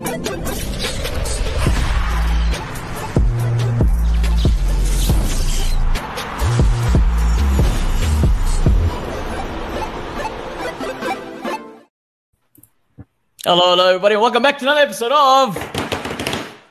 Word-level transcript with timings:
Hello, 0.00 0.10
hello, 13.44 13.88
everybody. 13.88 14.14
Welcome 14.16 14.42
back 14.44 14.58
to 14.58 14.64
another 14.66 14.82
episode 14.82 15.10
of. 15.10 15.56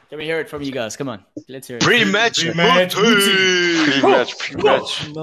Can 0.09 0.20
we 0.20 0.23
hear 0.23 0.39
it 0.39 0.50
from 0.50 0.62
you 0.62 0.71
guys? 0.71 0.96
Come 0.96 1.09
on, 1.09 1.25
let's 1.50 1.68
hear 1.68 1.78
it. 1.78 1.84
Pre-match, 1.84 2.39
Pre-match 2.39 2.96
booty. 2.96 3.91
Pre-match, 3.91 4.38
pre-match. 4.39 5.14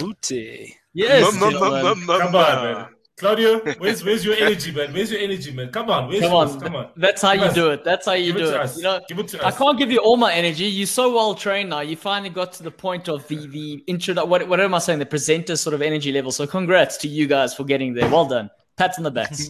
Booty. 0.00 0.76
Yes, 0.92 1.22
Mum, 1.22 1.38
mum, 1.38 1.50
gentlemen. 1.52 1.82
mum, 1.84 2.06
mum, 2.06 2.20
Come 2.20 2.34
on, 2.34 2.64
man. 2.64 2.88
Claudio, 3.20 3.60
where's 3.78 4.02
where's 4.02 4.24
your 4.24 4.34
energy, 4.34 4.72
man? 4.72 4.92
Where's 4.94 5.10
your 5.12 5.20
energy, 5.20 5.52
man? 5.52 5.70
Come 5.70 5.90
on, 5.90 6.08
where's 6.08 6.20
Come 6.22 6.32
yours? 6.32 6.52
on, 6.52 6.60
Come 6.60 6.76
on. 6.76 6.88
that's 6.96 7.20
how 7.22 7.32
Give 7.34 7.42
you 7.42 7.48
us- 7.48 7.54
do 7.54 7.70
it. 7.70 7.84
That's 7.84 8.06
how 8.06 8.12
you 8.14 8.32
Give 8.32 8.36
it 8.36 8.38
do 8.46 8.50
to 8.52 8.54
it. 8.56 8.60
us. 8.62 8.76
You 8.78 8.82
know, 8.84 9.00
Give 9.08 9.18
it 9.18 9.28
to 9.28 9.44
us. 9.44 9.54
I 9.54 9.56
can't 9.56 9.78
give 9.78 9.90
you 9.92 9.98
all 9.98 10.16
my 10.16 10.32
energy. 10.32 10.64
You're 10.64 10.86
so 10.86 11.12
well 11.14 11.34
trained 11.34 11.68
now. 11.70 11.80
You 11.80 11.96
finally 11.96 12.30
got 12.30 12.52
to 12.54 12.62
the 12.62 12.70
point 12.70 13.08
of 13.08 13.28
the 13.28 13.36
the 13.46 13.84
intro. 13.86 14.14
What 14.24 14.48
what 14.48 14.58
am 14.60 14.74
I 14.74 14.78
saying? 14.78 14.98
The 15.00 15.06
presenter 15.06 15.54
sort 15.56 15.74
of 15.74 15.82
energy 15.82 16.10
level. 16.12 16.32
So 16.32 16.46
congrats 16.46 16.96
to 16.98 17.08
you 17.08 17.26
guys 17.26 17.54
for 17.54 17.64
getting 17.64 17.92
there. 17.94 18.08
Well 18.10 18.26
done. 18.26 18.48
Pats 18.78 18.96
on 18.96 19.04
the 19.04 19.10
backs. 19.10 19.48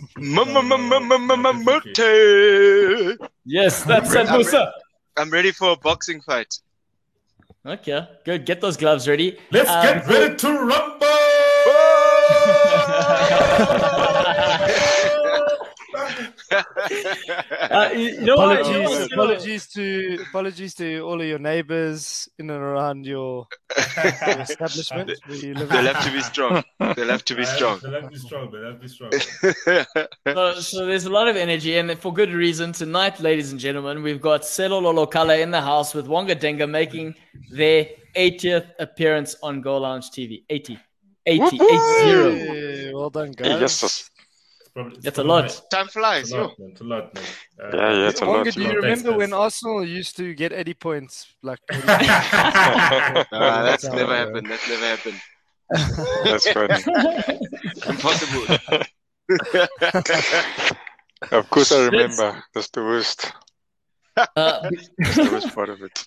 Yes, 3.45 3.85
that's 3.85 4.13
it, 4.15 4.29
I'm 4.29 4.67
I'm 5.17 5.31
ready 5.31 5.53
for 5.53 5.71
a 5.71 5.77
boxing 5.77 6.21
fight. 6.23 6.53
Okay, 7.65 8.09
good. 8.25 8.47
Get 8.47 8.61
those 8.61 8.77
gloves 8.77 9.07
ready. 9.07 9.39
Let's 9.53 9.69
Um, 9.71 9.83
get 9.85 10.07
ready 10.09 10.35
to 10.37 10.49
rumble. 10.71 11.07
Uh, 16.51 17.91
you 17.95 17.99
you 18.01 18.21
know 18.23 18.37
what? 18.37 18.67
You 18.67 18.73
know 18.73 18.83
Apologies, 18.83 18.89
what? 18.89 19.13
apologies 19.13 19.67
to 19.69 20.19
apologies 20.29 20.75
to 20.75 20.99
all 21.01 21.21
of 21.21 21.27
your 21.27 21.39
neighbors 21.39 22.29
in 22.39 22.51
and 22.51 22.61
around 22.61 23.07
your, 23.07 23.47
your 23.95 24.41
establishment 24.41 25.13
where 25.27 25.37
you 25.37 25.55
live. 25.55 25.69
They'll 25.69 25.95
have 25.95 26.05
to 26.05 26.13
be 26.13 26.21
strong. 26.21 26.65
They'll 26.97 27.09
have 27.09 27.25
to 27.25 27.35
be 27.37 27.45
strong. 27.45 27.79
They'll 27.83 27.93
have 27.93 28.03
to 28.05 28.11
be 28.11 28.19
strong. 28.19 28.51
They'll 28.51 28.65
have 28.65 28.75
to 28.75 28.81
be 28.81 28.89
strong. 28.89 29.13
So, 30.27 30.61
so 30.61 30.87
there's 30.87 31.05
a 31.05 31.11
lot 31.11 31.29
of 31.29 31.37
energy, 31.37 31.79
and 31.79 31.97
for 31.99 32.13
good 32.13 32.33
reason. 32.33 32.73
Tonight, 32.73 33.21
ladies 33.21 33.53
and 33.53 33.61
gentlemen, 33.61 34.03
we've 34.03 34.21
got 34.21 34.45
Selo 34.45 34.81
Lolokala 34.81 35.41
in 35.41 35.51
the 35.51 35.61
house 35.61 35.95
with 35.95 36.07
Wonga 36.07 36.35
Denga 36.35 36.69
making 36.69 37.15
their 37.51 37.87
80th 38.17 38.71
appearance 38.79 39.37
on 39.43 39.61
Go 39.61 39.79
Lounge 39.79 40.11
TV. 40.11 40.45
80. 40.51 40.79
80. 41.27 41.43
80. 41.45 41.57
Hey, 41.59 42.93
well 42.95 43.11
done, 43.11 43.33
guys. 43.33 43.61
yes, 43.61 43.83
yes. 43.83 44.11
It's 44.61 44.69
probably, 44.75 44.95
it's 44.97 45.05
That's 45.05 45.19
a 45.19 45.23
probably 45.25 45.43
lot. 45.43 45.61
Time 45.71 45.89
flies, 45.89 46.23
It's 46.23 46.33
a 46.33 46.37
lot, 46.43 46.59
man. 46.59 46.69
It's 46.71 46.81
a 46.81 46.85
lot, 46.85 47.15
man. 47.15 47.25
Uh, 47.63 47.77
Yeah, 47.77 47.93
yeah, 47.99 48.09
it's 48.09 48.21
a 48.21 48.25
lot. 48.25 48.33
Wonga, 48.37 48.49
It's 48.49 48.57
do 48.57 48.63
you 48.63 48.69
lot. 48.69 48.83
Thanks, 48.83 49.01
remember 49.03 49.19
when. 49.19 49.33
Arsenal 49.33 49.85
used 49.85 50.17
to 50.17 50.35
get 50.35 50.53
80 50.53 50.75
points? 50.75 51.27
Like, 51.43 51.59
Nah, 51.73 53.63
that's 53.63 53.87
how- 53.87 53.95
never 53.95 54.17
happened. 54.17 54.47
That's 54.49 54.69
never 54.69 54.87
happened. 54.87 55.21
That's 56.25 56.51
funny. 56.51 56.83
Impossible. 57.89 58.47
Of 61.33 61.51
course, 61.51 61.71
I 61.73 61.85
remember. 61.87 62.43
That's 62.55 62.71
the 62.71 62.83
worst. 62.83 63.33
Uh, 64.17 64.27
That's 64.37 65.17
the 65.17 65.29
worst 65.33 65.55
part 65.55 65.69
of 65.69 65.83
it. 65.83 66.05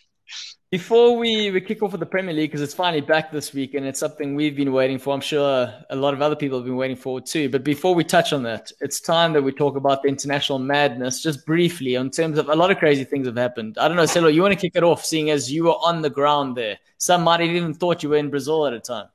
Before 0.74 1.16
we, 1.16 1.52
we 1.52 1.62
kick 1.62 1.84
off 1.84 1.92
with 1.92 2.00
the 2.00 2.06
Premier 2.08 2.34
League, 2.34 2.50
because 2.50 2.64
it's 2.64 2.74
finally 2.74 3.00
back 3.00 3.32
this 3.32 3.54
week 3.54 3.76
and 3.76 3.86
it's 3.86 4.00
something 4.00 4.34
we've 4.34 4.56
been 4.56 4.74
waiting 4.74 4.98
for, 4.98 5.14
I'm 5.14 5.22
sure 5.22 5.72
a 5.92 5.96
lot 5.96 6.16
of 6.16 6.22
other 6.24 6.36
people 6.36 6.58
have 6.58 6.66
been 6.66 6.76
waiting 6.76 6.98
for 6.98 7.22
too. 7.22 7.48
But 7.48 7.64
before 7.64 7.94
we 7.94 8.04
touch 8.04 8.34
on 8.34 8.42
that, 8.42 8.72
it's 8.82 9.00
time 9.00 9.34
that 9.34 9.44
we 9.44 9.52
talk 9.52 9.76
about 9.76 10.02
the 10.02 10.10
international 10.10 10.58
madness 10.58 11.22
just 11.22 11.46
briefly 11.46 11.94
in 11.94 12.10
terms 12.10 12.40
of 12.40 12.50
a 12.50 12.56
lot 12.56 12.72
of 12.72 12.80
crazy 12.80 13.04
things 13.04 13.28
have 13.28 13.38
happened. 13.38 13.78
I 13.78 13.88
don't 13.88 13.96
know, 13.98 14.06
Celo, 14.06 14.34
you 14.34 14.42
want 14.42 14.56
to 14.56 14.60
kick 14.60 14.72
it 14.76 14.82
off, 14.82 15.06
seeing 15.06 15.30
as 15.30 15.52
you 15.52 15.66
were 15.66 15.78
on 15.90 16.02
the 16.02 16.10
ground 16.10 16.58
there. 16.58 16.80
Some 16.98 17.22
might 17.22 17.42
have 17.42 17.52
even 17.52 17.76
thought 17.76 18.02
you 18.02 18.10
were 18.10 18.18
in 18.18 18.32
Brazil 18.32 18.66
at 18.66 18.72
the 18.72 18.80
time. 18.80 19.10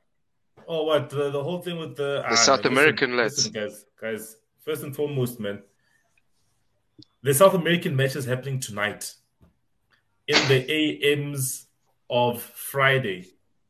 Oh, 0.69 0.85
what 0.85 1.11
the, 1.11 1.31
the 1.33 1.43
whole 1.43 1.61
thing 1.61 1.81
with 1.81 1.97
the, 1.97 2.23
ah, 2.25 2.37
South 2.37 2.63
man, 2.63 2.73
American 2.73 3.17
listen, 3.17 3.53
lads. 3.53 3.53
listen, 3.53 3.85
guys, 4.01 4.21
guys. 4.21 4.37
First 4.61 4.85
and 4.85 4.95
foremost, 4.95 5.41
man, 5.41 5.65
the 7.25 7.35
South 7.35 7.55
American 7.55 7.97
match 7.97 8.15
is 8.15 8.27
happening 8.27 8.61
tonight 8.61 9.13
in 10.29 10.49
the 10.49 11.13
AMs 11.13 11.67
of 12.09 12.41
Friday, 12.43 13.27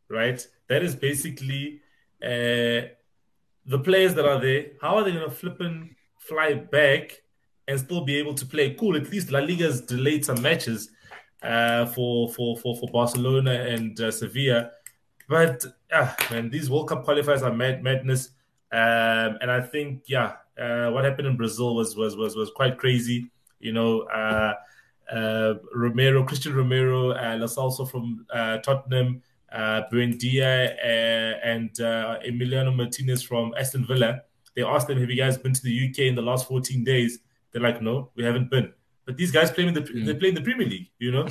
right? 0.09 0.47
That 0.69 0.83
is 0.83 0.95
basically 0.95 1.81
uh, 2.23 2.93
the 3.65 3.79
players 3.83 4.15
that 4.15 4.27
are 4.27 4.41
there. 4.41 4.67
How 4.83 4.97
are 4.97 5.05
they 5.05 5.13
going 5.13 5.29
to 5.29 5.35
flip 5.35 5.61
and 5.61 5.95
fly 6.19 6.55
back 6.55 7.23
and 7.67 7.79
still 7.79 8.05
be 8.05 8.17
able 8.17 8.35
to 8.35 8.45
play? 8.45 8.75
Cool. 8.75 8.97
At 8.97 9.11
least 9.11 9.31
La 9.31 9.41
Liga's 9.41 9.81
delayed 9.81 10.25
some 10.25 10.43
matches 10.43 10.91
uh, 11.43 11.87
for, 11.87 12.29
for 12.33 12.57
for 12.59 12.77
for 12.77 12.89
Barcelona 12.91 13.53
and 13.53 13.99
uh, 14.01 14.11
Sevilla. 14.11 14.73
But 15.29 15.65
ah, 15.93 16.17
man, 16.31 16.51
these 16.51 16.69
World 16.71 16.89
Cup 16.89 17.07
qualifiers 17.07 17.43
are 17.43 17.55
mad 17.55 17.83
madness. 17.83 18.31
Um, 18.71 19.39
and 19.41 19.51
I 19.51 19.63
think, 19.63 20.03
yeah, 20.07 20.35
uh, 20.61 20.91
what 20.91 21.05
happened 21.05 21.29
in 21.29 21.37
Brazil 21.37 21.75
was 21.75 21.97
was 21.97 22.17
was 22.17 22.35
was 22.35 22.51
quite 22.51 22.79
crazy. 22.79 23.31
You 23.61 23.73
know, 23.73 24.03
uh, 24.03 24.17
uh, 24.17 24.55
Romero, 25.75 26.25
Cristian 26.25 26.55
Romero, 26.55 27.11
uh, 27.13 27.37
Lo 27.39 27.47
Celso 27.47 27.89
from 27.89 28.27
uh, 28.33 28.59
Tottenham, 28.59 29.23
uh, 29.53 29.83
Buendia, 29.93 30.75
uh, 30.83 31.39
and 31.43 31.81
uh, 31.81 32.19
Emiliano 32.27 32.75
Martinez 32.75 33.23
from 33.23 33.55
Aston 33.59 33.87
Villa. 33.87 34.23
They 34.55 34.63
asked 34.63 34.89
them, 34.89 34.99
"Have 34.99 35.11
you 35.11 35.17
guys 35.17 35.39
been 35.39 35.53
to 35.55 35.63
the 35.63 35.89
UK 35.89 36.01
in 36.01 36.15
the 36.15 36.23
last 36.23 36.49
14 36.49 36.85
days?" 36.85 37.21
They're 37.53 37.63
like, 37.63 37.81
"No, 37.81 38.11
we 38.15 38.25
haven't 38.25 38.51
been." 38.51 38.73
But 39.05 39.17
these 39.17 39.31
guys 39.31 39.51
play 39.51 39.67
in 39.67 39.75
the 39.75 39.81
they 39.81 40.15
play 40.15 40.29
in 40.29 40.35
the 40.35 40.43
Premier 40.43 40.67
League. 40.67 40.91
You 40.99 41.13
know, 41.13 41.25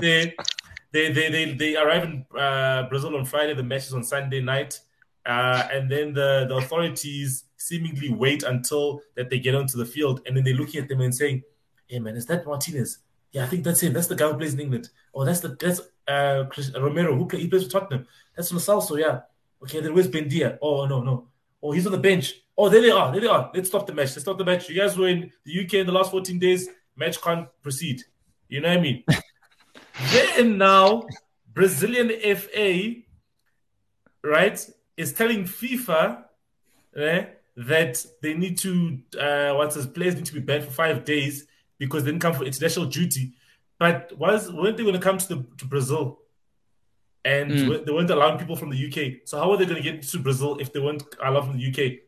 they. 0.00 0.34
They, 0.92 1.12
they, 1.12 1.30
they, 1.30 1.54
they 1.54 1.76
arrive 1.76 2.02
in 2.02 2.26
uh, 2.36 2.88
Brazil 2.88 3.16
on 3.16 3.24
Friday. 3.24 3.54
The 3.54 3.62
match 3.62 3.86
is 3.86 3.94
on 3.94 4.02
Sunday 4.02 4.40
night, 4.40 4.80
uh, 5.24 5.68
and 5.72 5.88
then 5.88 6.12
the, 6.12 6.46
the 6.48 6.56
authorities 6.56 7.44
seemingly 7.56 8.12
wait 8.12 8.42
until 8.42 9.00
that 9.14 9.30
they 9.30 9.38
get 9.38 9.54
onto 9.54 9.78
the 9.78 9.84
field, 9.84 10.20
and 10.26 10.36
then 10.36 10.42
they're 10.42 10.54
looking 10.54 10.82
at 10.82 10.88
them 10.88 11.00
and 11.00 11.14
saying, 11.14 11.44
"Hey 11.86 12.00
man, 12.00 12.16
is 12.16 12.26
that 12.26 12.44
Martinez? 12.44 12.98
Yeah, 13.32 13.44
I 13.44 13.46
think 13.46 13.64
that's 13.64 13.80
him. 13.80 13.92
That's 13.92 14.08
the 14.08 14.16
guy 14.16 14.28
who 14.28 14.38
plays 14.38 14.54
in 14.54 14.60
England. 14.60 14.88
Oh, 15.14 15.24
that's 15.24 15.40
the 15.40 15.56
that's 15.60 15.80
uh, 16.08 16.44
Chris, 16.50 16.72
Romero 16.76 17.14
who 17.16 17.26
play, 17.26 17.40
he 17.40 17.48
plays 17.48 17.64
for 17.64 17.70
Tottenham. 17.70 18.06
That's 18.36 18.52
Celso. 18.52 18.98
Yeah. 18.98 19.20
Okay, 19.62 19.80
then 19.80 19.94
where's 19.94 20.08
Buendia? 20.08 20.58
Oh 20.60 20.86
no 20.86 21.02
no. 21.02 21.28
Oh, 21.62 21.72
he's 21.72 21.86
on 21.86 21.92
the 21.92 21.98
bench. 21.98 22.34
Oh, 22.56 22.68
there 22.68 22.82
they 22.82 22.90
are. 22.90 23.12
There 23.12 23.20
they 23.20 23.26
are. 23.26 23.50
Let's 23.54 23.68
stop 23.68 23.86
the 23.86 23.94
match. 23.94 24.10
Let's 24.10 24.22
stop 24.22 24.38
the 24.38 24.44
match. 24.44 24.68
You 24.68 24.76
guys 24.80 24.96
were 24.96 25.08
in 25.08 25.30
the 25.44 25.64
UK 25.64 25.74
in 25.74 25.86
the 25.86 25.92
last 25.92 26.10
14 26.10 26.38
days. 26.38 26.68
Match 26.96 27.20
can't 27.20 27.48
proceed. 27.62 28.02
You 28.48 28.60
know 28.60 28.68
what 28.68 28.78
I 28.78 28.80
mean? 28.80 29.04
then 30.36 30.58
now, 30.58 31.06
Brazilian 31.52 32.10
FA, 32.36 32.94
right, 34.22 34.70
is 34.96 35.12
telling 35.12 35.44
FIFA 35.44 36.24
eh, 36.96 37.24
that 37.56 38.04
they 38.22 38.34
need 38.34 38.58
to, 38.58 38.98
uh, 39.18 39.54
what's 39.54 39.76
his 39.76 39.86
players 39.86 40.16
need 40.16 40.26
to 40.26 40.34
be 40.34 40.40
banned 40.40 40.64
for 40.64 40.70
five 40.70 41.04
days 41.04 41.46
because 41.80 42.04
they 42.04 42.10
didn't 42.12 42.22
come 42.22 42.34
for 42.34 42.44
international 42.44 42.86
duty. 42.86 43.32
But 43.80 44.12
was 44.16 44.52
weren't 44.52 44.76
they 44.76 44.84
going 44.84 44.94
to 44.94 45.00
come 45.00 45.18
to 45.18 45.28
the 45.28 45.44
to 45.58 45.64
Brazil? 45.64 46.20
And 47.24 47.50
Mm. 47.50 47.84
they 47.84 47.92
weren't 47.92 48.10
allowing 48.10 48.38
people 48.38 48.56
from 48.56 48.70
the 48.70 48.78
UK. 48.86 49.22
So 49.28 49.38
how 49.38 49.50
are 49.50 49.56
they 49.58 49.66
going 49.66 49.82
to 49.82 49.86
get 49.90 50.00
to 50.02 50.18
Brazil 50.18 50.56
if 50.58 50.72
they 50.72 50.80
weren't 50.80 51.02
allowed 51.22 51.46
from 51.48 51.58
the 51.58 51.66
UK? 51.70 51.98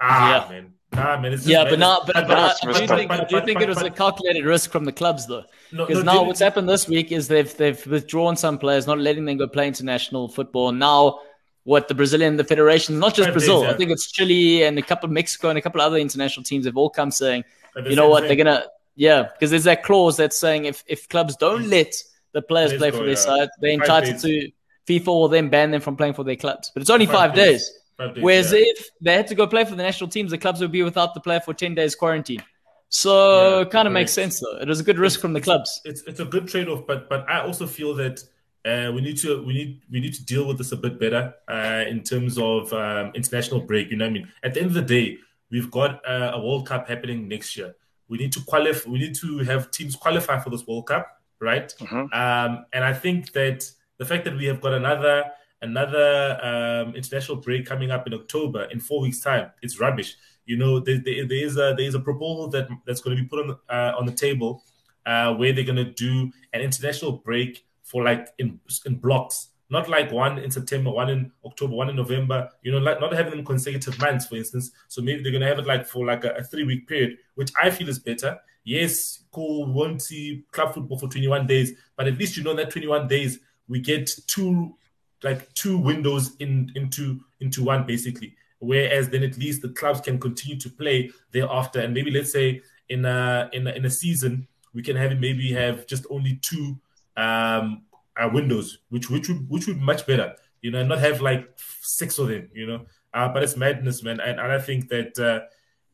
Ah, 0.00 0.44
Yeah. 0.46 0.50
man. 0.52 0.72
Nah, 0.94 1.20
man. 1.20 1.32
It's 1.34 1.46
Yeah, 1.46 1.64
but 1.68 1.78
now, 1.78 2.00
but, 2.06 2.14
but 2.14 2.30
I, 2.30 2.34
that's 2.46 2.64
I 2.64 2.72
do 2.72 2.92
up. 2.92 2.98
think, 2.98 3.28
do 3.28 3.40
think 3.44 3.60
it 3.60 3.68
was 3.68 3.82
a 3.82 3.90
calculated 3.90 4.44
risk 4.46 4.70
from 4.70 4.84
the 4.86 4.92
clubs, 4.92 5.26
though. 5.26 5.44
Because 5.70 6.02
no, 6.04 6.12
now 6.14 6.24
what's 6.24 6.40
happened 6.40 6.66
this 6.68 6.88
week 6.88 7.12
is 7.12 7.28
they've 7.28 7.54
they've 7.58 7.86
withdrawn 7.86 8.36
some 8.36 8.56
players, 8.58 8.86
not 8.86 8.98
letting 8.98 9.26
them 9.26 9.36
go 9.36 9.46
play 9.46 9.66
international 9.68 10.28
football. 10.28 10.72
Now, 10.72 11.20
what 11.64 11.88
the 11.88 11.94
Brazilian, 11.94 12.36
the 12.38 12.44
federation, 12.44 12.98
not 12.98 13.14
just 13.14 13.30
Brazil, 13.32 13.60
days, 13.60 13.68
yeah. 13.68 13.74
I 13.74 13.76
think 13.76 13.90
it's 13.90 14.10
Chile 14.10 14.62
and 14.62 14.78
a 14.78 14.82
couple 14.82 15.06
of 15.06 15.12
Mexico 15.12 15.50
and 15.50 15.58
a 15.58 15.62
couple 15.62 15.82
of 15.82 15.86
other 15.88 15.98
international 15.98 16.42
teams 16.44 16.64
have 16.64 16.78
all 16.78 16.88
come 16.88 17.10
saying, 17.10 17.44
But 17.44 17.57
you 17.84 17.96
know 17.96 18.08
what, 18.08 18.20
thing. 18.24 18.28
they're 18.36 18.44
gonna, 18.44 18.64
yeah, 18.96 19.24
because 19.32 19.50
there's 19.50 19.64
that 19.64 19.82
clause 19.82 20.16
that's 20.16 20.36
saying 20.36 20.64
if 20.64 20.82
if 20.86 21.08
clubs 21.08 21.36
don't 21.36 21.68
let 21.68 21.94
the 22.32 22.42
players 22.42 22.70
Let's 22.72 22.80
play 22.80 22.90
go, 22.90 22.96
for 22.98 23.02
their 23.04 23.12
yeah. 23.14 23.14
side, 23.16 23.48
they're 23.60 23.78
Five 23.78 23.80
entitled 23.80 24.22
days. 24.22 24.22
to. 24.22 24.50
FIFA 24.86 25.06
will 25.06 25.28
then 25.28 25.50
ban 25.50 25.70
them 25.70 25.82
from 25.82 25.96
playing 25.96 26.14
for 26.14 26.24
their 26.24 26.36
clubs, 26.36 26.70
but 26.72 26.80
it's 26.80 26.88
only 26.90 27.04
Five 27.04 27.14
five, 27.14 27.34
days. 27.34 27.46
days. 27.68 27.72
Five 27.98 28.14
days, 28.14 28.24
Whereas 28.24 28.52
yeah. 28.52 28.58
if 28.62 28.88
they 29.02 29.12
had 29.12 29.26
to 29.26 29.34
go 29.34 29.46
play 29.46 29.64
for 29.64 29.72
the 29.72 29.82
national 29.82 30.08
teams, 30.08 30.30
the 30.30 30.38
clubs 30.38 30.60
would 30.60 30.72
be 30.72 30.82
without 30.82 31.12
the 31.12 31.20
player 31.20 31.40
for 31.40 31.52
ten 31.52 31.74
days 31.74 31.94
quarantine. 31.94 32.42
So 32.88 33.58
Yeah, 33.60 33.64
kind 33.66 33.86
of 33.86 33.92
makes 33.92 34.12
sense 34.12 34.40
though. 34.40 34.56
It 34.58 34.66
was 34.66 34.80
a 34.80 34.82
good 34.82 34.98
risk 34.98 35.20
from 35.20 35.34
the 35.34 35.40
clubs. 35.42 35.80
it's 35.84 36.02
it's 36.06 36.20
a 36.20 36.24
good 36.24 36.48
trade 36.48 36.68
off, 36.68 36.86
but 36.86 37.08
but 37.08 37.28
I 37.28 37.40
also 37.40 37.66
feel 37.66 37.94
that 37.96 38.22
uh, 38.64 38.90
we 38.94 39.02
need 39.02 39.18
to 39.18 39.42
we 39.44 39.52
need 39.52 39.82
we 39.90 40.00
need 40.00 40.14
to 40.14 40.24
deal 40.24 40.46
with 40.46 40.56
this 40.58 40.72
a 40.72 40.76
bit 40.76 40.98
better 40.98 41.34
uh, 41.48 41.84
in 41.86 42.02
terms 42.02 42.38
of 42.38 42.72
um, 42.72 43.12
international 43.14 43.60
break. 43.60 43.90
You 43.90 43.98
know 43.98 44.06
what 44.06 44.10
I 44.10 44.14
mean? 44.14 44.32
At 44.42 44.54
the 44.54 44.60
end 44.60 44.68
of 44.68 44.74
the 44.74 44.82
day, 44.82 45.18
we've 45.50 45.70
got 45.70 46.06
uh, 46.06 46.32
a 46.34 46.40
World 46.40 46.66
Cup 46.66 46.88
happening 46.88 47.28
next 47.28 47.56
year. 47.56 47.74
We 48.08 48.18
need 48.18 48.32
to 48.32 48.40
qualify. 48.44 48.88
We 48.90 48.98
need 48.98 49.14
to 49.16 49.38
have 49.40 49.70
teams 49.70 49.94
qualify 49.96 50.38
for 50.40 50.50
this 50.50 50.66
World 50.66 50.86
Cup, 50.86 51.06
right? 51.40 51.72
Mhm. 51.78 52.14
Um, 52.14 52.64
and 52.72 52.84
I 52.84 52.92
think 52.92 53.32
that 53.32 53.70
the 53.98 54.04
fact 54.04 54.24
that 54.24 54.36
we 54.36 54.46
have 54.46 54.60
got 54.60 54.74
another 54.74 55.24
another 55.60 56.38
um, 56.42 56.94
international 56.94 57.38
break 57.38 57.66
coming 57.66 57.90
up 57.90 58.06
in 58.06 58.14
October 58.14 58.64
in 58.70 58.78
four 58.80 59.00
weeks' 59.00 59.20
time. 59.20 59.50
It's 59.60 59.80
rubbish. 59.80 60.16
You 60.46 60.56
know, 60.56 60.78
there, 60.80 60.98
there, 61.04 61.26
there 61.26 61.44
is 61.44 61.56
a 61.56 61.74
there 61.76 61.86
is 61.86 61.94
a 61.94 62.00
proposal 62.00 62.48
that 62.50 62.68
that's 62.86 63.00
going 63.00 63.16
to 63.16 63.22
be 63.22 63.28
put 63.28 63.40
on 63.40 63.58
uh, 63.68 63.92
on 63.98 64.06
the 64.06 64.12
table 64.12 64.62
uh, 65.04 65.34
where 65.34 65.52
they're 65.52 65.64
going 65.64 65.76
to 65.76 65.92
do 65.92 66.30
an 66.52 66.60
international 66.60 67.12
break 67.12 67.66
for 67.82 68.02
like 68.04 68.28
in 68.38 68.60
in 68.86 68.94
blocks, 68.96 69.47
not 69.70 69.88
like 69.88 70.10
one 70.10 70.38
in 70.38 70.50
September, 70.50 70.90
one 70.90 71.10
in 71.10 71.30
October, 71.44 71.74
one 71.74 71.90
in 71.90 71.96
November. 71.96 72.48
You 72.62 72.72
know, 72.72 72.78
like 72.78 73.00
not 73.00 73.12
having 73.12 73.32
them 73.32 73.44
consecutive 73.44 73.98
months, 73.98 74.26
for 74.26 74.36
instance. 74.36 74.70
So 74.88 75.02
maybe 75.02 75.22
they're 75.22 75.32
going 75.32 75.42
to 75.42 75.48
have 75.48 75.58
it 75.58 75.66
like 75.66 75.86
for 75.86 76.06
like 76.06 76.24
a, 76.24 76.30
a 76.30 76.42
three 76.42 76.64
week 76.64 76.88
period, 76.88 77.18
which 77.34 77.50
I 77.60 77.70
feel 77.70 77.88
is 77.88 77.98
better. 77.98 78.38
Yes, 78.64 79.24
cool. 79.30 79.66
Won't 79.66 80.02
see 80.02 80.44
club 80.52 80.74
football 80.74 80.98
for 80.98 81.08
21 81.08 81.46
days, 81.46 81.72
but 81.96 82.06
at 82.06 82.18
least 82.18 82.36
you 82.36 82.44
know 82.44 82.54
that 82.54 82.70
21 82.70 83.08
days 83.08 83.38
we 83.68 83.80
get 83.80 84.10
two 84.26 84.74
like 85.22 85.52
two 85.54 85.78
windows 85.78 86.36
in 86.38 86.72
into 86.74 87.20
into 87.40 87.64
one 87.64 87.86
basically. 87.86 88.34
Whereas 88.60 89.08
then 89.08 89.22
at 89.22 89.38
least 89.38 89.62
the 89.62 89.68
clubs 89.68 90.00
can 90.00 90.18
continue 90.18 90.58
to 90.60 90.70
play 90.70 91.10
thereafter, 91.32 91.80
and 91.80 91.94
maybe 91.94 92.10
let's 92.10 92.32
say 92.32 92.62
in 92.88 93.04
a 93.04 93.48
in 93.52 93.66
a, 93.66 93.72
in 93.72 93.84
a 93.84 93.90
season 93.90 94.48
we 94.74 94.82
can 94.82 94.96
have 94.96 95.18
maybe 95.18 95.52
have 95.52 95.86
just 95.86 96.06
only 96.10 96.38
two 96.42 96.78
um 97.16 97.82
uh, 98.18 98.28
windows, 98.32 98.78
which 98.88 99.10
which 99.10 99.28
would 99.28 99.48
which 99.48 99.66
would 99.66 99.80
much 99.80 100.06
better, 100.06 100.34
you 100.62 100.70
know, 100.70 100.80
and 100.80 100.88
not 100.88 100.98
have 100.98 101.20
like 101.20 101.48
six 101.80 102.18
of 102.18 102.28
them, 102.28 102.48
you 102.54 102.66
know. 102.66 102.86
Uh, 103.14 103.28
but 103.28 103.42
it's 103.42 103.56
madness, 103.56 104.02
man, 104.02 104.20
and, 104.20 104.38
and 104.38 104.52
I 104.52 104.58
think 104.58 104.88
that 104.88 105.18
uh, 105.18 105.46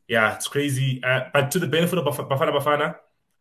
yeah, 0.07 0.35
it's 0.35 0.47
crazy. 0.47 1.01
Uh, 1.03 1.21
but 1.33 1.51
to 1.51 1.59
the 1.59 1.67
benefit 1.67 1.97
of 1.99 2.05
Baf- 2.05 2.29
Bafana 2.29 2.59
Bafana, 2.59 2.95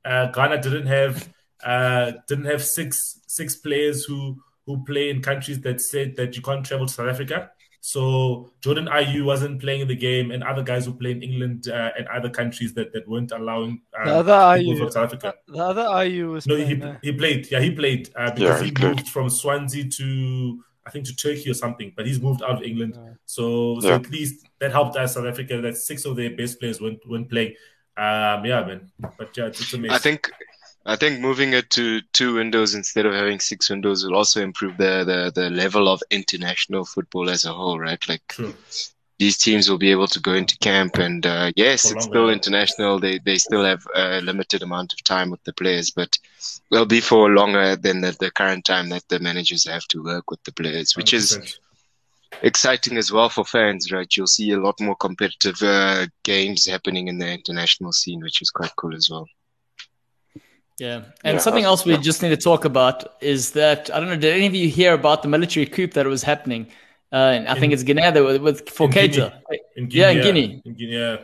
uh, 0.04 0.26
Ghana 0.30 0.60
didn't 0.60 0.86
have 0.86 1.28
uh, 1.64 2.12
didn't 2.28 2.46
have 2.46 2.62
six 2.62 3.20
six 3.26 3.56
players 3.56 4.04
who 4.04 4.42
who 4.66 4.84
play 4.84 5.10
in 5.10 5.22
countries 5.22 5.60
that 5.62 5.80
said 5.80 6.16
that 6.16 6.36
you 6.36 6.42
can't 6.42 6.64
travel 6.64 6.86
to 6.86 6.92
South 6.92 7.08
Africa. 7.08 7.50
So 7.86 8.50
Jordan 8.62 8.86
Ayew 8.86 9.26
wasn't 9.26 9.60
playing 9.60 9.82
in 9.82 9.88
the 9.88 9.94
game, 9.94 10.30
and 10.30 10.42
other 10.42 10.62
guys 10.62 10.86
who 10.86 10.94
play 10.94 11.10
in 11.10 11.22
England 11.22 11.68
uh, 11.68 11.90
and 11.98 12.08
other 12.08 12.30
countries 12.30 12.72
that, 12.72 12.94
that 12.94 13.06
weren't 13.06 13.30
allowing 13.30 13.82
um, 13.98 14.06
The 14.06 14.14
other 14.22 14.58
people 14.58 14.72
Ayew- 14.72 14.78
from 14.78 14.90
South 14.90 15.04
Africa. 15.04 15.34
The 15.48 15.58
other 15.62 15.82
Ayew 15.82 16.32
was 16.32 16.46
No, 16.46 16.54
playing 16.54 16.68
he 16.70 16.74
there. 16.76 16.98
he 17.02 17.12
played. 17.12 17.50
Yeah, 17.50 17.60
he 17.60 17.70
played 17.72 18.08
uh, 18.16 18.30
because 18.30 18.62
Yeah, 18.62 18.68
he, 18.68 18.72
he 18.78 18.86
moved 18.86 19.08
from 19.08 19.28
Swansea 19.28 19.84
to 19.98 20.64
I 20.86 20.90
think 20.92 21.04
to 21.08 21.14
Turkey 21.14 21.50
or 21.50 21.54
something. 21.54 21.92
But 21.94 22.06
he's 22.06 22.22
moved 22.22 22.42
out 22.42 22.52
of 22.56 22.62
England, 22.62 22.94
Yeah. 22.96 23.12
so 23.26 23.78
so 23.80 23.88
Yeah. 23.88 23.96
at 23.96 24.10
least 24.10 24.46
that 24.60 24.72
helped 24.72 24.96
us 24.96 25.12
South 25.12 25.26
Africa. 25.26 25.60
That 25.60 25.76
six 25.76 26.06
of 26.06 26.16
their 26.16 26.34
best 26.34 26.58
players 26.60 26.80
weren't 26.80 27.06
weren't 27.06 27.28
playing. 27.28 27.52
Um, 27.98 28.46
yeah, 28.46 28.64
man. 28.66 28.90
But 29.18 29.36
yeah, 29.36 29.48
it's, 29.50 29.60
it's 29.60 29.74
amazing. 29.74 29.94
I 29.94 29.98
think 29.98 30.30
I 30.86 30.96
think 30.96 31.20
moving 31.20 31.52
it 31.54 31.70
to 31.70 32.00
two 32.12 32.34
windows 32.34 32.74
instead 32.74 33.06
of 33.06 33.14
having 33.14 33.40
six 33.40 33.70
windows 33.70 34.04
will 34.04 34.14
also 34.16 34.42
improve 34.42 34.76
the, 34.76 35.04
the, 35.04 35.32
the 35.34 35.50
level 35.50 35.88
of 35.88 36.02
international 36.10 36.84
football 36.84 37.30
as 37.30 37.44
a 37.44 37.52
whole, 37.52 37.78
right? 37.78 38.06
Like 38.08 38.22
true. 38.28 38.54
these 39.18 39.38
teams 39.38 39.68
will 39.68 39.78
be 39.78 39.90
able 39.90 40.08
to 40.08 40.20
go 40.20 40.34
into 40.34 40.58
camp 40.58 40.98
and 40.98 41.26
uh, 41.26 41.52
yes, 41.56 41.82
For 41.82 41.88
it's 41.90 41.96
longer. 41.96 42.10
still 42.10 42.30
international. 42.30 43.00
They 43.00 43.18
they 43.18 43.36
still 43.38 43.64
have 43.64 43.86
a 43.94 44.20
limited 44.20 44.62
amount 44.62 44.92
of 44.92 45.02
time 45.04 45.30
with 45.30 45.42
the 45.44 45.54
players, 45.54 45.90
but 45.90 46.18
will 46.70 46.86
be 46.86 47.00
for 47.00 47.30
longer 47.30 47.76
than 47.76 48.00
the, 48.02 48.16
the 48.20 48.30
current 48.30 48.64
time 48.64 48.90
that 48.90 49.08
the 49.08 49.20
managers 49.20 49.66
have 49.66 49.86
to 49.88 50.02
work 50.02 50.30
with 50.30 50.42
the 50.44 50.52
players, 50.52 50.96
which 50.96 51.12
is 51.14 51.38
100%. 51.38 51.58
exciting 52.42 52.96
as 52.98 53.10
well 53.12 53.28
for 53.28 53.44
fans, 53.44 53.90
right? 53.92 54.16
You'll 54.16 54.26
see 54.26 54.50
a 54.52 54.60
lot 54.60 54.80
more 54.80 54.96
competitive 54.96 55.62
uh, 55.62 56.06
games 56.24 56.66
happening 56.66 57.08
in 57.08 57.18
the 57.18 57.30
international 57.32 57.92
scene, 57.92 58.22
which 58.22 58.42
is 58.42 58.50
quite 58.50 58.76
cool 58.76 58.94
as 58.94 59.08
well. 59.10 59.26
Yeah. 60.78 61.02
And 61.24 61.34
Yeah, 61.34 61.38
something 61.38 61.64
I- 61.64 61.68
else 61.68 61.84
we 61.84 61.92
yeah. 61.94 62.00
just 62.00 62.22
need 62.22 62.30
to 62.30 62.36
talk 62.36 62.64
about 62.64 63.04
is 63.22 63.52
that 63.52 63.90
I 63.94 64.00
don't 64.00 64.08
know, 64.08 64.16
did 64.16 64.34
any 64.34 64.46
of 64.46 64.54
you 64.54 64.68
hear 64.68 64.92
about 64.94 65.22
the 65.22 65.28
military 65.28 65.66
coup 65.66 65.86
that 65.88 66.06
was 66.06 66.22
happening? 66.22 66.66
Uh, 67.12 67.16
and 67.36 67.48
I 67.48 67.54
think 67.58 67.72
it's 67.72 67.84
Guinea 67.84 68.10
there 68.10 68.24
with, 68.24 68.42
with 68.42 68.68
for 68.70 68.86
in 68.86 68.90
Guinea. 68.92 69.08
Keita. 69.16 69.32
In 69.76 69.88
Yeah, 69.90 70.10
in 70.10 70.22
Guinea. 70.22 70.62
In 70.64 70.74
Guinea, 70.74 70.92
yeah. 70.98 71.16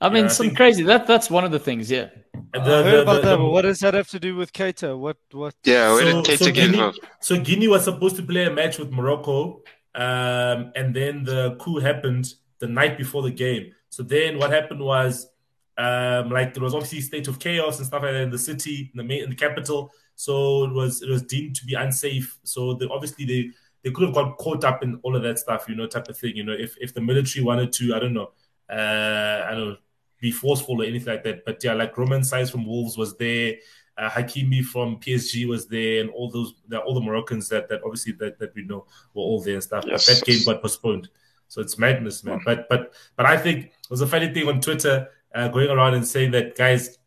I 0.00 0.08
mean, 0.08 0.24
Yeah, 0.24 0.30
I 0.30 0.32
some 0.32 0.54
crazy. 0.54 0.84
That 0.84 1.06
that's 1.06 1.28
one 1.28 1.44
of 1.44 1.50
the 1.50 1.58
things. 1.58 1.90
Yeah. 1.90 2.08
And 2.54 2.62
I 2.62 2.66
heard 2.66 2.84
the- 2.84 3.02
about 3.02 3.22
the- 3.22 3.28
that, 3.28 3.36
but 3.36 3.50
what 3.50 3.62
does 3.62 3.80
that 3.80 3.92
have 3.94 4.08
to 4.08 4.20
do 4.20 4.36
with 4.36 4.52
Keita? 4.54 4.96
What 4.98 5.18
what? 5.32 5.54
Yeah, 5.64 5.92
where 5.92 6.06
So- 6.12 6.22
did 6.22 6.24
Keita 6.24 6.38
so 6.38 6.44
get 6.46 6.54
Guinea- 6.54 6.66
involved? 6.78 7.00
So 7.20 7.38
Guinea 7.40 7.68
was 7.68 7.84
supposed 7.84 8.16
to 8.16 8.22
play 8.22 8.44
a 8.46 8.50
match 8.50 8.78
with 8.78 8.90
Morocco, 8.90 9.62
um, 9.94 10.72
and 10.74 10.94
then 10.94 11.24
the 11.24 11.56
coup 11.60 11.78
happened 11.80 12.32
the 12.60 12.68
night 12.68 12.96
before 12.96 13.22
the 13.22 13.30
game. 13.32 13.72
So 13.90 14.02
then 14.02 14.38
what 14.38 14.50
happened 14.50 14.80
was, 14.80 15.28
um, 15.78 16.30
like 16.30 16.54
there 16.54 16.62
was 16.62 16.74
obviously 16.74 17.00
state 17.00 17.28
of 17.28 17.38
chaos 17.38 17.78
and 17.78 17.86
stuff 17.86 18.02
like 18.02 18.12
that 18.12 18.22
in 18.22 18.30
the 18.30 18.38
city, 18.38 18.90
in 18.92 18.98
the 18.98 19.04
main, 19.04 19.24
in 19.24 19.30
the 19.30 19.36
capital. 19.36 19.92
So 20.14 20.64
it 20.64 20.72
was 20.72 21.02
it 21.02 21.08
was 21.08 21.22
deemed 21.22 21.56
to 21.56 21.64
be 21.64 21.74
unsafe. 21.74 22.38
So 22.42 22.74
the, 22.74 22.88
obviously 22.90 23.24
they 23.24 23.50
they 23.82 23.90
could 23.90 24.06
have 24.06 24.14
got 24.14 24.36
caught 24.38 24.64
up 24.64 24.82
in 24.82 24.98
all 25.02 25.16
of 25.16 25.22
that 25.22 25.38
stuff, 25.38 25.66
you 25.68 25.76
know, 25.76 25.86
type 25.86 26.08
of 26.08 26.18
thing. 26.18 26.36
You 26.36 26.44
know, 26.44 26.56
if 26.58 26.76
if 26.80 26.92
the 26.94 27.00
military 27.00 27.44
wanted 27.44 27.72
to, 27.74 27.94
I 27.94 28.00
don't 28.00 28.14
know, 28.14 28.32
uh, 28.68 29.46
I 29.46 29.50
don't 29.50 29.68
know, 29.68 29.76
be 30.20 30.32
forceful 30.32 30.82
or 30.82 30.84
anything 30.84 31.12
like 31.12 31.24
that. 31.24 31.44
But 31.44 31.62
yeah, 31.62 31.74
like 31.74 31.96
Romain 31.96 32.20
Saïss 32.20 32.50
from 32.50 32.66
Wolves 32.66 32.98
was 32.98 33.16
there 33.16 33.54
uh, 33.98 34.08
Hakimi 34.08 34.64
from 34.64 34.96
PSG 35.00 35.46
was 35.46 35.66
there, 35.66 36.00
and 36.00 36.10
all 36.10 36.30
those, 36.30 36.54
the, 36.68 36.78
all 36.78 36.94
the 36.94 37.00
Moroccans 37.00 37.48
that, 37.48 37.68
that 37.68 37.80
obviously 37.84 38.12
that, 38.12 38.38
that 38.38 38.54
we 38.54 38.62
know 38.62 38.86
were 39.12 39.22
all 39.22 39.42
there 39.42 39.54
and 39.54 39.62
stuff. 39.62 39.84
Yes. 39.86 40.06
But 40.06 40.14
that 40.14 40.24
game 40.24 40.44
got 40.46 40.62
postponed, 40.62 41.08
so 41.48 41.60
it's 41.60 41.78
madness, 41.78 42.22
man. 42.22 42.40
But 42.44 42.68
but 42.68 42.94
but 43.16 43.26
I 43.26 43.36
think 43.36 43.62
there 43.62 43.90
was 43.90 44.00
a 44.00 44.06
funny 44.06 44.32
thing 44.32 44.46
on 44.46 44.60
Twitter 44.60 45.08
uh, 45.34 45.48
going 45.48 45.70
around 45.70 45.94
and 45.94 46.06
saying 46.06 46.32
that 46.32 46.56
guys, 46.56 46.98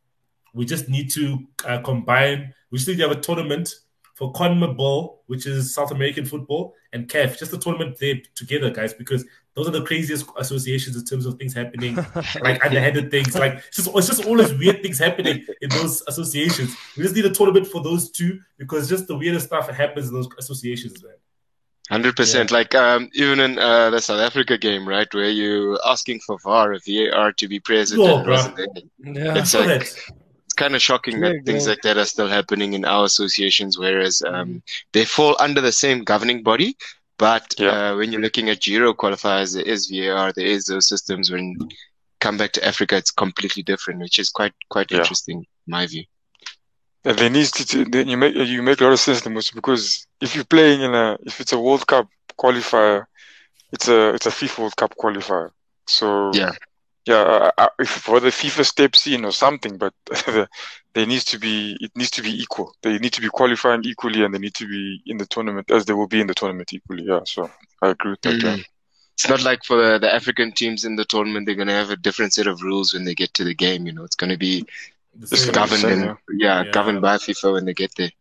we 0.54 0.66
just 0.66 0.90
need 0.90 1.10
to 1.12 1.40
uh, 1.66 1.80
combine. 1.82 2.54
We 2.72 2.78
just 2.78 2.88
need 2.88 2.98
to 2.98 3.08
have 3.08 3.18
a 3.18 3.22
tournament 3.22 3.74
for 4.16 4.32
CONMEBOL, 4.34 5.18
which 5.28 5.48
is 5.48 5.74
South 5.74 5.92
American 5.92 6.26
football, 6.26 6.76
and 6.94 7.08
CAF, 7.08 7.40
just 7.40 7.54
a 7.54 7.58
tournament 7.58 7.98
there 8.00 8.16
together, 8.36 8.70
guys, 8.70 8.94
because 8.94 9.26
those 9.56 9.68
are 9.68 9.72
the 9.72 9.84
craziest 9.84 10.26
associations 10.38 10.96
in 10.96 11.04
terms 11.06 11.26
of 11.26 11.38
things 11.38 11.54
happening 11.54 11.96
like 12.42 12.64
underhanded 12.64 13.12
things. 13.12 13.36
Like 13.36 13.54
it's 13.68 13.78
just 13.78 13.90
it's 13.94 14.08
just 14.08 14.26
all 14.26 14.38
these 14.38 14.54
weird 14.54 14.82
things 14.82 15.00
happening 15.00 15.46
in 15.62 15.70
those 15.70 16.04
associations. 16.08 16.76
We 16.96 17.04
just 17.04 17.16
need 17.16 17.26
a 17.26 17.32
tournament 17.32 17.68
for 17.68 17.82
those 17.82 18.12
two 18.12 18.40
because 18.58 18.88
just 18.88 19.08
the 19.08 19.18
weirdest 19.18 19.48
stuff 19.48 19.70
happens 19.70 20.08
in 20.08 20.14
those 20.14 20.30
associations, 20.38 21.04
man. 21.04 21.14
Hundred 21.92 22.16
percent. 22.16 22.52
Like 22.52 22.74
um, 22.74 23.10
even 23.14 23.40
in 23.42 23.60
uh, 23.60 23.90
the 23.90 24.00
South 24.00 24.22
Africa 24.22 24.58
game, 24.58 24.88
right, 24.88 25.14
where 25.14 25.30
you 25.30 25.78
asking 25.86 26.22
for 26.26 26.38
VAR, 26.40 26.78
VAR 26.88 27.34
to 27.34 27.48
be 27.48 27.60
present, 27.60 28.02
Yo, 28.02 28.12
and 28.12 28.20
it 28.22 28.24
bro. 28.24 28.34
wasn't 28.34 28.56
there. 28.56 28.68
Yeah. 29.14 29.38
It's 29.38 29.54
like 29.54 29.82
it's 29.82 30.54
kind 30.56 30.74
of 30.74 30.82
shocking 30.82 31.20
Yeah, 31.20 31.30
that 31.34 31.46
things 31.46 31.68
like 31.68 31.82
that 31.82 31.98
are 31.98 32.06
still 32.06 32.30
happening 32.30 32.74
in 32.74 32.86
our 32.86 33.06
associations, 33.06 33.78
whereas 33.78 34.22
um, 34.26 34.64
they 34.94 35.04
fall 35.04 35.36
under 35.40 35.60
the 35.60 35.72
same 35.72 36.04
governing 36.04 36.44
body. 36.44 36.78
But 37.18 37.54
Yeah. 37.60 37.92
uh, 37.92 37.98
when 37.98 38.12
you're 38.12 38.22
looking 38.22 38.50
at 38.50 38.66
Euro 38.68 38.94
qualifiers, 38.94 39.54
there 39.54 39.64
is 39.64 39.88
VAR, 39.88 40.32
there 40.32 40.46
is 40.46 40.66
those 40.66 40.88
systems. 40.88 41.30
When 41.30 41.56
come 42.22 42.38
back 42.38 42.54
to 42.54 42.66
Africa, 42.66 42.96
it's 42.96 43.12
completely 43.12 43.64
different, 43.64 44.00
which 44.00 44.18
is 44.18 44.30
quite 44.30 44.54
quite 44.70 44.92
Yeah. 44.92 45.00
interesting, 45.00 45.40
in 45.40 45.72
my 45.78 45.86
view. 45.88 46.06
And 47.06 47.18
there 47.18 47.30
needs 47.30 47.52
to, 47.52 47.86
you 48.08 48.18
make 48.18 48.36
you 48.36 48.62
make 48.62 48.80
a 48.82 48.84
lot 48.86 48.94
of 48.94 49.00
sense 49.00 49.22
the 49.22 49.30
most 49.30 49.56
because 49.56 50.08
if 50.22 50.36
you're 50.36 50.44
playing 50.46 50.82
in 50.82 50.94
a 50.94 51.18
if 51.26 51.40
it's 51.40 51.54
a 51.54 51.60
World 51.60 51.86
Cup 51.88 52.08
qualifier, 52.40 53.06
it's 53.72 53.88
a 53.88 54.14
it's 54.16 54.26
a 54.26 54.30
FIFA 54.30 54.60
World 54.60 54.76
Cup 54.78 54.96
qualifier. 54.98 55.50
So 55.88 56.08
Yeah. 56.34 56.52
yeah, 57.06 57.22
uh, 57.22 57.52
uh, 57.58 57.68
if 57.80 58.08
whether 58.08 58.30
FIFA 58.30 58.66
steps 58.66 59.08
in 59.08 59.26
or 59.26 59.32
something, 59.32 59.78
but 59.78 59.94
there 60.26 61.06
needs 61.08 61.26
to 61.26 61.40
be 61.40 61.78
it 61.80 61.92
needs 61.96 62.12
to 62.12 62.22
be 62.22 62.42
equal. 62.42 62.74
They 62.84 62.98
need 63.00 63.14
to 63.14 63.22
be 63.22 63.30
qualifying 63.30 63.84
equally, 63.86 64.24
and 64.24 64.34
they 64.34 64.40
need 64.40 64.56
to 64.56 64.68
be 64.68 65.02
in 65.06 65.18
the 65.18 65.26
tournament 65.26 65.72
as 65.72 65.86
they 65.86 65.94
will 65.94 66.08
be 66.08 66.22
in 66.22 66.28
the 66.28 66.36
tournament 66.36 66.74
equally. 66.74 67.04
Yeah, 67.06 67.22
so 67.26 67.50
I 67.82 67.90
agree 67.90 68.12
with 68.12 68.22
that. 68.22 68.44
yeah. 68.44 68.58
Mm. 68.58 68.64
It's 69.14 69.30
not 69.30 69.44
like 69.44 69.64
for 69.64 69.78
the, 69.78 70.00
the 70.00 70.14
African 70.14 70.52
teams 70.52 70.84
in 70.86 70.96
the 70.96 71.06
tournament, 71.06 71.46
they're 71.46 71.56
going 71.56 71.68
to 71.68 71.74
have 71.74 71.90
a 71.92 71.96
different 71.98 72.34
set 72.34 72.48
of 72.48 72.62
rules 72.62 72.94
when 72.94 73.04
they 73.06 73.14
get 73.14 73.34
to 73.36 73.44
the 73.44 73.54
game. 73.54 73.86
You 73.86 73.94
know, 73.94 74.04
it's 74.04 74.16
going 74.16 74.32
to 74.32 74.38
be 74.38 74.66
It's 75.20 75.50
governed, 75.50 75.84
and, 75.84 76.18
yeah, 76.38 76.64
Yeah. 76.64 76.72
governed 76.72 77.02
by 77.02 77.18
FIFA 77.18 77.54
when 77.54 77.66
they 77.66 77.74
get 77.74 77.92
there. 77.96 78.12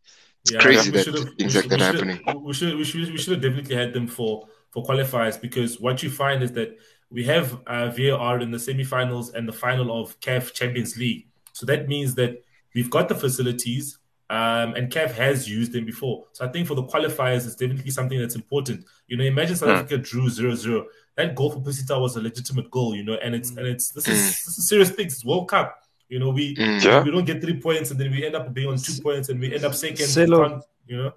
It's 0.45 0.57
crazy 0.57 0.91
we 0.91 0.99
that 0.99 1.35
things 1.39 1.55
like 1.55 1.69
that 1.69 1.81
happening. 1.81 2.21
We 2.43 2.53
should 2.55 2.77
we 2.77 2.85
should 2.85 3.13
we 3.13 3.19
should 3.19 3.35
have 3.35 3.43
definitely 3.43 3.77
had 3.77 3.93
them 3.93 4.07
for 4.07 4.49
for 4.71 4.85
qualifiers 4.85 5.41
because 5.41 5.79
what 5.81 6.03
you 6.03 6.11
find 6.11 6.43
is 6.43 6.53
that 6.53 6.77
we 7.11 7.25
have 7.25 7.61
uh, 7.67 7.91
VAR 7.91 8.41
in 8.41 8.51
the 8.51 8.59
semi-finals 8.59 9.31
and 9.35 9.47
the 9.49 9.53
final 9.53 10.01
of 10.01 10.19
CAF 10.21 10.53
Champions 10.55 10.97
League. 10.97 11.27
So 11.53 11.67
that 11.67 11.89
means 11.89 12.15
that 12.15 12.43
we've 12.75 12.89
got 12.91 13.09
the 13.09 13.15
facilities. 13.15 13.99
Um, 14.31 14.75
and 14.77 14.93
CAF 14.93 15.11
has 15.15 15.51
used 15.51 15.73
them 15.73 15.85
before. 15.85 16.25
So 16.35 16.47
I 16.47 16.49
think 16.53 16.69
for 16.69 16.77
the 16.77 16.85
qualifiers, 16.85 17.47
it's 17.47 17.57
definitely 17.57 17.91
something 17.91 18.17
that's 18.17 18.37
important. 18.37 18.85
You 19.09 19.17
know, 19.17 19.25
imagine 19.25 19.57
South 19.57 19.71
Hmm. 19.71 19.75
Africa 19.75 19.99
drew 19.99 20.29
0-0. 20.31 20.85
That 21.17 21.35
goal 21.35 21.51
for 21.51 21.59
Pusita 21.61 22.01
was 22.01 22.15
a 22.15 22.21
legitimate 22.21 22.71
goal, 22.71 22.95
you 22.95 23.03
know, 23.03 23.15
and 23.15 23.35
it's 23.35 23.51
and 23.51 23.67
it's 23.67 23.91
this 23.91 24.07
Hmm. 24.07 24.13
is 24.13 24.45
this 24.45 24.59
is 24.59 24.69
serious 24.69 24.91
things. 24.91 25.15
It's 25.15 25.25
World 25.25 25.49
Cup. 25.49 25.77
You 26.11 26.19
know, 26.19 26.31
we 26.31 26.55
Mm. 26.57 26.85
Yeah. 26.85 27.03
we 27.05 27.11
don't 27.13 27.25
get 27.25 27.41
three 27.41 27.59
points 27.61 27.91
and 27.93 27.99
then 28.01 28.11
we 28.11 28.27
end 28.27 28.35
up 28.35 28.53
being 28.53 28.69
on 28.69 28.77
two 28.79 29.01
points 29.01 29.29
and 29.31 29.41
we 29.41 29.55
end 29.55 29.65
up 29.65 29.75
second. 29.75 30.07
Silo. 30.17 30.39
Can't- 30.49 30.65
You 30.91 30.97
know, 31.03 31.13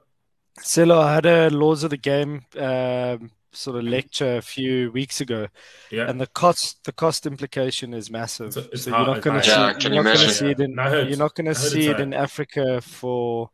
Silo, 0.59 0.99
I 1.01 1.15
had 1.15 1.25
a 1.25 1.49
Laws 1.49 1.83
of 1.83 1.89
the 1.89 1.97
Game 1.97 2.33
um, 2.59 3.31
sort 3.51 3.75
of 3.79 3.83
lecture 3.83 4.37
a 4.37 4.41
few 4.41 4.91
weeks 4.91 5.19
ago, 5.19 5.47
yeah. 5.91 6.07
and 6.09 6.21
the 6.21 6.27
cost 6.27 6.83
the 6.85 6.91
cost 6.91 7.25
implication 7.25 7.93
is 7.99 8.11
massive. 8.11 8.49
It's- 8.49 8.67
it's 8.71 8.83
so 8.83 8.91
hard- 8.91 9.07
you're 9.07 9.15
not 9.15 9.23
going 9.23 9.41
to 9.41 9.55
hard. 9.55 9.81
see 9.81 9.87
Yeah, 9.89 9.93
you're 9.95 10.03
not 10.03 10.03
going 10.03 10.17
to 10.17 10.23
imagine. 10.23 10.39
see 10.41 10.51
it 10.55 10.59
in 10.59 10.77
heard- 10.77 11.07
you're 11.09 11.17
not 11.25 11.33
going 11.37 11.47
to 11.53 11.55
see 11.55 11.87
it 11.93 11.99
in 11.99 12.13
Africa 12.13 12.81
for 12.81 13.49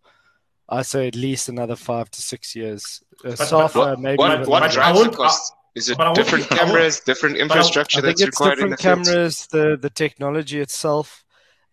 I 0.67 0.81
say 0.83 1.07
at 1.07 1.15
least 1.15 1.47
another 1.49 1.75
five 1.77 2.11
to 2.11 2.21
six 2.21 2.55
years. 2.55 3.01
Uh, 3.25 3.29
but 3.29 3.47
Safa, 3.47 3.79
What, 3.79 3.99
maybe. 3.99 4.17
what, 4.17 4.31
even 4.33 4.49
what 4.49 4.61
but 4.61 4.75
longer. 4.75 4.81
I 4.81 4.91
drives 4.93 5.09
the 5.11 5.17
cost? 5.23 5.53
Is 5.75 5.89
it 5.89 5.97
but 5.97 6.03
I 6.03 6.09
won't 6.09 6.15
different 6.17 6.49
be- 6.49 6.55
I 6.55 6.63
won't- 6.63 6.67
cameras, 6.75 6.99
different 6.99 7.37
infrastructure 7.37 7.99
I 7.99 8.01
think 8.01 8.17
that's 8.17 8.27
it's 8.27 8.39
required 8.39 8.59
in 8.59 8.69
different 8.71 8.77
the 8.77 8.83
fields? 8.83 9.09
cameras, 9.09 9.47
the 9.55 9.77
the 9.81 9.89
technology 9.89 10.59
itself. 10.59 11.23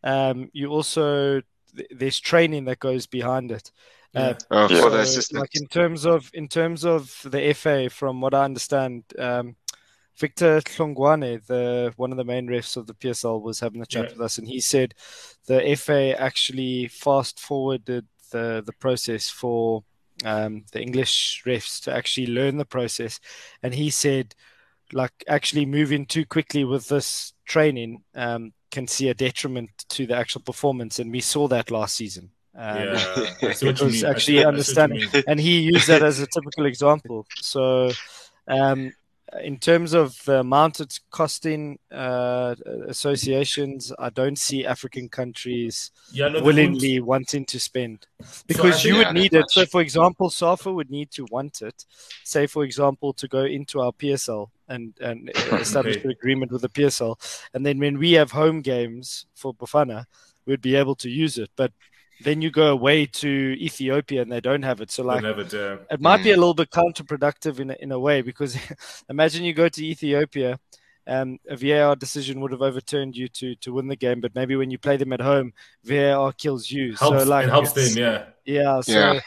Um, 0.06 0.50
you 0.52 0.68
also 0.68 1.42
th- 1.76 1.88
there's 1.90 2.20
training 2.20 2.64
that 2.66 2.78
goes 2.78 3.06
behind 3.06 3.50
it. 3.50 3.72
Uh, 4.14 4.34
Oh, 4.50 4.68
Yeah. 4.70 4.80
for 4.80 4.90
the 4.90 5.00
assistant. 5.00 5.40
like 5.40 5.54
in 5.56 5.66
terms 5.66 6.06
of 6.06 6.30
in 6.32 6.48
terms 6.48 6.84
of 6.84 7.20
the 7.24 7.50
FA, 7.54 7.90
from 7.90 8.20
what 8.22 8.32
I 8.32 8.44
understand, 8.44 9.02
um, 9.18 9.56
Victor 10.16 10.60
Tlongwane, 10.60 11.44
the 11.46 11.92
one 11.96 12.12
of 12.12 12.16
the 12.16 12.24
main 12.24 12.46
refs 12.48 12.76
of 12.76 12.86
the 12.86 12.94
PSL, 12.94 13.42
was 13.42 13.60
having 13.60 13.82
a 13.82 13.86
chat 13.86 14.04
Yeah. 14.06 14.12
with 14.12 14.20
us, 14.22 14.38
and 14.38 14.48
he 14.48 14.60
said 14.60 14.94
the 15.46 15.60
FA 15.76 16.14
actually 16.18 16.88
fast 16.88 17.40
forwarded 17.40 18.06
the 18.30 18.62
the 18.64 18.72
process 18.74 19.28
for 19.28 19.84
um, 20.24 20.64
the 20.72 20.80
English 20.80 21.42
refs 21.44 21.82
to 21.82 21.92
actually 21.92 22.28
learn 22.28 22.56
the 22.56 22.64
process, 22.64 23.20
and 23.62 23.74
he 23.74 23.90
said 23.90 24.34
like 24.92 25.12
actually 25.28 25.66
moving 25.66 26.06
too 26.06 26.24
quickly 26.24 26.64
with 26.64 26.88
this 26.88 27.34
training 27.44 28.04
um, 28.14 28.52
can 28.76 28.86
see 28.96 29.06
a 29.14 29.14
detriment 29.26 29.70
to 29.96 30.00
the 30.10 30.16
actual 30.22 30.42
performance, 30.50 30.94
and 31.00 31.08
we 31.16 31.20
saw 31.34 31.48
that 31.54 31.66
last 31.78 31.92
season. 32.02 32.24
Um, 32.64 32.76
Yeah, 32.76 32.92
I 33.50 33.52
see 33.52 33.66
what 33.68 33.80
you 33.80 33.86
Because 33.86 33.92
mean. 33.92 33.92
I 33.92 33.92
see- 33.92 34.06
actually 34.12 34.14
I 34.14 34.16
see 34.16 34.34
what 34.34 34.42
you 34.42 34.48
understanding- 34.54 35.08
and 35.30 35.38
he 35.48 35.54
used 35.74 35.86
that 35.92 36.02
as 36.10 36.16
a 36.26 36.26
typical 36.36 36.64
example. 36.72 37.18
So, 37.52 37.62
um, 38.58 38.80
in 39.42 39.58
terms 39.58 39.92
of 39.94 40.22
the 40.24 40.40
amount 40.40 40.80
it's 40.80 41.00
costing 41.10 41.78
uh, 41.90 42.54
associations, 42.88 43.92
I 43.98 44.10
don't 44.10 44.38
see 44.38 44.64
African 44.66 45.08
countries 45.08 45.90
Yeah, 46.12 46.28
no, 46.28 46.42
willingly 46.42 47.00
wanting 47.00 47.44
to 47.46 47.58
spend 47.60 48.06
because 48.46 48.84
I 48.84 48.88
you 48.88 48.96
would 48.96 49.12
need 49.12 49.32
it. 49.34 49.50
So, 49.50 49.66
for 49.66 49.80
example, 49.80 50.30
SAFA 50.30 50.72
would 50.72 50.90
need 50.90 51.10
to 51.12 51.26
want 51.30 51.62
it. 51.62 51.84
Say, 52.24 52.46
for 52.46 52.64
example, 52.64 53.12
to 53.14 53.28
go 53.28 53.44
into 53.44 53.80
our 53.80 53.92
PSL 53.92 54.48
and 54.68 54.94
and 55.00 55.30
establish 55.52 55.96
Okay. 55.96 56.04
an 56.04 56.10
agreement 56.10 56.52
with 56.52 56.62
the 56.62 56.68
PSL, 56.70 57.16
and 57.54 57.64
then 57.64 57.78
when 57.78 57.98
we 57.98 58.12
have 58.12 58.32
home 58.32 58.60
games 58.62 59.26
for 59.34 59.54
Bafana, 59.54 60.04
we'd 60.46 60.60
be 60.60 60.76
able 60.76 60.94
to 60.96 61.08
use 61.08 61.38
it. 61.38 61.50
But 61.56 61.72
then 62.20 62.40
you 62.40 62.50
go 62.50 62.68
away 62.72 63.06
to 63.06 63.28
Ethiopia 63.28 64.22
and 64.22 64.32
they 64.32 64.40
don't 64.40 64.62
have 64.62 64.80
it. 64.80 64.90
So, 64.90 65.02
like, 65.02 65.22
they'll 65.22 65.30
never 65.36 65.44
do. 65.44 65.78
it 65.90 66.00
might 66.00 66.22
be 66.22 66.32
a 66.32 66.36
little 66.36 66.54
bit 66.54 66.70
counterproductive 66.70 67.60
in 67.60 67.70
a, 67.70 67.76
in 67.80 67.92
a 67.92 67.98
way 67.98 68.22
because 68.22 68.56
imagine 69.08 69.44
you 69.44 69.52
go 69.52 69.68
to 69.68 69.84
Ethiopia, 69.84 70.58
um, 71.06 71.38
a 71.48 71.56
VAR 71.56 71.94
decision 71.94 72.40
would 72.40 72.52
have 72.52 72.62
overturned 72.62 73.16
you 73.16 73.28
to 73.28 73.54
to 73.56 73.72
win 73.72 73.86
the 73.86 73.96
game, 73.96 74.20
but 74.20 74.34
maybe 74.34 74.56
when 74.56 74.70
you 74.70 74.78
play 74.78 74.96
them 74.96 75.12
at 75.12 75.20
home, 75.20 75.52
VAR 75.84 76.32
kills 76.32 76.70
you. 76.70 76.94
Helps, 76.96 77.22
so 77.22 77.28
like 77.28 77.46
it 77.46 77.50
helps 77.50 77.72
them, 77.72 77.96
yeah. 77.96 78.24
yeah. 78.44 78.80
So 78.80 78.92
Yeah. 78.92 79.20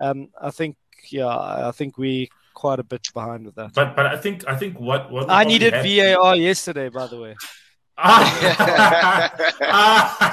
um, 0.00 0.28
I 0.40 0.50
think 0.50 0.76
yeah, 1.10 1.28
I 1.28 1.72
think 1.72 1.98
we 1.98 2.30
quite 2.54 2.78
a 2.78 2.84
bit 2.84 3.08
behind 3.12 3.46
with 3.46 3.54
that. 3.56 3.72
But 3.74 3.96
but 3.96 4.06
I 4.06 4.16
think 4.16 4.48
I 4.48 4.56
think 4.56 4.78
what 4.78 5.10
what 5.10 5.30
I 5.30 5.44
needed 5.44 5.72
VAR 5.72 6.36
yesterday, 6.36 6.88
by 6.88 7.06
the 7.06 7.20
way. 7.20 7.36
Ah. 8.02 9.30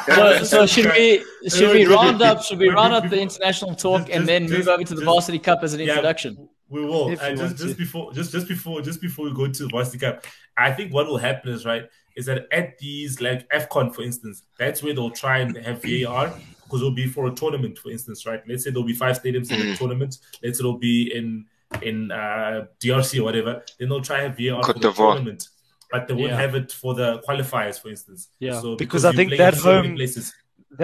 So, 0.07 0.43
so 0.43 0.65
should 0.65 0.85
we 0.91 1.23
should 1.49 1.73
we 1.73 1.85
round 1.85 2.21
up? 2.21 2.41
Should 2.43 2.59
we 2.59 2.69
round 2.69 2.93
up 2.93 3.09
the 3.09 3.19
international 3.19 3.75
talk 3.75 4.01
Just- 4.01 4.11
and 4.11 4.27
then 4.27 4.47
just- 4.47 4.57
move 4.57 4.67
over 4.67 4.83
to 4.83 4.93
the 4.95 5.01
just- 5.01 5.05
Varsity 5.05 5.39
Cup 5.39 5.59
as 5.63 5.73
an 5.73 5.81
Yeah, 5.81 5.89
introduction? 5.89 6.49
We 6.69 6.83
will. 6.85 7.09
If 7.11 7.21
Uh, 7.21 7.31
just 7.35 7.57
just 7.57 7.69
to. 7.71 7.75
before 7.75 8.13
just 8.13 8.31
just 8.31 8.47
before 8.47 8.81
just 8.81 9.01
before 9.01 9.25
we 9.25 9.33
go 9.33 9.47
to 9.47 9.63
the 9.63 9.69
Varsity 9.69 9.99
Cup, 9.99 10.25
I 10.57 10.71
think 10.71 10.93
what 10.93 11.07
will 11.07 11.17
happen 11.17 11.51
is 11.51 11.65
right 11.65 11.85
is 12.15 12.25
that 12.25 12.47
at 12.51 12.77
these 12.79 13.21
like 13.21 13.47
AFCON 13.49 13.93
for 13.93 14.01
instance, 14.01 14.43
that's 14.57 14.81
where 14.83 14.93
they'll 14.93 15.11
try 15.11 15.39
and 15.39 15.55
have 15.57 15.81
VAR 15.81 16.33
because 16.63 16.81
it'll 16.81 16.91
be 16.91 17.07
for 17.07 17.27
a 17.27 17.31
tournament, 17.31 17.77
for 17.77 17.91
instance, 17.91 18.25
right? 18.25 18.41
Let's 18.47 18.63
say 18.63 18.71
there'll 18.71 18.83
be 18.87 18.93
five 18.93 19.21
stadiums 19.21 19.51
in 19.51 19.59
the 19.59 19.73
Mm. 19.73 19.77
tournament. 19.77 20.17
Let's 20.43 20.57
say 20.57 20.61
it'll 20.63 20.77
be 20.79 21.13
in 21.13 21.45
in 21.81 22.11
uh, 22.11 22.65
DRC 22.81 23.19
or 23.19 23.23
whatever. 23.23 23.63
Then 23.79 23.89
they'll 23.89 24.01
try 24.01 24.19
and 24.19 24.27
have 24.29 24.37
VAR 24.37 24.61
Cote 24.63 24.75
for 24.75 24.79
the 24.81 24.89
d'Ivoire. 24.89 25.13
tournament. 25.15 25.47
But 25.91 26.07
they 26.07 26.13
won't 26.13 26.31
Yeah. 26.31 26.41
have 26.41 26.53
it 26.55 26.71
for 26.71 26.93
the 26.93 27.19
qualifiers, 27.27 27.79
for 27.81 27.89
instance. 27.89 28.29
Yeah, 28.39 28.59
So 28.61 28.75
because 28.75 29.05
I 29.05 29.13
think 29.13 29.29
that 29.37 29.53
in 29.53 29.59
so 29.59 29.75
many 29.75 29.87
home- 29.87 29.95
places. 29.97 30.33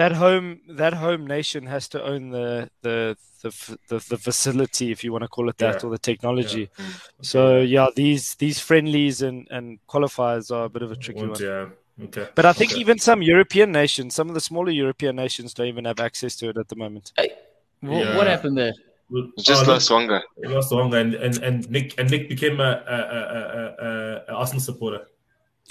That 0.00 0.12
home 0.12 0.60
that 0.82 0.94
home 0.94 1.26
nation 1.26 1.66
has 1.66 1.88
to 1.88 2.02
own 2.02 2.30
the 2.30 2.70
the 2.80 3.16
the 3.42 3.50
the, 3.88 3.98
the 4.08 4.16
facility, 4.16 4.90
if 4.90 5.04
you 5.04 5.12
want 5.12 5.22
to 5.24 5.28
call 5.28 5.50
it 5.50 5.58
that, 5.58 5.74
Yeah. 5.82 5.86
or 5.86 5.90
the 5.90 5.98
technology. 5.98 6.70
Mm. 6.78 6.92
So 7.20 7.60
yeah, 7.60 7.88
these 7.94 8.34
these 8.36 8.58
friendlies 8.60 9.20
and 9.20 9.46
and 9.50 9.78
qualifiers 9.86 10.50
are 10.50 10.64
a 10.64 10.68
bit 10.70 10.82
of 10.82 10.90
a 10.90 10.96
tricky 10.96 11.20
Won't- 11.20 11.32
one. 11.32 11.42
yeah. 11.42 12.04
Okay. 12.06 12.26
But 12.34 12.44
I 12.46 12.52
think 12.54 12.72
Okay. 12.72 12.80
even 12.80 12.98
some 12.98 13.20
European 13.22 13.70
nations, 13.72 14.14
some 14.14 14.28
of 14.30 14.34
the 14.34 14.40
smaller 14.40 14.70
European 14.70 15.14
nations, 15.16 15.52
don't 15.54 15.68
even 15.68 15.84
have 15.84 16.00
access 16.00 16.34
to 16.36 16.48
it 16.48 16.56
at 16.56 16.68
the 16.68 16.76
moment. 16.76 17.12
Wh- 17.18 17.88
What, 17.88 18.26
Yeah. 18.26 18.30
happened 18.34 18.56
there? 18.56 18.72
Well, 19.14 19.30
Just 19.38 19.64
oh, 19.68 19.72
lost 19.72 19.88
Wonga. 19.92 20.24
He 20.42 20.48
lost 20.48 20.70
to 20.70 20.74
Wonga, 20.74 20.96
and, 20.96 21.14
and, 21.14 21.38
and 21.38 21.70
Nick 21.70 21.94
and 21.98 22.10
Nick 22.10 22.28
became 22.28 22.58
a, 22.58 22.64
a, 22.64 22.96
a, 22.96 23.20
a, 23.38 23.86
a, 23.86 24.24
a 24.28 24.34
Arsenal 24.34 24.60
supporter. 24.60 25.06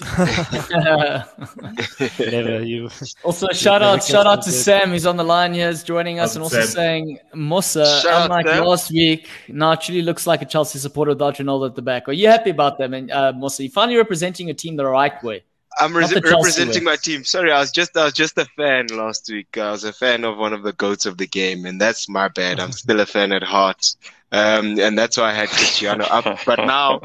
Never 2.18 2.62
you. 2.62 2.88
also, 3.22 3.48
shout 3.52 3.82
out, 3.82 4.02
shout 4.02 4.26
out 4.26 4.40
to. 4.44 4.50
Sam, 4.50 4.88
who's 4.92 5.04
on 5.04 5.18
the 5.18 5.24
line 5.24 5.52
here, 5.52 5.68
is 5.68 5.82
joining 5.82 6.20
us, 6.20 6.30
Out 6.30 6.36
and 6.36 6.42
also 6.44 6.60
Sam. 6.62 6.68
saying, 6.68 7.18
Musa, 7.34 8.00
Shout 8.00 8.22
unlike 8.22 8.46
Sam. 8.46 8.64
last 8.64 8.90
week, 8.90 9.28
now 9.48 9.72
actually 9.72 10.00
looks 10.00 10.26
like 10.26 10.40
a 10.40 10.46
Chelsea 10.46 10.78
supporter 10.78 11.10
without 11.10 11.36
Ronaldo 11.36 11.68
at 11.68 11.74
the 11.74 11.82
back. 11.82 12.08
Are 12.08 12.12
you 12.12 12.28
happy 12.28 12.48
about 12.48 12.78
that, 12.78 12.88
man? 12.90 13.10
Uh, 13.10 13.34
Musa, 13.36 13.62
you 13.62 13.68
finally 13.70 13.98
representing 13.98 14.48
your 14.48 14.56
team 14.56 14.76
the 14.76 14.86
right 14.86 15.22
way. 15.22 15.44
I'm 15.78 15.92
Not 15.92 15.98
res- 15.98 16.10
the 16.10 16.20
Chelsea 16.20 16.34
representing 16.36 16.84
my 16.84 16.96
team. 16.96 17.24
Sorry, 17.24 17.50
I 17.50 17.58
was 17.60 17.70
just 17.70 17.96
I 17.96 18.04
was 18.04 18.12
just 18.12 18.38
a 18.38 18.44
fan 18.56 18.86
last 18.88 19.28
week. 19.30 19.56
I 19.58 19.70
was 19.70 19.84
a 19.84 19.92
fan 19.92 20.24
of 20.24 20.36
one 20.38 20.52
of 20.52 20.62
the 20.62 20.72
goats 20.72 21.06
of 21.06 21.18
the 21.18 21.26
game, 21.26 21.64
and 21.66 21.80
that's 21.80 22.08
my 22.08 22.28
bad. 22.28 22.60
I'm 22.60 22.72
still 22.72 23.00
a 23.00 23.06
fan 23.06 23.32
at 23.32 23.42
heart, 23.42 23.94
um, 24.32 24.78
and 24.78 24.96
that's 24.98 25.16
why 25.16 25.30
I 25.30 25.34
had 25.34 25.48
Cristiano 25.48 26.04
up. 26.04 26.38
But 26.46 26.60
now 26.64 27.00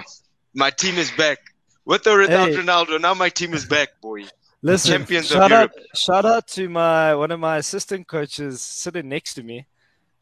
my 0.54 0.70
team 0.70 0.98
is 0.98 1.10
back 1.12 1.40
with 1.86 2.06
or 2.08 2.20
without 2.20 2.50
Hey. 2.50 2.56
Ronaldo. 2.56 3.02
Now 3.02 3.14
my 3.14 3.30
team 3.30 3.54
is 3.54 3.66
back, 3.66 3.90
boy. 4.02 4.26
Listen, 4.62 4.92
Champions 4.92 5.32
of 5.32 5.38
shout 5.38 5.52
out, 5.54 5.72
Europe. 5.76 5.88
shout 5.96 6.26
out 6.26 6.48
to 6.50 6.68
my 6.70 7.16
one 7.16 7.32
of 7.32 7.40
my 7.40 7.58
assistant 7.58 8.08
coaches 8.08 8.62
sitting 8.62 9.08
next 9.10 9.36
to 9.36 9.44
me. 9.44 9.66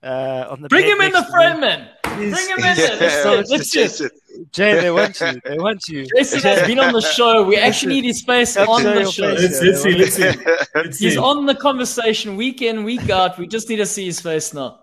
Uh, 0.04 0.46
on 0.52 0.62
the 0.62 0.70
Bring 0.70 0.86
him 0.86 1.02
in 1.02 1.12
the 1.12 1.22
to 1.22 1.32
frame, 1.32 1.60
man. 1.60 1.90
Bring 2.04 2.30
him 2.30 2.60
in 2.60 2.76
he's- 2.76 2.78
there. 2.78 2.98
Let's, 3.00 3.24
so- 3.24 3.34
let's, 3.36 3.50
let's 3.50 3.72
just. 3.72 4.02
Jason. 4.38 4.50
Jay, 4.52 4.80
they 4.82 4.92
want 4.92 5.20
you. 5.22 5.42
They 5.44 5.58
want 5.58 5.88
you. 5.88 6.06
Jason 6.16 6.40
has 6.42 6.68
been 6.68 6.80
on 6.80 6.94
the 6.94 7.02
show. 7.02 7.44
We 7.44 7.58
actually 7.58 7.96
need 7.96 8.06
his 8.06 8.22
face 8.22 8.56
Have 8.56 8.70
on 8.70 8.84
the 8.84 9.02
your 9.02 9.12
show. 9.12 9.36
face. 9.36 9.62
Let's, 9.62 9.62
let's 9.62 9.82
see, 9.84 9.92
let's 9.94 10.16
see. 10.16 10.46
Let's 10.76 11.00
He's 11.00 11.14
see. 11.14 11.18
on 11.18 11.46
the 11.46 11.56
conversation 11.56 12.36
week 12.36 12.62
in, 12.62 12.84
week 12.84 13.10
out. 13.10 13.38
We 13.38 13.48
just 13.48 13.70
need 13.70 13.78
to 13.78 13.86
see 13.86 14.06
his 14.06 14.20
face 14.20 14.54
now. 14.54 14.80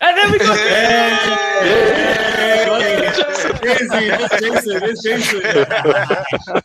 And 0.00 0.16
then 0.18 0.32
we 0.32 0.38
go. 0.38 0.52
Jason, 3.62 3.88
that's 3.88 4.40
Jason, 4.40 4.80
that's 4.80 5.02
Jason. 5.02 5.40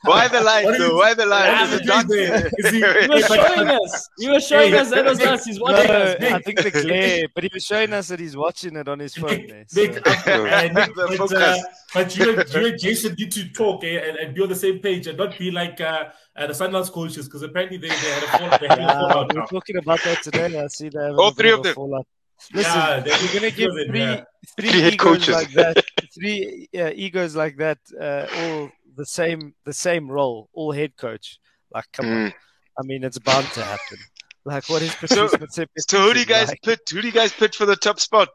Why 0.04 0.27
the 0.27 0.42
light, 0.42 0.66
What 0.66 0.74
is- 0.75 0.80
though? 0.80 0.98
Why 0.98 1.13
the 1.13 1.25
light? 1.25 1.51
what 1.51 1.74
Is 1.74 2.12
is 2.12 2.12
it? 2.12 2.54
Is 2.58 2.72
he- 2.72 2.80
You 3.08 3.10
were 3.10 3.22
showing 3.22 3.68
us. 3.70 4.10
You 4.18 4.32
were 4.32 4.39
showing 4.39 4.74
us 4.74 4.89
that 4.92 5.06
was 5.06 5.20
us. 5.22 5.46
He's 5.46 5.58
No, 5.58 5.63
watching 5.63 5.92
us. 5.92 6.16
I 6.22 6.39
think 6.39 6.62
the 6.63 6.72
glare, 6.72 7.27
but 7.34 7.44
he 7.44 7.50
was 7.54 7.63
showing 7.66 7.94
us 7.94 8.08
that 8.10 8.20
he's 8.20 8.36
watching 8.36 8.75
it 8.75 8.88
on 8.88 9.00
his 9.00 9.16
phone. 9.16 9.48
There, 9.48 9.66
so- 9.68 9.82
Nick, 9.82 10.08
uh, 10.08 10.70
Nick, 10.74 10.96
but, 10.96 11.12
uh, 11.12 11.16
focus. 11.18 11.63
but 11.94 12.18
you, 12.18 12.39
and- 12.39 12.54
you 12.54 12.68
and 12.68 12.80
Jason 12.80 13.16
need 13.18 13.32
to 13.32 13.50
talk 13.50 13.84
eh, 13.84 13.98
and, 14.10 14.18
and 14.18 14.36
be 14.36 14.42
on 14.42 14.50
the 14.50 14.56
same 14.56 14.80
page 14.80 15.08
and 15.08 15.18
not 15.18 15.38
be 15.38 15.51
like 15.51 15.80
uh, 15.82 16.06
uh, 16.36 16.48
the 16.48 16.54
Sunderland 16.54 16.89
coaches 16.92 17.25
because 17.27 17.42
apparently 17.44 17.77
they, 17.77 17.89
they 17.89 17.94
had 17.96 18.24
a 18.24 18.27
fall, 18.27 18.58
they 18.60 18.68
had 18.68 18.80
a 18.80 18.88
fallout 18.88 19.34
We're 19.36 19.46
talking 19.46 19.77
about 19.77 20.01
that 20.04 20.22
today. 20.24 20.60
I 20.60 20.68
see 20.68 20.89
they 20.89 21.04
have 21.04 21.18
All 21.20 21.32
three 21.32 21.51
of 21.51 21.60
of 21.60 21.63
them. 21.66 21.75
fallout. 21.75 22.08
Listen, 22.53 22.74
yeah, 22.74 23.03
you're 23.22 23.34
gonna 23.34 23.51
give 23.51 23.72
three 23.72 23.88
three, 23.88 24.00
yeah. 24.00 24.24
three, 24.60 24.70
Three 24.70 24.88
egos 24.94 24.98
coaches. 25.00 25.36
like 25.36 25.51
that, 25.53 25.84
three 26.13 26.67
yeah, 26.72 26.89
egos 26.89 27.36
like 27.36 27.58
that, 27.58 27.79
uh, 28.00 28.25
all 28.39 28.70
the 28.96 29.06
same, 29.06 29.53
the 29.65 29.74
same 29.74 30.10
role, 30.10 30.50
all 30.53 30.72
head 30.72 30.96
coach. 30.98 31.39
Like, 31.74 31.86
come 31.94 32.06
on. 32.06 32.13
Mm. 32.29 32.34
I 32.79 32.84
mean, 32.84 33.03
it's 33.03 33.20
bound 33.20 33.48
to 33.53 33.63
happen. 33.63 33.98
Like, 34.46 34.70
what 34.70 34.82
is 34.82 34.94
So- 35.08 35.27
So 35.27 36.00
who 36.03 36.13
do 36.13 36.20
you 36.20 36.25
guys 36.25 36.48
Like, 36.50 36.62
put? 36.63 36.79
Who 36.89 37.01
do 37.01 37.08
you 37.08 37.13
guys 37.13 37.34
put 37.34 37.53
for 37.56 37.65
the 37.65 37.75
top 37.75 38.00
spot? 38.00 38.29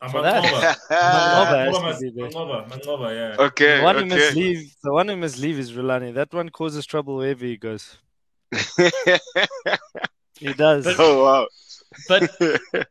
I'm 0.00 0.10
For 0.10 0.22
that? 0.22 0.44
Manqoba. 0.44 0.76
Manqoba 0.90 1.64
has 1.64 1.74
Manqoba, 1.74 1.98
to 1.98 2.00
be 2.00 2.10
there. 2.20 2.30
Manqoba, 2.30 2.68
Manqoba, 2.70 3.36
yeah. 3.38 3.44
okay, 3.46 3.78
the 3.78 3.82
one 3.84 3.96
who 3.96 4.06
must 4.06 4.34
leave, 4.36 4.74
the 4.84 4.92
one 4.92 5.08
who 5.08 5.16
must 5.16 5.38
leave 5.40 5.58
is 5.58 5.72
Rulani. 5.72 6.14
That 6.14 6.32
one 6.32 6.48
causes 6.50 6.86
trouble 6.86 7.16
wherever 7.16 7.44
he 7.44 7.56
goes. 7.56 7.96
He 10.38 10.52
does. 10.52 10.86
oh 10.98 11.24
wow. 11.24 11.48
But 12.06 12.22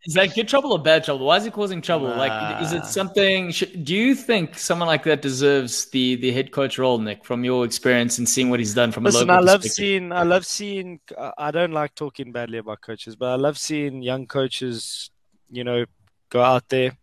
is 0.05 0.13
that 0.15 0.33
good 0.33 0.47
trouble 0.47 0.71
or 0.73 0.79
bad 0.79 1.03
trouble? 1.03 1.25
Why 1.27 1.37
is 1.37 1.45
he 1.45 1.51
causing 1.51 1.81
trouble? 1.81 2.07
Like, 2.07 2.61
is 2.63 2.73
it 2.73 2.85
something? 2.85 3.51
Sh- 3.51 3.65
do 3.83 3.95
you 3.95 4.15
think 4.15 4.57
someone 4.57 4.87
like 4.87 5.03
that 5.03 5.21
deserves 5.21 5.85
the 5.91 6.15
the 6.15 6.31
head 6.31 6.51
coach 6.51 6.77
role, 6.79 6.97
Nick? 6.97 7.23
From 7.23 7.43
your 7.43 7.63
experience 7.63 8.17
and 8.17 8.27
seeing 8.27 8.49
what 8.49 8.59
he's 8.59 8.73
done 8.73 8.91
from 8.91 9.05
a 9.05 9.09
Listen, 9.09 9.27
local 9.27 9.43
I 9.43 9.51
love 9.51 9.63
seeing. 9.63 10.11
I 10.11 10.23
love 10.23 10.45
seeing. 10.45 10.99
I- 11.17 11.33
I 11.37 11.51
don't 11.51 11.71
like 11.73 11.93
talking 11.95 12.31
badly 12.31 12.57
about 12.57 12.81
coaches, 12.81 13.15
but 13.15 13.27
I 13.27 13.35
love 13.35 13.57
seeing 13.57 14.01
young 14.01 14.25
coaches, 14.25 15.11
you 15.51 15.63
know, 15.63 15.85
go 16.29 16.41
out 16.41 16.67
there 16.69 16.97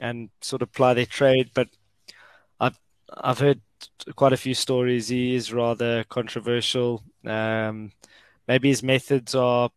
and 0.00 0.28
sort 0.42 0.62
of 0.62 0.70
ply 0.72 0.92
their 0.94 1.06
trade. 1.06 1.50
But 1.54 1.68
I've 2.60 2.78
I've 3.16 3.38
heard 3.38 3.60
quite 4.14 4.34
a 4.34 4.36
few 4.36 4.54
stories. 4.54 5.08
He 5.08 5.34
is 5.34 5.52
rather 5.52 6.04
controversial. 6.04 7.02
Um, 7.24 7.92
maybe 8.46 8.68
his 8.68 8.82
methods 8.82 9.34
are 9.34 9.70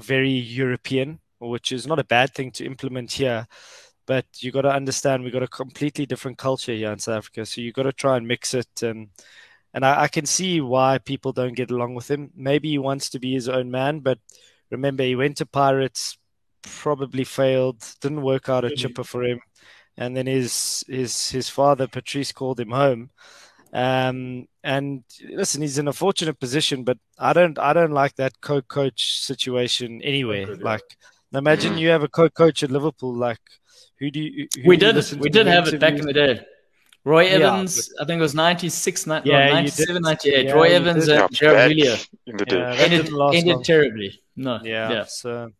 very 0.00 0.30
European 0.30 1.20
which 1.38 1.72
is 1.72 1.86
not 1.86 1.98
a 1.98 2.04
bad 2.04 2.34
thing 2.34 2.50
to 2.52 2.64
implement 2.64 3.12
here. 3.12 3.46
But 4.06 4.26
you 4.38 4.52
got 4.52 4.62
to 4.62 4.72
understand 4.72 5.24
we 5.24 5.30
got 5.30 5.42
a 5.42 5.48
completely 5.48 6.06
different 6.06 6.38
culture 6.38 6.72
here 6.72 6.92
in 6.92 6.98
South 6.98 7.18
Africa, 7.18 7.44
so 7.44 7.60
you 7.60 7.72
got 7.72 7.84
to 7.84 7.92
try 7.92 8.16
and 8.16 8.26
mix 8.26 8.54
it 8.54 8.82
and. 8.82 9.08
And 9.74 9.84
I, 9.84 10.04
I 10.04 10.08
can 10.08 10.24
see 10.24 10.62
why 10.62 10.96
people 10.96 11.32
don't 11.32 11.54
get 11.54 11.70
along 11.70 11.96
with 11.96 12.10
him. 12.10 12.30
Maybe 12.34 12.70
he 12.70 12.78
wants 12.78 13.10
to 13.10 13.18
be 13.18 13.34
his 13.34 13.46
own 13.46 13.70
man, 13.70 13.98
but 13.98 14.18
remember 14.70 15.02
he 15.02 15.14
went 15.14 15.36
to 15.36 15.44
Pirates, 15.44 16.16
probably 16.62 17.24
failed, 17.24 17.84
didn't 18.00 18.22
work 18.22 18.48
out 18.48 18.64
a 18.64 18.68
mm-hmm. 18.68 18.76
chipper 18.76 19.04
for 19.04 19.22
him, 19.22 19.38
and 19.98 20.16
then 20.16 20.26
his 20.26 20.82
his 20.88 21.28
his 21.28 21.50
father 21.50 21.86
Patrice 21.86 22.32
called 22.32 22.58
him 22.58 22.70
home. 22.70 23.10
Um, 23.76 24.46
and 24.64 25.04
listen, 25.28 25.60
he's 25.60 25.76
in 25.76 25.86
a 25.86 25.92
fortunate 25.92 26.40
position, 26.40 26.82
but 26.82 26.96
I 27.18 27.34
don't 27.34 27.58
I 27.58 27.74
don't 27.74 27.92
like 27.92 28.16
that 28.16 28.40
co-coach 28.40 29.20
situation 29.20 30.00
anywhere. 30.02 30.46
Good, 30.46 30.60
yeah. 30.60 30.64
Like, 30.64 30.96
imagine 31.34 31.76
you 31.76 31.90
have 31.90 32.02
a 32.02 32.08
co-coach 32.08 32.62
at 32.62 32.70
Liverpool. 32.70 33.14
Like, 33.14 33.44
who 33.98 34.10
do 34.10 34.20
you? 34.20 34.48
Who 34.62 34.70
We 34.70 34.76
do 34.78 34.86
did 34.86 34.94
listen 34.94 35.18
we 35.18 35.28
did 35.28 35.46
have 35.46 35.68
it 35.68 35.78
back 35.78 35.98
in 35.98 36.06
the 36.06 36.14
day. 36.14 36.40
Roy 37.04 37.24
Yeah, 37.24 37.36
Evans, 37.36 37.92
I 38.00 38.04
think 38.06 38.18
it 38.18 38.22
was 38.22 38.34
96, 38.34 39.06
Yeah, 39.06 39.20
no, 39.24 39.32
97, 39.32 40.02
98. 40.02 40.46
Yeah, 40.46 40.52
Roy 40.52 40.68
Evans 40.70 41.06
and 41.06 41.30
Gerard 41.30 41.76
back 41.76 42.08
in 42.26 42.36
the 42.36 42.44
day. 42.46 42.76
Ended, 42.78 43.10
ended 43.32 43.62
terribly. 43.62 44.20
No, 44.36 44.58
Yeah, 44.64 44.90
yeah. 44.90 45.04
So, 45.04 45.52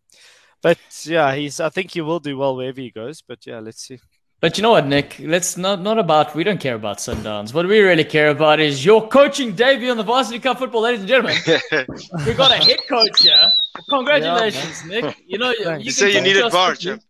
but 0.62 0.78
yeah, 1.04 1.34
he's. 1.34 1.60
I 1.60 1.68
think 1.68 1.92
he 1.92 2.00
will 2.00 2.18
do 2.18 2.36
well 2.38 2.56
wherever 2.56 2.80
he 2.80 2.90
goes. 2.90 3.22
But 3.22 3.46
yeah, 3.46 3.60
let's 3.60 3.82
see. 3.86 4.00
But 4.40 4.58
you 4.58 4.62
know 4.62 4.70
what, 4.70 4.86
Nick? 4.86 5.16
Let's 5.18 5.56
not 5.56 5.80
not 5.80 5.98
about. 5.98 6.34
We 6.34 6.44
don't 6.44 6.60
care 6.60 6.74
about 6.74 6.98
Sundowns. 6.98 7.54
What 7.54 7.66
we 7.66 7.80
really 7.80 8.04
care 8.04 8.28
about 8.28 8.60
is 8.60 8.84
your 8.84 9.08
coaching 9.08 9.52
debut 9.54 9.90
on 9.90 9.96
the 9.96 10.02
Varsity 10.02 10.38
Cup 10.38 10.58
football, 10.58 10.82
ladies 10.82 11.00
and 11.00 11.08
gentlemen. 11.08 11.36
we 12.26 12.34
got 12.34 12.52
a 12.52 12.56
head 12.62 12.78
coach 12.88 13.22
here. 13.22 13.48
Congratulations, 13.88 14.84
Nick. 14.84 15.16
You 15.26 15.38
know, 15.38 15.50
you, 15.52 15.70
you 15.72 15.78
You 15.84 15.90
say 15.90 16.08
you 16.08 16.14
talk 16.14 16.22
needed 16.24 16.42
to 16.42 16.50
VAR. 16.50 16.74
Jim. 16.74 17.00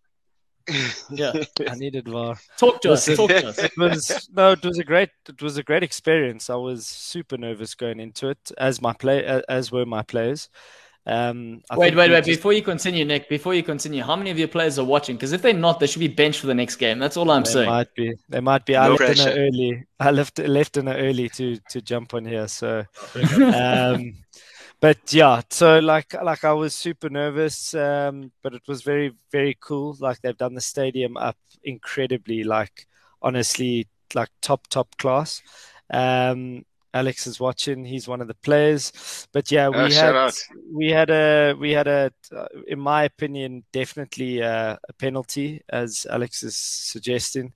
Yeah, 1.10 1.32
I 1.68 1.74
needed 1.76 2.08
VAR. 2.08 2.36
talk 2.58 2.80
to 2.82 2.92
us. 2.92 3.06
Listen, 3.06 3.28
Talk 3.28 3.36
to 3.40 3.48
us. 3.48 3.58
it 3.58 3.72
was 3.76 4.28
no, 4.32 4.52
it 4.52 4.64
was 4.64 4.78
a 4.78 4.84
great, 4.84 5.10
it 5.28 5.40
was 5.42 5.56
a 5.58 5.62
great 5.62 5.82
experience. 5.84 6.48
I 6.50 6.56
was 6.56 6.86
super 6.86 7.36
nervous 7.36 7.74
going 7.74 8.00
into 8.00 8.28
it, 8.28 8.50
as 8.58 8.80
my 8.80 8.92
play, 8.92 9.24
as 9.48 9.70
were 9.72 9.86
my 9.86 10.02
players. 10.02 10.48
Um, 11.08 11.62
I 11.70 11.76
Wait, 11.76 11.94
wait, 11.94 12.10
wait. 12.10 12.24
just- 12.24 12.38
Before 12.38 12.52
you 12.52 12.62
continue, 12.62 13.04
Nick, 13.04 13.28
before 13.28 13.54
you 13.54 13.62
continue, 13.62 14.02
how 14.02 14.16
many 14.16 14.30
of 14.30 14.38
your 14.38 14.48
players 14.48 14.76
are 14.78 14.84
watching? 14.84 15.14
Because 15.14 15.32
if 15.32 15.40
they're 15.40 15.52
not, 15.52 15.78
they 15.78 15.86
should 15.86 16.00
be 16.00 16.08
benched 16.08 16.40
for 16.40 16.48
the 16.48 16.54
next 16.54 16.76
game. 16.76 16.98
That's 16.98 17.16
all 17.16 17.30
I'm 17.30 17.44
They 17.44 17.50
saying. 17.50 17.68
might 17.70 17.94
be. 17.94 18.12
They 18.28 18.40
might 18.40 18.66
be. 18.66 18.74
I 18.74 18.88
left 18.88 18.98
dinner 19.00 19.14
pressure. 19.14 19.38
early. 19.38 19.84
I 20.00 20.10
left 20.10 20.38
left 20.40 20.72
dinner 20.74 20.94
early 20.96 21.28
to 21.30 21.56
to 21.70 21.80
jump 21.80 22.14
on 22.14 22.24
here. 22.24 22.48
So, 22.48 22.84
um, 23.54 24.14
but 24.80 24.98
yeah. 25.12 25.42
So 25.50 25.78
like 25.78 26.12
like 26.22 26.42
I 26.44 26.52
was 26.52 26.74
super 26.74 27.08
nervous. 27.08 27.72
Um, 27.74 28.32
but 28.42 28.54
it 28.54 28.62
was 28.66 28.82
very 28.82 29.12
very 29.30 29.56
cool. 29.60 29.96
Like 30.00 30.20
they've 30.22 30.36
done 30.36 30.54
the 30.54 30.60
stadium 30.60 31.16
up 31.16 31.36
incredibly. 31.62 32.42
Like 32.42 32.86
honestly, 33.22 33.86
like 34.14 34.30
top 34.42 34.66
top 34.68 34.96
class. 34.98 35.40
Um, 35.88 36.64
Alex 36.96 37.26
is 37.26 37.40
watching. 37.40 37.84
He's 37.84 38.08
one 38.08 38.20
of 38.20 38.28
the 38.28 38.34
players. 38.34 38.92
But 39.32 39.50
yeah, 39.50 39.68
we 39.68 39.76
Oh, 39.76 39.88
had 39.88 40.16
we 40.72 40.90
had 40.90 41.10
a 41.10 41.54
we 41.58 41.72
had 41.72 41.86
a 41.88 42.10
uh, 42.34 42.46
in 42.66 42.78
my 42.80 43.04
opinion 43.04 43.64
definitely 43.72 44.42
uh, 44.42 44.76
a 44.88 44.92
penalty 44.94 45.62
as 45.68 46.06
Alex 46.10 46.42
is 46.42 46.56
suggesting. 46.56 47.52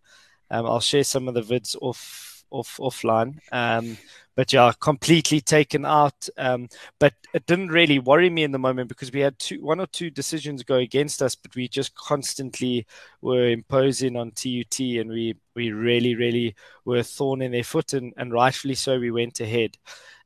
Um, 0.50 0.66
I'll 0.66 0.80
share 0.80 1.04
some 1.04 1.28
of 1.28 1.34
the 1.34 1.42
vids 1.42 1.76
off 1.80 2.39
off 2.50 2.78
offline. 2.78 3.38
Um, 3.52 3.96
but 4.36 4.52
yeah, 4.52 4.72
completely 4.80 5.40
taken 5.40 5.84
out. 5.84 6.28
Um, 6.38 6.68
but 6.98 7.14
it 7.34 7.46
didn't 7.46 7.68
really 7.68 7.98
worry 7.98 8.30
me 8.30 8.42
in 8.42 8.52
the 8.52 8.58
moment 8.58 8.88
because 8.88 9.12
we 9.12 9.20
had 9.20 9.38
two, 9.38 9.62
one 9.62 9.80
or 9.80 9.86
two 9.86 10.10
decisions 10.10 10.62
go 10.62 10.76
against 10.76 11.20
us, 11.20 11.34
but 11.34 11.54
we 11.54 11.68
just 11.68 11.94
constantly 11.94 12.86
were 13.20 13.48
imposing 13.48 14.16
on 14.16 14.30
TUT, 14.30 14.80
and 14.80 15.10
we 15.10 15.36
we 15.54 15.72
really 15.72 16.14
really 16.14 16.54
were 16.84 16.98
a 16.98 17.04
thorn 17.04 17.42
in 17.42 17.52
their 17.52 17.64
foot, 17.64 17.92
and, 17.92 18.14
and 18.16 18.32
rightfully 18.32 18.74
so. 18.74 18.98
We 18.98 19.10
went 19.10 19.40
ahead. 19.40 19.76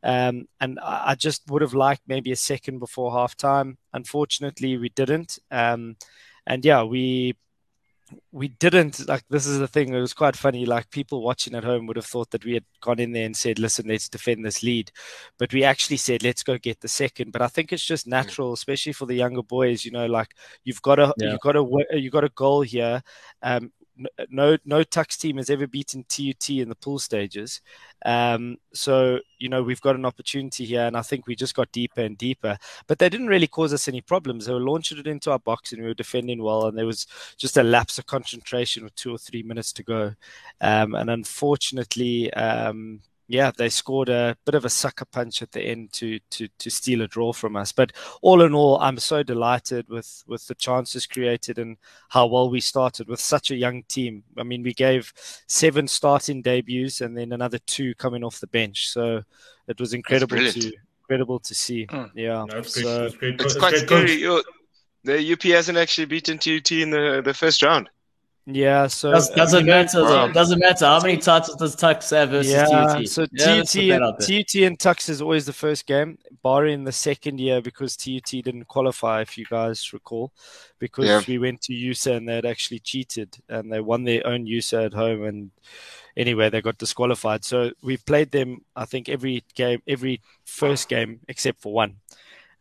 Um, 0.04 0.49
and 0.61 0.78
I 0.81 1.14
just 1.14 1.49
would 1.50 1.62
have 1.62 1.73
liked 1.73 2.02
maybe 2.07 2.31
a 2.31 2.37
second 2.37 2.78
before 2.78 3.11
halftime. 3.11 3.78
Unfortunately, 3.95 4.77
we 4.77 4.90
didn't. 4.90 5.38
Um, 5.51 5.96
and 6.46 6.62
yeah, 6.62 6.83
we 6.83 7.37
we 8.33 8.48
didn't 8.48 9.07
like 9.09 9.22
this 9.31 9.46
is 9.46 9.59
the 9.59 9.68
thing 9.68 9.92
it 9.94 10.00
was 10.00 10.14
quite 10.14 10.37
funny 10.37 10.66
like 10.66 10.90
people 10.90 11.22
watching 11.22 11.55
at 11.55 11.64
home 11.64 11.87
would 11.87 11.96
have 11.96 12.07
thought 12.07 12.31
that 12.31 12.44
we 12.44 12.55
had 12.55 12.64
gone 12.81 12.98
in 12.98 13.12
there 13.12 13.27
and 13.27 13.37
said 13.37 13.59
listen 13.59 13.87
let's 13.88 14.09
defend 14.09 14.44
this 14.44 14.62
lead 14.62 14.90
but 15.38 15.53
we 15.53 15.64
actually 15.64 15.96
said 15.96 16.22
let's 16.22 16.42
go 16.42 16.59
get 16.59 16.81
the 16.81 16.88
second 16.88 17.33
but 17.33 17.42
i 17.42 17.46
think 17.48 17.72
it's 17.72 17.85
just 17.85 18.07
natural 18.07 18.53
especially 18.53 18.92
for 18.92 19.07
the 19.07 19.14
younger 19.14 19.42
boys 19.42 19.85
you 19.85 19.90
know 19.90 20.07
like 20.07 20.35
you've 20.64 20.83
got 20.83 20.98
a 20.98 21.12
Yeah. 21.16 21.33
you've 21.33 21.40
got 21.40 21.57
a 21.57 21.87
you've 21.92 22.12
got 22.12 22.24
a 22.24 22.31
goal 22.31 22.62
here 22.62 23.03
um 23.42 23.72
no 24.28 24.57
no 24.64 24.83
Tuks 24.83 25.16
team 25.16 25.37
has 25.37 25.50
ever 25.50 25.66
beaten 25.66 26.04
TUT 26.09 26.50
in 26.50 26.68
the 26.68 26.74
pool 26.74 26.98
stages. 26.98 27.61
Um 28.04 28.57
so 28.72 29.20
you 29.38 29.48
know 29.48 29.62
we've 29.62 29.80
got 29.80 29.94
an 29.96 30.04
opportunity 30.04 30.64
here 30.64 30.83
and 30.83 30.96
I 30.96 31.02
think 31.02 31.26
we 31.26 31.37
just 31.37 31.54
got 31.54 31.70
deeper 31.72 32.00
and 32.00 32.18
deeper. 32.18 32.59
But 32.87 32.98
they 32.98 33.09
didn't 33.09 33.28
really 33.28 33.46
cause 33.46 33.72
us 33.72 33.88
any 33.88 34.00
problems. 34.00 34.46
They 34.46 34.52
were 34.52 34.61
launching 34.61 34.98
it 34.98 35.07
into 35.07 35.30
our 35.30 35.38
box 35.38 35.72
and 35.72 35.83
we 35.83 35.88
were 35.88 35.94
defending 35.94 36.42
well 36.42 36.66
and 36.66 36.76
there 36.76 36.87
was 36.87 37.07
just 37.37 37.57
a 37.57 37.62
lapse 37.62 37.98
of 37.98 38.07
concentration 38.07 38.85
with 38.85 38.94
two 38.96 39.14
or 39.14 39.18
three 39.18 39.42
minutes 39.42 39.72
to 39.74 39.83
go. 39.83 40.14
Um 40.61 40.94
and 40.94 41.11
unfortunately 41.11 42.33
um 42.35 43.00
yeah, 43.26 43.50
they 43.56 43.68
scored 43.70 44.08
a 44.08 44.37
bit 44.44 44.54
of 44.54 44.64
a 44.64 44.70
sucker 44.70 45.06
punch 45.06 45.40
at 45.40 45.52
the 45.52 45.62
end 45.62 45.92
to 45.94 46.18
to 46.30 46.48
to 46.58 46.70
steal 46.70 47.02
a 47.02 47.08
draw 47.08 47.32
from 47.32 47.56
us. 47.56 47.72
But 47.72 47.92
all 48.20 48.42
in 48.42 48.54
all, 48.54 48.78
I'm 48.80 48.98
so 48.98 49.22
delighted 49.22 49.88
with 49.88 50.22
with 50.26 50.46
the 50.46 50.54
chances 50.54 51.06
created 51.06 51.58
and 51.58 51.78
how 52.10 52.26
well 52.26 52.50
we 52.50 52.60
started 52.60 53.08
with 53.08 53.20
such 53.20 53.50
a 53.50 53.56
young 53.56 53.82
team. 53.84 54.24
I 54.38 54.42
mean, 54.42 54.62
we 54.62 54.74
gave 54.74 55.12
seven 55.46 55.88
starting 55.88 56.42
debuts 56.42 57.00
and 57.00 57.16
then 57.16 57.32
another 57.32 57.58
two 57.58 57.94
coming 57.94 58.22
off 58.22 58.40
the 58.40 58.46
bench. 58.46 58.88
So 58.88 59.22
it 59.68 59.80
was 59.80 59.94
incredible 59.94 60.37
to 60.37 60.72
incredible 61.00 61.38
to 61.40 61.54
see. 61.54 61.87
Mm. 61.87 62.10
Yeah. 62.14 62.44
No, 62.48 62.58
it's 62.58 62.74
great. 62.74 62.84
So 62.84 63.04
it's 63.04 63.16
great. 63.16 63.34
It's 63.34 63.44
it's 63.44 63.56
quite 63.56 63.70
great 63.72 63.87
scary. 63.87 64.12
Yo, 64.20 64.42
the 65.04 65.32
UP 65.32 65.42
hasn't 65.42 65.78
actually 65.78 66.06
beaten 66.06 66.38
TUT 66.38 66.72
in 66.72 66.90
the, 66.90 67.22
the 67.24 67.34
first 67.34 67.62
round. 67.62 67.88
Yeah, 68.46 68.88
so 68.88 69.11
Does, 69.12 69.30
doesn't 69.30 69.64
matter 69.64 70.00
though. 70.02 70.30
Doesn't 70.30 70.59
matter 70.59 70.85
how 70.85 71.00
many 71.00 71.16
titles 71.16 71.57
does 71.57 71.74
Tuks 71.74 72.11
have 72.11 72.28
versus 72.28 72.52
yeah, 72.52 72.66
TUT. 72.66 73.09
so 73.09 73.26
Yeah, 73.33 73.62
TUT, 73.62 73.66
put 73.72 73.88
that 73.88 74.02
out 74.02 74.18
there. 74.18 74.42
TUT 74.42 74.54
and 74.66 74.78
Tuks 74.78 75.09
is 75.09 75.22
always 75.22 75.46
the 75.46 75.52
first 75.54 75.87
game, 75.87 76.18
barring 76.42 76.85
the 76.85 76.92
second 76.92 77.40
year 77.40 77.62
because 77.62 77.96
TUT 77.96 78.22
didn't 78.26 78.66
qualify, 78.66 79.22
if 79.22 79.38
you 79.38 79.46
guys 79.46 79.94
recall, 79.94 80.30
because 80.78 81.07
Yeah. 81.07 81.22
we 81.26 81.38
went 81.38 81.62
to 81.62 81.72
USA 81.72 82.16
and 82.16 82.28
they'd 82.28 82.44
actually 82.44 82.80
cheated 82.80 83.35
and 83.48 83.72
they 83.72 83.80
won 83.80 84.04
their 84.04 84.26
own 84.26 84.46
USA 84.46 84.85
at 84.85 84.92
home 84.92 85.24
and 85.24 85.50
anyway 86.14 86.50
they 86.50 86.61
got 86.61 86.76
disqualified. 86.76 87.44
So 87.46 87.70
we 87.83 87.96
played 87.96 88.30
them, 88.30 88.61
I 88.76 88.85
think, 88.85 89.09
every 89.09 89.42
game, 89.54 89.80
every 89.88 90.20
first 90.44 90.90
game 90.90 91.20
except 91.28 91.62
for 91.62 91.72
one, 91.72 91.96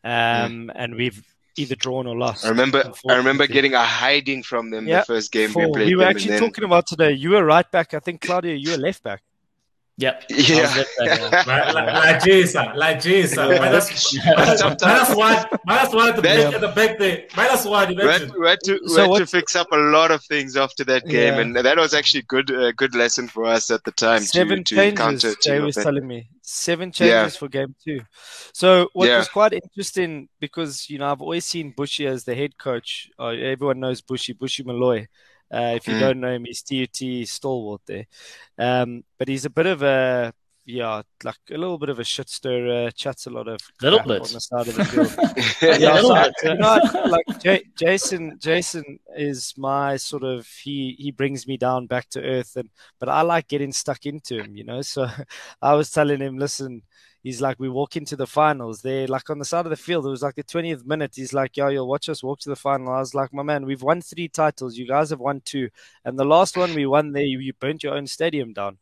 um, 0.06 0.72
and 0.76 0.96
we've 0.96 1.26
either 1.56 1.76
drawn 1.76 2.08
or 2.08 2.16
lost. 2.18 2.46
I 2.46 2.50
remember 2.50 2.92
I 3.10 3.16
remember 3.16 3.46
getting 3.48 3.74
a 3.74 3.84
hiding 3.84 4.44
from 4.44 4.70
them 4.72 4.88
Yeah, 4.88 5.00
the 5.02 5.06
first 5.06 5.32
game 5.32 5.52
Four. 5.52 5.68
we 5.68 5.72
played 5.74 5.88
We 5.88 5.96
were 5.96 6.04
them, 6.04 6.10
actually 6.16 6.32
then, 6.32 6.40
talking 6.42 6.64
about 6.64 6.88
today. 6.88 7.12
You 7.14 7.32
were 7.32 7.46
right 7.46 7.70
back. 7.72 7.94
I 7.94 8.00
think 8.00 8.22
Claudia, 8.22 8.56
you 8.56 8.72
were 8.72 8.78
left 8.78 9.04
back. 9.04 9.22
Yep. 9.98 10.24
Yeah. 10.30 10.56
I 10.64 10.64
was 10.66 11.20
left 11.22 11.46
back. 11.46 11.46
Like, 11.46 11.74
like, 11.76 11.94
like 11.94 12.24
Jason, 12.24 12.66
like 12.76 13.00
Jason. 13.02 13.50
Yeah. 13.52 13.60
Minus, 13.60 14.18
But 14.26 14.82
minus 14.82 15.16
one, 15.16 15.46
minus 15.68 15.94
one 15.94 16.10
at 16.10 16.16
the 16.16 16.22
That- 16.24 16.46
back, 16.46 16.54
at 16.56 16.62
the 16.62 16.68
back 16.70 16.98
there. 16.98 17.26
Minus 17.38 17.66
one, 17.66 17.92
you 17.92 17.98
we 18.02 18.08
had, 18.08 18.34
we 18.36 18.48
had 18.48 18.60
to, 18.64 18.80
we 18.82 18.88
So 18.88 19.12
had 19.14 19.20
to 19.20 19.28
fix 19.28 19.56
up 19.56 19.68
a 19.72 19.78
lot 19.78 20.10
of 20.10 20.24
things 20.24 20.58
after 20.58 20.84
that 20.86 21.06
game, 21.06 21.36
Yeah. 21.36 21.42
and 21.42 21.56
that 21.56 21.78
was 21.78 21.94
actually 21.94 22.24
good 22.24 22.50
a 22.50 22.74
good 22.74 22.96
lesson 22.96 23.28
for 23.28 23.46
us 23.46 23.70
at 23.70 23.84
the 23.84 23.92
time 23.92 24.22
Seven 24.22 24.64
to, 24.64 24.76
to 24.76 24.92
counter 24.94 25.36
changes. 25.36 25.46
a 25.46 25.50
Jay 25.50 25.60
was 25.60 25.76
telling 25.76 26.08
me 26.08 26.28
seven 26.44 26.92
Yeah. 27.00 27.30
changes 27.30 27.36
for 27.36 27.48
game 27.48 27.76
two. 27.84 28.02
So 28.54 28.90
what 28.94 29.10
Yeah. 29.10 29.18
was 29.18 29.28
quite 29.30 29.54
interesting 29.54 30.30
because 30.40 30.90
you 30.90 31.00
know 31.00 31.12
I've 31.12 31.22
always 31.22 31.46
seen 31.46 31.74
Bushy 31.76 32.06
as 32.08 32.24
the 32.26 32.36
head 32.36 32.58
coach. 32.58 33.10
Uh, 33.20 33.28
everyone 33.30 33.80
knows 33.80 34.02
Bushy, 34.02 34.34
Bushy 34.34 34.64
Malloy. 34.64 35.08
Uh, 35.54 35.74
if 35.76 35.88
you 35.88 35.96
Mm. 35.96 36.00
don't 36.00 36.20
know 36.20 36.34
him, 36.36 36.46
he's 36.46 36.62
TUT 36.64 37.26
stalwart 37.28 37.82
there. 37.86 38.06
Um, 38.58 39.04
but 39.18 39.28
he's 39.28 39.46
a 39.46 39.50
bit 39.50 39.68
of 39.68 39.84
a 39.84 40.34
yeah, 40.66 41.02
like 41.24 41.36
a 41.52 41.58
little 41.58 41.78
bit 41.78 41.90
of 41.90 42.00
a 42.00 42.04
shit 42.04 42.30
stirrer. 42.30 42.88
Uh, 42.88 42.92
Chats 42.92 43.28
a 43.28 43.30
lot 43.30 43.48
of 43.48 43.60
Little 43.82 44.00
bit. 44.00 44.22
on 44.22 44.32
the 44.34 44.40
side 44.40 44.68
of 44.68 44.76
the 44.76 44.86
field. 44.86 45.14
Yeah, 45.62 45.78
Yeah, 45.78 45.94
little 46.02 46.16
so, 46.16 46.24
bit. 46.24 46.34
you 46.44 46.56
know, 46.56 46.80
like 47.10 47.42
J- 47.42 47.64
Jason, 47.76 48.38
Jason 48.40 49.00
is 49.18 49.54
my 49.58 49.98
sort 49.98 50.24
of 50.24 50.48
he 50.48 50.96
he 50.98 51.12
brings 51.12 51.48
me 51.48 51.58
down 51.58 51.88
back 51.88 52.10
to 52.12 52.22
earth, 52.24 52.56
and 52.56 52.70
but 53.00 53.10
I 53.10 53.22
like 53.22 53.48
getting 53.48 53.72
stuck 53.74 54.06
into 54.06 54.40
him, 54.42 54.56
you 54.56 54.64
know. 54.64 54.82
So 54.82 55.08
I 55.62 55.74
was 55.74 55.90
telling 55.92 56.20
him, 56.22 56.38
listen, 56.38 56.82
he's 57.24 57.42
like, 57.42 57.60
we 57.60 57.68
walk 57.70 57.96
into 57.98 58.16
the 58.16 58.28
finals. 58.28 58.82
They're 58.82 59.08
like 59.08 59.30
on 59.30 59.40
the 59.40 59.46
side 59.46 59.66
of 59.66 59.70
the 59.70 59.76
field. 59.78 60.06
It 60.06 60.10
was 60.10 60.24
like 60.24 60.36
the 60.36 60.44
twentieth 60.44 60.86
minute. 60.86 61.12
He's 61.16 61.34
like, 61.34 61.58
yo, 61.58 61.68
you'll 61.70 61.88
watch 61.90 62.08
us 62.10 62.24
walk 62.24 62.40
to 62.42 62.50
the 62.50 62.56
final. 62.56 62.94
I 62.94 63.00
was 63.00 63.14
like, 63.14 63.34
my 63.34 63.44
man, 63.44 63.66
we've 63.66 63.84
won 63.84 64.02
three 64.02 64.28
titles. 64.30 64.78
You 64.78 64.88
guys 64.88 65.10
have 65.10 65.20
won 65.20 65.42
two, 65.44 65.70
and 66.06 66.18
the 66.18 66.26
last 66.26 66.56
one 66.58 66.74
we 66.74 66.86
won 66.86 67.12
there, 67.12 67.24
you, 67.24 67.40
you 67.40 67.54
burnt 67.54 67.84
your 67.84 67.96
own 67.96 68.08
stadium 68.08 68.54
down. 68.54 68.78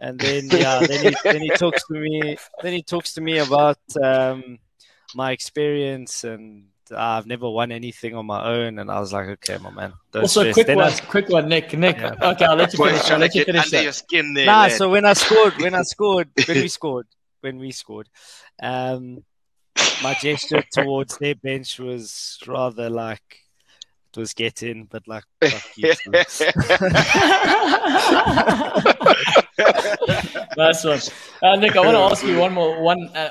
And 0.00 0.18
then 0.18 0.48
yeah, 0.50 0.80
then 0.86 1.04
he 1.06 1.14
then 1.24 1.42
he 1.42 1.50
talks 1.50 1.86
to 1.88 1.94
me. 1.94 2.36
Then 2.62 2.72
he 2.72 2.82
talks 2.82 3.14
to 3.14 3.20
me 3.20 3.38
about 3.38 3.78
um, 4.02 4.58
my 5.14 5.32
experience 5.32 6.24
and 6.24 6.64
"Ah, 6.90 7.18
I've 7.18 7.26
never 7.26 7.48
won 7.50 7.70
anything 7.70 8.14
on 8.16 8.24
my 8.26 8.42
own, 8.44 8.78
and 8.78 8.90
I 8.90 8.98
was 8.98 9.12
like, 9.12 9.28
okay, 9.36 9.58
my 9.58 9.70
man. 9.70 9.92
Don't 10.10 10.22
Also, 10.22 10.40
stress. 10.40 10.54
quick 10.54 10.66
Then 10.66 10.76
one, 10.76 10.92
I- 10.92 10.98
quick 11.14 11.28
one, 11.28 11.48
Nick. 11.48 11.72
Nick, 11.76 11.98
Yeah. 11.98 12.30
okay, 12.32 12.46
I'll 12.46 12.56
let 12.56 12.72
you 12.72 12.84
finish. 12.84 13.10
I'll 13.10 13.18
let 13.18 13.34
you 13.34 13.44
finish 13.44 13.64
under 13.66 13.76
that. 13.76 13.84
your 13.84 13.92
skin 13.92 14.34
there. 14.34 14.46
Nah, 14.46 14.62
lad. 14.62 14.72
so 14.72 14.88
when 14.90 15.04
I 15.04 15.12
scored, 15.12 15.54
when 15.60 15.74
I 15.74 15.82
scored, 15.94 16.28
when 16.46 16.56
we 16.62 16.68
scored, 16.68 17.06
when 17.42 17.58
we 17.58 17.70
scored, 17.70 18.08
um, 18.62 19.22
my 20.02 20.14
gesture 20.14 20.64
towards 20.72 21.18
their 21.18 21.34
bench 21.34 21.78
was 21.78 22.38
rather 22.46 22.88
like 22.90 23.22
it 24.16 24.20
was 24.20 24.34
get 24.34 24.62
in, 24.62 24.84
but 24.84 25.06
like 25.06 25.24
fuck 25.44 25.76
you. 25.76 25.88
nice 30.56 30.84
one. 30.84 31.00
Uh, 31.42 31.56
Nick, 31.56 31.76
I 31.76 31.80
want 31.80 31.96
to 31.96 32.12
ask 32.12 32.24
you 32.24 32.38
one 32.38 32.52
more, 32.52 32.80
one 32.82 33.08
uh, 33.14 33.30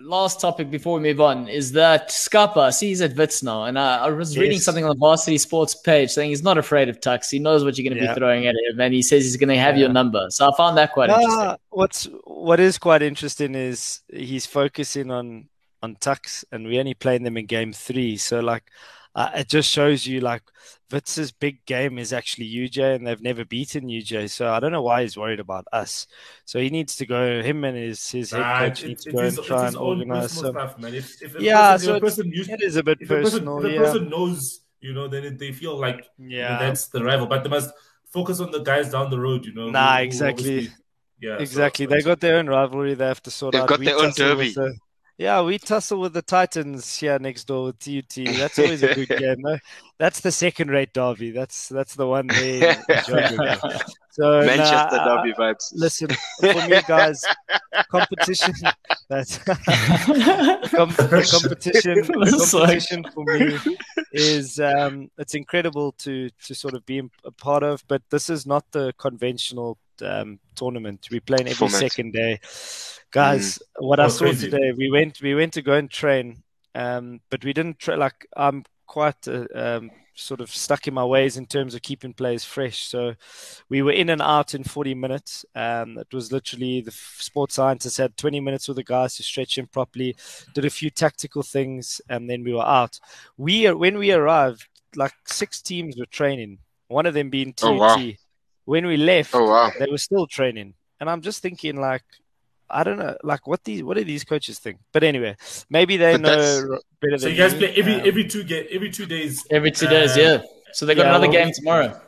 last 0.00 0.40
topic 0.40 0.70
before 0.70 0.94
we 0.94 1.00
move 1.00 1.20
on. 1.20 1.48
Is 1.48 1.72
that 1.72 2.10
Scapa? 2.10 2.72
See, 2.72 2.88
he's 2.88 3.00
at 3.00 3.16
Wits 3.16 3.42
now, 3.42 3.64
and 3.64 3.78
I, 3.78 4.06
I 4.06 4.10
was 4.10 4.36
reading 4.38 4.58
something 4.58 4.84
on 4.84 4.90
the 4.90 4.96
Varsity 4.98 5.38
Sports 5.38 5.74
page 5.74 6.10
saying 6.10 6.30
he's 6.30 6.42
not 6.42 6.58
afraid 6.58 6.88
of 6.88 7.00
Tuks. 7.00 7.30
He 7.30 7.38
knows 7.38 7.64
what 7.64 7.76
you're 7.76 7.88
going 7.88 7.98
to 7.98 8.04
Yeah. 8.04 8.14
be 8.14 8.18
throwing 8.18 8.46
at 8.46 8.54
him, 8.54 8.80
and 8.80 8.94
he 8.94 9.02
says 9.02 9.24
he's 9.24 9.36
going 9.36 9.48
to 9.50 9.58
have 9.58 9.76
your 9.76 9.88
number. 9.88 10.26
So 10.30 10.50
I 10.50 10.56
found 10.56 10.76
that 10.78 10.92
quite 10.92 11.10
interesting. 11.10 11.56
What's 11.70 12.04
what 12.24 12.60
is 12.60 12.78
quite 12.78 13.02
interesting 13.02 13.54
is 13.54 14.00
he's 14.12 14.46
focusing 14.46 15.10
on 15.10 15.48
on 15.82 15.96
Tuks, 15.96 16.44
and 16.52 16.66
we 16.66 16.78
only 16.78 16.94
playing 16.94 17.22
them 17.22 17.36
in 17.36 17.46
game 17.46 17.72
three. 17.72 18.16
So 18.16 18.40
like, 18.40 18.64
uh, 19.14 19.30
it 19.34 19.48
just 19.48 19.70
shows 19.70 20.06
you 20.06 20.20
like 20.20 20.42
Wits's 20.90 21.30
big 21.32 21.64
game 21.66 21.98
is 21.98 22.12
actually 22.12 22.48
UJ, 22.52 22.96
and 22.96 23.06
they've 23.06 23.20
never 23.22 23.44
beaten 23.44 23.88
UJ. 23.88 24.28
So 24.30 24.50
I 24.52 24.58
don't 24.60 24.72
know 24.72 24.82
why 24.82 25.02
he's 25.02 25.16
worried 25.16 25.40
about 25.40 25.66
us. 25.72 26.06
So 26.44 26.58
he 26.58 26.68
needs 26.70 26.96
to 26.96 27.06
go. 27.06 27.42
Him 27.42 27.64
and 27.64 27.76
his 27.76 28.10
his 28.10 28.30
head 28.32 28.40
Nah, 28.40 28.58
coach 28.60 28.82
it- 28.84 28.88
need 28.88 28.98
to 28.98 29.12
go 29.12 29.20
is- 29.20 29.38
and 29.38 29.46
try 29.46 29.64
his 29.66 29.74
and 29.74 29.82
organize 29.82 30.32
some. 30.32 30.52
stuff, 30.52 30.78
man. 30.78 30.94
If, 30.94 31.22
if 31.22 31.40
Yeah, 31.40 31.72
person, 31.72 31.86
so 31.86 31.90
if 31.96 32.02
a 32.02 32.06
it's- 32.06 32.16
person 32.16 32.32
used, 32.32 32.50
It 32.50 32.62
is 32.62 32.76
a 32.76 32.82
bit 32.82 32.98
if 33.00 33.10
a 33.10 33.14
person, 33.14 33.30
personal, 33.30 33.58
if 33.58 33.64
a 33.64 33.74
yeah. 33.74 33.78
person 33.80 34.08
knows, 34.10 34.60
you 34.80 34.92
know, 34.94 35.06
then 35.08 35.24
it, 35.24 35.38
they 35.38 35.52
feel 35.52 35.76
like 35.78 36.08
you 36.18 36.28
know, 36.30 36.36
Yeah. 36.36 36.58
that's 36.58 36.88
the 36.88 37.04
rival. 37.04 37.26
But 37.26 37.44
they 37.44 37.50
must 37.50 37.70
focus 38.12 38.40
on 38.40 38.50
the 38.50 38.60
guys 38.60 38.90
down 38.90 39.10
the 39.10 39.20
road, 39.20 39.44
you 39.46 39.54
know. 39.54 39.70
Nah, 39.70 39.92
who- 39.92 39.96
who 39.98 40.02
exactly. 40.04 40.44
obviously- 40.56 40.76
Yeah, 41.20 41.36
so- 41.36 41.42
Exactly. 41.42 41.86
They 41.86 42.00
got 42.02 42.18
their 42.20 42.36
own 42.38 42.46
rivalry 42.48 42.94
they 42.94 43.06
have 43.06 43.22
to 43.24 43.30
sort 43.30 43.52
They've 43.52 43.60
out. 43.62 43.68
got 43.68 43.78
We 43.78 43.84
their 43.86 43.98
own 43.98 44.10
derby. 44.16 44.52
the- 44.52 44.74
yeah, 45.20 45.42
we 45.42 45.58
tussle 45.58 46.00
with 46.00 46.14
the 46.14 46.22
Titans 46.22 46.96
here 46.96 47.18
next 47.18 47.44
door 47.44 47.66
with 47.66 47.78
TUT. 47.78 48.24
That's 48.38 48.58
always 48.58 48.82
a 48.82 48.94
good 48.94 49.08
game. 49.18 49.36
No? 49.40 49.58
That's 49.98 50.20
the 50.20 50.32
second 50.32 50.70
rate 50.70 50.94
derby. 50.94 51.30
That's 51.30 51.68
that's 51.68 51.94
the 51.94 52.06
one 52.06 52.26
they. 52.28 52.74
So 54.12 54.40
Manchester 54.40 54.96
nah, 54.96 55.22
derby 55.22 55.32
vibes. 55.34 55.72
Listen, 55.72 56.08
for 56.40 56.68
me, 56.68 56.80
guys, 56.86 57.24
competition. 57.90 58.52
That's 59.08 59.38
com- 59.38 60.90
competition. 60.90 62.02
Competition 62.04 63.04
for 63.14 63.24
me 63.24 63.56
is 64.12 64.58
um, 64.58 65.10
it's 65.16 65.34
incredible 65.34 65.92
to 65.92 66.28
to 66.28 66.54
sort 66.54 66.74
of 66.74 66.84
be 66.84 67.08
a 67.24 67.30
part 67.30 67.62
of, 67.62 67.84
but 67.86 68.02
this 68.10 68.28
is 68.28 68.46
not 68.46 68.64
the 68.72 68.92
conventional 68.98 69.78
um, 70.02 70.38
tournament. 70.54 71.08
We 71.10 71.20
play 71.20 71.38
every 71.40 71.54
Format. 71.54 71.80
second 71.80 72.12
day, 72.12 72.40
guys. 73.10 73.60
What 73.78 74.00
I 74.00 74.08
saw 74.08 74.26
crazy. 74.26 74.50
today, 74.50 74.72
we 74.76 74.90
went 74.90 75.20
we 75.20 75.34
went 75.34 75.52
to 75.54 75.62
go 75.62 75.74
and 75.74 75.90
train, 75.90 76.42
um, 76.74 77.20
but 77.30 77.44
we 77.44 77.52
didn't 77.52 77.78
tra- 77.78 77.96
like. 77.96 78.26
I'm 78.36 78.64
quite 78.86 79.28
uh, 79.28 79.46
um, 79.54 79.90
sort 80.20 80.40
of 80.40 80.50
stuck 80.50 80.86
in 80.86 80.94
my 80.94 81.04
ways 81.04 81.36
in 81.36 81.46
terms 81.46 81.74
of 81.74 81.82
keeping 81.82 82.12
players 82.12 82.44
fresh. 82.44 82.82
So 82.82 83.14
we 83.68 83.82
were 83.82 83.92
in 83.92 84.10
and 84.10 84.20
out 84.20 84.54
in 84.54 84.64
40 84.64 84.94
minutes. 84.94 85.44
Um, 85.54 85.98
it 85.98 86.12
was 86.12 86.32
literally 86.32 86.80
the 86.80 86.90
sports 86.90 87.54
scientists 87.54 87.96
had 87.96 88.16
20 88.16 88.40
minutes 88.40 88.68
with 88.68 88.76
the 88.76 88.84
guys 88.84 89.16
to 89.16 89.22
stretch 89.22 89.56
them 89.56 89.66
properly, 89.66 90.16
did 90.54 90.64
a 90.64 90.70
few 90.70 90.90
tactical 90.90 91.42
things, 91.42 92.00
and 92.08 92.28
then 92.28 92.44
we 92.44 92.52
were 92.52 92.66
out. 92.66 93.00
We 93.36 93.70
when 93.72 93.98
we 93.98 94.12
arrived, 94.12 94.68
like 94.94 95.14
six 95.26 95.62
teams 95.62 95.96
were 95.96 96.06
training. 96.06 96.58
One 96.88 97.06
of 97.06 97.14
them 97.14 97.30
being 97.30 97.52
TUT. 97.52 97.70
Oh, 97.70 97.74
wow. 97.74 98.10
When 98.64 98.86
we 98.86 98.96
left, 98.96 99.34
Oh 99.34 99.46
wow. 99.48 99.70
they 99.78 99.86
were 99.90 99.98
still 99.98 100.26
training, 100.26 100.74
and 101.00 101.08
I'm 101.10 101.20
just 101.22 101.42
thinking 101.42 101.76
like. 101.80 102.04
I 102.72 102.84
don't 102.84 103.00
know, 103.00 103.16
like 103.24 103.48
what 103.48 103.64
these, 103.64 103.82
what 103.82 103.96
do 103.96 104.04
these 104.04 104.22
coaches 104.22 104.60
think? 104.60 104.78
But 104.92 105.02
anyway, 105.02 105.34
maybe 105.70 105.96
they 105.96 106.12
But 106.12 106.20
know 106.20 106.78
better 107.00 107.18
So 107.18 107.26
than 107.26 107.34
you 107.34 107.42
guys 107.42 107.52
me. 107.54 107.58
play 107.58 107.74
every 107.74 107.94
Um, 107.94 108.02
every 108.06 108.24
two 108.28 108.44
ga- 108.44 108.68
every 108.70 108.90
two 108.92 109.06
days. 109.06 109.44
Every 109.50 109.72
two 109.72 109.88
days, 109.88 110.16
Uh, 110.16 110.20
yeah. 110.20 110.42
So 110.72 110.86
they 110.86 110.94
got 110.94 111.02
yeah, 111.02 111.08
another 111.08 111.26
well, 111.26 111.32
game 111.32 111.52
tomorrow. 111.52 112.00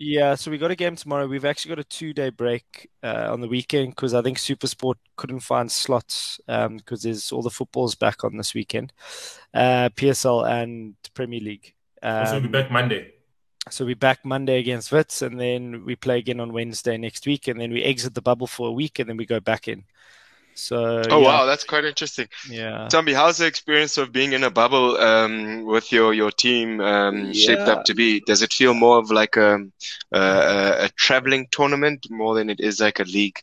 Yeah, 0.00 0.34
so 0.34 0.50
we 0.50 0.58
got 0.58 0.72
a 0.72 0.74
game 0.74 0.96
tomorrow. 0.96 1.28
We've 1.28 1.44
actually 1.44 1.68
got 1.68 1.78
a 1.78 1.84
two 1.84 2.12
day 2.12 2.30
break 2.30 2.88
uh, 3.04 3.28
on 3.30 3.40
the 3.40 3.46
weekend 3.46 3.90
because 3.90 4.12
I 4.12 4.20
think 4.22 4.38
Supersport 4.38 4.96
couldn't 5.14 5.38
find 5.38 5.70
slots 5.70 6.40
because 6.48 7.02
there's 7.02 7.30
all 7.30 7.42
the 7.42 7.50
footballs 7.50 7.94
back 7.94 8.24
on 8.24 8.36
this 8.36 8.54
weekend, 8.54 8.92
uh, 9.54 9.88
PSL 9.94 10.48
and 10.50 10.96
Premier 11.14 11.38
League. 11.38 11.74
Um, 12.02 12.26
so 12.26 12.32
we'll 12.32 12.42
be 12.42 12.48
back 12.48 12.72
Monday. 12.72 13.12
So 13.70 13.84
we're 13.84 13.96
back 13.96 14.24
Monday 14.24 14.58
against 14.58 14.92
Wits, 14.92 15.22
and 15.22 15.40
then 15.40 15.84
we 15.84 15.96
play 15.96 16.18
again 16.18 16.40
on 16.40 16.52
Wednesday 16.52 16.96
next 16.96 17.26
week, 17.26 17.48
and 17.48 17.60
then 17.60 17.72
we 17.72 17.82
exit 17.82 18.14
the 18.14 18.22
bubble 18.22 18.46
for 18.46 18.68
a 18.68 18.72
week, 18.72 18.98
and 18.98 19.08
then 19.08 19.16
we 19.16 19.26
go 19.26 19.40
back 19.40 19.68
in. 19.68 19.84
So 20.54 21.08
Oh 21.10 21.20
yeah, 21.20 21.20
wow, 21.20 21.44
that's 21.46 21.64
quite 21.64 21.84
interesting. 21.84 22.28
yeah. 22.50 22.88
Tommy, 22.90 23.12
how's 23.12 23.38
the 23.38 23.46
experience 23.46 23.98
of 23.98 24.12
being 24.12 24.32
in 24.32 24.44
a 24.44 24.50
bubble 24.50 24.96
um, 24.98 25.64
with 25.64 25.92
your 25.92 26.14
your 26.14 26.30
team 26.30 26.80
um, 26.80 27.32
shaped 27.32 27.62
Yeah. 27.62 27.72
up 27.72 27.84
to 27.84 27.94
be? 27.94 28.20
Does 28.20 28.42
it 28.42 28.52
feel 28.52 28.74
more 28.74 28.98
of 28.98 29.10
like 29.10 29.36
a 29.36 29.60
a, 30.12 30.18
a, 30.20 30.84
a 30.86 30.88
traveling 30.96 31.46
tournament 31.50 32.06
more 32.10 32.34
than 32.34 32.50
it 32.50 32.60
is 32.60 32.80
like 32.80 33.00
a 33.00 33.04
league 33.04 33.40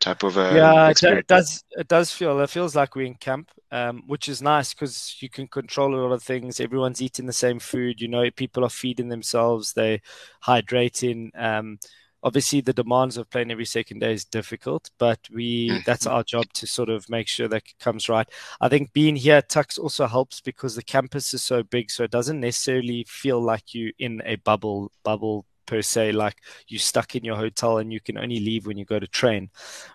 type 0.00 0.22
of 0.22 0.36
uh, 0.36 0.52
yeah, 0.54 0.86
it, 0.86 0.90
experience? 0.92 1.20
it 1.20 1.26
does. 1.26 1.64
It 1.72 1.88
does 1.88 2.12
feel. 2.12 2.40
It 2.40 2.50
feels 2.50 2.74
like 2.76 2.94
we're 2.94 3.06
in 3.06 3.14
camp, 3.14 3.50
um, 3.70 4.02
which 4.06 4.28
is 4.28 4.42
nice 4.42 4.74
because 4.74 5.16
you 5.20 5.28
can 5.28 5.46
control 5.48 5.94
a 5.94 6.00
lot 6.00 6.12
of 6.12 6.22
things. 6.22 6.60
Everyone's 6.60 7.02
eating 7.02 7.26
the 7.26 7.32
same 7.32 7.58
food. 7.58 8.00
You 8.00 8.08
know, 8.08 8.30
people 8.30 8.64
are 8.64 8.70
feeding 8.70 9.08
themselves. 9.08 9.72
They 9.72 10.00
hydrating. 10.44 11.30
Um, 11.40 11.78
obviously, 12.22 12.60
the 12.60 12.72
demands 12.72 13.16
of 13.16 13.30
playing 13.30 13.50
every 13.50 13.64
second 13.64 14.00
day 14.00 14.12
is 14.12 14.24
difficult, 14.24 14.90
but 14.98 15.20
we 15.32 15.82
that's 15.86 16.06
our 16.06 16.22
job 16.22 16.46
to 16.54 16.66
sort 16.66 16.88
of 16.88 17.08
make 17.08 17.28
sure 17.28 17.48
that 17.48 17.64
comes 17.80 18.08
right. 18.08 18.28
I 18.60 18.68
think 18.68 18.92
being 18.92 19.16
here 19.16 19.36
at 19.36 19.48
Tuks 19.48 19.78
also 19.78 20.06
helps 20.06 20.40
because 20.40 20.74
the 20.74 20.82
campus 20.82 21.34
is 21.34 21.44
so 21.44 21.62
big, 21.62 21.90
so 21.90 22.04
it 22.04 22.10
doesn't 22.10 22.40
necessarily 22.40 23.04
feel 23.08 23.40
like 23.40 23.74
you 23.74 23.92
in 23.98 24.22
a 24.24 24.36
bubble 24.36 24.92
bubble 25.04 25.44
per 25.68 25.82
se 25.82 26.12
like 26.12 26.36
you're 26.68 26.80
stuck 26.80 27.14
in 27.14 27.24
your 27.24 27.36
hotel 27.36 27.78
and 27.78 27.92
you 27.92 28.00
can 28.00 28.18
only 28.18 28.40
leave 28.40 28.66
when 28.66 28.78
you 28.78 28.84
go 28.84 28.98
to 28.98 29.06
train. 29.06 29.50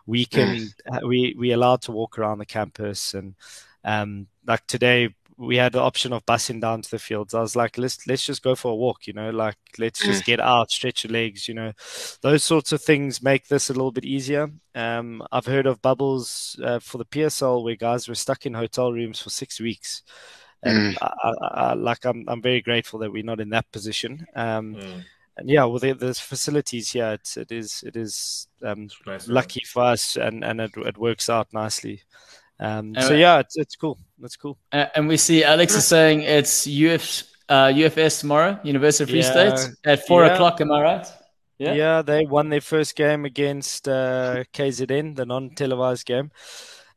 We 0.05 0.25
can 0.25 0.71
we 1.05 1.35
we 1.37 1.51
allowed 1.51 1.81
to 1.83 1.91
walk 1.91 2.17
around 2.19 2.39
the 2.39 2.45
campus 2.45 3.13
and 3.13 3.35
um 3.83 4.27
like 4.47 4.65
today 4.67 5.09
we 5.37 5.57
had 5.57 5.73
the 5.73 5.81
option 5.81 6.13
of 6.13 6.25
busing 6.25 6.61
down 6.61 6.81
to 6.83 6.91
the 6.91 6.99
fields. 6.99 7.33
I 7.33 7.41
was 7.41 7.55
like 7.55 7.77
let's 7.77 8.05
let's 8.07 8.25
just 8.25 8.43
go 8.43 8.55
for 8.55 8.71
a 8.71 8.75
walk 8.75 9.07
you 9.07 9.13
know 9.13 9.31
like 9.31 9.57
let's 9.79 10.03
just 10.05 10.23
get 10.25 10.39
out 10.39 10.71
stretch 10.71 11.03
your 11.03 11.11
legs 11.13 11.47
you 11.47 11.55
know. 11.55 11.73
Those 12.21 12.43
sorts 12.43 12.71
of 12.71 12.81
things 12.81 13.21
make 13.23 13.47
this 13.47 13.69
a 13.69 13.73
little 13.73 13.91
bit 13.91 14.05
easier. 14.05 14.49
Um 14.75 15.23
i've 15.31 15.45
heard 15.47 15.65
of 15.67 15.81
bubbles 15.81 16.59
uh, 16.63 16.79
for 16.79 16.97
the 16.99 17.05
psl 17.05 17.63
where 17.63 17.75
guys 17.75 18.07
were 18.07 18.15
stuck 18.15 18.45
in 18.45 18.53
hotel 18.53 18.93
rooms 18.93 19.21
for 19.21 19.29
six 19.29 19.59
weeks. 19.59 20.03
And 20.63 20.97
I, 21.01 21.11
I, 21.23 21.31
I, 21.69 21.73
like 21.73 22.05
I'm, 22.05 22.23
I'm 22.27 22.41
very 22.41 22.61
grateful 22.61 22.99
that 22.99 23.11
we're 23.11 23.23
not 23.23 23.41
in 23.41 23.49
that 23.49 23.71
position. 23.71 24.25
Um, 24.35 24.75
Mm, 24.75 25.05
and 25.37 25.49
yeah, 25.49 25.63
well, 25.65 25.79
there's 25.79 26.19
facilities 26.19 26.91
here. 26.91 27.13
It's, 27.13 27.37
it 27.37 27.51
is, 27.51 27.83
it 27.85 27.95
is 27.95 28.47
um, 28.63 28.89
nice, 29.05 29.27
lucky 29.27 29.63
for 29.65 29.83
us, 29.83 30.15
and 30.15 30.43
and 30.43 30.61
it, 30.61 30.71
it 30.77 30.97
works 30.97 31.29
out 31.29 31.47
nicely. 31.53 32.01
Um, 32.59 32.93
Uh, 32.95 33.01
so 33.01 33.13
yeah, 33.13 33.39
it's 33.39 33.57
it's 33.57 33.75
cool. 33.75 33.97
That's 34.19 34.35
cool. 34.35 34.57
Uh, 34.71 34.85
and 34.95 35.07
we 35.07 35.17
see 35.17 35.43
Alex 35.43 35.75
is 35.75 35.87
saying 35.87 36.21
it's 36.21 36.67
UF, 36.67 37.23
uh, 37.49 37.67
UFS 37.73 38.19
tomorrow, 38.19 38.59
University 38.63 39.03
of 39.03 39.09
Free 39.09 39.21
Yeah. 39.21 39.55
State, 39.55 39.75
at 39.85 40.05
four 40.07 40.25
Yeah. 40.25 40.33
o'clock. 40.33 40.61
Am 40.61 40.71
I 40.71 40.81
right? 40.81 41.07
Yeah. 41.57 41.73
Yeah. 41.73 42.01
they 42.03 42.25
won 42.25 42.49
their 42.49 42.61
first 42.61 42.95
game 42.95 43.25
against 43.25 43.87
uh, 43.87 44.43
KZN, 44.53 45.15
the 45.15 45.25
non-televised 45.25 46.05
game. 46.05 46.31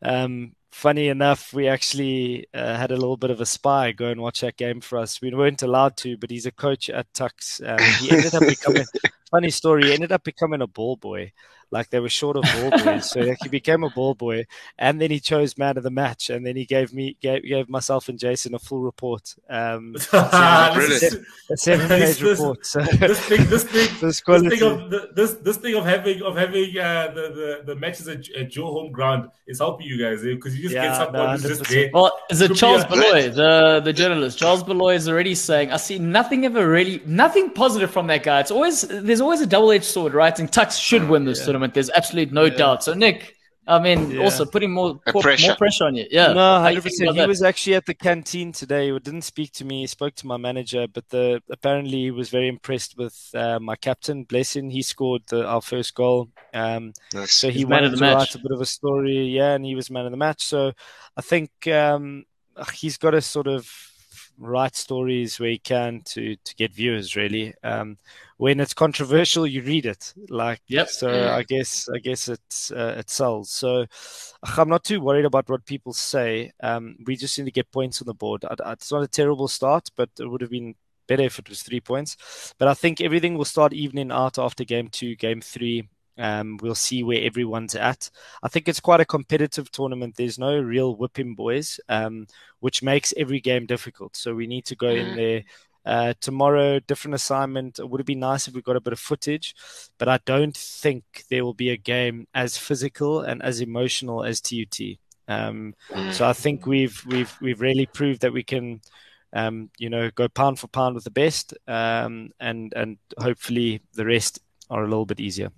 Um, 0.02 0.55
funny 0.76 1.08
enough, 1.08 1.54
we 1.54 1.68
actually 1.68 2.46
uh, 2.52 2.76
had 2.76 2.90
a 2.90 2.96
little 2.96 3.16
bit 3.16 3.30
of 3.30 3.40
a 3.40 3.46
spy 3.46 3.92
go 3.92 4.08
and 4.08 4.20
watch 4.20 4.42
that 4.42 4.58
game 4.58 4.82
for 4.82 4.98
us. 4.98 5.22
We 5.22 5.34
weren't 5.34 5.62
allowed 5.62 5.96
to, 5.98 6.18
but 6.18 6.30
he's 6.30 6.44
a 6.44 6.50
coach 6.50 6.90
at 6.90 7.12
Tuks. 7.14 7.62
Um, 7.64 7.78
he 8.00 8.10
ended 8.10 8.34
up 8.34 8.46
becoming 8.46 8.84
funny 9.30 9.48
story. 9.48 9.84
He 9.84 9.94
ended 9.94 10.12
up 10.12 10.22
becoming 10.22 10.60
a 10.60 10.66
ball 10.66 10.96
boy. 10.96 11.32
Like 11.72 11.90
they 11.90 11.98
were 12.00 12.08
short 12.08 12.36
of 12.36 12.44
ball 12.44 12.70
boys, 12.70 13.10
so 13.10 13.34
he 13.42 13.48
became 13.48 13.82
a 13.82 13.90
ball 13.90 14.14
boy, 14.14 14.46
and 14.78 15.00
then 15.00 15.10
he 15.10 15.18
chose 15.18 15.58
man 15.58 15.76
of 15.76 15.82
the 15.82 15.90
match, 15.90 16.30
and 16.30 16.46
then 16.46 16.54
he 16.56 16.64
gave 16.64 16.94
me 16.94 17.16
gave, 17.20 17.42
gave 17.42 17.68
myself 17.68 18.08
and 18.08 18.18
Jason 18.18 18.54
a 18.54 18.58
full 18.60 18.80
report, 18.82 19.34
um, 19.50 19.92
This 19.96 20.06
Brilliant. 20.08 21.26
a 21.50 21.56
seven 21.56 21.88
page 21.88 22.00
This- 22.00 22.18
this- 22.20 22.38
report. 22.38 22.66
So 22.66 22.80
this 22.82 23.20
thing, 23.20 23.46
this 23.50 23.64
thing, 23.64 23.88
this 24.00 24.20
this 24.20 24.20
thing 24.20 24.62
of 24.62 24.90
this 25.16 25.34
this 25.34 25.56
thing 25.56 25.74
of 25.74 25.84
having 25.84 26.22
of 26.22 26.36
having 26.36 26.78
uh, 26.78 27.08
the, 27.14 27.22
the 27.66 27.74
the 27.74 27.74
matches 27.76 28.06
at, 28.08 28.28
at 28.30 28.54
your 28.54 28.70
home 28.72 28.92
ground 28.92 29.28
is 29.48 29.58
helping 29.58 29.86
you 29.88 29.98
guys 30.00 30.22
because 30.22 30.56
you 30.56 30.62
just 30.62 30.74
Yeah, 30.74 30.86
get 30.88 30.96
someone 30.96 31.26
no, 31.26 31.30
who's 31.32 31.42
just 31.42 31.62
100%. 31.62 31.68
there. 31.68 31.90
Well, 31.92 32.16
is 32.30 32.40
it 32.42 32.48
Could 32.48 32.56
Charles 32.58 32.84
a- 32.84 32.88
Beloy, 32.88 33.30
the 33.30 33.80
the 33.84 33.92
journalist? 33.92 34.38
Charles 34.38 34.62
Beloy 34.62 34.94
is 34.94 35.08
already 35.08 35.34
saying, 35.34 35.72
"I 35.72 35.78
see 35.78 35.98
nothing 35.98 36.44
ever 36.44 36.68
really, 36.68 37.02
nothing 37.06 37.50
positive 37.50 37.90
from 37.90 38.06
that 38.06 38.22
guy. 38.22 38.40
It's 38.40 38.50
always 38.52 38.82
there's 38.82 39.20
always 39.20 39.40
a 39.40 39.46
double 39.46 39.72
edged 39.72 39.84
sword, 39.84 40.14
right? 40.14 40.36
And 40.38 40.50
Tuks 40.52 40.76
should 40.76 41.08
win 41.08 41.24
this 41.24 41.38
tournament. 41.38 41.55
There's 41.74 41.90
absolutely 41.90 42.34
no 42.34 42.48
doubt. 42.48 42.84
So, 42.84 42.94
Nick, 42.94 43.34
I 43.68 43.80
mean, 43.80 44.12
Yeah. 44.12 44.22
also 44.22 44.44
putting 44.44 44.70
more 44.70 45.00
A 45.06 45.12
more 45.12 45.22
pressure. 45.22 45.48
more 45.48 45.56
pressure 45.56 45.84
on 45.84 45.96
you. 45.96 46.06
Yeah, 46.10 46.32
No, 46.32 46.60
hundred 46.60 46.84
percent. 46.84 47.08
about 47.08 47.14
He 47.14 47.20
that? 47.22 47.28
was 47.28 47.42
actually 47.42 47.74
at 47.74 47.84
the 47.86 47.94
canteen 47.94 48.52
today. 48.52 48.92
He 48.92 48.98
didn't 49.00 49.22
speak 49.22 49.50
to 49.54 49.64
me. 49.64 49.80
He 49.80 49.86
spoke 49.88 50.14
to 50.16 50.26
my 50.26 50.36
manager, 50.36 50.86
but 50.86 51.08
the 51.08 51.42
apparently 51.50 51.98
he 52.02 52.10
was 52.12 52.30
very 52.30 52.46
impressed 52.46 52.96
with 52.96 53.16
uh, 53.34 53.58
my 53.58 53.74
captain. 53.74 54.22
Blessing. 54.22 54.70
He 54.70 54.82
scored 54.82 55.22
the, 55.28 55.44
our 55.44 55.60
first 55.62 55.94
goal. 55.96 56.28
Um, 56.54 56.92
Nice. 57.12 57.32
so 57.32 57.48
he 57.48 57.58
He's 57.60 57.66
wanted 57.66 57.90
to 57.90 57.96
match. 57.96 58.14
write 58.16 58.34
a 58.36 58.38
bit 58.38 58.52
of 58.52 58.60
a 58.60 58.66
story. 58.66 59.18
Yeah, 59.38 59.54
and 59.54 59.64
he 59.64 59.74
was 59.74 59.90
man 59.90 60.04
of 60.06 60.12
the 60.12 60.16
match. 60.16 60.44
So 60.44 60.72
I 61.16 61.22
think 61.22 61.50
um, 61.66 62.24
he's 62.72 62.98
got 62.98 63.10
to 63.12 63.20
sort 63.20 63.48
of 63.48 63.68
write 64.38 64.76
stories 64.76 65.40
where 65.40 65.50
he 65.50 65.58
can 65.58 66.02
to 66.04 66.36
to 66.36 66.54
get 66.54 66.72
viewers. 66.72 67.16
Really, 67.16 67.52
um, 67.64 67.98
when 68.38 68.60
it's 68.60 68.74
controversial, 68.74 69.46
you 69.46 69.62
read 69.62 69.86
it. 69.86 70.12
Like, 70.28 70.60
Yep. 70.68 70.88
so 70.88 71.08
Mm. 71.08 71.28
I 71.30 71.42
guess 71.42 71.88
I 71.94 71.98
guess 71.98 72.28
it's 72.28 72.70
uh, 72.70 72.96
it 72.98 73.10
sells. 73.10 73.50
So 73.50 73.86
I'm 74.56 74.68
not 74.68 74.84
too 74.84 75.00
worried 75.00 75.24
about 75.24 75.48
what 75.48 75.64
people 75.64 75.92
say. 75.92 76.52
Um, 76.62 76.96
we 77.06 77.16
just 77.16 77.38
need 77.38 77.46
to 77.46 77.50
get 77.50 77.70
points 77.72 78.00
on 78.02 78.06
the 78.06 78.14
board. 78.14 78.44
It's 78.50 78.92
not 78.92 79.02
a 79.02 79.08
terrible 79.08 79.48
start, 79.48 79.88
but 79.96 80.10
it 80.18 80.26
would 80.26 80.40
have 80.42 80.50
been 80.50 80.74
better 81.08 81.22
if 81.24 81.38
it 81.38 81.48
was 81.48 81.62
three 81.62 81.80
points. 81.80 82.16
But 82.58 82.68
I 82.68 82.74
think 82.74 83.00
everything 83.00 83.36
will 83.36 83.44
start 83.44 83.72
evening 83.72 84.10
out 84.10 84.38
after 84.38 84.64
game 84.64 84.88
two, 84.88 85.14
game 85.16 85.40
three. 85.40 85.88
Um, 86.18 86.58
we'll 86.62 86.74
see 86.74 87.02
where 87.02 87.22
everyone's 87.22 87.74
at. 87.74 88.10
I 88.42 88.48
think 88.48 88.68
it's 88.68 88.80
quite 88.80 89.00
a 89.00 89.04
competitive 89.04 89.70
tournament. 89.70 90.14
There's 90.16 90.38
no 90.38 90.58
real 90.58 90.96
whipping 90.96 91.34
boys, 91.34 91.78
um, 91.90 92.26
which 92.60 92.82
makes 92.82 93.12
every 93.18 93.38
game 93.40 93.66
difficult. 93.66 94.16
So 94.16 94.34
we 94.34 94.46
need 94.46 94.64
to 94.66 94.76
go 94.76 94.88
in 94.88 95.14
there. 95.14 95.42
Uh, 95.86 96.14
tomorrow, 96.20 96.80
different 96.80 97.14
assignment. 97.14 97.78
It 97.78 97.88
would 97.88 98.00
have 98.00 98.06
been 98.06 98.18
nice 98.18 98.48
if 98.48 98.54
we 98.54 98.60
got 98.60 98.76
a 98.76 98.80
bit 98.80 98.92
of 98.92 98.98
footage, 98.98 99.54
but 99.98 100.08
I 100.08 100.18
don't 100.26 100.56
think 100.56 101.24
there 101.30 101.44
will 101.44 101.54
be 101.54 101.70
a 101.70 101.76
game 101.76 102.26
as 102.34 102.58
physical 102.58 103.20
and 103.20 103.40
as 103.42 103.60
emotional 103.60 104.24
as 104.24 104.40
TUT. 104.40 104.98
Um, 105.28 105.74
so 106.10 106.28
I 106.28 106.32
think 106.32 106.66
we've 106.66 107.04
we've 107.06 107.36
we've 107.40 107.60
really 107.60 107.86
proved 107.86 108.20
that 108.22 108.32
we 108.32 108.42
can, 108.42 108.80
um, 109.32 109.70
you 109.78 109.88
know, 109.88 110.10
go 110.10 110.28
pound 110.28 110.58
for 110.58 110.66
pound 110.68 110.94
with 110.96 111.04
the 111.04 111.10
best, 111.10 111.54
um, 111.68 112.30
and 112.40 112.72
and 112.74 112.98
hopefully 113.18 113.80
the 113.94 114.06
rest 114.06 114.40
are 114.70 114.82
a 114.82 114.88
little 114.88 115.06
bit 115.06 115.20
easier. 115.20 115.50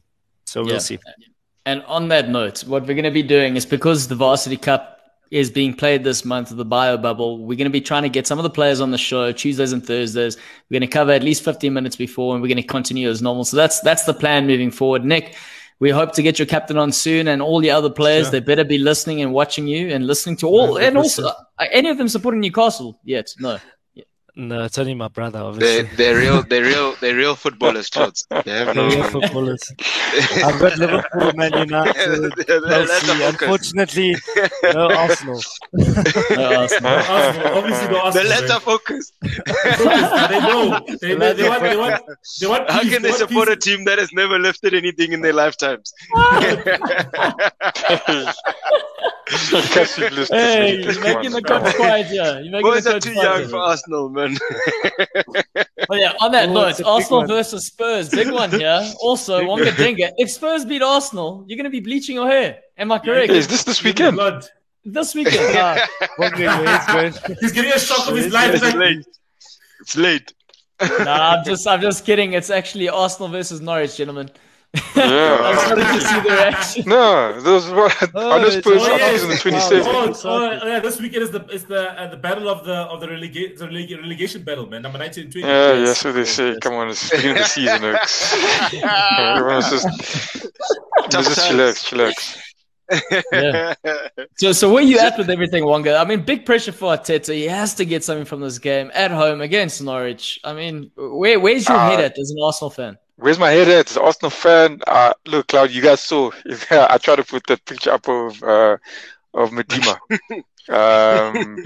So 0.44 0.62
we'll 0.62 0.74
Yeah. 0.74 0.78
see. 0.78 0.98
And 1.66 1.82
on 1.84 2.08
that 2.08 2.30
note, 2.30 2.64
what 2.64 2.82
we're 2.82 2.94
going 2.94 3.04
to 3.04 3.10
be 3.10 3.22
doing 3.22 3.56
is 3.56 3.66
because 3.66 4.08
the 4.08 4.14
Varsity 4.14 4.56
Cup 4.56 4.97
is 5.30 5.50
being 5.50 5.74
played 5.74 6.04
this 6.04 6.24
month 6.24 6.50
of 6.50 6.56
the 6.56 6.64
bio 6.64 6.96
bubble, 6.96 7.38
we're 7.38 7.56
going 7.56 7.64
to 7.66 7.70
be 7.70 7.80
trying 7.80 8.02
to 8.02 8.08
get 8.08 8.26
some 8.26 8.38
of 8.38 8.42
the 8.42 8.50
players 8.50 8.80
on 8.80 8.90
the 8.90 8.98
show 8.98 9.30
Tuesdays 9.32 9.72
and 9.72 9.84
Thursdays. 9.84 10.36
We're 10.68 10.80
going 10.80 10.88
to 10.88 10.92
cover 10.92 11.12
at 11.12 11.22
least 11.22 11.44
15 11.44 11.72
minutes 11.72 11.96
before, 11.96 12.34
and 12.34 12.42
we're 12.42 12.48
going 12.48 12.62
to 12.62 12.62
continue 12.62 13.08
as 13.08 13.20
normal. 13.22 13.44
So 13.44 13.56
that's 13.56 13.80
that's 13.80 14.04
the 14.04 14.14
plan 14.14 14.46
moving 14.46 14.70
forward. 14.70 15.04
Nick, 15.04 15.36
we 15.80 15.90
hope 15.90 16.12
to 16.14 16.22
get 16.22 16.38
your 16.38 16.46
captain 16.46 16.76
on 16.78 16.92
soon, 16.92 17.28
and 17.28 17.40
all 17.42 17.60
the 17.60 17.70
other 17.70 17.90
players. 17.90 18.26
Sure. 18.26 18.32
They 18.32 18.40
better 18.40 18.64
be 18.64 18.78
listening 18.78 19.20
and 19.20 19.32
watching 19.32 19.68
you 19.68 19.88
and 19.88 20.06
listening 20.06 20.36
to 20.38 20.48
all, 20.48 20.78
and 20.78 20.96
also 20.96 21.28
100%. 21.28 21.34
uh, 21.58 21.64
any 21.72 21.88
of 21.88 21.98
them 21.98 22.08
supporting 22.08 22.40
Newcastle 22.40 23.00
yet? 23.04 23.32
No. 23.38 23.58
No, 24.40 24.62
it's 24.62 24.79
only 24.79 24.94
my 24.94 25.09
brother, 25.09 25.40
They're, 25.40 25.48
obviously. 25.48 25.96
they're 25.96 26.16
real. 26.16 26.42
They're 26.48 26.62
real. 26.62 26.94
They're 27.01 27.16
real 27.16 27.35
footballers, 27.35 27.90
Charles. 27.90 28.24
They 28.31 28.53
have 28.53 28.72
They're 28.72 28.87
real 28.88 28.98
no. 28.98 29.09
footballers. 29.09 29.61
I've 30.44 30.61
got 30.61 30.79
Liverpool, 30.79 31.33
Man 31.35 31.53
United, 31.55 32.33
That's 32.46 33.05
Chelsea. 33.05 33.11
a 33.11 33.33
focus. 33.33 33.42
Unfortunately, 33.42 34.16
no 34.62 34.90
Arsenal. 34.92 35.40
No, 35.72 35.85
Arsenal. 36.61 36.90
Arsenal, 36.92 37.59
obviously 37.59 37.87
the 37.88 37.92
The 37.92 38.01
Arsenal. 38.01 38.29
latter 38.29 38.46
man. 38.46 38.61
focus. 38.61 39.12
they 39.22 40.40
know. 40.40 40.81
They, 41.01 41.14
they, 41.16 41.33
they 41.35 41.48
want. 41.48 41.62
They 41.62 41.77
want. 41.77 42.03
They 42.40 42.46
want. 42.46 42.70
How 42.70 42.83
can 42.83 43.03
they 43.03 43.09
want 43.09 43.18
support 43.18 43.48
a 43.48 43.57
team 43.57 43.87
that 43.87 43.98
has 43.98 44.12
never 44.12 44.38
lifted 44.38 44.72
anything 44.72 45.11
in 45.12 45.20
their 45.20 45.33
lifetimes? 45.33 45.92
Hey, 49.31 50.83
this 50.85 50.96
you're 50.96 51.03
making 51.05 51.33
the 51.33 51.42
come 51.46 51.62
coach 51.62 51.74
on. 51.74 51.74
quiet 51.74 52.07
here. 52.07 52.40
You're 52.40 52.53
making 52.53 52.62
Boys 52.62 52.85
the 52.85 52.96
are 52.96 53.01
too 53.01 53.12
quiet 53.12 53.24
young 53.31 53.38
here. 53.40 53.48
for 53.48 53.57
Arsenal, 53.59 54.09
man. 54.09 54.27
But 55.54 55.66
yeah, 55.98 56.12
on 56.20 56.32
that 56.32 56.48
Oh, 56.48 56.52
note, 56.52 56.68
it's 56.68 56.80
a 56.80 56.82
big 56.82 56.88
Arsenal 56.88 57.26
versus 57.26 57.66
Spurs, 57.66 58.08
big 58.08 58.30
one 58.30 58.50
here. 58.50 58.82
Also, 59.00 59.44
Wonga 59.44 59.72
Denga. 59.72 60.10
If 60.18 60.30
Spurs 60.30 60.64
beat 60.64 60.82
Arsenal, 60.82 61.44
you're 61.46 61.56
going 61.56 61.64
to 61.64 61.70
be 61.70 61.80
bleaching 61.80 62.16
your 62.16 62.28
hair. 62.28 62.58
Am 62.76 62.92
I 62.92 62.98
correct? 62.98 63.30
Hey, 63.30 63.38
is 63.38 63.48
this 63.48 63.64
this 63.64 63.82
weekend? 63.82 64.16
blood. 64.16 64.46
This 64.84 65.14
weekend. 65.14 65.56
ah. 65.58 65.86
He's 67.40 67.52
getting 67.52 67.72
a 67.72 67.78
shock 67.78 68.08
of 68.08 68.16
his 68.16 68.32
life. 68.32 68.54
it's 68.54 68.74
late. 68.74 69.06
It's 69.80 69.96
late. 69.96 70.32
nah, 70.80 71.36
I'm 71.36 71.44
just, 71.44 71.66
I'm 71.66 71.80
just 71.80 72.04
kidding. 72.04 72.32
It's 72.34 72.50
actually 72.50 72.88
Arsenal 72.88 73.28
versus 73.28 73.60
Norwich, 73.60 73.96
gentlemen. 73.96 74.30
I 74.76 74.81
Yeah. 74.96 75.52
just 75.54 75.68
wanted 75.70 75.85
to 75.94 76.00
see 76.07 76.20
the 76.20 76.28
reaction. 76.31 76.83
No, 76.87 77.40
those 77.40 77.70
were 77.70 77.90
Oh, 78.14 78.31
on 78.33 78.42
this 78.42 78.57
it's- 78.57 78.64
Spurs 78.64 78.83
oh, 78.83 78.94
I 78.94 78.98
think 78.98 79.00
yes. 79.00 79.22
on 79.22 79.28
the 79.28 79.35
Wow. 79.90 80.07
27th. 80.07 80.24
oh, 80.26 80.61
oh, 80.62 80.66
yeah, 80.66 80.81
this 80.81 81.00
weekend 81.00 81.22
is 81.22 81.31
the 81.31 81.42
is 81.46 81.64
the 81.64 81.83
uh, 82.00 82.07
the 82.11 82.16
battle 82.18 82.48
of 82.48 82.64
the 82.66 82.74
of 82.74 83.00
the, 83.00 83.07
relega- 83.07 83.57
the 83.57 83.66
relega- 83.66 83.98
relegation 84.00 84.42
battle, 84.42 84.66
man. 84.66 84.83
Number 84.83 84.98
19 84.98 85.24
and 85.24 85.33
20. 85.33 85.46
Yeah, 85.48 85.72
Yes, 85.72 85.87
yeah, 85.87 85.92
so 85.94 86.12
they 86.12 86.24
say. 86.24 86.57
Come 86.61 86.74
on, 86.74 86.90
it's 86.90 87.09
the 87.09 87.16
beginning 87.16 87.37
of 87.38 87.42
the 87.44 87.48
season. 87.48 87.85
Oaks. 87.85 88.35
Everyone's 88.74 89.70
just, 89.70 89.87
Tough 91.11 91.24
just 91.24 91.48
times. 91.48 91.48
chillax, 91.48 91.74
chillax. 91.88 92.38
Yeah. 93.33 93.74
So, 94.37 94.52
so 94.52 94.72
where 94.72 94.83
you 94.83 94.98
at 94.98 95.16
with 95.18 95.28
everything, 95.31 95.64
Wonga? 95.64 95.96
I 95.96 96.04
mean, 96.04 96.22
big 96.22 96.44
pressure 96.46 96.72
for 96.72 96.94
Arteta. 96.96 97.35
He 97.35 97.44
has 97.44 97.74
to 97.74 97.85
get 97.85 98.02
something 98.04 98.24
from 98.24 98.40
this 98.40 98.59
game 98.59 98.90
at 98.94 99.11
home 99.11 99.40
against 99.40 99.83
Norwich. 99.83 100.40
I 100.44 100.52
mean, 100.54 100.90
where, 100.96 101.38
where's 101.40 101.68
your 101.68 101.76
Uh, 101.78 101.88
head 101.90 102.00
at 102.00 102.18
as 102.18 102.31
an 102.31 102.38
Arsenal 102.42 102.70
fan? 102.70 102.96
Where's 103.18 103.38
my 103.38 103.50
head 103.50 103.68
at? 103.68 103.90
As 103.90 103.96
an 103.96 104.02
Arsenal 104.04 104.31
fan, 104.31 104.81
uh, 104.87 105.12
look, 105.26 105.48
Cloud, 105.48 105.72
you 105.72 105.83
guys 105.83 106.00
saw. 106.00 106.31
I 106.70 106.98
tried 106.98 107.16
to 107.16 107.24
put 107.24 107.46
that 107.48 107.64
picture 107.64 107.90
up 107.90 108.09
of 108.09 108.40
uh, 108.44 108.76
of 109.35 109.50
Miedema. 109.50 109.98
um, 110.68 111.59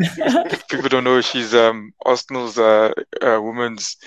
people 0.70 0.88
don't 0.88 1.04
know, 1.04 1.20
she's 1.20 1.54
um, 1.54 1.92
Arsenal's 2.06 2.58
uh, 2.58 2.92
uh, 3.20 3.38
women's 3.42 3.98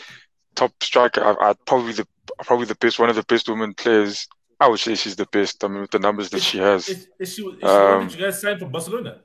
top 0.55 0.71
striker. 0.81 1.23
I, 1.23 1.51
I 1.51 1.53
probably 1.67 1.93
the 1.93 2.07
probably 2.43 2.65
the 2.65 2.75
best, 2.75 2.97
one 2.97 3.09
of 3.11 3.15
the 3.15 3.23
best 3.23 3.47
women 3.47 3.75
players. 3.75 4.27
I 4.59 4.67
would 4.67 4.79
say 4.79 4.95
she's 4.95 5.15
the 5.15 5.27
best. 5.31 5.63
I 5.63 5.67
mean, 5.67 5.81
with 5.81 5.91
the 5.91 5.99
numbers 5.99 6.31
that 6.31 6.41
she 6.41 6.57
has. 6.57 6.89
Is, 6.89 7.07
is 7.19 7.33
she, 7.33 7.43
is 7.43 7.57
she 7.59 7.65
Um, 7.67 7.99
when 7.99 8.07
did 8.07 8.17
you 8.17 8.25
guys 8.25 8.41
sign 8.41 8.57
for 8.57 8.65
Barcelona? 8.65 9.21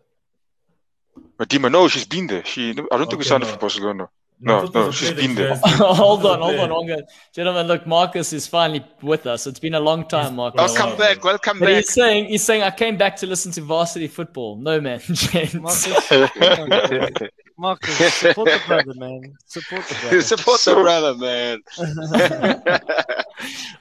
Miedema, 1.38 1.70
no, 1.72 1.88
she's 1.88 2.06
been 2.06 2.26
there. 2.26 2.44
She, 2.44 2.70
I 2.70 2.74
don't 2.74 3.08
think 3.08 3.12
we 3.12 3.16
Okay, 3.16 3.28
signed 3.28 3.44
her 3.44 3.48
for 3.48 3.58
Barcelona. 3.58 4.10
I 4.46 4.52
No, 4.52 4.64
no, 4.74 4.86
was 4.86 4.88
a 4.88 4.92
she's 4.92 5.12
player 5.12 5.28
been 5.28 5.34
there. 5.36 5.56
hold 5.64 6.24
on, 6.26 6.40
hold 6.40 6.58
on, 6.60 6.68
player. 6.68 6.68
Wonga. 6.70 7.02
Gentlemen, 7.34 7.66
look, 7.66 7.86
Marcus 7.86 8.32
is 8.32 8.46
finally 8.46 8.84
with 9.02 9.26
us. 9.26 9.46
It's 9.46 9.58
been 9.60 9.74
a 9.74 9.80
long 9.80 10.06
time, 10.08 10.36
Marcus. 10.36 10.58
Welcome 10.58 10.98
back. 10.98 11.22
Welcome 11.24 11.58
But 11.58 11.66
back. 11.66 11.76
he's 11.76 11.92
saying 11.92 12.26
he's 12.26 12.42
saying 12.42 12.62
I 12.62 12.70
came 12.70 12.96
back 12.96 13.16
to 13.16 13.26
listen 13.26 13.52
to 13.52 13.60
varsity 13.60 14.08
football. 14.08 14.56
No 14.56 14.80
man, 14.80 15.00
James. 15.04 15.54
Marcus, 15.54 16.08
come. 16.08 16.68
Marcus, 17.58 18.14
support 18.14 18.48
the 18.48 18.60
brother, 18.66 18.94
man. 18.94 19.34
Support 19.46 19.84
the 19.86 19.94
brother. 20.00 20.22
Support 20.22 20.60
the 20.62 20.74
brother, 20.74 21.14
man. 21.16 21.58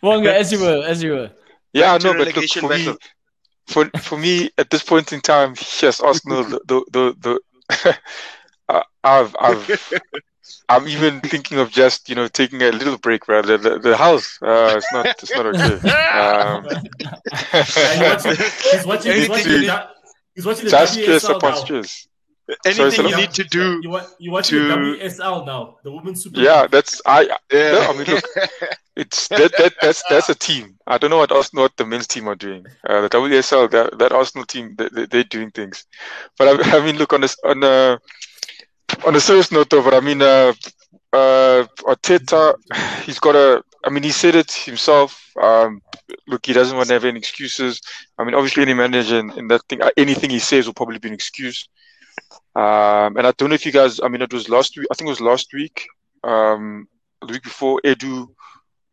Wonga, 0.04 0.34
as 0.36 0.52
you 0.52 0.60
were, 0.60 0.84
as 0.86 1.02
you 1.02 1.12
were. 1.14 1.32
Yeah, 1.74 1.94
I 1.94 1.98
Back 1.98 2.02
to 2.02 2.08
know, 2.08 2.14
but 2.14 2.18
look, 2.20 2.36
relegation 2.36 2.62
for 2.62 2.70
me, 2.70 2.96
for 3.68 3.90
for 4.02 4.18
me 4.18 4.50
at 4.58 4.70
this 4.70 4.84
point 4.84 5.14
in 5.14 5.22
time, 5.22 5.56
yes, 5.82 6.02
Arsenal. 6.02 6.44
The 6.44 6.60
the 6.66 6.86
the, 7.22 7.40
the 7.70 7.98
I- 8.70 8.84
I've 9.04 9.36
I've 9.40 9.94
I'm 10.70 10.88
even 10.88 11.22
thinking 11.22 11.58
of 11.60 11.70
just 11.72 12.10
you 12.10 12.16
know 12.16 12.28
taking 12.28 12.62
a 12.62 12.72
little 12.72 12.98
break 12.98 13.28
rather. 13.28 13.58
The, 13.58 13.80
the 13.80 13.96
house, 13.98 14.38
uh, 14.42 14.76
it's 14.78 14.92
not 14.94 15.06
it's 15.08 15.32
not 15.36 15.46
okay. 15.46 15.90
Um, 16.20 16.66
he's 17.54 18.02
watching. 18.02 18.36
He's 18.72 18.86
watching. 18.86 19.12
He's 19.14 19.30
watching, 19.30 19.52
Anything- 19.52 19.68
the, 19.68 19.88
he's 20.36 20.46
watching 20.46 20.66
the 20.66 20.72
just 20.72 20.94
stress 20.94 21.26
WSL 21.26 21.36
upon 21.38 21.52
now. 21.52 21.58
stress. 21.58 22.08
Anything 22.66 22.92
so 22.92 23.02
you 23.04 23.12
the- 23.12 23.18
need 23.18 23.32
to 23.34 23.44
do. 23.44 23.80
You, 23.84 23.90
wa- 23.92 24.06
you 24.18 24.32
watching 24.32 24.68
the 24.68 24.76
to- 24.76 24.82
WSL 25.06 25.46
now, 25.46 25.78
the 25.84 25.92
Women's 25.92 26.24
Super 26.24 26.40
Yeah, 26.40 26.62
League. 26.64 26.72
that's 26.72 27.02
I. 27.06 27.30
Yeah. 27.52 27.88
I 27.90 27.94
mean, 27.94 28.08
look, 28.08 28.24
it's 28.96 29.28
that, 29.30 29.52
that 29.60 29.74
that's 29.82 30.04
that's 30.10 30.30
a 30.30 30.36
team. 30.36 30.78
I 30.88 30.98
don't 30.98 31.12
know 31.12 31.18
what 31.18 31.32
Arsenal, 31.32 31.66
what 31.66 31.78
the 31.78 31.86
men's 31.86 32.08
team 32.08 32.28
are 32.28 32.36
doing. 32.36 32.66
Uh, 32.88 33.02
the 33.02 33.10
WSL, 33.10 33.70
that, 33.72 34.00
that 34.00 34.12
Arsenal 34.12 34.46
team, 34.46 34.76
they, 34.78 34.90
they, 34.92 35.06
they're 35.06 35.24
doing 35.26 35.52
things. 35.52 35.86
But 36.40 36.48
I, 36.66 36.78
I 36.80 36.84
mean, 36.86 36.98
look 36.98 37.14
on 37.14 37.22
this 37.22 37.38
on 37.46 37.64
a 37.64 38.00
on 39.06 39.16
a 39.16 39.20
serious 39.20 39.52
note, 39.52 39.70
though. 39.70 39.84
But 39.84 39.94
I 39.94 40.00
mean, 40.00 40.22
uh, 40.22 40.54
uh, 41.14 41.66
Arteta, 41.84 42.56
he's 43.04 43.20
got 43.20 43.36
a. 43.36 43.64
I 43.86 43.90
mean, 43.90 44.04
he 44.04 44.12
said 44.12 44.36
it 44.36 44.52
himself. 44.52 45.32
Um, 45.42 45.82
look, 46.28 46.46
he 46.46 46.54
doesn't 46.54 46.76
want 46.76 46.88
to 46.90 46.94
have 46.94 47.06
any 47.06 47.18
excuses. 47.18 47.82
I 48.18 48.24
mean, 48.24 48.36
obviously, 48.36 48.64
any 48.64 48.74
manager 48.74 49.20
in, 49.20 49.32
in 49.38 49.48
that 49.48 49.64
thing, 49.70 49.82
uh, 49.82 49.92
anything 49.98 50.30
he 50.30 50.40
says 50.40 50.66
will 50.66 50.74
probably 50.74 51.00
be 51.00 51.08
an 51.08 51.14
excuse. 51.14 51.68
Um, 52.56 53.16
and 53.18 53.26
I 53.26 53.32
don't 53.38 53.50
know 53.50 53.56
if 53.56 53.66
you 53.66 53.72
guys. 53.72 54.00
I 54.02 54.08
mean, 54.08 54.22
it 54.22 54.34
was 54.34 54.50
last 54.50 54.78
week. 54.78 54.88
I 54.92 54.96
think 54.96 55.08
it 55.08 55.12
was 55.12 55.22
last 55.22 55.54
week. 55.54 55.88
Um, 56.24 56.88
the 57.22 57.34
week 57.34 57.44
before, 57.44 57.80
Edu 57.86 58.28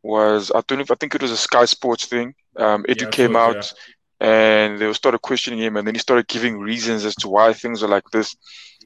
was. 0.02 0.52
I 0.54 0.62
don't 0.66 0.78
know 0.78 0.82
if 0.82 0.90
I 0.90 0.96
think 0.96 1.14
it 1.14 1.22
was 1.22 1.32
a 1.32 1.36
Sky 1.36 1.64
Sports 1.64 2.06
thing. 2.06 2.34
Um, 2.56 2.84
Edu 2.84 3.02
Yeah, 3.02 3.10
came 3.10 3.36
out 3.36 3.72
and 4.20 4.78
they 4.78 4.92
started 4.92 5.20
questioning 5.20 5.58
him, 5.58 5.76
and 5.76 5.86
then 5.86 5.94
he 5.94 5.98
started 5.98 6.26
giving 6.28 6.58
reasons 6.58 7.04
as 7.04 7.14
to 7.16 7.28
why 7.28 7.52
things 7.52 7.82
are 7.82 7.88
like 7.88 8.08
this. 8.12 8.34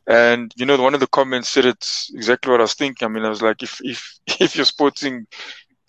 And 0.06 0.52
you 0.56 0.66
know, 0.66 0.80
one 0.80 0.94
of 0.94 1.00
the 1.00 1.06
comments 1.06 1.48
said 1.48 1.64
it's 1.64 2.10
exactly 2.14 2.50
what 2.50 2.60
I 2.60 2.64
was 2.64 2.74
thinking. 2.74 3.06
I 3.06 3.08
mean, 3.08 3.24
I 3.24 3.28
was 3.28 3.42
like, 3.42 3.62
if 3.62 3.80
if 3.82 4.18
if 4.40 4.56
you're 4.56 4.64
sporting 4.64 5.26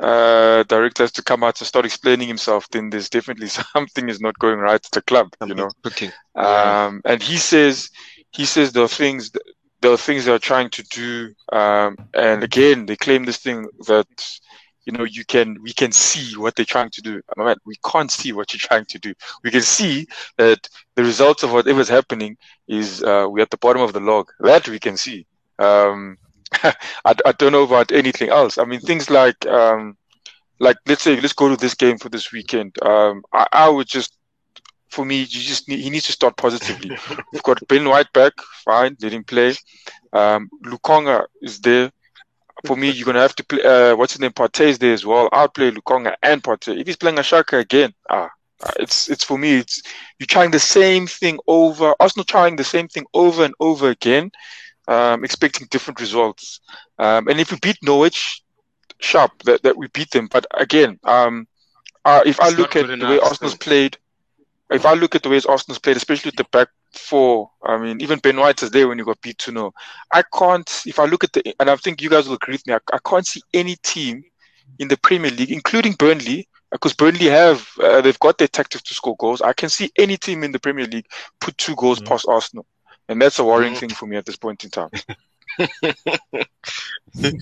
uh, 0.01 0.63
director 0.63 1.03
has 1.03 1.11
to 1.11 1.23
come 1.23 1.43
out 1.43 1.61
and 1.61 1.67
start 1.67 1.85
explaining 1.85 2.27
himself, 2.27 2.67
then 2.71 2.89
there's 2.89 3.09
definitely 3.09 3.47
something 3.73 4.09
is 4.09 4.19
not 4.19 4.37
going 4.39 4.57
right 4.57 4.83
at 4.83 4.91
the 4.91 5.01
club, 5.01 5.29
you 5.45 5.53
know. 5.53 5.69
Okay. 5.85 6.11
Um, 6.35 7.01
and 7.05 7.21
he 7.21 7.37
says, 7.37 7.89
he 8.31 8.45
says 8.45 8.71
there 8.71 8.83
are 8.83 8.87
things, 8.87 9.31
there 9.81 9.91
are 9.91 9.97
things 9.97 10.25
they 10.25 10.31
are 10.31 10.39
trying 10.39 10.71
to 10.71 10.83
do. 10.83 11.33
Um, 11.51 11.97
and 12.15 12.43
again, 12.43 12.87
they 12.87 12.95
claim 12.95 13.25
this 13.25 13.37
thing 13.37 13.67
that, 13.87 14.07
you 14.85 14.93
know, 14.93 15.03
you 15.03 15.23
can, 15.25 15.57
we 15.61 15.73
can 15.73 15.91
see 15.91 16.35
what 16.37 16.55
they're 16.55 16.65
trying 16.65 16.89
to 16.91 17.01
do. 17.01 17.21
I 17.37 17.43
mean, 17.43 17.55
we 17.65 17.75
can't 17.85 18.11
see 18.11 18.33
what 18.33 18.53
you're 18.53 18.59
trying 18.59 18.85
to 18.85 18.99
do. 18.99 19.13
We 19.43 19.51
can 19.51 19.61
see 19.61 20.07
that 20.37 20.67
the 20.95 21.03
results 21.03 21.43
of 21.43 21.53
whatever's 21.53 21.89
happening 21.89 22.37
is, 22.67 23.03
uh, 23.03 23.27
we're 23.29 23.43
at 23.43 23.51
the 23.51 23.57
bottom 23.57 23.81
of 23.81 23.93
the 23.93 23.99
log. 23.99 24.29
That 24.39 24.67
we 24.67 24.79
can 24.79 24.97
see. 24.97 25.27
Um, 25.59 26.17
I, 26.53 27.15
I 27.25 27.31
don't 27.37 27.51
know 27.51 27.63
about 27.63 27.91
anything 27.91 28.29
else. 28.29 28.57
I 28.57 28.65
mean, 28.65 28.79
things 28.79 29.09
like, 29.09 29.45
um, 29.45 29.97
like 30.59 30.77
let's 30.87 31.01
say 31.01 31.19
let's 31.19 31.33
go 31.33 31.49
to 31.49 31.57
this 31.57 31.73
game 31.75 31.97
for 31.97 32.09
this 32.09 32.31
weekend. 32.31 32.75
Um, 32.83 33.23
I, 33.33 33.47
I 33.51 33.69
would 33.69 33.87
just, 33.87 34.17
for 34.89 35.05
me, 35.05 35.19
you 35.19 35.25
just 35.25 35.69
need, 35.69 35.79
he 35.79 35.89
needs 35.89 36.05
to 36.07 36.11
start 36.11 36.37
positively. 36.37 36.97
We've 37.33 37.43
got 37.43 37.65
Ben 37.67 37.87
White 37.87 38.11
back, 38.13 38.33
fine, 38.65 38.97
let 39.01 39.13
him 39.13 39.23
play. 39.23 39.55
Um, 40.13 40.49
Lokonga 40.65 41.25
is 41.41 41.59
there. 41.59 41.91
For 42.65 42.75
me, 42.75 42.89
you're 42.91 43.05
gonna 43.05 43.21
have 43.21 43.35
to 43.35 43.43
play. 43.43 43.63
Uh, 43.63 43.95
what's 43.95 44.13
his 44.13 44.19
name? 44.19 44.31
Partey 44.31 44.67
is 44.67 44.79
there 44.79 44.93
as 44.93 45.05
well. 45.05 45.29
I'll 45.31 45.49
play 45.49 45.71
Lokonga 45.71 46.15
and 46.21 46.43
Partey. 46.43 46.79
If 46.79 46.87
he's 46.87 46.97
playing 46.97 47.17
Xhaka 47.17 47.59
again, 47.59 47.93
ah, 48.09 48.29
it's 48.79 49.09
it's 49.09 49.23
for 49.23 49.37
me. 49.37 49.55
It's 49.55 49.81
you're 50.19 50.27
trying 50.27 50.51
the 50.51 50.59
same 50.59 51.07
thing 51.07 51.39
over. 51.47 51.95
Arsenal 51.99 52.25
trying 52.25 52.55
the 52.55 52.63
same 52.63 52.87
thing 52.87 53.05
over 53.13 53.43
and 53.43 53.53
over 53.59 53.89
again 53.89 54.31
um, 54.87 55.23
expecting 55.23 55.67
different 55.69 55.99
results. 55.99 56.59
Um, 56.99 57.27
and 57.27 57.39
if 57.39 57.51
we 57.51 57.57
beat 57.61 57.77
Norwich, 57.81 58.41
sharp 58.99 59.31
that, 59.43 59.63
that 59.63 59.77
we 59.77 59.87
beat 59.87 60.11
them. 60.11 60.27
But 60.31 60.45
again, 60.53 60.99
um, 61.03 61.47
uh, 62.05 62.21
if 62.25 62.39
It's 62.39 62.39
I 62.39 62.49
look 62.49 62.75
at 62.75 62.87
good 62.87 62.99
the 62.99 63.07
way 63.07 63.19
enough 63.19 63.23
Arsenal's 63.23 63.55
played, 63.55 63.97
if 64.71 64.85
I 64.85 64.93
look 64.93 65.15
at 65.15 65.23
the 65.23 65.29
way 65.29 65.41
Arsenal's 65.47 65.79
played, 65.79 65.97
especially 65.97 66.29
with 66.29 66.37
the 66.37 66.45
back 66.51 66.69
four, 66.93 67.51
I 67.63 67.77
mean, 67.77 68.01
even 68.01 68.19
Ben 68.19 68.37
White 68.37 68.61
is 68.63 68.71
there 68.71 68.87
when 68.87 68.97
you 68.97 69.05
got 69.05 69.21
beat 69.21 69.37
2 69.37 69.51
0. 69.51 69.71
I 70.13 70.23
can't, 70.37 70.81
if 70.85 70.99
I 70.99 71.05
look 71.05 71.23
at 71.23 71.33
the, 71.33 71.53
and 71.59 71.69
I 71.69 71.75
think 71.75 72.01
you 72.01 72.09
guys 72.09 72.27
will 72.27 72.35
agree 72.35 72.53
with 72.55 72.67
me, 72.67 72.73
I, 72.73 72.79
I 72.93 72.99
can't 73.05 73.25
see 73.25 73.41
any 73.53 73.75
team 73.83 74.23
in 74.79 74.87
the 74.87 74.97
Premier 74.97 75.31
League, 75.31 75.51
including 75.51 75.93
Burnley, 75.93 76.47
because 76.71 76.93
Burnley 76.93 77.25
have, 77.27 77.67
uh, 77.81 78.01
they've 78.01 78.19
got 78.19 78.37
their 78.37 78.47
tactics 78.47 78.83
to 78.83 78.93
score 78.93 79.15
goals. 79.17 79.41
I 79.41 79.53
can 79.53 79.69
see 79.69 79.91
any 79.97 80.17
team 80.17 80.43
in 80.43 80.51
the 80.51 80.59
Premier 80.59 80.85
League 80.85 81.05
put 81.39 81.57
two 81.57 81.75
goals 81.75 81.99
Mhm. 81.99 82.05
past 82.05 82.25
Arsenal. 82.27 82.65
And 83.09 83.21
that's 83.21 83.39
a 83.39 83.43
worrying 83.43 83.73
Mhm. 83.73 83.79
thing 83.79 83.89
for 83.89 84.05
me 84.07 84.17
at 84.17 84.25
this 84.25 84.37
point 84.37 84.63
in 84.63 84.69
time. 84.69 84.89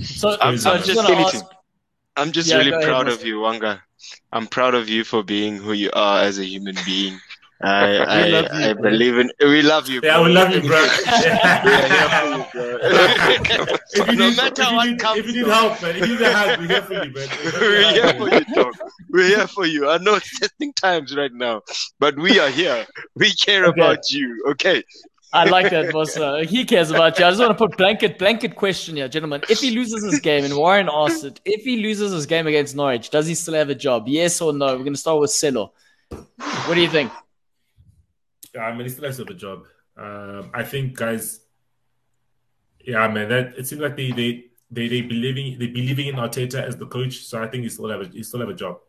So, 0.01 0.29
I'm- 0.31 0.59
I 0.65 0.71
I'm 0.71 0.77
just 0.77 0.87
just 0.87 0.95
want 0.95 1.07
to 1.07 1.13
ask. 1.13 1.45
I'm 2.17 2.31
just 2.31 2.49
Yeah, 2.49 2.57
really 2.57 2.71
go 2.71 2.77
ahead, 2.77 2.87
proud 2.89 3.07
of 3.07 3.23
you, 3.25 3.39
Wanga. 3.39 3.81
I'm 4.31 4.47
proud 4.47 4.75
of 4.75 4.89
you 4.89 5.03
for 5.03 5.23
being 5.23 5.57
who 5.57 5.73
you 5.73 5.91
are 5.93 6.21
as 6.21 6.39
a 6.39 6.45
human 6.45 6.75
being. 6.85 7.19
I 7.61 7.97
I, 8.07 8.27
love 8.27 8.45
you, 8.53 8.65
I 8.69 8.73
believe 8.73 9.17
in. 9.17 9.31
We 9.39 9.61
love 9.61 9.89
you. 9.89 9.99
Yeah, 10.01 10.23
we 10.23 10.31
love 10.31 10.51
you, 10.51 10.61
bro. 10.61 10.79
If 12.51 13.79
If 13.91 14.07
you 14.07 14.15
no 14.15 14.29
need, 14.29 14.37
matter 14.37 14.61
if 14.61 14.71
you 14.71 14.91
need, 14.91 14.99
comes, 14.99 15.19
if 15.19 15.25
you 15.27 15.33
need 15.33 15.47
help, 15.47 15.81
man, 15.81 15.95
if 15.95 16.07
you 16.07 16.13
need 16.15 16.21
a 16.21 16.31
hand, 16.31 16.61
we're 16.61 16.67
here 16.67 16.81
for 16.83 16.93
you, 16.93 17.11
man. 17.11 17.29
We're 17.59 17.91
here 17.91 18.13
for 18.13 18.29
you, 18.29 18.45
dog. 18.55 18.73
We're 19.09 19.27
here 19.27 19.47
for 19.47 19.65
you. 19.65 19.89
I 19.89 19.97
know 19.97 20.15
it's 20.15 20.39
testing 20.39 20.73
times 20.73 21.15
right 21.15 21.33
now, 21.33 21.63
but 21.99 22.15
we 22.17 22.39
are 22.39 22.49
here. 22.49 22.85
We 23.15 23.33
care 23.33 23.65
Okay. 23.65 23.81
about 23.81 24.09
you. 24.11 24.43
Okay. 24.51 24.83
I 25.33 25.43
like 25.45 25.69
that, 25.71 25.91
boss. 25.91 26.17
Uh, 26.17 26.37
he 26.47 26.65
cares 26.65 26.89
about 26.91 27.19
you. 27.19 27.25
I 27.25 27.29
just 27.29 27.39
want 27.39 27.51
to 27.51 27.67
put 27.67 27.77
blanket 27.77 28.17
blanket 28.17 28.55
question 28.55 28.95
here, 28.95 29.07
gentlemen. 29.07 29.41
If 29.49 29.59
he 29.59 29.71
loses 29.71 30.03
his 30.03 30.19
game, 30.19 30.43
and 30.45 30.55
Warren 30.55 30.89
asked 30.91 31.23
it, 31.23 31.39
if 31.45 31.63
he 31.63 31.77
loses 31.77 32.11
his 32.11 32.25
game 32.25 32.47
against 32.47 32.75
Norwich, 32.75 33.09
does 33.09 33.27
he 33.27 33.35
still 33.35 33.53
have 33.55 33.69
a 33.69 33.75
job? 33.75 34.07
Yes 34.07 34.39
or 34.41 34.53
no? 34.53 34.67
We're 34.67 34.83
going 34.83 34.93
to 34.93 34.99
start 34.99 35.19
with 35.19 35.31
Selo. 35.31 35.71
What 36.09 36.75
do 36.75 36.81
you 36.81 36.89
think? 36.89 37.11
Yeah, 38.53 38.63
I 38.63 38.71
mean, 38.73 38.83
he 38.83 38.89
still 38.89 39.05
has 39.05 39.17
to 39.17 39.23
a 39.23 39.33
job. 39.33 39.65
Um, 39.97 40.51
I 40.53 40.63
think, 40.63 40.95
guys. 40.95 41.41
Yeah, 42.83 43.07
man, 43.07 43.29
that 43.29 43.57
it 43.57 43.67
seems 43.67 43.81
like 43.81 43.95
they 43.95 44.11
they 44.11 44.45
they 44.71 44.87
they 44.87 45.01
believing 45.01 45.59
they 45.59 45.67
believing 45.67 46.07
in 46.07 46.15
Arteta 46.15 46.63
as 46.63 46.77
the 46.77 46.87
coach, 46.87 47.25
so 47.25 47.43
I 47.43 47.47
think 47.47 47.63
he 47.63 47.69
still 47.69 47.89
have 47.89 48.01
a 48.01 48.07
he 48.07 48.23
still 48.23 48.39
have 48.39 48.49
a 48.49 48.53
job. 48.53 48.79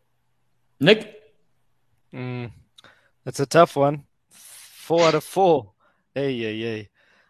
Nick? 0.79 1.21
Mm, 2.13 2.51
that's 3.23 3.39
a 3.39 3.45
tough 3.45 3.75
one. 3.75 4.05
Four 4.29 5.03
out 5.03 5.15
of 5.15 5.23
four. 5.23 5.71
Hey, 6.15 6.31
yeah, 6.31 6.49
yeah. 6.49 6.83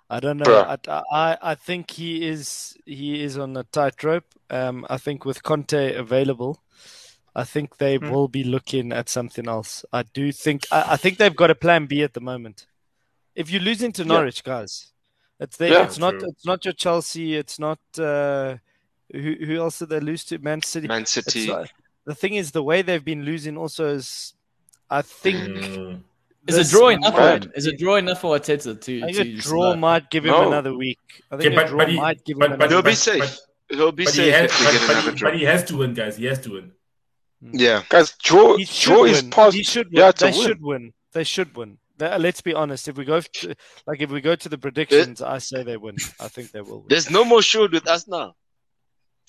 I 0.10 0.20
don't 0.20 0.38
know. 0.38 0.78
I, 0.88 1.04
I, 1.12 1.38
I 1.42 1.56
think 1.56 1.92
he 1.92 2.28
is 2.28 2.78
he 2.86 3.24
is 3.24 3.38
on 3.38 3.56
a 3.56 3.64
tightrope. 3.64 4.26
Um, 4.50 4.86
I 4.90 4.98
think 4.98 5.24
with 5.24 5.44
Conte 5.44 5.96
available, 5.96 6.62
I 7.36 7.44
think 7.46 7.78
they 7.78 7.96
Hmm. 7.98 8.10
will 8.10 8.28
be 8.28 8.44
looking 8.44 8.92
at 8.92 9.08
something 9.10 9.48
else. 9.48 9.86
I 9.94 10.04
do 10.04 10.32
think 10.32 10.66
I, 10.72 10.94
I 10.94 10.98
think 10.98 11.18
they've 11.18 11.36
got 11.36 11.50
a 11.52 11.56
plan 11.56 11.86
B 11.86 12.04
at 12.04 12.14
the 12.14 12.22
moment. 12.22 12.66
If 13.36 13.50
you're 13.50 13.62
losing 13.62 13.92
to 13.94 14.02
Yeah. 14.04 14.08
Norwich, 14.10 14.44
guys, 14.44 14.92
it's 15.40 15.56
there. 15.58 15.72
Yeah. 15.72 15.84
it's 15.86 15.98
not. 15.98 16.16
It's 16.16 16.46
not 16.46 16.66
your 16.66 16.74
Chelsea. 16.74 17.36
It's 17.36 17.58
not. 17.60 17.80
Uh, 17.98 18.58
who 19.14 19.36
who 19.46 19.58
else 19.60 19.80
did 19.80 19.90
they 19.90 20.00
lose 20.02 20.24
to? 20.26 20.38
Man 20.40 20.62
City. 20.62 20.88
Man 20.88 21.06
City. 21.06 21.48
not- 21.48 21.72
the 22.06 22.16
thing 22.16 22.34
is, 22.34 22.52
the 22.52 22.64
way 22.64 22.82
they've 22.82 23.06
been 23.06 23.24
losing 23.24 23.58
also 23.58 23.88
is, 23.96 24.34
I 24.90 25.02
think. 25.02 25.38
Mm. 25.38 26.04
Is 26.48 26.58
a 26.58 26.70
draw 26.70 26.90
enough 26.90 27.16
for 27.16 27.22
him? 27.22 27.52
Is 27.56 27.68
a 27.68 27.72
draw 27.78 27.96
enough 27.98 28.22
for 28.22 28.36
Arteta 28.36 28.82
to, 28.82 29.04
I 29.04 29.12
to 29.12 29.22
a 29.22 29.34
draw 29.36 29.66
survive? 29.70 29.80
might 29.80 30.10
give 30.10 30.26
him 30.26 30.32
No. 30.32 30.48
another 30.48 30.76
week. 30.76 30.98
I 31.32 31.36
Okay, 31.36 31.44
think 31.44 31.56
but- 31.56 31.66
a 31.66 31.70
draw 31.70 31.78
but 31.78 31.90
he- 31.90 31.98
might 31.98 32.26
give 32.26 32.40
but- 32.40 32.52
him 32.52 32.58
but- 32.58 32.66
another 32.72 32.76
He'll 32.76 32.82
be 32.92 32.96
safe. 32.96 33.20
but- 33.70 33.78
He'll 33.78 33.92
be 33.92 34.04
But 34.06 34.14
he, 34.16 34.20
safe 34.20 34.34
has, 34.34 34.52
but, 34.52 34.60
but, 34.60 34.90
another 34.96 35.12
he, 35.12 35.18
draw. 35.18 35.30
but 35.30 35.38
he 35.40 35.46
has 35.46 35.64
to 35.66 35.78
win, 35.78 35.94
guys. 35.94 36.18
He 36.18 36.26
has 36.26 36.40
to 36.40 36.50
win. 36.54 36.72
Yeah. 37.42 37.84
Guys, 37.90 38.16
draw, 38.24 38.58
He 38.58 38.66
should 38.66 38.92
draw 38.94 39.04
is 39.06 39.24
win. 39.24 39.52
He 39.52 39.64
should 39.64 39.88
win. 39.88 39.96
Yeah, 40.02 40.12
they 40.12 40.32
win. 40.32 40.34
should 40.42 40.62
win. 40.62 40.94
They 41.14 41.24
should 41.24 41.56
win. 41.56 41.78
They- 41.98 42.18
let's 42.18 42.42
be 42.42 42.54
honest. 42.54 42.88
If 42.88 42.98
we 42.98 43.06
go 43.06 43.20
to, 43.22 43.56
like 43.88 44.02
if 44.02 44.10
we 44.12 44.22
go 44.22 44.36
to 44.36 44.50
the 44.50 44.58
predictions, 44.58 45.22
I 45.22 45.40
say 45.40 45.64
they 45.64 45.78
win. 45.78 45.96
I 46.20 46.28
think 46.28 46.52
they 46.52 46.62
will 46.62 46.80
win. 46.80 46.86
There's 46.90 47.10
no 47.10 47.24
more 47.26 47.42
shoot 47.42 47.72
with 47.72 47.88
us 47.88 48.08
now. 48.08 48.34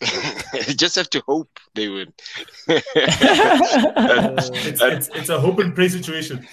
you 0.66 0.74
just 0.74 0.96
have 0.96 1.08
to 1.10 1.22
hope 1.26 1.48
they 1.74 1.88
win. 1.88 2.12
Uh, 2.68 4.34
It's, 4.38 4.80
it's, 4.82 5.08
it's 5.14 5.28
a 5.28 5.38
hope 5.40 5.58
and 5.60 5.74
pray 5.74 5.88
situation. 5.88 6.46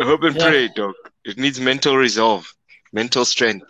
hope 0.00 0.22
and 0.22 0.36
Yeah. 0.36 0.48
pray, 0.48 0.68
dog. 0.68 0.94
It 1.24 1.38
needs 1.38 1.60
mental 1.60 1.96
resolve, 1.96 2.50
mental 2.92 3.24
strength, 3.24 3.66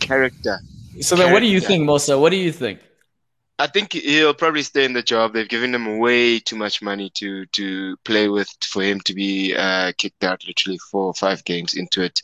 character. 0.00 0.58
so 1.00 1.16
then, 1.16 1.32
what 1.32 1.40
do 1.40 1.46
you 1.46 1.60
think, 1.60 1.84
Mosa? 1.88 2.18
What 2.20 2.30
do 2.30 2.36
you 2.36 2.52
think? 2.52 2.80
I 3.58 3.66
think 3.66 3.92
he'll 3.94 4.34
probably 4.34 4.62
stay 4.62 4.84
in 4.84 4.92
the 4.92 5.02
job. 5.02 5.32
They've 5.32 5.48
given 5.48 5.74
him 5.74 5.98
way 5.98 6.38
too 6.40 6.56
much 6.56 6.82
money 6.82 7.10
to 7.14 7.46
to 7.46 7.96
play 8.04 8.28
with 8.28 8.48
for 8.62 8.82
him 8.82 9.00
to 9.02 9.14
be 9.14 9.54
uh, 9.56 9.92
kicked 9.96 10.24
out 10.24 10.46
literally 10.46 10.78
four 10.90 11.06
or 11.06 11.14
five 11.14 11.42
games 11.44 11.74
into 11.74 12.02
it. 12.02 12.20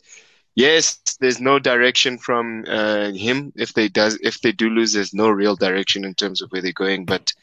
Yes, 0.55 0.99
there's 1.19 1.41
no 1.41 1.57
direction 1.57 2.19
from 2.19 2.65
uh, 2.67 3.11
him. 3.11 3.51
If 3.55 3.73
they 3.73 3.87
does 3.89 4.19
if 4.21 4.41
they 4.41 4.51
do 4.51 4.69
lose, 4.69 4.93
there's 4.93 5.13
no 5.13 5.29
real 5.29 5.55
direction 5.55 6.05
in 6.05 6.13
terms 6.13 6.41
of 6.41 6.51
where 6.51 6.61
they're 6.61 6.71
going. 6.71 7.05
But 7.05 7.33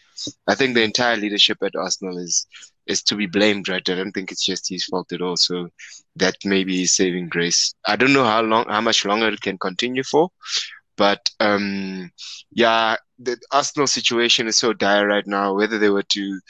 I 0.46 0.54
think 0.54 0.74
the 0.74 0.82
entire 0.84 1.16
leadership 1.16 1.58
at 1.62 1.74
Arsenal 1.74 2.18
is 2.18 2.46
is 2.86 3.02
to 3.04 3.16
be 3.16 3.26
blamed, 3.26 3.68
right? 3.68 3.88
I 3.88 3.94
don't 3.96 4.12
think 4.12 4.30
it's 4.30 4.44
just 4.44 4.68
his 4.68 4.84
fault 4.84 5.12
at 5.12 5.22
all. 5.22 5.36
So 5.36 5.68
that 6.16 6.36
may 6.44 6.62
be 6.62 6.86
saving 6.86 7.28
grace. 7.28 7.74
I 7.84 7.96
don't 7.96 8.12
know 8.12 8.24
how 8.24 8.42
long, 8.42 8.66
how 8.68 8.80
much 8.80 9.04
longer 9.04 9.28
it 9.28 9.40
can 9.40 9.58
continue 9.58 10.02
for, 10.04 10.30
but 11.00 11.30
um, 11.40 12.10
yeah, 12.52 12.96
the 13.18 13.38
Arsenal 13.50 13.86
situation 13.86 14.46
is 14.48 14.58
so 14.58 14.74
dire 14.74 15.06
right 15.06 15.26
now. 15.26 15.54
Whether 15.54 15.78
they 15.78 15.88
were 15.88 16.08
to 16.12 16.40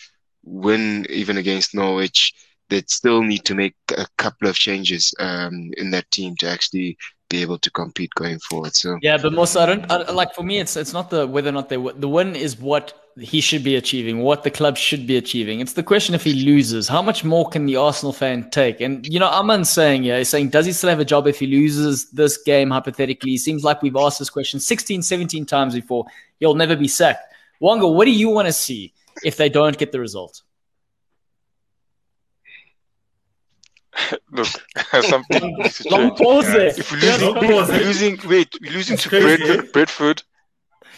win 0.42 1.06
even 1.08 1.36
against 1.36 1.72
Norwich, 1.72 2.32
they'd 2.68 2.90
still 2.90 3.22
need 3.22 3.44
to 3.44 3.54
make 3.54 3.76
a 3.96 4.08
couple 4.18 4.48
of 4.48 4.56
changes 4.56 5.14
um, 5.20 5.70
in 5.76 5.92
that 5.92 6.10
team 6.10 6.34
to 6.40 6.48
actually 6.48 6.98
be 7.28 7.42
able 7.42 7.58
to 7.58 7.70
compete 7.70 8.10
going 8.16 8.40
forward. 8.40 8.74
So 8.74 8.98
Yeah, 9.02 9.18
but 9.22 9.32
Mosa, 9.32 9.60
I 9.60 9.66
don't 9.66 9.92
I, 9.92 10.10
like. 10.10 10.34
For 10.34 10.42
me, 10.42 10.58
it's 10.58 10.76
it's 10.76 10.92
not 10.92 11.10
the 11.10 11.28
whether 11.28 11.50
or 11.50 11.52
not 11.52 11.68
they 11.68 11.78
win. 11.78 12.00
The 12.00 12.08
win 12.08 12.34
is 12.34 12.58
what 12.58 13.09
he 13.20 13.40
should 13.40 13.62
be 13.62 13.76
achieving, 13.76 14.20
what 14.20 14.42
the 14.42 14.50
club 14.50 14.76
should 14.76 15.06
be 15.06 15.16
achieving. 15.16 15.60
It's 15.60 15.74
the 15.74 15.82
question 15.82 16.14
if 16.14 16.24
he 16.24 16.32
loses, 16.44 16.88
how 16.88 17.02
much 17.02 17.24
more 17.24 17.48
can 17.48 17.66
the 17.66 17.76
Arsenal 17.76 18.12
fan 18.12 18.50
take? 18.50 18.80
And 18.80 19.06
you 19.06 19.18
know, 19.20 19.28
Aman's 19.30 19.70
saying, 19.70 20.04
yeah, 20.04 20.18
he's 20.18 20.28
saying, 20.28 20.48
does 20.50 20.66
he 20.66 20.72
still 20.72 20.90
have 20.90 21.00
a 21.00 21.04
job 21.04 21.26
if 21.26 21.38
he 21.38 21.46
loses 21.46 22.10
this 22.10 22.38
game 22.38 22.70
hypothetically? 22.70 23.34
It 23.34 23.38
seems 23.38 23.64
like 23.64 23.82
we've 23.82 23.96
asked 23.96 24.18
this 24.18 24.30
question 24.30 24.60
16, 24.60 25.02
17 25.02 25.46
times 25.46 25.74
before. 25.74 26.06
He'll 26.38 26.54
never 26.54 26.76
be 26.76 26.88
sacked. 26.88 27.34
Wanga, 27.60 27.92
what 27.92 28.06
do 28.06 28.10
you 28.10 28.30
want 28.30 28.46
to 28.48 28.52
see 28.52 28.94
if 29.24 29.36
they 29.36 29.48
don't 29.48 29.76
get 29.76 29.92
the 29.92 30.00
result? 30.00 30.42
Look, 34.30 34.46
something 35.02 35.56
Long 35.90 36.14
pause 36.16 36.46
there. 36.52 36.68
If 36.68 36.90
we're 36.92 36.98
Yeah, 36.98 37.12
losing, 37.12 37.34
long 37.34 37.46
we're 37.46 37.78
losing, 37.84 38.18
wait, 38.28 38.56
we're 38.62 38.72
losing 38.72 38.96
That's 38.96 39.02
to 39.04 39.10
Brentford? 39.10 39.72
Brentford, 39.72 40.22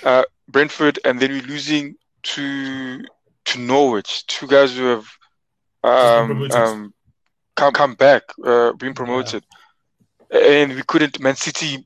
uh, 0.05 0.24
Brentford, 0.49 0.99
and 1.05 1.18
then 1.18 1.32
we're 1.32 1.42
losing 1.42 1.97
to 2.23 3.01
to 3.45 3.59
Norwich. 3.59 4.27
Two 4.27 4.47
guys 4.47 4.77
who 4.77 4.85
have 4.85 5.07
um, 5.85 6.29
um 6.57 6.95
come 7.57 7.73
come 7.73 7.95
back, 7.95 8.23
uh, 8.45 8.73
been 8.75 8.95
promoted, 8.95 9.45
and 10.31 10.75
we 10.75 10.83
couldn't. 10.83 11.20
Man 11.20 11.37
City, 11.37 11.85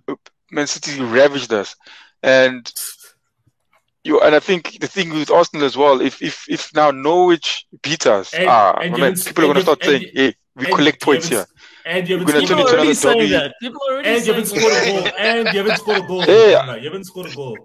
Man 0.50 0.66
City 0.66 1.00
ravaged 1.02 1.52
us, 1.52 1.74
and 2.22 2.72
you 4.04 4.20
and 4.20 4.34
I 4.34 4.40
think 4.40 4.78
the 4.80 4.86
thing 4.88 5.10
with 5.10 5.30
Arsenal 5.30 5.64
as 5.66 5.76
well, 5.76 6.00
if 6.00 6.22
if 6.22 6.44
if 6.48 6.74
now 6.74 6.90
Norwich 6.90 7.66
beat 7.82 8.06
us, 8.06 8.34
And- 8.34 8.48
ah, 8.48 8.78
and 8.80 8.92
man, 8.98 9.14
people 9.14 9.44
are 9.44 9.48
gonna 9.48 9.60
start 9.62 9.82
and 9.82 9.86
saying, 10.00 10.12
"Hey, 10.14 10.34
we 10.54 10.66
collect 10.76 11.00
points 11.02 11.28
here." 11.28 11.46
And 11.86 12.08
you 12.08 12.18
haven't 12.18 12.26
gonna 12.34 12.40
People 12.40 12.56
turn 12.66 12.80
are 12.80 12.84
into 12.84 12.94
scored, 12.96 13.14
already 13.14 13.22
another 13.22 13.28
saying 13.28 13.30
that. 13.30 13.54
People 13.60 13.80
are 13.88 13.92
already 13.94 14.08
and 14.08 14.26
you 14.26 14.32
haven't 14.32 14.46
saying 14.46 14.60
scored 14.60 14.72
a 14.74 14.86
goal. 14.86 15.08
And 15.18 15.48
you 15.52 15.58
haven't 15.58 15.76
scored 15.76 15.98
a 15.98 16.06
goal. 16.06 16.22
Hey. 16.26 16.50
Ghana. 16.52 16.78
You 16.78 16.84
haven't 16.84 17.04
scored 17.04 17.26
a 17.26 17.34
goal. 17.34 17.56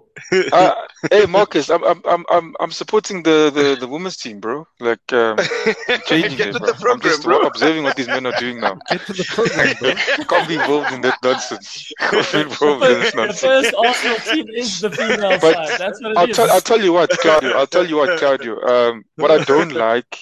Uh, 0.52 0.74
hey, 1.10 1.26
Marcus, 1.26 1.70
I'm 1.70 1.82
I'm 1.84 2.00
I'm 2.06 2.24
I'm 2.30 2.54
I'm 2.60 2.70
supporting 2.70 3.22
the 3.24 3.50
the 3.52 3.76
the 3.80 3.88
women's 3.88 4.16
team, 4.16 4.38
bro. 4.40 4.66
Like 4.80 5.12
um, 5.12 5.36
changing 6.06 6.38
Get 6.38 6.48
it, 6.48 6.52
with 6.54 6.62
bro. 6.62 6.66
the 6.72 6.74
program, 6.74 6.94
I'm 6.94 7.00
just 7.00 7.22
bro. 7.24 7.40
observing 7.40 7.82
what 7.82 7.96
these 7.96 8.06
men 8.06 8.24
are 8.26 8.38
doing 8.38 8.60
now. 8.60 8.76
Get 8.90 9.04
to 9.06 9.12
the 9.12 9.24
program, 9.24 9.74
bro. 9.80 9.94
Can't 10.30 10.48
be 10.48 10.54
involved 10.54 10.92
in 10.92 11.00
that 11.02 11.18
nonsense. 11.24 11.92
Can't 11.98 12.32
be 12.32 12.40
involved 12.42 12.84
in 12.84 13.00
this 13.00 13.12
The 13.12 13.16
nonsense. 13.16 13.40
first 13.40 13.74
Arsenal 13.74 14.16
team 14.18 14.46
is 14.54 14.80
the 14.80 14.90
female 14.90 15.38
But 15.40 15.54
side. 15.54 15.78
That's 15.80 16.00
what 16.02 16.16
I'll 16.16 16.24
it 16.24 16.30
is. 16.30 16.36
tell 16.36 16.50
I'll 16.50 16.60
tell 16.60 16.80
you 16.80 16.92
what, 16.92 17.10
Claudio. 17.10 17.50
I'll 17.52 17.66
tell 17.66 17.86
you 17.86 17.96
what, 17.96 18.18
Claudio. 18.18 18.60
Um, 18.62 19.04
what 19.16 19.30
I 19.32 19.42
don't 19.44 19.72
like, 19.72 20.18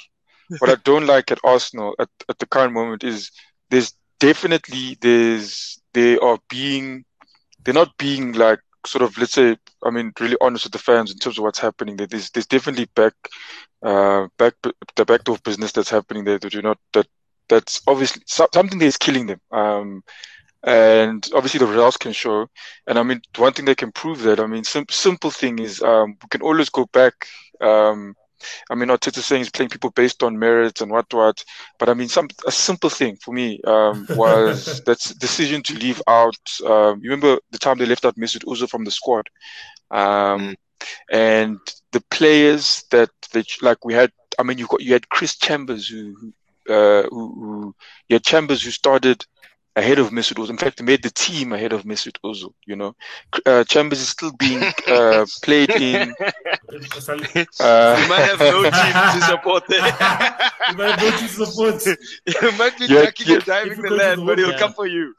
what 0.58 0.70
I 0.70 0.76
don't 0.84 1.06
like 1.06 1.30
at 1.30 1.38
Arsenal 1.44 1.94
at, 1.98 2.08
at 2.28 2.38
the 2.38 2.46
current 2.46 2.72
moment 2.72 3.04
is 3.04 3.30
there's 3.70 3.94
definitely 4.20 4.98
there's 5.00 5.80
they 5.94 6.18
are 6.18 6.38
being 6.48 7.04
they're 7.64 7.74
not 7.74 7.96
being 7.98 8.32
like 8.32 8.60
sort 8.86 9.02
of 9.02 9.16
let's 9.18 9.32
say 9.32 9.56
I 9.84 9.90
mean 9.90 10.12
really 10.20 10.36
honest 10.40 10.64
with 10.66 10.72
the 10.72 10.78
fans 10.78 11.12
in 11.12 11.18
terms 11.18 11.38
of 11.38 11.44
what's 11.44 11.58
happening 11.58 11.96
there. 11.96 12.06
There's 12.06 12.30
there's 12.30 12.46
definitely 12.46 12.86
back 12.94 13.14
uh 13.82 14.28
back 14.38 14.54
the 14.96 15.04
backdoor 15.04 15.38
business 15.44 15.72
that's 15.72 15.90
happening 15.90 16.24
there 16.24 16.38
that 16.38 16.52
you're 16.54 16.62
not 16.62 16.78
that 16.92 17.06
that's 17.48 17.80
obviously 17.86 18.22
something 18.26 18.78
that 18.78 18.84
is 18.86 18.96
killing 18.96 19.26
them. 19.26 19.40
Um 19.52 20.02
and 20.64 21.28
obviously 21.34 21.58
the 21.58 21.66
results 21.66 21.96
can 21.96 22.12
show. 22.12 22.46
And 22.86 22.98
I 22.98 23.02
mean, 23.02 23.20
one 23.36 23.52
thing 23.52 23.64
they 23.64 23.74
can 23.74 23.92
prove 23.92 24.22
that, 24.22 24.40
I 24.40 24.46
mean, 24.46 24.64
sim- 24.64 24.86
simple 24.90 25.30
thing 25.30 25.58
is 25.58 25.82
um, 25.82 26.16
we 26.22 26.28
can 26.30 26.42
always 26.42 26.68
go 26.68 26.86
back. 26.92 27.14
Um, 27.60 28.14
I 28.70 28.74
mean, 28.74 28.88
Arteta 28.88 29.20
saying 29.20 29.40
he's 29.40 29.50
playing 29.50 29.70
people 29.70 29.90
based 29.90 30.22
on 30.22 30.38
merits 30.38 30.80
and 30.80 30.90
what 30.90 31.12
what, 31.12 31.44
but 31.78 31.88
I 31.88 31.94
mean, 31.94 32.08
some 32.08 32.28
a 32.46 32.52
simple 32.52 32.90
thing 32.90 33.16
for 33.16 33.32
me 33.32 33.60
um, 33.66 34.06
was 34.16 34.82
that 34.84 34.98
decision 35.18 35.62
to 35.64 35.74
leave 35.74 36.02
out. 36.06 36.38
Um, 36.64 37.00
you 37.02 37.10
remember 37.10 37.40
the 37.50 37.58
time 37.58 37.78
they 37.78 37.86
left 37.86 38.04
out 38.04 38.16
Mesut 38.16 38.44
Ozil 38.44 38.68
from 38.68 38.84
the 38.84 38.90
squad, 38.90 39.28
um, 39.90 40.56
and 41.10 41.58
the 41.92 42.02
players 42.10 42.84
that 42.90 43.10
they 43.32 43.44
like 43.62 43.84
we 43.84 43.94
had. 43.94 44.10
I 44.38 44.42
mean, 44.42 44.58
you 44.58 44.66
got 44.66 44.82
you 44.82 44.92
had 44.92 45.08
Chris 45.08 45.36
Chambers 45.36 45.88
who, 45.88 46.14
who, 46.18 46.72
uh, 46.72 47.02
who, 47.10 47.34
who 47.34 47.74
you 48.08 48.14
had 48.14 48.24
Chambers 48.24 48.62
who 48.62 48.70
started 48.70 49.24
ahead 49.80 49.98
of 49.98 50.10
Mesut 50.10 50.36
Ozil. 50.38 50.50
In 50.50 50.58
fact, 50.58 50.78
he 50.80 50.84
made 50.84 51.02
the 51.02 51.10
team 51.10 51.52
ahead 51.52 51.72
of 51.72 51.84
Mesut 51.84 52.16
Ozil. 52.24 52.52
You 52.66 52.76
know, 52.76 52.94
uh, 53.46 53.64
Chambers 53.64 54.00
is 54.00 54.08
still 54.10 54.32
being 54.38 54.62
uh, 54.88 55.26
played 55.42 55.70
in. 55.76 56.14
Uh, 57.60 57.96
You 57.98 58.06
might 58.08 58.24
have 58.30 58.42
no 58.44 58.62
team 58.70 58.96
to 59.12 59.20
support 59.20 59.64
there. 59.68 59.84
You 60.68 60.76
might 60.76 60.90
have 60.90 61.00
no 61.00 61.10
team 61.10 61.16
to 61.18 61.28
support. 61.28 61.84
you 61.86 62.52
might 62.58 62.78
be 62.78 62.86
Yeah, 62.86 63.02
ducking 63.04 63.28
yeah. 63.28 63.36
and 63.36 63.44
diving 63.44 63.82
the 63.82 63.90
go 63.90 63.96
land, 63.96 64.20
the 64.20 64.24
but 64.24 64.38
he'll 64.38 64.48
world, 64.48 64.58
come 64.58 64.72
for 64.72 64.86
you. 64.86 65.14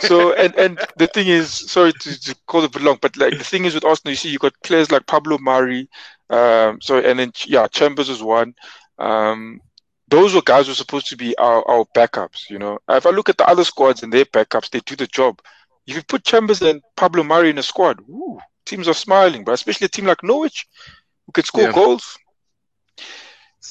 so 0.00 0.32
and 0.34 0.54
and 0.56 0.78
the 0.96 1.06
thing 1.06 1.26
is, 1.28 1.50
sorry 1.70 1.92
to, 1.92 2.20
to 2.20 2.34
call 2.46 2.62
it 2.62 2.66
a 2.66 2.70
bit 2.70 2.82
long, 2.82 2.98
but 3.00 3.16
like 3.16 3.36
the 3.38 3.44
thing 3.44 3.64
is 3.64 3.74
with 3.74 3.84
Arsenal, 3.84 4.12
you 4.12 4.16
see, 4.16 4.30
you 4.30 4.38
got 4.38 4.54
players 4.64 4.90
like 4.90 5.06
Pablo 5.06 5.38
Mari, 5.38 5.88
um, 6.30 6.80
sorry, 6.80 7.08
and 7.10 7.18
then 7.18 7.32
yeah, 7.46 7.66
Chambers 7.68 8.08
is 8.08 8.22
one. 8.22 8.54
Um, 8.98 9.60
those 10.10 10.34
were 10.34 10.42
guys 10.42 10.66
who 10.66 10.72
were 10.72 10.76
supposed 10.76 11.08
to 11.08 11.16
be 11.16 11.36
our, 11.38 11.66
our 11.68 11.84
backups. 11.96 12.50
You 12.50 12.58
know, 12.58 12.78
if 12.88 13.06
I 13.06 13.10
look 13.10 13.28
at 13.30 13.38
the 13.38 13.48
other 13.48 13.64
squads 13.64 14.02
and 14.02 14.12
their 14.12 14.26
backups, 14.26 14.70
they 14.70 14.80
do 14.80 14.96
the 14.96 15.06
job. 15.06 15.40
If 15.86 15.96
you 15.96 16.02
put 16.02 16.24
Chambers 16.24 16.62
and 16.62 16.82
Pablo 16.96 17.24
Mari 17.24 17.50
in 17.50 17.58
a 17.58 17.62
squad, 17.62 18.00
woo, 18.06 18.40
teams 18.66 18.88
are 18.88 18.94
smiling, 18.94 19.44
but 19.44 19.52
especially 19.52 19.86
a 19.86 19.88
team 19.88 20.06
like 20.06 20.22
Norwich, 20.22 20.66
who 21.26 21.32
can 21.32 21.44
score 21.44 21.68
Yeah. 21.68 21.72
goals. 21.72 22.18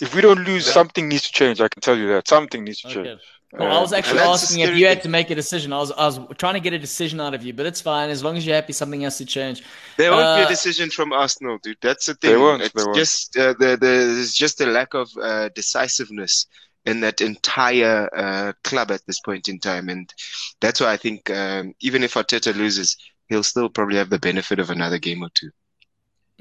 If 0.02 0.16
we 0.16 0.22
don't 0.22 0.44
lose, 0.46 0.66
Yeah. 0.66 0.72
something 0.72 1.08
needs 1.08 1.24
to 1.28 1.32
change. 1.32 1.62
I 1.62 1.68
can 1.70 1.82
tell 1.82 1.98
you 1.98 2.08
that 2.10 2.28
something 2.28 2.64
needs 2.64 2.82
to 2.94 3.02
Okay. 3.02 3.18
Change. 3.52 3.60
Well, 3.60 3.72
I 3.72 3.80
was 3.82 3.94
Uh, 3.94 3.98
actually 3.98 4.20
And 4.20 4.20
that's 4.20 4.40
the 4.40 4.48
asking 4.48 4.60
if 4.62 4.76
you 4.76 4.88
had 4.88 5.02
to 5.04 5.10
make 5.10 5.30
a 5.30 5.36
decision. 5.36 5.74
I 5.74 5.78
was, 5.80 5.92
I 5.92 6.06
was 6.08 6.20
trying 6.38 6.56
to 6.56 6.60
get 6.60 6.74
a 6.74 6.80
decision 6.80 7.20
out 7.20 7.34
of 7.34 7.44
you, 7.44 7.54
but 7.54 7.66
it's 7.66 7.82
fine 7.82 8.10
as 8.10 8.24
long 8.24 8.38
as 8.38 8.46
you're 8.46 8.56
happy. 8.56 8.74
Something 8.74 9.02
has 9.02 9.18
to 9.18 9.26
change. 9.26 9.64
There 9.98 10.12
won't 10.14 10.34
be 10.34 10.42
Uh, 10.42 10.44
a 10.44 10.46
decision 10.46 10.90
from 10.90 11.14
Arsenal, 11.14 11.58
dude. 11.62 11.78
That's 11.82 12.06
the 12.08 12.14
There 12.22 12.38
thing. 12.38 12.40
won't, 12.40 12.62
It's 12.62 12.74
there 12.74 12.88
won't. 12.88 12.96
just 12.96 13.38
uh, 13.38 13.54
the, 13.60 13.70
the, 13.72 13.78
there's 13.78 14.34
just 14.34 14.62
a 14.62 14.66
lack 14.66 14.94
of 14.94 15.10
uh, 15.22 15.50
decisiveness 15.50 16.48
in 16.86 17.02
that 17.02 17.22
entire 17.22 18.10
uh, 18.16 18.54
club 18.64 18.92
at 18.92 19.06
this 19.06 19.20
point 19.20 19.48
in 19.50 19.60
time, 19.60 19.90
and 19.90 20.14
that's 20.62 20.80
why 20.80 20.92
I 20.94 20.98
think 20.98 21.30
um, 21.30 21.74
even 21.82 22.04
if 22.04 22.14
Arteta 22.16 22.56
loses, 22.56 22.98
he'll 23.28 23.44
still 23.44 23.70
probably 23.70 23.98
have 23.98 24.10
the 24.10 24.20
benefit 24.20 24.60
of 24.60 24.70
another 24.70 24.98
game 24.98 25.22
or 25.24 25.30
two. 25.34 25.52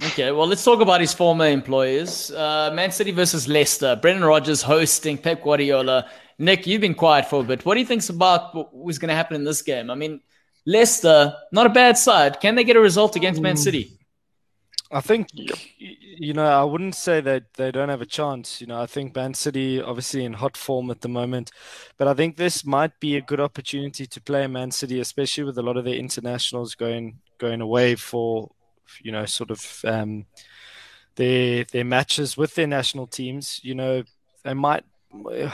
Okay, 0.04 0.30
well, 0.30 0.46
let's 0.46 0.62
talk 0.64 0.80
about 0.80 1.00
his 1.00 1.12
former 1.12 1.46
employers. 1.46 2.30
Uh, 2.30 2.70
Man 2.72 2.92
City 2.92 3.10
versus 3.10 3.48
Leicester. 3.48 3.96
Brendan 3.96 4.24
Rodgers 4.24 4.62
hosting 4.62 5.18
Pep 5.18 5.42
Guardiola. 5.42 6.08
Nick, 6.38 6.66
you've 6.66 6.80
been 6.80 6.94
quiet 6.94 7.26
for 7.26 7.40
a 7.40 7.44
bit. 7.44 7.64
What 7.64 7.74
do 7.74 7.80
you 7.80 7.86
think 7.86 8.08
about 8.08 8.54
what 8.54 8.74
was 8.74 8.98
going 8.98 9.08
to 9.08 9.14
happen 9.14 9.34
in 9.34 9.44
this 9.44 9.62
game? 9.62 9.90
I 9.90 9.94
mean, 9.94 10.20
Leicester, 10.66 11.34
not 11.50 11.66
a 11.66 11.70
bad 11.70 11.98
side. 11.98 12.40
Can 12.40 12.54
they 12.54 12.64
get 12.64 12.76
a 12.76 12.80
result 12.80 13.16
against 13.16 13.40
Man 13.40 13.56
City? 13.56 13.98
I 14.90 15.02
think 15.02 15.28
you 15.78 16.32
know 16.32 16.46
I 16.46 16.64
wouldn't 16.64 16.94
say 16.94 17.20
that 17.20 17.54
they 17.54 17.70
don't 17.70 17.90
have 17.90 18.00
a 18.00 18.06
chance. 18.06 18.60
You 18.60 18.66
know 18.66 18.80
I 18.80 18.86
think 18.86 19.14
Man 19.14 19.34
City 19.34 19.82
obviously 19.82 20.24
in 20.24 20.32
hot 20.32 20.56
form 20.56 20.90
at 20.90 21.02
the 21.02 21.08
moment, 21.08 21.50
but 21.98 22.08
I 22.08 22.14
think 22.14 22.36
this 22.36 22.64
might 22.64 22.98
be 22.98 23.16
a 23.16 23.20
good 23.20 23.40
opportunity 23.40 24.06
to 24.06 24.20
play 24.20 24.46
Man 24.46 24.70
City, 24.70 25.00
especially 25.00 25.44
with 25.44 25.58
a 25.58 25.62
lot 25.62 25.76
of 25.76 25.84
their 25.84 25.94
internationals 25.94 26.74
going 26.74 27.18
going 27.36 27.60
away 27.60 27.96
for 27.96 28.50
you 29.02 29.12
know 29.12 29.26
sort 29.26 29.50
of 29.50 29.80
um, 29.84 30.24
their 31.16 31.64
their 31.64 31.84
matches 31.84 32.36
with 32.38 32.54
their 32.54 32.66
national 32.66 33.06
teams. 33.06 33.60
You 33.62 33.74
know 33.74 34.04
they 34.42 34.54
might. 34.54 34.84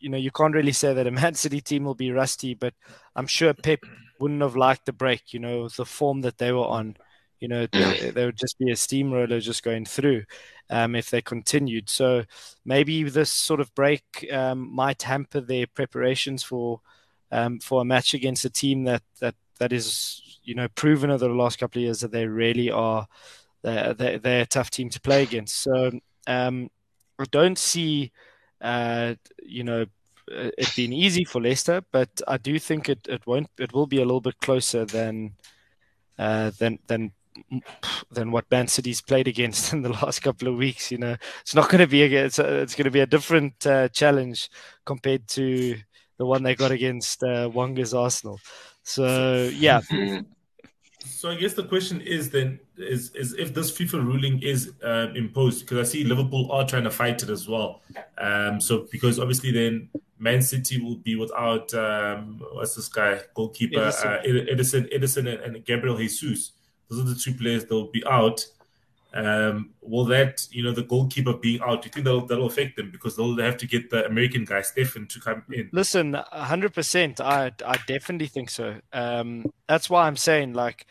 You 0.00 0.08
know, 0.10 0.18
you 0.18 0.30
can't 0.30 0.54
really 0.54 0.72
say 0.72 0.92
that 0.94 1.06
a 1.06 1.10
Man 1.10 1.34
City 1.44 1.60
team 1.60 1.84
will 1.84 1.94
be 1.94 2.10
rusty, 2.12 2.54
but 2.54 2.74
I'm 3.16 3.26
sure 3.26 3.54
Pep 3.54 3.80
wouldn't 4.20 4.42
have 4.42 4.56
liked 4.56 4.86
the 4.86 4.92
break. 4.92 5.32
You 5.32 5.40
know, 5.40 5.68
the 5.68 5.84
form 5.84 6.22
that 6.22 6.38
they 6.38 6.52
were 6.52 6.66
on. 6.66 6.96
You 7.40 7.46
know, 7.48 7.66
they, 7.66 8.10
they 8.10 8.24
would 8.26 8.36
just 8.36 8.58
be 8.58 8.70
a 8.72 8.76
steamroller 8.76 9.38
just 9.38 9.62
going 9.62 9.84
through 9.84 10.24
um, 10.70 10.96
if 10.96 11.10
they 11.10 11.22
continued. 11.22 11.88
So 11.88 12.24
maybe 12.64 13.04
this 13.04 13.30
sort 13.30 13.60
of 13.60 13.72
break 13.76 14.02
um, 14.32 14.74
might 14.74 15.02
hamper 15.02 15.40
their 15.40 15.66
preparations 15.68 16.42
for 16.42 16.80
um, 17.30 17.60
for 17.60 17.82
a 17.82 17.84
match 17.84 18.14
against 18.14 18.44
a 18.44 18.50
team 18.50 18.84
that 18.84 19.02
that 19.20 19.34
that 19.60 19.72
is 19.72 20.40
you 20.42 20.54
know 20.54 20.66
proven 20.74 21.10
over 21.10 21.28
the 21.28 21.34
last 21.34 21.58
couple 21.60 21.78
of 21.80 21.84
years 21.84 22.00
that 22.00 22.10
they 22.10 22.26
really 22.26 22.70
are 22.70 23.06
they're, 23.62 23.94
they're, 23.94 24.18
they're 24.18 24.42
a 24.42 24.46
tough 24.46 24.70
team 24.70 24.88
to 24.90 25.00
play 25.00 25.22
against. 25.22 25.56
So 25.62 25.90
um, 26.26 26.70
I 27.18 27.24
don't 27.30 27.58
see 27.58 28.12
uh, 28.60 29.14
you 29.42 29.64
know 29.64 29.86
it 30.30 30.72
being 30.76 30.92
easy 30.92 31.24
for 31.24 31.40
Leicester, 31.40 31.82
but 31.90 32.10
I 32.26 32.36
do 32.36 32.58
think 32.58 32.88
it, 32.88 33.06
it 33.08 33.26
won't 33.26 33.48
it 33.58 33.72
will 33.72 33.86
be 33.86 33.98
a 33.98 34.04
little 34.04 34.20
bit 34.20 34.38
closer 34.40 34.84
than 34.84 35.32
uh, 36.18 36.50
than 36.58 36.78
than 36.86 37.12
than 38.10 38.30
what 38.32 38.50
Man 38.50 38.66
City's 38.66 39.00
played 39.00 39.28
against 39.28 39.72
in 39.72 39.82
the 39.82 39.90
last 39.90 40.20
couple 40.20 40.48
of 40.48 40.56
weeks. 40.56 40.90
You 40.90 40.98
know, 40.98 41.16
it's 41.40 41.54
not 41.54 41.70
going 41.70 41.80
to 41.80 41.86
be 41.86 42.02
a, 42.02 42.24
it's, 42.24 42.38
a, 42.38 42.62
it's 42.62 42.74
going 42.74 42.84
to 42.84 42.90
be 42.90 43.00
a 43.00 43.06
different 43.06 43.66
uh, 43.66 43.88
challenge 43.88 44.50
compared 44.84 45.28
to 45.28 45.76
the 46.18 46.26
one 46.26 46.42
they 46.42 46.54
got 46.54 46.72
against 46.72 47.22
uh, 47.22 47.50
Arsenal. 47.54 48.40
So 48.82 49.50
yeah, 49.54 49.80
So 51.08 51.30
I 51.30 51.36
guess 51.36 51.54
the 51.54 51.64
question 51.64 52.00
is 52.00 52.30
then 52.30 52.60
is 52.76 53.10
is 53.14 53.34
if 53.34 53.54
this 53.54 53.72
FIFA 53.72 54.04
ruling 54.04 54.42
is 54.42 54.72
uh, 54.84 55.08
imposed 55.14 55.60
because 55.64 55.88
I 55.88 55.90
see 55.90 56.04
Liverpool 56.04 56.50
are 56.52 56.66
trying 56.66 56.84
to 56.84 56.90
fight 56.90 57.22
it 57.22 57.30
as 57.30 57.48
well. 57.48 57.82
Um, 58.18 58.60
so 58.60 58.86
because 58.92 59.18
obviously 59.18 59.50
then 59.50 59.88
Man 60.18 60.42
City 60.42 60.80
will 60.80 60.96
be 60.96 61.16
without 61.16 61.72
um, 61.74 62.42
what's 62.52 62.74
this 62.74 62.88
guy 62.88 63.20
goalkeeper 63.34 63.80
Ederson. 63.80 64.20
uh, 64.20 64.54
Ederson 64.54 64.92
Ederson 64.94 65.32
and, 65.32 65.56
and 65.56 65.64
Gabriel 65.64 65.96
Jesus. 65.96 66.52
Those 66.88 67.00
are 67.00 67.14
the 67.14 67.14
two 67.14 67.34
players 67.34 67.64
that 67.64 67.74
will 67.74 67.90
be 67.90 68.04
out. 68.06 68.46
Um, 69.14 69.70
will 69.80 70.04
that 70.06 70.46
you 70.50 70.62
know 70.62 70.72
the 70.72 70.82
goalkeeper 70.82 71.32
being 71.32 71.60
out? 71.62 71.82
Do 71.82 71.86
you 71.86 71.92
think 71.92 72.04
that'll 72.04 72.26
that'll 72.26 72.46
affect 72.46 72.76
them 72.76 72.90
because 72.90 73.16
they'll 73.16 73.38
have 73.38 73.56
to 73.58 73.66
get 73.66 73.90
the 73.90 74.04
American 74.06 74.44
guy 74.44 74.60
Steffen 74.60 75.08
to 75.08 75.20
come 75.20 75.44
in? 75.50 75.70
Listen, 75.72 76.14
hundred 76.30 76.74
percent. 76.74 77.20
I 77.20 77.52
I 77.64 77.78
definitely 77.86 78.26
think 78.26 78.50
so. 78.50 78.80
Um, 78.92 79.46
that's 79.66 79.88
why 79.88 80.06
I'm 80.06 80.16
saying 80.16 80.52
like, 80.52 80.86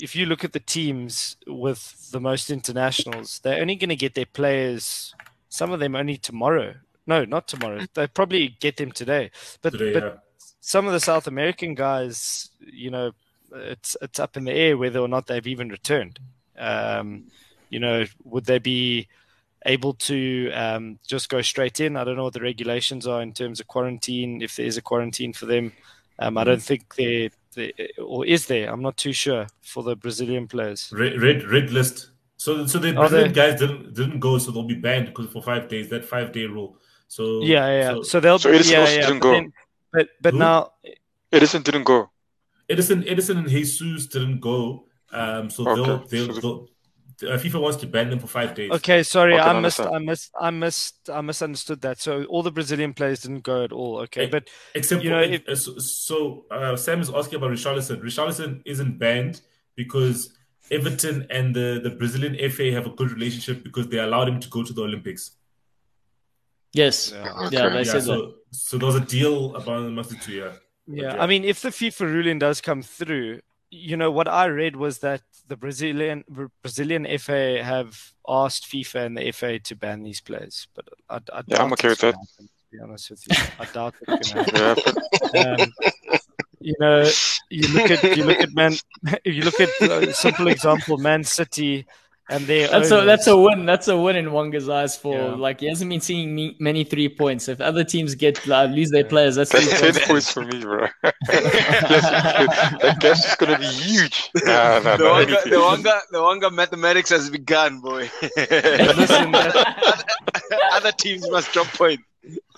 if 0.00 0.16
you 0.16 0.24
look 0.24 0.44
at 0.44 0.52
the 0.52 0.60
teams 0.60 1.36
with 1.46 2.10
the 2.10 2.20
most 2.20 2.50
internationals, 2.50 3.40
they're 3.40 3.60
only 3.60 3.76
going 3.76 3.90
to 3.90 3.96
get 3.96 4.14
their 4.14 4.26
players. 4.26 5.14
Some 5.50 5.72
of 5.72 5.80
them 5.80 5.94
only 5.94 6.16
tomorrow. 6.16 6.74
No, 7.06 7.24
not 7.24 7.48
tomorrow. 7.48 7.80
They 7.94 8.06
probably 8.06 8.56
get 8.60 8.78
them 8.78 8.92
today. 8.92 9.30
But 9.60 9.72
Today, 9.72 9.92
but 9.92 10.02
yeah. 10.02 10.44
some 10.60 10.86
of 10.86 10.92
the 10.92 11.00
South 11.00 11.26
American 11.26 11.74
guys, 11.74 12.48
you 12.60 12.90
know, 12.90 13.12
it's 13.52 13.96
it's 14.00 14.18
up 14.18 14.38
in 14.38 14.44
the 14.44 14.52
air 14.52 14.78
whether 14.78 15.00
or 15.00 15.08
not 15.08 15.26
they've 15.26 15.46
even 15.46 15.68
returned. 15.68 16.18
Um, 16.58 17.24
you 17.70 17.80
know, 17.80 18.04
would 18.24 18.44
they 18.44 18.58
be 18.58 19.08
able 19.64 19.94
to 19.94 20.50
um, 20.52 20.98
just 21.06 21.28
go 21.28 21.40
straight 21.42 21.80
in? 21.80 21.96
I 21.96 22.04
don't 22.04 22.16
know 22.16 22.24
what 22.24 22.34
the 22.34 22.40
regulations 22.40 23.06
are 23.06 23.22
in 23.22 23.32
terms 23.32 23.60
of 23.60 23.66
quarantine. 23.66 24.42
If 24.42 24.56
there 24.56 24.66
is 24.66 24.76
a 24.76 24.82
quarantine 24.82 25.32
for 25.32 25.46
them, 25.46 25.72
um, 26.18 26.36
I 26.36 26.44
don't 26.44 26.62
think 26.62 26.94
they, 26.96 27.30
there 27.54 27.70
or 27.98 28.26
is 28.26 28.46
there. 28.46 28.70
I'm 28.72 28.82
not 28.82 28.96
too 28.96 29.12
sure 29.12 29.46
for 29.62 29.82
the 29.82 29.96
Brazilian 29.96 30.46
players. 30.48 30.92
Red, 30.92 31.20
red 31.20 31.44
red 31.44 31.70
list. 31.70 32.10
So, 32.36 32.66
so 32.66 32.78
the 32.78 32.92
Brazilian 32.92 33.28
they- 33.32 33.34
guys 33.34 33.60
didn't 33.60 33.94
didn't 33.94 34.20
go, 34.20 34.36
so 34.38 34.50
they'll 34.50 34.64
be 34.64 34.74
banned 34.74 35.06
because 35.06 35.30
for 35.30 35.42
five 35.42 35.68
days. 35.68 35.88
That 35.88 36.04
five 36.04 36.32
day 36.32 36.44
rule. 36.46 36.76
So 37.08 37.42
Yeah, 37.42 37.66
yeah. 37.66 37.88
So, 37.90 38.02
So 38.02 38.20
they'll 38.20 38.38
So 38.38 38.50
Ederson 38.52 38.72
yeah, 38.72 38.80
also 38.80 38.94
yeah. 38.94 39.06
didn't 39.06 39.20
But, 39.20 39.22
go. 39.22 39.32
then, 39.32 39.52
but 39.92 40.08
but 40.20 40.32
Who? 40.34 40.38
now 40.38 40.72
Ederson 41.32 41.62
didn't 41.64 41.84
go. 41.84 42.10
Ederson, 42.68 43.06
Ederson, 43.08 43.38
and 43.38 43.48
Jesus 43.48 44.06
didn't 44.06 44.40
go. 44.40 44.86
Um, 45.12 45.50
so 45.50 45.68
Okay. 45.68 45.82
they'll, 45.82 46.26
they'll, 46.26 46.34
So 46.34 46.40
they'll 46.40 46.68
uh, 47.34 47.38
FIFA 47.38 47.60
wants 47.60 47.76
to 47.78 47.86
ban 47.86 48.10
them 48.10 48.18
for 48.18 48.26
five 48.26 48.54
days. 48.54 48.70
Okay, 48.72 49.02
sorry, 49.02 49.34
Okay, 49.34 49.42
I 49.42 49.52
I 49.52 49.60
missed. 49.60 49.80
I 49.80 49.98
missed, 49.98 50.30
I 50.40 50.50
missed, 50.50 51.10
I 51.10 51.20
misunderstood 51.20 51.80
that. 51.82 52.00
So 52.00 52.24
all 52.24 52.42
the 52.42 52.50
Brazilian 52.50 52.94
players 52.94 53.20
didn't 53.22 53.42
go 53.44 53.62
at 53.64 53.72
all. 53.72 53.98
Okay, 54.00 54.24
Eh, 54.24 54.28
but 54.30 54.48
Except 54.74 55.04
You 55.04 55.10
for, 55.10 55.16
know, 55.16 55.22
if- 55.22 55.46
uh, 55.48 55.54
so, 55.54 55.78
so 55.78 56.46
uh, 56.50 56.74
Sam 56.76 57.00
is 57.00 57.10
asking 57.10 57.36
about 57.36 57.50
Richarlison. 57.50 58.02
Richarlison 58.02 58.62
isn't 58.64 58.98
banned 58.98 59.40
because 59.76 60.34
Everton 60.70 61.26
and 61.30 61.54
the, 61.54 61.80
the 61.82 61.90
Brazilian 61.90 62.34
FA 62.50 62.72
have 62.72 62.86
a 62.86 62.90
good 62.90 63.10
relationship 63.12 63.62
because 63.62 63.88
they 63.88 63.98
allowed 63.98 64.28
him 64.28 64.40
to 64.40 64.48
go 64.48 64.62
to 64.64 64.72
the 64.72 64.82
Olympics. 64.82 65.32
Yes. 66.72 67.12
Yeah. 67.14 67.24
Yeah, 67.24 67.46
Okay. 67.46 67.68
they 67.68 67.76
yeah, 67.78 67.82
said 67.84 67.94
that. 67.94 68.04
so 68.04 68.34
so 68.50 68.78
there 68.78 68.86
was 68.86 68.96
a 68.96 69.00
deal 69.00 69.54
about 69.54 69.82
the 70.08 70.16
two. 70.16 70.32
Yeah, 70.32 70.52
yeah, 70.86 71.14
yeah. 71.14 71.22
I 71.22 71.26
mean, 71.26 71.44
if 71.44 71.60
the 71.62 71.68
FIFA 71.68 72.00
ruling 72.12 72.38
does 72.38 72.60
come 72.60 72.82
through, 72.82 73.40
you 73.72 73.96
know, 73.96 74.10
what 74.10 74.28
I 74.28 74.46
read 74.46 74.76
was 74.76 74.98
that 74.98 75.22
the 75.48 75.56
Brazilian 75.56 76.24
Brazilian 76.62 77.06
FA 77.18 77.64
have 77.64 78.12
asked 78.28 78.70
FIFA 78.70 79.06
and 79.06 79.16
the 79.16 79.32
FA 79.32 79.58
to 79.60 79.74
ban 79.74 80.02
these 80.02 80.20
players, 80.20 80.68
but 80.74 80.84
I, 81.08 81.20
I 81.32 81.42
Yeah, 81.46 81.62
I'm 81.62 81.72
okay 81.72 81.88
with 81.88 82.02
gonna 82.02 82.12
happen, 82.12 82.48
to 82.48 82.64
be 82.70 82.78
honest 82.80 83.10
with 83.10 83.24
you, 83.26 83.36
I 83.58 83.64
doubt 83.64 83.94
it's 84.06 84.30
going 84.30 84.46
to 84.52 84.74
happen. 85.32 85.62
Um, 85.62 85.72
you 86.60 86.74
know, 86.78 87.10
you 87.48 87.68
look 87.68 87.90
at 87.90 88.16
you 88.16 88.24
look 88.24 88.42
at 88.42 88.52
man, 88.52 88.74
if 89.24 89.34
you 89.34 89.42
look 89.42 89.58
at 89.58 89.70
a 89.80 90.12
simple 90.12 90.48
example, 90.48 90.98
Man 90.98 91.24
City, 91.24 91.86
and 92.30 92.44
their 92.46 92.68
That's 92.68 92.90
a 92.90 93.04
that's 93.04 93.26
a 93.26 93.36
win. 93.36 93.66
That's 93.66 93.88
a 93.88 93.96
win 93.96 94.16
in 94.16 94.26
Wonga's 94.26 94.68
eyes 94.68 94.96
for 94.96 95.14
Yeah. 95.16 95.34
like 95.34 95.60
he 95.60 95.66
hasn't 95.66 95.90
been 95.90 96.00
seeing 96.00 96.34
me, 96.34 96.56
many 96.60 96.84
three 96.84 97.08
points. 97.08 97.48
If 97.48 97.60
other 97.60 97.84
teams 97.84 98.14
get 98.14 98.48
uh, 98.48 98.64
lose 98.64 98.90
their 98.90 99.04
players, 99.04 99.34
that's 99.36 99.50
that's 99.52 99.66
three 99.66 99.92
10 99.92 99.92
points. 99.92 100.06
points 100.08 100.32
for 100.32 100.44
me, 100.44 100.60
bro. 100.60 100.86
that 101.02 102.96
guess 103.00 103.28
is 103.28 103.34
going 103.36 103.52
to 103.52 103.58
be 103.58 103.66
huge. 103.66 104.30
Nah, 104.44 104.78
nah, 104.80 104.96
The 104.96 105.04
nah, 105.04 105.20
Wanga, 105.24 105.42
the 105.44 105.50
Wanga, 105.56 106.00
the 106.10 106.18
Wanga 106.18 106.52
mathematics 106.52 107.10
has 107.10 107.28
begun, 107.30 107.80
boy. 107.80 108.10
Listen, 108.36 109.32
that- 109.32 110.04
Other 110.72 110.92
teams 110.92 111.28
must 111.30 111.52
drop 111.52 111.66
points. 111.68 112.02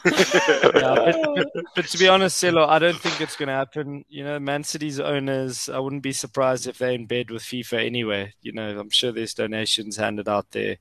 Yeah, 0.05 1.13
but, 1.35 1.49
but, 1.75 1.87
to 1.87 1.99
be 1.99 2.09
honest, 2.09 2.43
Celo, 2.43 2.69
I 2.69 2.79
don't 2.79 2.99
think 2.99 3.21
it's 3.21 3.37
going 3.37 3.47
to 3.49 3.55
happen. 3.55 4.05
You 4.09 4.25
know, 4.25 4.39
Man 4.39 4.63
City's 4.65 5.01
owners, 5.01 5.69
I 5.69 5.79
wouldn't 5.79 6.03
be 6.03 6.13
surprised 6.13 6.67
if 6.67 6.79
they're 6.79 6.93
in 6.93 7.07
bed 7.07 7.31
with 7.31 7.43
FIFA 7.43 7.87
anyway. 7.87 8.35
You 8.43 8.53
know, 8.53 8.79
I'm 8.79 8.91
sure 8.91 9.13
there's 9.13 9.35
donations 9.35 9.97
handed 9.97 10.29
out 10.29 10.51
there, 10.51 10.77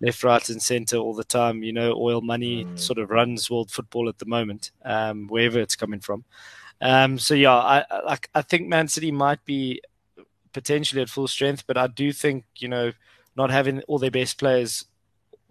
left, 0.00 0.22
right, 0.22 0.48
and 0.48 0.62
centre 0.62 0.96
all 0.98 1.14
the 1.14 1.24
time. 1.24 1.62
You 1.62 1.72
know, 1.72 1.94
oil 1.94 2.20
money 2.20 2.66
sort 2.76 2.98
of 2.98 3.10
runs 3.10 3.50
world 3.50 3.70
football 3.70 4.08
at 4.08 4.18
the 4.18 4.26
moment, 4.26 4.70
um, 4.84 5.26
wherever 5.28 5.58
it's 5.58 5.76
coming 5.76 6.00
from. 6.00 6.24
Um, 6.80 7.18
so 7.18 7.34
yeah, 7.34 7.54
I 7.54 7.84
I- 7.90 8.18
I 8.34 8.42
think 8.42 8.68
Man 8.68 8.88
City 8.88 9.10
might 9.12 9.44
be 9.44 9.80
potentially 10.52 11.02
at 11.02 11.08
full 11.08 11.28
strength, 11.28 11.64
but 11.66 11.76
I 11.78 11.86
do 11.86 12.12
think 12.12 12.44
you 12.58 12.68
know 12.68 12.92
not 13.36 13.50
having 13.50 13.82
all 13.82 13.98
their 13.98 14.10
best 14.10 14.38
players 14.38 14.84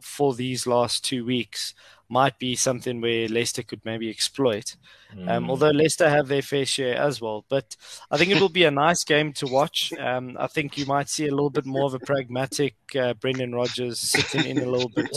for 0.02 0.34
these 0.34 0.66
last 0.68 1.06
two 1.06 1.24
weeks 1.24 1.74
might 2.12 2.38
be 2.38 2.56
something 2.56 3.00
where 3.00 3.30
Leicester 3.30 3.64
could 3.64 3.80
maybe 3.86 4.10
exploit. 4.10 4.76
Um, 5.28 5.50
although 5.50 5.70
Leicester 5.70 6.10
have 6.10 6.28
their 6.28 6.42
fair 6.42 6.66
share 6.66 6.98
as 6.98 7.22
well, 7.22 7.46
but 7.50 7.76
I 8.12 8.18
think 8.18 8.32
it 8.32 8.42
will 8.42 8.50
be 8.50 8.66
a 8.66 8.72
nice 8.86 9.04
game 9.06 9.32
to 9.34 9.48
watch. 9.48 9.94
Um, 9.94 10.36
I 10.40 10.48
think 10.48 10.78
you 10.78 10.86
might 10.86 11.10
see 11.10 11.28
a 11.28 11.32
little 11.32 11.50
bit 11.50 11.66
more 11.66 11.86
of 11.86 11.94
a 11.94 12.00
pragmatic 12.00 12.76
uh, 13.00 13.14
Brendan 13.14 13.56
Rodgers 13.56 14.00
sitting 14.00 14.46
in 14.46 14.60
a 14.60 14.70
little 14.70 14.90
bit, 14.90 15.10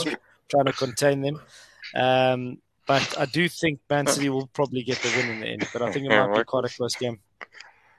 trying 0.48 0.66
to 0.66 0.72
contain 0.72 1.20
them. 1.20 1.40
Um, 1.96 2.58
but 2.86 3.18
I 3.18 3.26
do 3.26 3.48
think 3.48 3.80
Man 3.90 4.06
City 4.06 4.28
will 4.28 4.46
probably 4.48 4.82
get 4.82 4.98
the 4.98 5.12
win 5.16 5.30
in 5.30 5.40
the 5.40 5.46
end. 5.46 5.68
But 5.72 5.82
I 5.82 5.90
think 5.90 6.06
it 6.06 6.10
might 6.10 6.36
be 6.36 6.44
quite 6.44 6.64
a 6.64 6.68
close 6.68 6.94
game. 6.94 7.18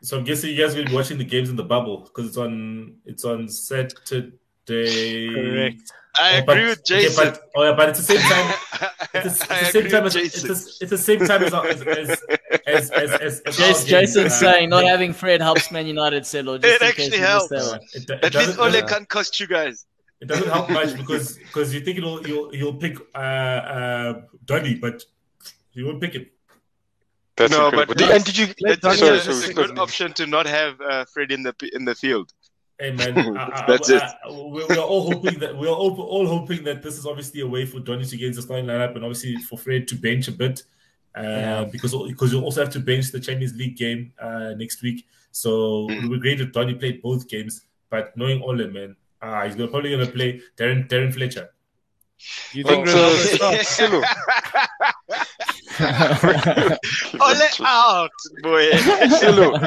So 0.04 0.18
I'm 0.18 0.24
guessing 0.24 0.52
you 0.52 0.62
guys 0.62 0.76
will 0.76 0.86
be 0.86 0.94
watching 0.94 1.18
the 1.18 1.24
games 1.24 1.50
in 1.50 1.56
the 1.56 1.64
bubble 1.64 2.02
because 2.02 2.28
it's 2.28 2.38
on 2.38 2.98
it's 3.06 3.26
on 3.26 3.50
Saturday. 3.50 4.34
Correct. 4.68 5.92
I 6.18 6.40
Oh, 6.40 6.44
but- 6.46 6.58
agree 6.58 6.70
with 6.70 6.80
okay, 6.80 7.02
Jason. 7.04 7.26
but, 7.26 7.50
oh 7.56 7.64
yeah, 7.64 7.74
but 7.76 7.90
it's 7.90 8.00
the 8.00 8.06
same 8.06 8.22
time. 8.22 8.54
It's, 9.16 9.40
the- 9.40 9.54
I 9.54 9.58
it's 9.60 9.68
the 9.68 9.72
same 9.72 9.80
agree 9.86 9.92
time 9.92 10.04
with 10.04 10.16
as 10.16 10.24
it's, 10.26 10.42
Jason. 10.42 10.48
the- 10.48 10.78
it's 10.82 10.90
the 10.92 10.98
same 10.98 11.20
time 11.26 11.44
as 11.44 11.54
as 11.54 11.82
as 11.82 12.20
as, 12.68 12.92
as, 12.92 13.12
as, 13.22 13.42
as 13.42 13.56
Jason. 13.58 13.88
Jason's 13.90 14.26
Uh, 14.34 14.40
saying 14.46 14.70
not 14.70 14.84
having 14.86 15.14
Fred 15.14 15.42
helps 15.42 15.72
Man 15.72 15.88
United 15.88 16.26
settle. 16.26 16.58
Just 16.58 16.82
It 16.82 16.82
actually 16.82 17.04
case 17.12 17.14
you 17.16 17.20
missed 17.22 17.30
helps. 17.30 17.50
that 17.50 17.66
one. 17.72 17.80
it, 17.94 18.10
it 18.10 18.12
At 18.12 18.34
least 18.36 18.58
doesn't- 18.58 18.60
Ole 18.60 18.84
uh, 18.84 18.88
can't 18.88 19.08
cost 19.10 19.40
you 19.40 19.48
guys. 19.48 19.86
It 20.22 20.28
doesn't 20.28 20.48
help 20.50 20.70
much 20.70 20.96
because 20.96 21.38
because 21.38 21.74
you 21.74 21.82
think 21.82 21.98
it'll 21.98 22.26
you'll 22.28 22.56
you'll 22.56 22.76
pick 22.76 22.98
uh 23.14 23.18
uh 23.18 24.22
Donny, 24.46 24.76
but 24.76 25.04
you 25.74 25.86
won't 25.86 26.00
pick 26.02 26.16
it. 26.16 26.32
That's 27.38 27.52
No, 27.52 27.66
incredible. 27.68 27.96
but 27.96 28.12
and 28.16 28.24
did 28.24 28.38
you? 28.38 28.48
It's, 28.58 28.80
Donny 28.82 28.94
it's 28.94 29.00
sorry, 29.00 29.18
a, 29.18 29.22
sorry, 29.22 29.38
it's 29.38 29.50
a 29.50 29.54
sorry. 29.54 29.54
good 29.68 29.78
option 29.80 30.14
to 30.14 30.26
not 30.26 30.46
have 30.46 30.80
uh, 30.80 31.04
Fred 31.14 31.32
in 31.34 31.44
the 31.44 31.54
in 31.74 31.84
the 31.84 31.94
field. 31.96 32.32
Hey 32.80 32.92
man, 32.92 33.18
I, 33.38 33.44
I, 33.46 33.66
That's 33.68 33.90
I, 33.90 33.96
it. 33.98 34.02
I, 34.04 34.32
we're, 34.32 34.68
we're 34.68 34.78
all 34.80 35.10
hoping 35.12 35.40
that 35.40 35.58
we're 35.58 35.70
all, 35.70 36.00
all 36.02 36.28
hoping 36.28 36.64
that 36.66 36.84
this 36.84 36.98
is 36.98 37.06
obviously 37.06 37.42
a 37.42 37.48
way 37.48 37.66
for 37.66 37.80
Donny 37.80 38.04
to 38.06 38.18
get 38.18 38.28
into 38.28 38.38
the 38.38 38.42
starting 38.42 38.66
lineup 38.66 38.96
and 38.96 39.04
obviously 39.06 39.38
for 39.38 39.58
Fred 39.58 39.88
to 39.88 39.96
bench 39.96 40.28
a 40.28 40.32
bit, 40.34 40.64
uh, 41.18 41.22
Yeah. 41.22 41.64
because 41.72 41.94
because 42.08 42.34
you 42.34 42.42
also 42.42 42.62
have 42.64 42.74
to 42.74 42.80
bench 42.80 43.12
the 43.12 43.20
Chinese 43.20 43.56
League 43.56 43.78
game 43.78 44.12
uh, 44.20 44.54
next 44.58 44.82
week. 44.82 45.06
So 45.32 45.90
it 45.90 46.02
would 46.04 46.12
be 46.12 46.20
great 46.20 46.42
if 46.42 46.52
Donny 46.52 46.74
played 46.76 47.02
both 47.02 47.28
games. 47.30 47.62
But 47.90 48.16
knowing 48.18 48.42
Ole, 48.42 48.68
man, 48.68 48.96
ah, 49.22 49.46
he's 49.46 49.56
gonna, 49.56 49.70
probably 49.70 49.92
gonna 49.92 50.08
play 50.08 50.42
Darren 50.58 50.88
Darren 50.90 51.14
Fletcher. 51.14 51.50
You 52.54 52.64
think 52.64 52.88
Oh, 52.88 52.92
Ronaldo 52.92 53.16
so- 53.26 53.36
starts? 53.36 53.70
Silo. 53.78 54.02
Ole 57.20 57.66
out, 57.66 58.12
boy. 58.42 58.72
Silo. 59.10 59.60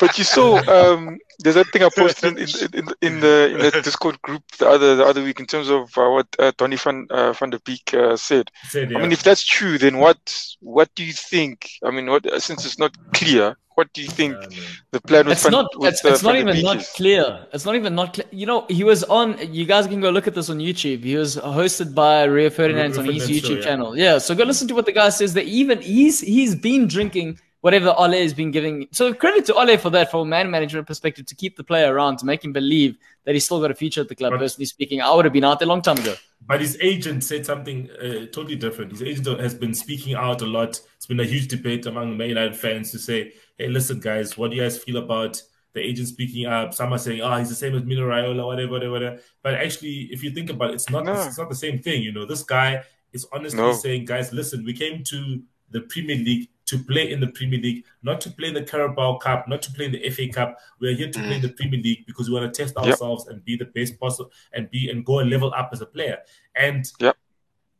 But 0.00 0.18
you 0.18 0.24
saw, 0.24 0.58
um, 0.68 1.18
there's 1.40 1.54
that 1.54 1.68
thing 1.68 1.82
I 1.82 1.90
posted 1.94 2.36
in, 2.36 2.38
in, 2.38 2.48
in, 2.74 2.94
in 3.02 3.20
the 3.20 3.50
in 3.52 3.58
the 3.58 3.80
Discord 3.82 4.20
group 4.22 4.42
the 4.58 4.68
other 4.68 4.96
the 4.96 5.04
other 5.04 5.22
week 5.22 5.40
in 5.40 5.46
terms 5.46 5.68
of 5.68 5.96
uh, 5.96 6.08
what 6.10 6.26
uh, 6.38 6.52
Donny 6.56 6.76
van 6.76 7.06
uh, 7.10 7.32
van 7.32 7.50
der 7.50 7.58
Beek 7.64 7.94
uh, 7.94 8.16
said. 8.16 8.50
He 8.62 8.68
said, 8.68 8.94
I 8.94 9.00
mean, 9.00 9.12
if 9.12 9.22
that's 9.22 9.44
true, 9.44 9.78
then 9.78 9.98
what 9.98 10.18
what 10.60 10.94
do 10.94 11.04
you 11.04 11.12
think? 11.12 11.70
I 11.84 11.90
mean, 11.90 12.10
what 12.10 12.26
since 12.42 12.64
it's 12.64 12.78
not 12.78 12.96
clear, 13.12 13.56
what 13.74 13.92
do 13.92 14.02
you 14.02 14.08
think 14.08 14.36
Yeah, 14.40 14.58
the 14.92 15.00
plan 15.00 15.26
with 15.26 15.32
It's 15.32 15.42
Van, 15.42 15.52
not. 15.52 15.66
with, 15.76 15.92
It's, 15.94 16.04
uh, 16.04 16.08
it's 16.10 16.22
not 16.22 16.36
even 16.36 16.62
not 16.62 16.84
clear. 16.94 17.46
It's 17.52 17.64
not 17.64 17.74
even 17.74 17.94
not 17.94 18.14
clear. 18.14 18.26
You 18.30 18.46
know, 18.46 18.66
he 18.68 18.84
was 18.84 19.04
on. 19.04 19.36
You 19.52 19.64
guys 19.64 19.86
can 19.86 20.00
go 20.00 20.10
look 20.10 20.26
at 20.26 20.34
this 20.34 20.48
on 20.50 20.58
YouTube. 20.58 21.02
He 21.04 21.16
was 21.16 21.36
hosted 21.36 21.94
by 21.94 22.24
Rio 22.24 22.50
Ferdinand 22.50 22.92
Rio 22.92 23.00
on 23.00 23.06
his 23.06 23.26
Ferdinand 23.26 23.42
show, 23.42 23.48
YouTube 23.48 23.56
yeah. 23.56 23.62
channel. 23.62 23.98
Yeah, 23.98 24.18
so 24.18 24.34
go 24.34 24.44
listen 24.44 24.68
to 24.68 24.74
what 24.74 24.86
the 24.86 24.92
guy 24.92 25.08
says. 25.08 25.34
That 25.34 25.44
even 25.46 25.80
he's 25.80 26.20
he's 26.20 26.54
been 26.54 26.86
drinking 26.86 27.38
whatever 27.64 27.94
Ole 27.96 28.12
has 28.12 28.34
been 28.34 28.50
giving. 28.50 28.86
So 28.92 29.14
credit 29.14 29.46
to 29.46 29.54
Ole 29.54 29.78
for 29.78 29.88
that, 29.88 30.10
from 30.10 30.20
a 30.20 30.24
man 30.26 30.50
management 30.50 30.86
perspective, 30.86 31.24
to 31.24 31.34
keep 31.34 31.56
the 31.56 31.64
player 31.64 31.94
around, 31.94 32.18
to 32.18 32.26
make 32.26 32.44
him 32.44 32.52
believe 32.52 32.98
that 33.24 33.32
he's 33.34 33.46
still 33.46 33.58
got 33.58 33.70
a 33.70 33.74
future 33.74 34.02
at 34.02 34.08
the 34.10 34.14
club. 34.14 34.32
But- 34.32 34.40
personally 34.40 34.66
speaking, 34.66 35.00
I 35.00 35.14
would 35.14 35.24
have 35.24 35.32
been 35.32 35.44
out 35.44 35.60
there 35.60 35.66
a 35.66 35.70
long 35.70 35.80
time 35.80 35.96
ago. 35.96 36.14
But 36.46 36.60
his 36.60 36.76
agent 36.82 37.24
said 37.24 37.46
something 37.46 37.88
uh, 37.92 38.26
totally 38.36 38.56
different. 38.56 38.92
His 38.92 39.02
agent 39.02 39.40
has 39.40 39.54
been 39.54 39.72
speaking 39.72 40.14
out 40.14 40.42
a 40.42 40.46
lot. 40.46 40.78
It's 40.96 41.06
been 41.06 41.20
a 41.20 41.24
huge 41.24 41.48
debate 41.48 41.86
among 41.86 42.18
Man 42.18 42.28
United 42.28 42.54
fans 42.54 42.90
to 42.92 42.98
say, 42.98 43.32
"Hey, 43.56 43.68
listen, 43.68 43.98
guys, 43.98 44.36
what 44.36 44.50
do 44.50 44.56
you 44.58 44.62
guys 44.62 44.76
feel 44.76 44.98
about 44.98 45.40
the 45.72 45.80
agent 45.80 46.08
speaking 46.08 46.44
up?" 46.44 46.74
Some 46.74 46.92
are 46.92 46.98
saying, 46.98 47.22
"Oh, 47.22 47.34
he's 47.38 47.48
the 47.48 47.54
same 47.54 47.74
as 47.74 47.84
Mino 47.84 48.06
Raiola, 48.06 48.44
whatever, 48.44 48.72
whatever." 48.72 48.92
whatever. 48.92 49.20
But 49.42 49.54
actually, 49.54 50.10
if 50.12 50.22
you 50.22 50.32
think 50.32 50.50
about 50.50 50.72
it, 50.72 50.74
it's 50.74 50.90
not. 50.90 51.06
No. 51.06 51.14
It's 51.14 51.38
not 51.38 51.48
the 51.48 51.54
same 51.54 51.78
thing. 51.78 52.02
You 52.02 52.12
know, 52.12 52.26
this 52.26 52.42
guy 52.42 52.82
is 53.14 53.26
honestly 53.32 53.60
No. 53.62 53.72
saying, 53.72 54.04
"Guys, 54.04 54.34
listen, 54.34 54.66
we 54.66 54.74
came 54.74 55.02
to 55.04 55.40
the 55.70 55.80
Premier 55.80 56.16
League." 56.16 56.50
To 56.68 56.78
play 56.78 57.10
in 57.12 57.20
the 57.20 57.26
Premier 57.26 57.60
League, 57.60 57.84
not 58.02 58.20
to 58.22 58.30
play 58.30 58.48
in 58.48 58.54
the 58.54 58.62
Carabao 58.62 59.18
Cup, 59.18 59.46
not 59.48 59.60
to 59.62 59.72
play 59.72 59.84
in 59.84 59.92
the 59.92 60.10
FA 60.10 60.28
Cup. 60.28 60.56
We're 60.80 60.94
here 60.94 61.10
to 61.10 61.18
play 61.18 61.34
in 61.36 61.42
the 61.42 61.50
Premier 61.50 61.78
League 61.80 62.06
because 62.06 62.28
we 62.28 62.34
want 62.34 62.52
to 62.52 62.62
test 62.62 62.74
Yep. 62.76 62.86
ourselves 62.86 63.26
and 63.26 63.44
be 63.44 63.56
the 63.56 63.66
best 63.66 64.00
possible 64.00 64.30
and 64.54 64.70
be 64.70 64.88
and 64.88 65.04
go 65.04 65.20
a 65.20 65.24
level 65.24 65.52
up 65.54 65.70
as 65.72 65.82
a 65.82 65.86
player. 65.86 66.18
And 66.56 66.90
Yep. 67.00 67.16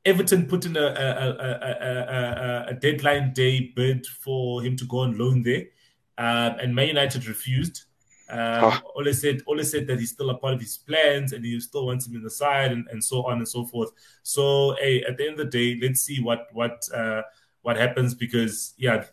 Everton 0.05 0.47
put 0.47 0.67
in 0.67 0.77
a, 0.77 0.83
a, 0.83 2.67
a, 2.67 2.67
a, 2.69 2.75
deadline 2.75 3.33
day 3.33 3.73
bid 3.75 4.07
for 4.07 4.63
him 4.63 4.77
to 4.77 4.85
go 4.85 4.99
on 4.99 5.17
loan 5.17 5.43
there, 5.43 5.63
um, 6.19 6.59
and 6.61 6.75
Man 6.75 6.89
United 6.89 7.27
refused. 7.27 7.85
Um. 8.29 8.81
Ole 8.97 9.13
said 9.13 9.43
Ole 9.47 9.63
said 9.65 9.87
that 9.87 9.99
he's 9.99 10.11
still 10.11 10.31
a 10.31 10.39
part 10.39 10.55
of 10.55 10.61
his 10.61 10.79
plans 10.79 11.33
and 11.33 11.45
he 11.45 11.61
still 11.61 11.87
wants 11.87 12.07
him 12.07 12.17
in 12.17 12.23
the 12.23 12.31
side 12.31 12.73
and, 12.73 12.87
and 12.91 13.05
so 13.05 13.27
on 13.27 13.37
and 13.39 13.49
so 13.49 13.67
forth. 13.67 13.91
So 14.23 14.77
hey, 14.81 15.03
at 15.05 15.19
the 15.19 15.25
end 15.25 15.39
of 15.41 15.51
the 15.51 15.59
day, 15.59 15.79
let's 15.81 16.03
see 16.03 16.23
what 16.23 16.49
what 16.53 16.89
uh, 16.95 17.23
what 17.65 17.77
happens 17.77 18.15
because 18.15 18.75
yeah, 18.77 19.05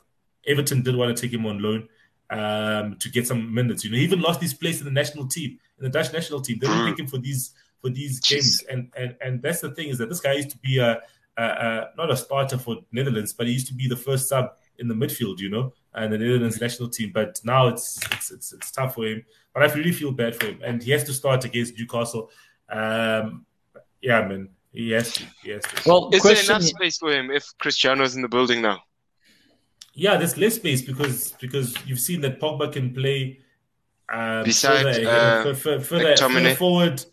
Everton 0.46 0.84
did 0.84 0.96
want 0.96 1.16
to 1.16 1.20
take 1.20 1.34
him 1.34 1.46
on 1.46 1.60
loan 1.60 1.88
um, 2.30 2.98
to 3.00 3.10
get 3.10 3.26
some 3.26 3.54
minutes. 3.54 3.84
You 3.84 3.92
know, 3.92 3.98
he 3.98 4.04
even 4.04 4.22
lost 4.22 4.42
his 4.42 4.54
place 4.54 4.80
in 4.80 4.86
the 4.86 4.92
national 4.92 5.28
team, 5.28 5.58
in 5.80 5.84
the 5.86 5.90
Dutch 5.90 6.12
national 6.14 6.42
team. 6.42 6.60
They 6.60 6.68
didn't 6.68 6.90
pick 6.90 7.00
him 7.00 7.08
for 7.08 7.18
these 7.18 7.54
for 7.82 7.90
these 7.90 8.20
games, 8.20 8.64
and 8.70 8.92
and 8.96 9.16
and 9.22 9.42
that's 9.42 9.62
the 9.62 9.72
thing 9.72 9.88
is 9.88 9.98
that 9.98 10.10
this 10.10 10.20
guy 10.20 10.34
used 10.34 10.52
to 10.52 10.58
be 10.58 10.80
a, 10.80 11.02
a, 11.38 11.44
a 11.44 11.90
not 11.98 12.12
a 12.12 12.18
starter 12.18 12.58
for 12.58 12.78
Netherlands, 12.92 13.32
but 13.32 13.48
he 13.48 13.54
used 13.54 13.68
to 13.68 13.74
be 13.74 13.88
the 13.88 13.96
first 13.96 14.28
sub 14.28 14.52
in 14.80 14.90
the 14.90 14.96
midfield. 14.96 15.40
You 15.40 15.50
know, 15.50 15.74
and 15.94 16.12
the 16.12 16.18
Netherlands 16.18 16.60
national 16.60 16.90
team. 16.90 17.12
But 17.14 17.40
now 17.46 17.70
it's 17.70 18.00
it's 18.12 18.32
it's, 18.32 18.52
it's 18.52 18.72
tough 18.72 18.96
for 18.96 19.06
him. 19.06 19.24
But 19.54 19.64
I 19.64 19.74
really 19.74 19.94
feel 19.94 20.12
bad 20.12 20.36
for 20.36 20.48
him, 20.48 20.60
and 20.62 20.84
he 20.84 20.92
has 20.92 21.06
to 21.06 21.14
start 21.14 21.46
against 21.46 21.78
Newcastle. 21.78 22.30
Um, 22.70 23.46
yeah, 24.02 24.28
man, 24.28 24.50
he 24.74 24.92
has 24.92 25.14
to. 25.14 25.24
He 25.44 25.52
has 25.52 25.64
to. 25.64 25.90
Well, 25.90 26.10
Is 26.14 26.24
there 26.24 26.44
enough 26.44 26.64
space 26.64 26.98
for 26.98 27.12
him 27.12 27.32
if 27.32 27.46
Cristiano's 27.60 28.16
in 28.16 28.22
the 28.22 28.30
building 28.30 28.62
now? 28.62 28.80
Yeah, 29.94 30.18
there's 30.18 30.38
less 30.38 30.56
space 30.56 30.82
because 30.82 31.34
because 31.42 31.76
you've 31.86 32.00
seen 32.00 32.22
that 32.22 32.40
Pogba 32.40 32.72
can 32.72 32.94
play 32.94 33.40
um, 34.12 34.44
Beside, 34.44 34.84
further, 34.96 35.10
uh, 35.10 35.44
further, 35.44 35.56
further, 35.56 35.80
further 35.84 36.14
McTominay. 36.16 36.56
forward. 36.58 37.06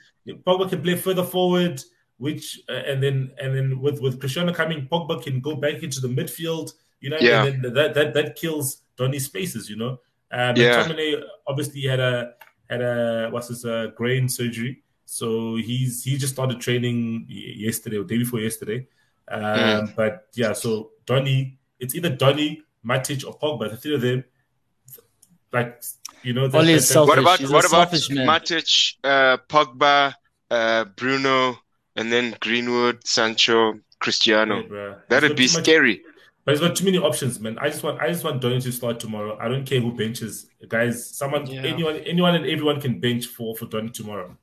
Pogba 0.46 0.68
can 0.68 0.82
play 0.82 0.94
further 0.96 1.24
forward, 1.24 1.82
which 2.18 2.60
uh, 2.68 2.72
and 2.72 3.02
then 3.02 3.30
and 3.40 3.56
then 3.56 3.80
with 3.80 4.00
with 4.00 4.20
Cristiano 4.20 4.52
coming, 4.54 4.86
Pogba 4.90 5.22
can 5.22 5.40
go 5.40 5.56
back 5.56 5.82
into 5.82 6.00
the 6.00 6.08
midfield. 6.08 6.72
You 7.00 7.10
know, 7.10 7.18
Yeah. 7.20 7.44
and 7.44 7.64
then 7.64 7.72
that 7.74 7.94
that 7.94 8.14
that 8.14 8.36
kills 8.36 8.82
Donny's 8.96 9.24
spaces. 9.26 9.68
You 9.68 9.76
know, 9.76 9.90
um, 10.32 10.54
Yeah. 10.56 10.84
McTominay 10.86 11.22
obviously 11.48 11.82
had 11.82 11.98
a 12.00 12.34
had 12.70 12.80
a 12.82 13.28
what's 13.32 13.48
his 13.48 13.64
uh, 13.64 13.88
brain 13.96 14.28
surgery, 14.28 14.82
so 15.16 15.56
he's 15.56 16.04
he 16.04 16.18
just 16.18 16.34
started 16.34 16.60
training 16.60 17.24
yesterday 17.28 17.96
or 17.96 18.04
day 18.04 18.18
before 18.18 18.40
yesterday. 18.40 18.86
Um, 19.30 19.42
Mm. 19.42 19.96
But 19.96 20.28
yeah, 20.34 20.52
so 20.52 20.90
Donny, 21.06 21.58
it's 21.80 21.94
either 21.94 22.10
Donny, 22.10 22.62
Matic, 22.84 23.24
or 23.26 23.32
Pogba. 23.38 23.70
The 23.70 23.76
three 23.76 23.94
of 23.94 24.02
them, 24.02 24.24
like 25.52 25.82
you 26.22 26.32
know, 26.32 26.48
that, 26.48 26.58
Oli 26.58 26.66
that- 26.68 26.72
is 26.74 26.88
that- 26.88 26.92
selfish. 26.94 27.08
What 27.08 27.18
about 27.18 27.38
He's 27.40 27.50
what 27.50 27.64
about 27.64 27.90
selfish 27.90 28.10
man. 28.10 28.26
Matic, 28.26 28.94
uh, 29.04 29.36
Pogba, 29.48 30.14
uh, 30.50 30.84
Bruno, 30.96 31.58
and 31.96 32.12
then 32.12 32.36
Greenwood, 32.40 33.06
Sancho, 33.06 33.80
Cristiano? 34.00 34.56
Yeah. 34.70 34.94
That'd 35.08 35.36
be 35.36 35.44
got 35.46 35.50
too 35.52 35.58
much- 35.58 35.64
scary. 35.64 36.02
But 36.44 36.52
he's 36.54 36.60
got 36.66 36.76
too 36.76 36.84
many 36.86 36.96
options, 36.98 37.38
man. 37.40 37.58
I 37.58 37.68
just 37.68 37.82
want 37.82 38.00
I 38.00 38.08
just 38.08 38.24
want 38.24 38.40
Donny 38.40 38.60
to 38.60 38.72
start 38.72 39.00
tomorrow. 39.00 39.36
I 39.38 39.48
don't 39.48 39.66
care 39.66 39.80
who 39.80 39.92
benches. 39.92 40.46
Guys, 40.66 41.06
someone 41.20 41.46
Yeah. 41.46 41.62
anyone 41.62 41.96
anyone 41.96 42.34
and 42.34 42.46
everyone 42.46 42.80
can 42.80 43.00
bench 43.00 43.26
for 43.26 43.54
for 43.56 43.66
Donny 43.66 43.90
tomorrow. 43.90 44.36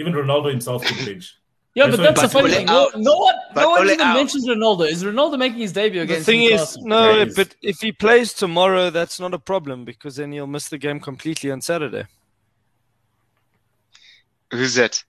Even 0.00 0.12
Ronaldo 0.14 0.50
himself 0.50 0.84
could 0.84 1.04
bench. 1.06 1.36
Yeah, 1.76 1.86
That's 1.86 1.98
but 1.98 2.02
why- 2.02 2.10
that's 2.10 2.20
the 2.22 2.26
but 2.26 2.32
funny 2.42 2.54
thing. 2.54 2.66
No, 2.66 2.90
no 2.96 3.16
one, 3.16 3.34
But 3.54 3.60
no 3.62 3.70
one 3.70 3.86
even 3.86 4.00
out. 4.00 4.14
mentions 4.16 4.44
Ronaldo. 4.48 4.88
Is 4.88 5.04
Ronaldo 5.04 5.38
making 5.38 5.60
his 5.60 5.72
debut 5.72 6.02
against? 6.02 6.26
The 6.26 6.44
against 6.46 6.74
thing 6.74 6.82
is, 6.82 6.84
no, 6.84 7.24
Guys. 7.24 7.34
but 7.36 7.54
if 7.62 7.76
he 7.80 7.92
plays 7.92 8.32
tomorrow, 8.32 8.90
that's 8.90 9.20
not 9.20 9.32
a 9.34 9.38
problem 9.38 9.84
because 9.84 10.16
then 10.16 10.32
he'll 10.32 10.48
miss 10.48 10.68
the 10.68 10.78
game 10.78 10.98
completely 10.98 11.48
on 11.52 11.60
Saturday. 11.60 12.06
Who's 14.50 14.74
that? 14.74 15.04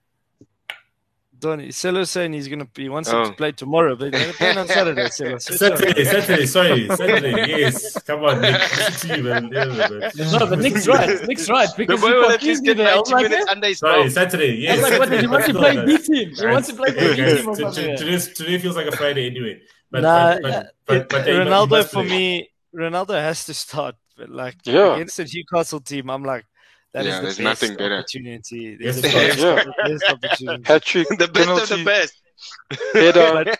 Donny, 1.41 1.67
Celo's 1.69 2.09
saying 2.11 2.31
he's 2.33 2.47
gonna 2.47 2.67
he 2.75 2.87
wants 2.87 3.09
him 3.11 3.17
Oh. 3.19 3.25
to 3.25 3.33
play 3.33 3.51
tomorrow, 3.51 3.95
but 3.95 4.11
they're 4.13 4.31
playing 4.33 4.57
on 4.59 4.67
Saturday. 4.67 5.03
Celo. 5.17 5.41
Saturday, 5.41 6.05
Saturday, 6.05 6.45
sorry, 6.45 6.87
Saturday. 6.95 7.31
Yes, 7.59 8.01
come 8.03 8.23
on, 8.23 8.39
Nick. 8.41 8.61
You, 9.03 9.23
man. 9.23 9.49
Yeah, 9.51 9.65
man. 9.65 10.11
No, 10.31 10.39
but 10.47 10.59
Nick's 10.59 10.87
right. 10.87 11.27
Nick's 11.27 11.49
right 11.49 11.67
The 11.69 11.75
because 11.77 11.99
boy 12.01 12.07
you 12.09 12.15
will 12.15 12.25
at 12.31 12.39
confused 12.39 12.45
least 12.47 12.61
me 12.61 12.67
get 12.67 12.77
there. 12.77 12.93
I 12.93 12.99
was 12.99 13.09
90 13.09 13.23
like, 13.23 13.31
minutes 13.31 13.51
under 13.51 13.67
his 13.67 13.79
Sorry, 13.79 14.01
belt. 14.03 14.11
Saturday. 14.13 14.51
I 14.51 14.55
Yes, 14.61 14.75
was 14.81 14.89
like, 14.91 14.99
what, 14.99 15.09
Saturday. 15.09 15.21
he 15.21 15.27
wants 15.27 15.47
to 15.47 15.53
play 15.53 15.85
B 15.85 15.97
team. 15.97 16.31
He 16.35 16.45
wants 16.45 16.67
to 16.69 16.73
play 16.75 16.91
B 16.91 17.15
team 17.15 17.47
or 17.49 17.55
t- 17.55 17.61
something. 17.61 17.97
t- 17.97 18.33
Today 18.35 18.57
feels 18.59 18.75
like 18.75 18.87
a 18.87 18.95
Friday 18.95 19.27
anyway. 19.27 19.61
But, 19.89 20.01
Nah, 20.03 20.33
but, 20.35 20.41
but, 20.41 20.73
but, 20.85 21.09
but, 21.09 21.25
but 21.25 21.27
Ronaldo 21.27 21.89
for 21.89 22.03
me, 22.03 22.49
Ronaldo 22.73 23.15
has 23.19 23.43
to 23.45 23.53
start. 23.53 23.95
But 24.17 24.29
like 24.29 24.55
Yeah. 24.65 24.95
against 24.95 25.17
the 25.17 25.23
Newcastle 25.33 25.79
team, 25.79 26.09
I'm 26.09 26.23
like, 26.23 26.45
that 26.93 27.05
is 27.05 27.07
Yeah, 27.07 27.15
the 27.17 27.21
there's 27.23 27.37
best 27.37 27.61
nothing 27.61 27.77
better. 27.77 27.97
opportunity. 27.97 28.77
Yes, 28.79 28.95
There's 28.95 28.97
it 28.97 29.01
the 29.01 29.07
is. 29.07 29.35
best, 29.43 29.65
the 29.65 29.73
best 29.89 30.03
opportunity. 30.11 30.63
Hat 30.65 30.81
trick, 30.83 31.07
The 31.19 31.27
best 31.27 31.49
of 31.49 31.69
the 31.69 31.75
penalty, 31.75 31.83
best. 31.83 32.13
header. 32.93 33.53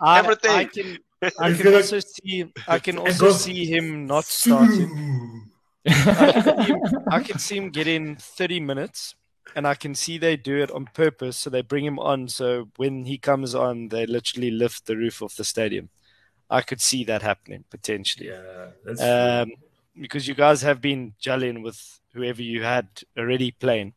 I, 0.00 0.18
Everything. 0.20 0.50
I 0.50 0.64
can, 0.64 0.98
I 1.40 1.52
can 1.52 1.62
gonna- 1.64 1.76
also 1.76 1.98
see, 2.00 2.44
I 2.68 2.78
can 2.78 2.98
also 2.98 3.32
see 3.32 3.64
him 3.64 4.06
not 4.06 4.24
starting. 4.24 5.50
I 5.86 5.92
can, 6.32 6.42
see 6.64 6.72
him, 6.72 6.80
I 7.10 7.20
can 7.22 7.38
see 7.38 7.56
him 7.56 7.70
get 7.70 7.86
in 7.86 8.16
30 8.16 8.60
minutes, 8.60 9.14
and 9.56 9.66
I 9.66 9.74
can 9.74 9.94
see 9.94 10.16
they 10.18 10.36
do 10.36 10.56
it 10.62 10.70
on 10.70 10.86
purpose. 10.94 11.36
So 11.36 11.50
they 11.50 11.62
bring 11.62 11.84
him 11.84 11.98
on. 11.98 12.28
So 12.28 12.68
when 12.76 13.04
he 13.04 13.18
comes 13.18 13.54
on, 13.54 13.88
they 13.88 14.06
literally 14.06 14.50
lift 14.50 14.86
the 14.86 14.96
roof 14.96 15.20
of 15.22 15.34
the 15.36 15.44
stadium. 15.44 15.88
I 16.50 16.60
could 16.62 16.80
see 16.80 17.04
that 17.04 17.22
happening 17.22 17.64
potentially. 17.70 18.28
Yeah, 18.28 18.66
that's 18.84 19.00
Um, 19.02 19.52
because 20.00 20.28
you 20.28 20.34
guys 20.34 20.62
have 20.62 20.80
been 20.80 21.14
gelling 21.22 21.62
with 21.62 22.00
whoever 22.14 22.42
you 22.42 22.62
had 22.62 22.88
already 23.18 23.50
playing. 23.50 23.94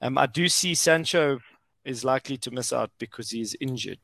Um, 0.00 0.16
I 0.18 0.26
do 0.26 0.48
see 0.48 0.74
Sancho 0.74 1.40
is 1.84 2.04
likely 2.04 2.36
to 2.38 2.50
miss 2.50 2.72
out 2.72 2.90
because 2.98 3.30
he's 3.30 3.54
injured. 3.60 3.98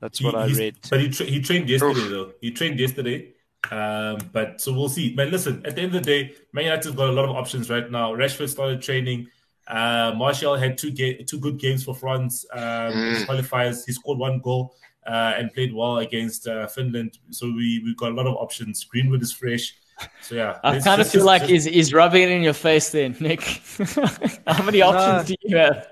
That's 0.00 0.20
what 0.20 0.34
He- 0.34 0.40
I 0.40 0.58
read. 0.58 0.76
But 0.90 1.00
he 1.00 1.08
tra- 1.10 1.26
he 1.26 1.40
trained 1.40 1.68
yesterday 1.68 2.08
though. 2.08 2.32
He 2.40 2.50
trained 2.50 2.78
yesterday. 2.80 3.32
Um, 3.70 4.18
but 4.32 4.60
so 4.60 4.72
we'll 4.72 4.88
see. 4.88 5.14
But 5.14 5.28
listen. 5.28 5.64
At 5.64 5.76
the 5.76 5.82
end 5.82 5.94
of 5.94 6.02
the 6.02 6.06
day, 6.10 6.34
Man 6.52 6.64
United's 6.64 6.96
got 6.96 7.08
a 7.08 7.12
lot 7.12 7.24
of 7.28 7.36
options 7.36 7.70
right 7.70 7.88
now. 7.90 8.12
Rashford 8.12 8.48
started 8.48 8.82
training. 8.82 9.28
Uh, 9.68 10.12
Martial 10.16 10.56
had 10.56 10.76
two 10.76 10.90
ga- 10.90 11.22
two 11.22 11.38
good 11.38 11.58
games 11.58 11.84
for 11.84 11.94
France. 11.94 12.44
Um, 12.52 12.60
Mm. 12.92 13.24
qualifiers. 13.26 13.86
He 13.86 13.92
scored 13.92 14.18
one 14.18 14.40
goal 14.40 14.74
uh, 15.06 15.34
and 15.38 15.52
played 15.54 15.72
well 15.72 15.98
against 15.98 16.48
uh, 16.48 16.66
Finland. 16.66 17.18
So 17.30 17.46
we 17.46 17.80
we 17.84 17.94
got 17.94 18.10
a 18.10 18.14
lot 18.14 18.26
of 18.26 18.34
options. 18.34 18.82
Greenwood 18.84 19.22
is 19.22 19.32
fresh. 19.32 19.74
So 20.22 20.34
yeah, 20.34 20.58
I 20.62 20.78
kind 20.80 21.00
of 21.00 21.06
feel 21.08 21.20
just- 21.20 21.26
like 21.26 21.40
just- 21.42 21.50
he's, 21.50 21.64
he's 21.64 21.92
rubbing 21.94 22.22
it 22.22 22.30
in 22.30 22.42
your 22.42 22.52
face 22.54 22.90
then, 22.90 23.16
Nick. 23.20 23.42
How 24.46 24.62
many 24.62 24.82
options 24.82 25.28
do 25.28 25.34
you 25.42 25.56
have? 25.56 25.86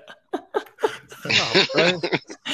Bro. 1.73 1.99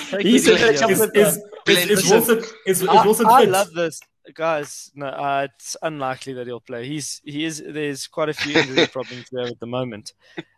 Take 0.10 0.22
He 0.22 0.36
it 0.36 0.40
said 0.42 0.54
easy, 0.56 0.56
that 0.56 0.74
Is, 0.74 0.82
yeah. 0.82 0.88
chocolate 0.88 1.16
is, 1.16 1.38
is, 1.38 1.78
is 1.78 1.90
Listen, 1.90 2.12
Wilson 2.12 2.38
is, 2.66 2.82
is 2.82 2.88
I, 2.88 3.06
Wilson 3.06 3.26
I 3.28 3.44
love 3.44 3.72
this, 3.74 4.00
guys. 4.34 4.92
No, 4.96 5.08
uh, 5.08 5.48
it's 5.56 5.78
unlikely 5.82 6.34
that 6.34 6.48
he'll 6.48 6.60
play. 6.60 6.86
He's 6.88 7.22
he 7.24 7.46
is. 7.46 7.64
There's 7.66 8.08
quite 8.08 8.30
a 8.30 8.34
few 8.34 8.58
injury 8.60 8.88
problems 8.92 9.26
there 9.32 9.46
at 9.48 9.60
the 9.60 9.68
moment. 9.68 10.14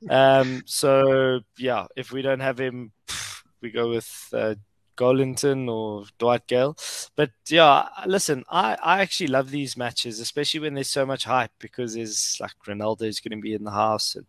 Um, 0.09 0.63
so 0.65 1.41
yeah, 1.57 1.85
if 1.95 2.11
we 2.11 2.21
don't 2.21 2.39
have 2.39 2.59
him, 2.59 2.91
pff, 3.07 3.43
we 3.61 3.69
go 3.71 3.89
with 3.89 4.09
uh, 4.33 4.55
Joelinton 4.99 5.69
or 5.69 6.05
Dwight 6.17 6.47
Gayle. 6.47 6.75
But 7.15 7.31
yeah, 7.49 7.87
listen, 8.05 8.43
I 8.49 8.77
I 8.83 9.01
actually 9.01 9.27
love 9.27 9.51
these 9.51 9.77
matches, 9.77 10.19
especially 10.19 10.59
when 10.61 10.73
there's 10.73 10.89
so 10.89 11.05
much 11.05 11.23
hype 11.25 11.51
because 11.59 11.93
there's 11.93 12.37
like 12.39 12.51
Ronaldo's 12.67 13.19
going 13.19 13.37
to 13.37 13.41
be 13.41 13.53
in 13.53 13.63
the 13.63 13.71
house, 13.71 14.15
and 14.15 14.25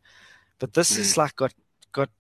but 0.59 0.73
this 0.75 0.97
is 0.97 1.17
like 1.17 1.37
got 1.37 1.55
got 1.93 2.11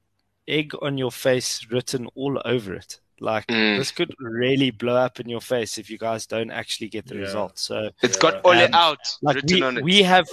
egg 0.48 0.72
on 0.82 0.98
your 0.98 1.12
face 1.12 1.66
written 1.70 2.09
all 2.14 2.40
over 2.44 2.74
it. 2.74 3.01
Like 3.20 3.46
Mm. 3.48 3.76
this 3.76 3.90
could 3.92 4.14
really 4.18 4.70
blow 4.70 4.96
up 4.96 5.20
in 5.20 5.28
your 5.28 5.42
face 5.42 5.78
if 5.78 5.90
you 5.90 5.98
guys 5.98 6.26
don't 6.26 6.51
actually 6.51 6.88
get 6.88 7.07
the 7.07 7.14
Yeah. 7.14 7.20
result. 7.20 7.59
So 7.59 7.90
It's 8.03 8.16
Yeah. 8.16 8.30
got 8.30 8.44
Ole 8.44 8.62
Um, 8.64 8.74
out 8.74 8.98
like 9.22 9.36
written 9.36 9.55
we, 9.55 9.62
on 9.62 9.76
it. 9.78 9.84
we 9.84 10.03
have 10.03 10.26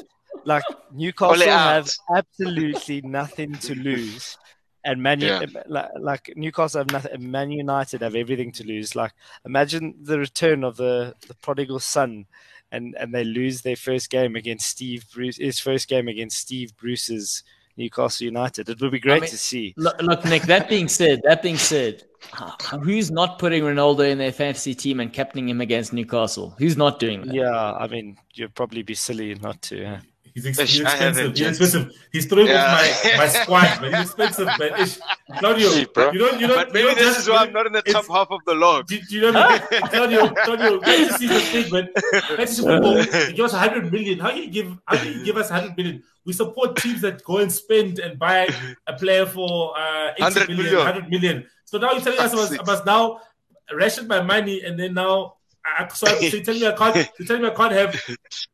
like 0.46 0.64
Newcastle 0.92 1.50
have 1.50 1.90
absolutely 2.16 3.02
nothing 3.02 3.58
to 3.60 3.76
lose. 3.76 4.38
And 4.88 5.04
Man, 5.04 5.20
Yeah. 5.20 5.46
like, 5.68 5.90
like 6.00 6.34
Newcastle 6.36 6.80
have 6.80 6.92
nothing. 6.92 7.30
Man 7.30 7.52
United 7.52 8.02
have 8.02 8.16
everything 8.16 8.52
to 8.54 8.64
lose. 8.66 8.96
Like 8.96 9.12
imagine 9.46 9.96
the 10.02 10.18
return 10.18 10.64
of 10.64 10.78
the, 10.78 11.14
the 11.28 11.36
prodigal 11.36 11.80
son, 11.80 12.26
and 12.72 12.96
and 13.00 13.14
they 13.14 13.26
lose 13.26 13.62
their 13.62 13.76
first 13.76 14.10
game 14.10 14.36
against 14.38 14.70
Steve 14.70 15.06
Bruce. 15.14 15.38
His 15.38 15.60
first 15.60 15.90
game 15.90 16.08
against 16.08 16.38
Steve 16.40 16.76
Bruce's 16.78 17.44
Newcastle 17.76 18.26
United. 18.26 18.70
It 18.70 18.82
would 18.82 18.92
be 18.92 19.00
great 19.00 19.22
mean, 19.22 19.30
to 19.30 19.38
see. 19.38 19.74
Look, 19.78 20.02
look, 20.02 20.26
Nick. 20.26 20.44
That 20.44 20.68
being 20.70 20.88
said, 20.88 21.22
that 21.26 21.42
being 21.44 21.58
said, 21.58 22.04
who's 22.82 23.12
not 23.12 23.40
putting 23.40 23.64
Ronaldo 23.64 24.10
in 24.10 24.18
their 24.18 24.32
fantasy 24.32 24.74
team 24.74 25.00
and 25.00 25.14
captaining 25.14 25.50
him 25.50 25.62
against 25.62 25.94
Newcastle? 25.94 26.56
Who's 26.58 26.78
not 26.78 26.98
doing 27.00 27.22
that? 27.28 27.36
Yeah, 27.36 27.74
I 27.74 27.88
mean, 27.88 28.18
you'd 28.34 28.56
probably 28.56 28.84
be 28.84 28.96
silly 28.96 29.36
not 29.36 29.62
to. 29.64 29.76
yeah. 29.78 30.00
He's, 30.38 30.46
ex- 30.46 30.60
Ish, 30.60 30.72
he's 30.74 30.82
expensive. 30.82 31.36
He's 31.36 31.48
expensive. 31.48 31.92
He's 32.12 32.26
throwing 32.28 32.46
Yeah. 32.48 32.76
off 32.76 33.04
my, 33.06 33.18
my 33.18 33.28
squad, 33.28 33.82
man. 33.82 33.92
He's 33.94 34.02
expensive, 34.06 34.46
man. 34.60 34.72
Ish. 34.84 35.00
Claudio, 35.40 35.70
Hey, 35.72 35.86
bro. 35.92 36.12
you 36.12 36.20
don't, 36.20 36.40
you 36.40 36.46
don't, 36.48 36.58
But 36.58 36.68
you 36.68 36.74
maybe 36.74 36.86
don't 36.90 36.98
this 37.00 37.08
just, 37.08 37.20
is 37.22 37.30
why 37.30 37.38
I'm 37.38 37.54
not 37.54 37.66
in 37.66 37.74
the 37.74 37.82
top 37.82 38.06
half 38.08 38.30
of 38.30 38.42
the 38.46 38.54
log. 38.54 38.86
Do, 38.86 39.00
do 39.02 39.16
you 39.16 39.22
know 39.32 39.32
what 39.34 39.68
I 39.74 39.80
mean? 39.80 39.82
Claudio, 39.90 40.30
Claudio, 40.46 40.80
fantasy 40.82 41.26
is 41.26 41.32
a 41.32 41.40
thing, 41.40 41.74
man. 41.74 41.90
Fantasy 42.38 42.62
football, 42.62 42.98
you 43.00 43.34
give 43.34 43.46
us 43.46 43.54
100 43.54 43.92
million. 43.92 44.20
How 44.20 44.30
do 44.30 44.40
you 44.40 44.50
give, 44.52 44.78
how 44.86 44.98
do 44.98 45.10
you 45.12 45.26
give 45.26 45.38
us 45.38 45.50
100 45.50 45.76
million? 45.76 46.04
We 46.24 46.34
support 46.34 46.76
teams 46.76 47.02
that 47.02 47.24
go 47.24 47.38
and 47.38 47.52
spend 47.52 47.98
and 47.98 48.20
buy 48.20 48.48
a 48.86 48.94
player 48.94 49.26
for 49.26 49.74
uh, 49.76 50.12
80 50.18 50.22
100 50.22 50.50
million, 50.50 50.58
million. 50.66 50.86
100 50.86 51.10
million. 51.10 51.46
So 51.66 51.80
now 51.80 51.94
you're 51.94 52.02
telling 52.02 52.20
us 52.20 52.32
I 52.32 52.36
must, 52.36 52.60
I 52.60 52.64
must 52.64 52.86
now 52.86 53.22
ration 53.74 54.08
my 54.08 54.22
money 54.22 54.62
and 54.64 54.80
then 54.80 54.94
now, 54.94 55.34
I, 55.66 55.88
so, 55.90 56.06
so 56.06 56.20
you 56.38 56.44
tell 56.44 56.54
me 56.54 56.68
I 56.68 56.74
can't, 56.74 57.10
you 57.20 57.26
tell 57.26 57.40
me 57.40 57.48
I 57.48 57.54
can't 57.56 57.74
have 57.74 58.00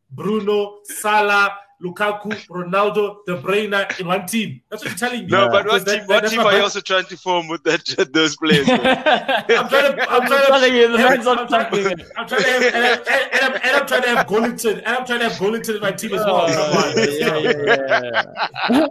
Bruno, 0.09 0.79
Salah, 0.83 1.57
Lukaku, 1.83 2.29
Ronaldo, 2.47 3.17
De 3.25 3.35
Bruyne 3.41 3.99
in 3.99 4.07
one 4.07 4.25
team. 4.25 4.61
That's 4.69 4.83
what 4.83 4.91
you're 4.91 4.97
telling 4.97 5.21
me. 5.25 5.27
No, 5.31 5.49
but 5.49 5.65
what 5.67 5.85
team, 5.85 5.97
that- 5.99 6.07
what 6.07 6.25
team 6.29 6.37
my 6.39 6.45
are 6.45 6.57
you 6.57 6.63
also 6.63 6.79
trying 6.79 7.05
to 7.05 7.17
form 7.17 7.47
with 7.49 7.61
that 7.63 7.83
those 8.13 8.37
players? 8.37 8.65
bro? 8.65 8.75
I'm 8.77 9.67
trying 9.67 9.95
to. 9.95 10.09
I'm 10.09 10.27
trying 10.27 10.41
to. 10.41 10.47
telling 10.47 10.75
you, 10.75 10.87
the 10.87 10.93
and 10.95 11.03
man's 11.03 11.25
not 11.25 11.39
I'm 11.39 11.47
trying, 11.49 11.69
talking. 11.71 12.05
I'm 12.15 12.27
trying 12.27 12.41
to 12.43 12.49
have, 12.51 12.63
and, 12.63 12.75
I'm- 12.85 12.99
and, 12.99 13.33
and, 13.33 13.41
I'm, 13.43 13.53
and 13.55 13.75
I'm 13.75 13.85
trying 13.87 14.01
to 14.03 14.07
have 14.15 14.27
Joelinton, 14.27 14.77
and 14.77 14.87
I'm 14.87 15.05
trying 15.05 15.19
to 15.19 15.29
have 15.29 15.33
Joelinton 15.37 15.75
in 15.75 15.81
my 15.81 15.91
team 15.91 16.13
as 16.13 16.25
well. 16.25 16.47
Come 16.47 16.77
on, 16.77 16.95
let's 16.95 17.19
yeah, 17.19 17.29
go. 17.29 17.39
yeah, 17.39 18.85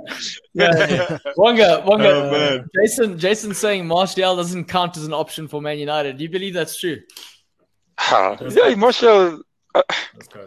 yeah. 0.54 0.86
yeah. 0.88 1.18
Wonga, 1.36 1.82
Wonga. 1.86 2.08
Oh, 2.12 2.30
man. 2.30 2.68
Jason, 2.78 3.18
Jason 3.18 3.54
saying 3.54 3.86
Martial 3.86 4.36
doesn't 4.36 4.64
count 4.66 4.96
as 4.98 5.04
an 5.06 5.14
option 5.14 5.48
for 5.48 5.62
Man 5.62 5.78
United. 5.78 6.18
Do 6.18 6.24
you 6.24 6.30
believe 6.30 6.52
that's 6.54 6.78
true? 6.78 6.98
Ah, 7.98 8.36
yeah, 8.50 8.74
Martial. 8.74 9.40
Let's 9.74 10.28
go. 10.30 10.46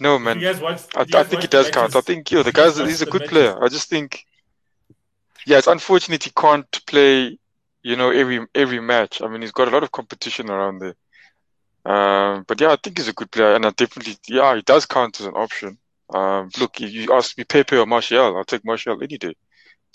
No, 0.00 0.18
man. 0.18 0.40
You 0.40 0.46
guys 0.46 0.60
watch, 0.60 0.82
I, 0.94 1.00
you 1.00 1.06
I 1.08 1.10
guys 1.10 1.26
think 1.28 1.44
it 1.44 1.50
does 1.50 1.70
count. 1.70 1.94
I 1.94 2.00
think 2.00 2.30
yo, 2.30 2.42
the 2.42 2.52
guy's 2.52 2.76
he's 2.76 3.02
a 3.02 3.06
good 3.06 3.22
matches? 3.22 3.30
player. 3.30 3.64
I 3.64 3.68
just 3.68 3.88
think, 3.88 4.24
yeah, 5.46 5.58
it's 5.58 5.66
unfortunate 5.66 6.24
he 6.24 6.30
can't 6.30 6.86
play 6.86 7.38
you 7.84 7.96
know, 7.96 8.10
every 8.10 8.40
every 8.54 8.80
match. 8.80 9.22
I 9.22 9.28
mean, 9.28 9.42
he's 9.42 9.52
got 9.52 9.68
a 9.68 9.70
lot 9.70 9.84
of 9.84 9.92
competition 9.92 10.50
around 10.50 10.80
there. 10.80 10.94
Um, 11.84 12.44
but 12.48 12.60
yeah, 12.60 12.72
I 12.72 12.76
think 12.82 12.98
he's 12.98 13.08
a 13.08 13.12
good 13.12 13.30
player, 13.30 13.54
and 13.54 13.66
I 13.66 13.70
definitely, 13.70 14.16
yeah, 14.26 14.56
he 14.56 14.62
does 14.62 14.86
count 14.86 15.20
as 15.20 15.26
an 15.26 15.34
option. 15.34 15.78
Um, 16.12 16.48
look, 16.58 16.80
if 16.80 16.90
you 16.92 17.12
ask 17.12 17.36
me 17.36 17.44
Pepe 17.44 17.76
or 17.76 17.86
Martial, 17.86 18.36
I'll 18.36 18.44
take 18.44 18.64
Martial 18.64 19.00
any 19.02 19.18
day. 19.18 19.34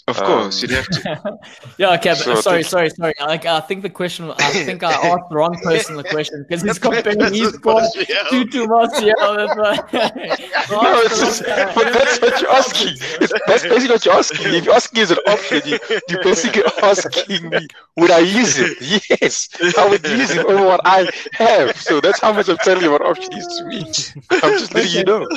Of 0.08 0.18
course, 0.18 0.64
Um, 0.64 0.70
you'd 0.70 0.76
have 0.78 0.88
to. 0.88 1.38
yeah, 1.78 1.94
okay. 1.94 2.10
But, 2.12 2.18
So 2.18 2.32
I 2.32 2.36
sorry, 2.42 2.58
think- 2.64 2.66
sorry, 2.72 2.90
sorry. 2.90 3.14
Like, 3.20 3.46
I 3.46 3.60
think 3.60 3.84
the 3.84 3.92
question. 3.92 4.32
I 4.32 4.50
think 4.52 4.82
I 4.82 4.92
asked 4.94 5.30
the 5.30 5.36
wrong 5.36 5.56
person 5.64 5.98
the 5.98 6.04
question 6.04 6.46
because 6.48 6.64
he's 6.64 6.80
comparing 6.80 7.20
his 7.32 7.54
score 7.54 7.82
two 8.32 8.46
to 8.46 8.68
Martial. 8.68 9.14
That's 9.20 9.56
why. 9.56 9.76
No, 10.72 11.00
it's 11.02 11.20
just, 11.20 11.44
but 11.44 11.94
that's 11.94 12.20
what 12.22 12.42
you're 12.42 12.52
asking. 12.52 12.94
It's, 13.22 13.34
that's 13.48 13.64
basically 13.64 13.90
what 13.90 14.06
you're 14.06 14.14
asking. 14.16 14.54
If 14.56 14.66
you're 14.66 14.74
asking 14.76 15.02
is 15.02 15.12
an 15.12 15.18
option, 15.28 15.62
you, 15.66 15.80
you're 16.10 16.24
basically 16.24 16.64
asking 16.82 17.50
me, 17.50 17.68
would 17.98 18.12
I 18.12 18.20
use 18.20 18.58
it? 18.60 18.78
Yes, 19.22 19.50
I 19.78 19.88
would 19.90 20.04
use 20.08 20.32
it 20.32 20.46
over 20.46 20.66
what 20.66 20.82
I 20.86 21.10
have. 21.34 21.76
So 21.80 22.02
that's 22.02 22.20
how 22.20 22.34
much 22.34 22.50
I'm 22.50 22.58
telling 22.58 22.84
you 22.84 22.92
what 22.92 23.02
option 23.02 23.34
is 23.38 23.46
to 23.58 23.66
me. 23.66 23.80
I'm 24.44 24.58
just 24.60 24.74
letting 24.74 24.92
you 24.92 25.04
know. 25.04 25.28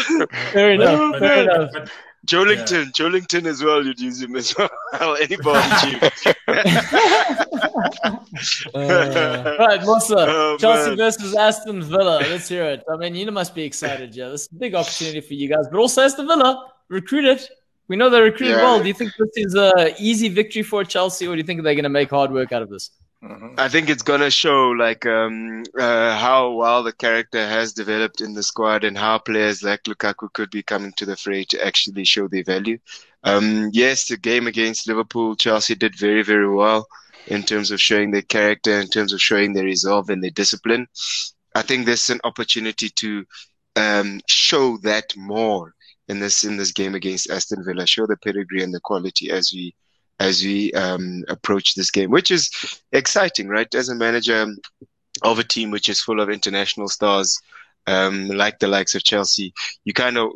Fair 0.52 0.72
enough. 0.72 1.18
Fair 1.18 1.42
enough. 1.42 1.90
Joelinton, 2.26 2.92
Joelinton 2.92 3.46
as 3.46 3.62
well. 3.64 3.84
You'd 3.84 3.98
use 4.00 4.22
him 4.22 4.36
as 4.36 4.54
well. 4.56 4.70
Anybody. 5.20 5.98
Uh, 8.74 9.56
right, 9.58 9.80
Musa. 9.82 10.14
Oh, 10.18 10.56
Chelsea 10.58 10.90
man. 10.90 10.96
versus 10.96 11.34
Aston 11.34 11.82
Villa. 11.82 12.18
Let's 12.20 12.48
hear 12.48 12.64
it. 12.64 12.82
I 12.90 12.96
mean, 12.96 13.14
you 13.14 13.30
must 13.30 13.54
be 13.54 13.62
excited, 13.62 14.14
yeah. 14.16 14.28
This 14.28 14.42
is 14.42 14.48
a 14.52 14.54
big 14.56 14.74
opportunity 14.74 15.20
for 15.20 15.34
you 15.34 15.48
guys, 15.48 15.66
but 15.70 15.78
also 15.78 16.02
Aston 16.02 16.26
Villa 16.26 16.72
recruited. 16.88 17.46
We 17.88 17.96
know 17.96 18.08
they're 18.10 18.24
recruited 18.24 18.56
Yeah. 18.56 18.62
well. 18.62 18.80
Do 18.80 18.88
you 18.88 18.94
think 18.94 19.12
this 19.18 19.30
is 19.36 19.54
a 19.54 19.94
easy 19.98 20.28
victory 20.28 20.62
for 20.62 20.82
Chelsea, 20.84 21.26
or 21.26 21.32
do 21.34 21.38
you 21.38 21.44
think 21.44 21.62
they're 21.62 21.74
going 21.74 21.82
to 21.84 21.88
make 21.90 22.10
hard 22.10 22.32
work 22.32 22.52
out 22.52 22.62
of 22.62 22.70
this? 22.70 22.90
I 23.56 23.68
think 23.68 23.88
it's 23.88 24.02
gonna 24.02 24.30
show 24.32 24.70
like 24.70 25.06
um, 25.06 25.62
uh, 25.78 26.18
how 26.18 26.52
well 26.52 26.82
the 26.82 26.92
character 26.92 27.46
has 27.46 27.72
developed 27.72 28.20
in 28.20 28.34
the 28.34 28.42
squad 28.42 28.82
and 28.82 28.98
how 28.98 29.18
players 29.18 29.62
like 29.62 29.84
Lukaku 29.84 30.32
could 30.32 30.50
be 30.50 30.64
coming 30.64 30.92
to 30.96 31.06
the 31.06 31.16
fray 31.16 31.44
to 31.44 31.64
actually 31.64 32.04
show 32.04 32.26
their 32.26 32.42
value. 32.42 32.78
Um, 33.22 33.70
yes, 33.72 34.08
the 34.08 34.16
game 34.16 34.48
against 34.48 34.88
Liverpool, 34.88 35.36
Chelsea 35.36 35.76
did 35.76 35.96
very, 35.96 36.22
very 36.22 36.52
well 36.52 36.88
in 37.28 37.44
terms 37.44 37.70
of 37.70 37.80
showing 37.80 38.10
their 38.10 38.22
character, 38.22 38.80
in 38.80 38.88
terms 38.88 39.12
of 39.12 39.22
showing 39.22 39.52
their 39.52 39.64
resolve 39.64 40.10
and 40.10 40.22
their 40.22 40.30
discipline. 40.32 40.88
I 41.54 41.62
think 41.62 41.86
there's 41.86 42.10
an 42.10 42.20
opportunity 42.24 42.88
to 42.88 43.24
um, 43.76 44.20
show 44.26 44.78
that 44.78 45.16
more 45.16 45.74
in 46.08 46.18
this 46.18 46.42
in 46.42 46.56
this 46.56 46.72
game 46.72 46.96
against 46.96 47.30
Aston 47.30 47.64
Villa. 47.64 47.86
Show 47.86 48.06
the 48.08 48.16
pedigree 48.16 48.64
and 48.64 48.74
the 48.74 48.80
quality 48.80 49.30
as 49.30 49.52
we 49.52 49.76
as 50.22 50.44
we 50.44 50.72
um, 50.74 51.24
approach 51.28 51.74
this 51.74 51.90
game, 51.90 52.10
which 52.10 52.30
is 52.30 52.48
exciting, 52.92 53.48
right? 53.48 53.74
As 53.74 53.88
a 53.88 53.94
manager 53.94 54.46
of 55.22 55.38
a 55.40 55.44
team 55.44 55.72
which 55.72 55.88
is 55.88 56.00
full 56.00 56.20
of 56.20 56.30
international 56.30 56.88
stars, 56.88 57.36
um, 57.88 58.28
like 58.28 58.60
the 58.60 58.68
likes 58.68 58.94
of 58.94 59.02
Chelsea, 59.02 59.52
you 59.84 59.92
kind 59.92 60.16
of 60.16 60.30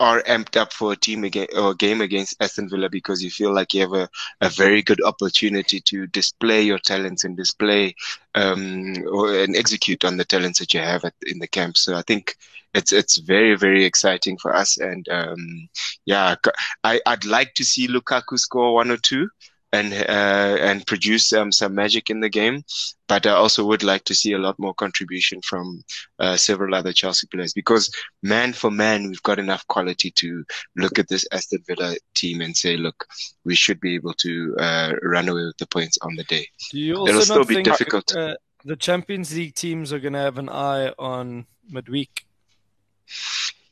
are 0.00 0.22
amped 0.22 0.56
up 0.56 0.72
for 0.72 0.92
a 0.92 0.96
team 0.96 1.24
again 1.24 1.46
or 1.56 1.74
game 1.74 2.00
against 2.00 2.34
Aston 2.40 2.70
Villa 2.70 2.88
because 2.88 3.22
you 3.22 3.30
feel 3.30 3.54
like 3.54 3.74
you 3.74 3.82
have 3.82 3.92
a, 3.92 4.08
a 4.40 4.48
very 4.48 4.82
good 4.82 5.02
opportunity 5.04 5.78
to 5.82 6.06
display 6.06 6.62
your 6.62 6.78
talents 6.78 7.24
and 7.24 7.36
display 7.36 7.94
um, 8.34 8.94
or, 9.12 9.34
and 9.34 9.54
execute 9.54 10.04
on 10.04 10.16
the 10.16 10.24
talents 10.24 10.58
that 10.58 10.72
you 10.72 10.80
have 10.80 11.04
at, 11.04 11.14
in 11.26 11.38
the 11.38 11.46
camp. 11.46 11.76
So 11.76 11.94
I 11.94 12.02
think 12.02 12.34
it's 12.72 12.92
it's 12.92 13.18
very 13.18 13.56
very 13.56 13.84
exciting 13.84 14.38
for 14.38 14.54
us, 14.54 14.78
and 14.78 15.06
um, 15.10 15.68
yeah, 16.06 16.36
I, 16.84 17.00
I'd 17.04 17.24
like 17.24 17.54
to 17.54 17.64
see 17.64 17.88
Lukaku 17.88 18.38
score 18.38 18.74
one 18.74 18.90
or 18.90 18.96
two 18.96 19.28
and 19.72 19.92
uh, 19.92 20.56
and 20.60 20.86
produce 20.86 21.32
um, 21.32 21.52
some 21.52 21.74
magic 21.74 22.10
in 22.10 22.20
the 22.20 22.28
game. 22.28 22.64
But 23.06 23.26
I 23.26 23.30
also 23.30 23.64
would 23.64 23.82
like 23.82 24.04
to 24.04 24.14
see 24.14 24.32
a 24.32 24.38
lot 24.38 24.58
more 24.58 24.74
contribution 24.74 25.40
from 25.42 25.82
uh, 26.18 26.36
several 26.36 26.74
other 26.74 26.92
Chelsea 26.92 27.26
players 27.28 27.52
because 27.52 27.90
man 28.22 28.52
for 28.52 28.70
man, 28.70 29.08
we've 29.08 29.22
got 29.22 29.38
enough 29.38 29.66
quality 29.68 30.10
to 30.12 30.44
look 30.76 30.98
at 30.98 31.08
this 31.08 31.26
Aston 31.32 31.62
Villa 31.66 31.94
team 32.14 32.40
and 32.40 32.56
say, 32.56 32.76
look, 32.76 33.06
we 33.44 33.54
should 33.54 33.80
be 33.80 33.94
able 33.94 34.14
to 34.14 34.56
uh, 34.58 34.92
run 35.02 35.28
away 35.28 35.44
with 35.44 35.58
the 35.58 35.66
points 35.66 35.98
on 36.02 36.14
the 36.16 36.24
day. 36.24 36.46
It'll 36.72 37.20
still 37.22 37.44
be 37.44 37.54
think 37.54 37.66
difficult. 37.66 38.14
uh, 38.16 38.34
the 38.64 38.76
Champions 38.76 39.34
League 39.34 39.54
teams 39.54 39.92
are 39.92 39.98
going 40.00 40.12
to 40.14 40.18
have 40.18 40.38
an 40.38 40.48
eye 40.48 40.92
on 40.98 41.46
midweek? 41.68 42.26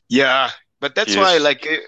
Yeah, 0.09 0.49
but 0.79 0.95
that's 0.95 1.15
Yes. 1.15 1.17
why, 1.17 1.37
like, 1.37 1.65
e- 1.65 1.79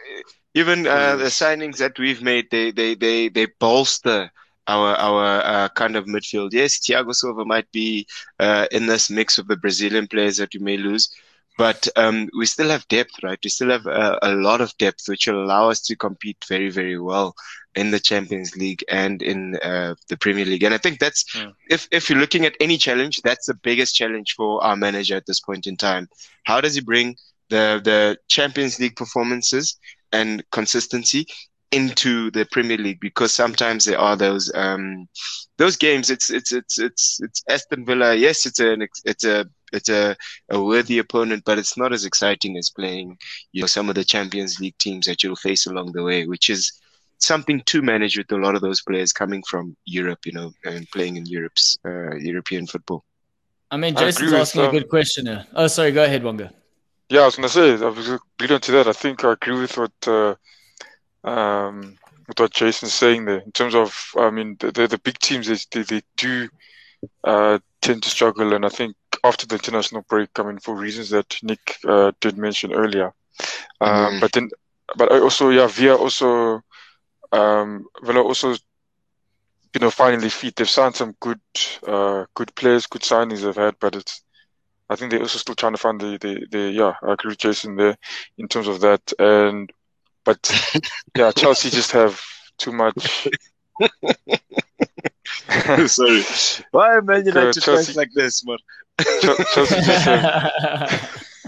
even 0.53 0.87
uh, 0.87 1.15
the 1.15 1.25
signings 1.25 1.77
that 1.77 1.97
we've 1.99 2.21
made, 2.21 2.49
they 2.51 2.71
they 2.71 2.95
they 2.95 3.29
they 3.29 3.47
bolster 3.59 4.31
our 4.67 4.95
our 4.95 5.41
uh, 5.43 5.69
kind 5.69 5.95
of 5.95 6.05
midfield. 6.05 6.49
Yes, 6.53 6.79
Thiago 6.79 7.13
Silva 7.13 7.45
might 7.45 7.71
be 7.71 8.07
uh, 8.39 8.67
in 8.71 8.87
this 8.87 9.09
mix 9.09 9.37
of 9.37 9.47
the 9.47 9.57
Brazilian 9.57 10.07
players 10.07 10.37
that 10.37 10.53
you 10.53 10.59
may 10.59 10.77
lose, 10.77 11.09
but 11.57 11.87
um, 11.95 12.29
we 12.37 12.45
still 12.45 12.69
have 12.69 12.87
depth, 12.87 13.11
right? 13.23 13.39
We 13.43 13.49
still 13.49 13.69
have 13.69 13.85
a, 13.85 14.17
a 14.21 14.33
lot 14.33 14.61
of 14.61 14.77
depth, 14.77 15.03
which 15.07 15.27
will 15.27 15.43
allow 15.43 15.69
us 15.69 15.81
to 15.83 15.95
compete 15.95 16.43
very 16.47 16.69
very 16.69 16.97
well 16.99 17.35
in 17.75 17.91
the 17.91 17.99
Champions 17.99 18.55
League 18.55 18.83
and 18.89 19.21
in 19.21 19.55
uh, 19.63 19.95
the 20.09 20.17
Premier 20.17 20.45
League. 20.45 20.63
And 20.63 20.73
I 20.73 20.77
think 20.77 20.99
that's 20.99 21.25
Mm. 21.35 21.53
if 21.69 21.87
if 21.91 22.09
you're 22.09 22.19
looking 22.19 22.45
at 22.45 22.55
any 22.59 22.77
challenge, 22.77 23.21
that's 23.21 23.45
the 23.47 23.53
biggest 23.55 23.95
challenge 23.95 24.33
for 24.35 24.63
our 24.63 24.75
manager 24.75 25.15
at 25.15 25.25
this 25.25 25.39
point 25.39 25.67
in 25.67 25.77
time. 25.77 26.07
How 26.43 26.61
does 26.61 26.75
he 26.75 26.81
bring 26.81 27.15
the 27.49 27.81
the 27.83 28.17
Champions 28.27 28.79
League 28.79 28.95
performances 28.95 29.77
and 30.11 30.43
consistency 30.51 31.25
into 31.71 32.29
the 32.31 32.45
Premier 32.51 32.77
League 32.77 32.99
because 32.99 33.33
sometimes 33.33 33.85
there 33.85 33.99
are 33.99 34.17
those 34.17 34.51
um 34.55 35.07
those 35.57 35.77
games 35.77 36.09
it's 36.09 36.29
it's 36.29 36.51
it's 36.51 36.77
it's 36.79 37.19
it's 37.21 37.43
Aston 37.47 37.85
Villa 37.85 38.13
yes 38.13 38.45
it's 38.45 38.59
an 38.59 38.85
it's 39.05 39.23
a 39.23 39.45
it's 39.71 39.87
a, 39.87 40.17
a 40.49 40.61
worthy 40.61 40.97
opponent 40.97 41.43
but 41.45 41.57
it's 41.57 41.77
not 41.77 41.93
as 41.93 42.03
exciting 42.03 42.57
as 42.57 42.69
playing 42.69 43.17
you 43.53 43.61
know 43.61 43.67
some 43.67 43.87
of 43.87 43.95
the 43.95 44.03
Champions 44.03 44.59
League 44.59 44.77
teams 44.79 45.05
that 45.05 45.23
you'll 45.23 45.37
face 45.37 45.65
along 45.65 45.93
the 45.93 46.03
way 46.03 46.27
which 46.27 46.49
is 46.49 46.73
something 47.19 47.61
to 47.67 47.81
manage 47.81 48.17
with 48.17 48.29
a 48.33 48.37
lot 48.37 48.55
of 48.55 48.61
those 48.61 48.81
players 48.81 49.13
coming 49.13 49.41
from 49.49 49.75
Europe 49.85 50.19
you 50.25 50.33
know 50.33 50.51
and 50.65 50.89
playing 50.91 51.15
in 51.15 51.25
Europe's 51.25 51.77
uh, 51.85 52.15
European 52.15 52.67
football 52.67 53.05
I 53.73 53.77
mean, 53.77 53.95
I 53.95 54.01
Jason's 54.01 54.17
agree 54.17 54.31
with, 54.33 54.41
asking 54.41 54.61
a 54.61 54.65
um, 54.65 54.71
good 54.71 54.89
question 54.89 55.25
here. 55.27 55.45
Oh, 55.55 55.67
sorry. 55.67 55.93
Go 55.93 56.03
ahead, 56.03 56.25
Wonga. 56.25 56.51
Yeah, 57.11 57.21
I 57.21 57.25
was 57.25 57.37
gonna 57.37 57.49
say, 57.49 57.73
I 57.73 57.89
was 57.89 58.09
lead 58.41 58.51
on 58.51 58.61
to 58.61 58.71
that. 58.73 58.87
I 58.87 58.93
think 58.93 59.25
I 59.25 59.33
agree 59.33 59.61
with 59.61 59.77
what 59.77 59.93
uh, 60.07 60.35
um, 61.23 61.97
with 62.27 62.39
what 62.39 62.53
Jason's 62.53 62.93
saying 62.93 63.25
there. 63.25 63.39
In 63.39 63.51
terms 63.51 63.75
of, 63.75 64.11
I 64.17 64.31
mean, 64.31 64.57
the 64.59 64.71
the, 64.71 64.87
the 64.87 64.99
big 64.99 65.19
teams 65.19 65.47
they, 65.71 65.83
they 65.83 66.01
do 66.17 66.49
uh, 67.23 67.59
tend 67.81 68.03
to 68.03 68.09
struggle, 68.09 68.53
and 68.53 68.65
I 68.65 68.69
think 68.69 68.95
after 69.23 69.47
the 69.47 69.55
international 69.55 70.05
break, 70.09 70.29
I 70.39 70.43
mean, 70.43 70.59
for 70.59 70.75
reasons 70.75 71.09
that 71.11 71.37
Nick 71.43 71.77
uh, 71.87 72.11
did 72.21 72.37
mention 72.37 72.73
earlier. 72.73 73.13
Um, 73.81 74.17
Mhm. 74.17 74.21
But 74.21 74.33
then, 74.33 74.49
but 74.97 75.11
I 75.11 75.19
also, 75.19 75.49
yeah, 75.49 75.67
Via 75.67 75.95
also, 75.95 76.61
um, 77.31 77.85
Villa 78.03 78.21
also, 78.23 78.55
you 79.73 79.79
know, 79.81 79.91
finally 79.91 80.29
feet. 80.29 80.55
They've 80.55 80.69
signed 80.69 80.95
some 80.95 81.15
good, 81.19 81.39
uh, 81.87 82.25
good 82.35 82.55
players, 82.55 82.87
good 82.87 83.01
signings 83.03 83.41
they've 83.43 83.55
had, 83.55 83.75
but 83.79 83.95
it's. 83.95 84.23
I 84.91 84.95
think 84.95 85.11
they're 85.11 85.21
also 85.21 85.39
still 85.39 85.55
trying 85.55 85.71
to 85.71 85.77
find 85.77 86.01
the, 86.01 86.17
the, 86.19 86.45
the 86.51 86.59
yeah, 86.71 86.93
I 87.01 87.13
agree 87.13 87.29
with 87.29 87.37
Jason 87.37 87.77
there 87.77 87.95
in 88.37 88.49
terms 88.49 88.67
of 88.67 88.81
that. 88.81 89.13
And 89.17 89.71
but 90.25 90.51
yeah, 91.17 91.31
Chelsea 91.31 91.69
just 91.69 91.93
have 91.93 92.21
too 92.57 92.73
much. 92.73 93.29
sorry 95.87 96.21
why 96.71 96.99
Man 96.99 97.25
United 97.25 97.61
Chelsea- 97.61 97.93
like 97.93 98.09
this 98.13 98.45
man 98.45 98.57
Chel- 99.21 99.37
Chelsea 99.53 99.75
just 99.75 100.05
have, 100.05 101.23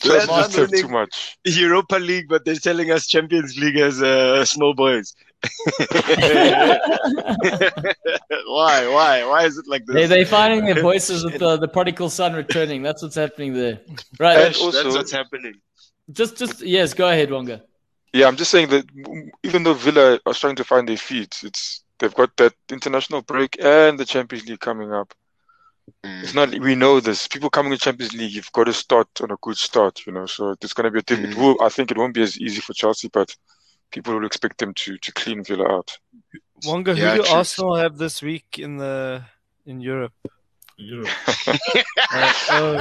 Chelsea 0.00 0.26
just 0.26 0.56
have 0.56 0.70
too 0.70 0.88
much. 0.88 1.38
Europa 1.44 1.96
League, 1.96 2.28
but 2.28 2.44
they're 2.44 2.54
telling 2.56 2.90
us 2.90 3.06
Champions 3.06 3.56
League 3.58 3.76
as 3.76 4.02
uh, 4.02 4.44
small 4.44 4.74
boys. 4.74 5.14
why? 8.46 8.86
Why? 8.88 9.24
Why 9.26 9.44
is 9.44 9.58
it 9.58 9.66
like 9.66 9.84
this? 9.86 9.94
they 9.94 10.06
they 10.06 10.24
finding 10.24 10.64
their 10.64 10.80
voices 10.90 11.24
with 11.24 11.38
the, 11.38 11.56
the 11.56 11.68
prodigal 11.68 12.10
son 12.10 12.34
returning. 12.34 12.82
That's 12.82 13.02
what's 13.02 13.14
happening 13.16 13.54
there. 13.54 13.80
Right. 14.18 14.36
And 14.36 14.54
That's 14.54 14.94
what's 14.94 15.12
happening. 15.12 15.54
just 16.12 16.36
just 16.36 16.62
yes. 16.62 16.94
Go 16.94 17.08
ahead, 17.08 17.30
Wonga. 17.30 17.62
Yeah, 18.12 18.28
I'm 18.28 18.36
just 18.36 18.50
saying 18.50 18.68
that 18.68 18.84
even 19.42 19.64
though 19.64 19.74
Villa 19.74 20.20
are 20.24 20.34
trying 20.34 20.56
to 20.56 20.64
find 20.64 20.88
their 20.88 20.96
feet, 20.96 21.40
it's 21.42 21.82
they've 21.98 22.14
got 22.14 22.36
that 22.36 22.54
international 22.70 23.22
break 23.22 23.56
and 23.60 23.98
the 23.98 24.04
Champions 24.04 24.48
League 24.48 24.60
coming 24.60 24.92
up. 24.92 25.12
Mm. 26.04 26.22
It's 26.22 26.34
not 26.34 26.50
we 26.60 26.74
know 26.74 27.00
this. 27.00 27.26
People 27.28 27.50
coming 27.50 27.72
to 27.72 27.78
Champions 27.78 28.14
League, 28.14 28.32
you've 28.32 28.52
got 28.52 28.64
to 28.64 28.72
start 28.72 29.08
on 29.20 29.30
a 29.32 29.36
good 29.42 29.56
start, 29.56 30.06
you 30.06 30.12
know. 30.12 30.26
So 30.26 30.54
it's 30.62 30.72
going 30.72 30.84
to 30.84 30.90
be 30.90 31.00
a 31.00 31.02
thing. 31.02 31.24
It 31.24 31.30
Mhm. 31.30 31.36
will, 31.36 31.62
I 31.62 31.68
think 31.68 31.90
it 31.90 31.98
won't 31.98 32.14
be 32.14 32.22
as 32.22 32.38
easy 32.40 32.60
for 32.60 32.72
Chelsea, 32.72 33.08
but 33.08 33.34
people 33.94 34.14
will 34.14 34.26
expect 34.26 34.58
them 34.58 34.74
to 34.74 34.98
to 34.98 35.12
clean 35.12 35.44
Villa 35.44 35.66
out. 35.76 35.98
Wonga, 36.66 36.94
Yeah, 36.94 37.12
who 37.12 37.18
do 37.18 37.24
true. 37.24 37.36
Arsenal 37.36 37.76
have 37.76 37.96
this 37.96 38.20
week 38.22 38.58
in 38.58 38.76
the 38.76 39.24
in 39.64 39.80
Europe? 39.80 40.12
Europe. 40.76 41.08
Uh, 42.10 42.32
oh. 42.50 42.80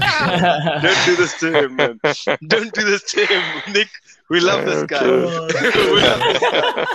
Don't 0.82 1.06
do 1.06 1.16
this 1.16 1.40
to 1.40 1.52
him, 1.66 1.76
man. 1.76 2.00
Don't 2.48 2.74
do 2.74 2.84
this 2.84 3.04
to 3.12 3.24
him, 3.26 3.44
Nick. 3.74 3.88
We 4.30 4.40
love 4.40 4.66
this 4.66 4.84
guy. 4.84 5.06
Love 5.06 5.50
this 5.50 5.76
guy. 5.76 6.86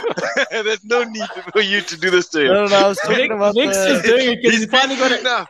There's 0.62 0.82
no 0.84 1.04
need 1.04 1.28
for 1.52 1.60
you 1.60 1.82
to 1.82 1.96
do 2.00 2.10
this 2.10 2.28
to 2.30 2.40
him. 2.40 2.46
no, 2.48 2.66
no, 2.66 2.76
I 2.76 2.88
was 2.88 2.98
talking 2.98 3.16
Nick, 3.18 3.30
about 3.30 3.54
Nick's 3.54 3.76
just 3.76 4.02
the, 4.02 4.08
doing 4.08 4.32
it 4.32 4.36
because 4.42 4.58
he's 4.58 4.66
finally 4.66 4.96
got 4.96 5.10
busy 5.10 5.20
it. 5.20 5.24
now. 5.24 5.46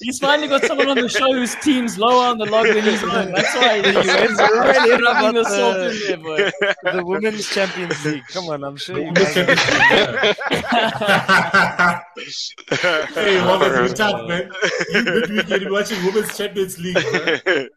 He's 0.00 0.18
finally 0.18 0.46
got 0.48 0.62
someone 0.64 0.88
on 0.88 0.96
the 0.98 1.08
show 1.08 1.32
whose 1.32 1.54
team's 1.56 1.98
lower 1.98 2.26
on 2.28 2.38
the 2.38 2.44
log 2.46 2.66
than 2.66 2.82
his 2.84 3.02
own. 3.02 3.32
That's 3.32 3.54
why 3.56 3.82
he's 3.82 3.86
You 3.86 3.92
really 4.12 4.90
right 4.90 5.00
rubbing 5.02 5.34
the 5.34 5.44
salt 5.44 5.76
in 5.78 5.98
there, 6.06 6.16
boy. 6.18 6.50
the 6.92 7.02
Women's 7.04 7.48
Champions 7.48 8.04
League. 8.04 8.22
Come 8.28 8.48
on, 8.50 8.62
I'm 8.62 8.76
sure 8.76 8.98
you 8.98 9.04
Women's 9.06 9.34
guys. 9.34 9.58
hey, 13.14 13.36
Robert, 13.38 13.88
you 13.88 13.94
tough, 13.94 14.28
man. 14.28 14.50
You 14.94 15.02
midweek, 15.04 15.48
you'll 15.48 15.58
be 15.60 15.70
watching 15.70 16.04
Women's 16.04 16.36
Champions 16.36 16.78
League, 16.78 16.94
man. 16.96 17.68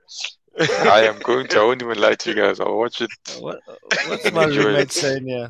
I 0.59 1.01
am 1.05 1.19
going 1.19 1.47
to. 1.47 1.59
I 1.59 1.63
won't 1.63 1.81
even 1.81 1.99
lie 1.99 2.15
to 2.15 2.29
you 2.29 2.35
guys. 2.35 2.59
I'll 2.59 2.77
watch 2.77 3.01
it. 3.01 3.09
What, 3.39 3.59
what's 4.07 4.31
my 4.31 4.45
Enjoy 4.45 4.61
it. 4.61 4.65
roommate 4.65 4.91
saying 4.91 5.27
here? 5.27 5.49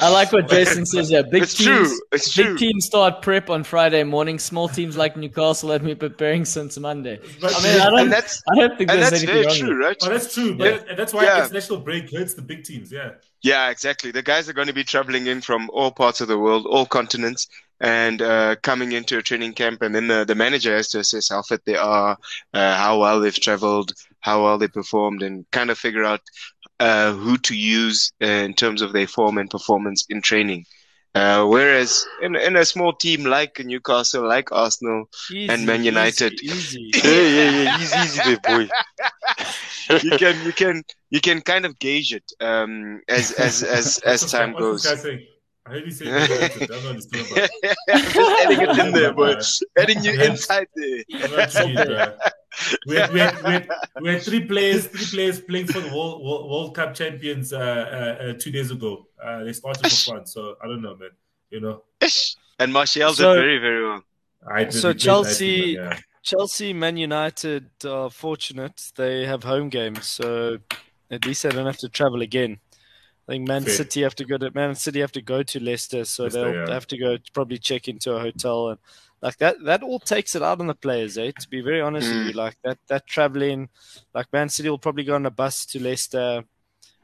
I 0.00 0.10
like 0.10 0.32
what 0.32 0.48
Jason 0.48 0.84
says. 0.86 1.08
Yeah, 1.10 1.22
big 1.22 1.44
It's 1.44 1.54
teams. 1.54 1.88
true. 1.88 2.00
It's 2.10 2.36
Big 2.36 2.46
true. 2.46 2.58
teams 2.58 2.84
start 2.86 3.22
prep 3.22 3.48
on 3.48 3.62
Friday 3.62 4.02
morning. 4.02 4.40
Small 4.40 4.68
teams 4.68 4.96
like 4.96 5.16
Newcastle 5.16 5.70
have 5.70 5.84
been 5.84 5.96
preparing 5.96 6.44
since 6.44 6.76
Monday. 6.78 7.20
But, 7.40 7.54
I 7.56 7.62
mean, 7.62 7.80
I 7.80 7.90
don't, 7.90 7.98
And 8.00 8.12
that's 8.12 8.42
I 8.52 8.56
don't 8.60 8.76
think 8.76 8.90
and 8.90 8.98
there's 9.00 9.10
that's 9.10 9.22
anything 9.22 9.44
very 9.44 9.46
wrong 9.46 9.56
true, 9.56 9.84
right? 9.86 9.96
oh, 10.02 10.08
that's 10.08 10.34
true. 10.34 10.56
But 10.56 10.88
and 10.88 10.98
that's 10.98 11.12
why 11.14 11.24
Yeah. 11.24 11.44
international 11.44 11.78
break 11.78 12.10
hurts 12.12 12.34
the 12.34 12.42
big 12.42 12.64
teams. 12.64 12.90
Yeah. 12.90 13.12
Yeah, 13.42 13.70
exactly. 13.70 14.10
The 14.10 14.22
guys 14.22 14.48
are 14.48 14.52
going 14.52 14.66
to 14.66 14.72
be 14.72 14.82
traveling 14.84 15.26
in 15.28 15.40
from 15.40 15.70
all 15.72 15.92
parts 15.92 16.20
of 16.20 16.26
the 16.26 16.38
world, 16.40 16.66
all 16.66 16.86
continents, 16.86 17.46
and 17.80 18.22
uh, 18.22 18.56
coming 18.62 18.92
into 18.92 19.18
a 19.18 19.22
training 19.22 19.52
camp. 19.52 19.82
And 19.82 19.94
then 19.94 20.06
the, 20.06 20.24
the 20.24 20.34
manager 20.34 20.74
has 20.74 20.88
to 20.90 21.00
assess 21.00 21.28
how 21.28 21.42
fit 21.42 21.62
they 21.64 21.76
are, 21.76 22.16
uh, 22.52 22.76
how 22.76 23.00
well 23.00 23.20
they've 23.20 23.34
traveled, 23.34 23.92
how 24.20 24.44
well 24.44 24.58
they 24.58 24.68
performed, 24.68 25.22
and 25.22 25.44
kind 25.50 25.70
of 25.70 25.78
figure 25.78 26.04
out 26.04 26.20
uh, 26.80 27.12
who 27.12 27.36
to 27.38 27.56
use 27.56 28.12
uh, 28.22 28.26
in 28.26 28.54
terms 28.54 28.82
of 28.82 28.92
their 28.92 29.06
form 29.06 29.38
and 29.38 29.50
performance 29.50 30.04
in 30.08 30.22
training. 30.22 30.64
Uh, 31.14 31.46
whereas 31.46 32.04
in, 32.22 32.34
in 32.34 32.56
a 32.56 32.64
small 32.64 32.92
team 32.92 33.24
like 33.24 33.60
Newcastle, 33.64 34.26
like 34.26 34.50
Arsenal, 34.50 35.04
Easy, 35.30 35.48
And 35.52 35.64
Man 35.64 35.84
United. 35.84 36.32
Easy. 36.42 36.80
easy. 36.80 36.90
Yeah, 37.04 37.28
yeah, 37.28 37.50
yeah. 37.50 37.78
Easy, 37.78 37.98
easy 38.00 38.20
there, 38.24 38.38
boy. 38.38 38.68
you 40.02 40.18
can 40.18 40.44
you 40.44 40.52
can 40.52 40.82
you 41.10 41.20
can 41.20 41.40
kind 41.40 41.66
of 41.66 41.78
gauge 41.78 42.12
it 42.12 42.24
um, 42.40 43.00
as 43.08 43.30
as 43.32 43.62
as 43.62 43.98
as 43.98 44.30
time 44.32 44.54
this 44.54 44.60
guy- 44.60 44.66
what's 44.70 44.94
goes. 44.94 45.24
This 45.70 46.00
guy 46.00 46.10
saying? 46.10 46.14
I 46.14 46.20
heard 46.20 46.50
you 46.50 46.58
say 46.58 46.66
United. 46.66 46.70
I'm 46.70 46.82
not 46.82 46.90
understanding 46.90 47.32
about. 47.32 47.50
I'm 47.88 48.02
just 48.02 48.16
adding 48.18 48.60
it 48.60 48.78
in 48.86 48.92
there, 48.92 49.12
boy. 49.14 49.34
Adding 49.78 50.04
you 50.04 50.12
Yeah. 50.18 50.24
inside 50.30 50.66
there. 50.74 51.04
I'm 51.24 51.36
not 51.36 51.50
seeing 51.50 51.78
it, 51.78 52.18
we, 52.86 52.94
had, 52.94 53.12
we, 53.12 53.18
had, 53.18 53.42
we, 53.42 53.50
had, 53.52 53.68
we 54.00 54.08
had 54.10 54.22
three 54.22 54.44
players, 54.44 54.86
three 54.86 55.06
players 55.06 55.40
playing 55.40 55.66
for 55.66 55.80
the 55.80 55.88
World, 55.88 56.22
World, 56.24 56.48
World 56.50 56.74
Cup 56.76 56.94
champions 56.94 57.52
uh, 57.52 57.58
uh, 57.58 58.24
uh, 58.24 58.32
two 58.38 58.52
days 58.52 58.70
ago. 58.70 59.06
Uh, 59.22 59.42
they 59.42 59.52
started 59.52 59.82
for 59.90 60.10
France, 60.12 60.34
so 60.34 60.54
I 60.62 60.68
don't 60.68 60.80
know, 60.80 60.94
man. 60.96 61.10
You 61.50 61.60
know, 61.60 61.82
And 62.60 62.72
Martial 62.72 63.08
did 63.10 63.16
So- 63.16 63.34
very, 63.34 63.58
very 63.58 63.84
well. 63.88 64.02
I 64.48 64.64
did 64.64 64.74
So 64.74 64.90
it 64.90 64.98
Chelsea- 64.98 65.56
nicely, 65.56 65.74
yeah. 65.74 65.98
Chelsea, 66.22 66.72
Man 66.72 66.96
United 66.96 67.70
are 67.84 68.08
fortunate. 68.10 68.80
They 68.96 69.26
have 69.26 69.42
home 69.42 69.68
games, 69.68 70.06
so 70.06 70.58
at 71.10 71.26
least 71.26 71.42
they 71.42 71.48
don't 71.50 71.66
have 71.66 71.78
to 71.78 71.88
travel 71.88 72.22
again. 72.22 72.60
I 73.28 73.32
think 73.32 73.48
Man 73.48 73.64
Fair. 73.64 73.74
City 73.74 74.02
have 74.02 74.14
to 74.16 74.24
go 74.24 74.36
to 74.38 74.50
Man 74.54 74.74
City 74.74 75.00
have 75.00 75.12
to 75.12 75.22
go 75.22 75.42
to 75.42 75.60
Leicester, 75.60 76.04
so 76.04 76.24
Leicester, 76.24 76.52
they'll 76.52 76.54
yeah. 76.68 76.74
have 76.74 76.86
to 76.88 76.98
go 76.98 77.16
probably 77.32 77.58
check 77.58 77.88
into 77.88 78.12
a 78.12 78.20
hotel 78.20 78.68
and 78.70 78.78
like 79.22 79.38
that. 79.38 79.56
That 79.64 79.82
all 79.82 79.98
takes 79.98 80.34
it 80.34 80.42
out 80.42 80.60
on 80.60 80.66
the 80.66 80.74
players, 80.74 81.16
eh? 81.16 81.32
To 81.40 81.48
be 81.48 81.62
very 81.62 81.80
honest 81.80 82.08
with 82.08 82.18
Mm. 82.18 82.26
you, 82.26 82.32
like 82.32 82.56
that 82.64 82.78
that 82.88 83.06
traveling, 83.06 83.70
like 84.14 84.32
Man 84.32 84.48
City 84.50 84.68
will 84.68 84.78
probably 84.78 85.04
go 85.04 85.14
on 85.14 85.26
a 85.26 85.30
bus 85.30 85.64
to 85.66 85.82
Leicester. 85.82 86.44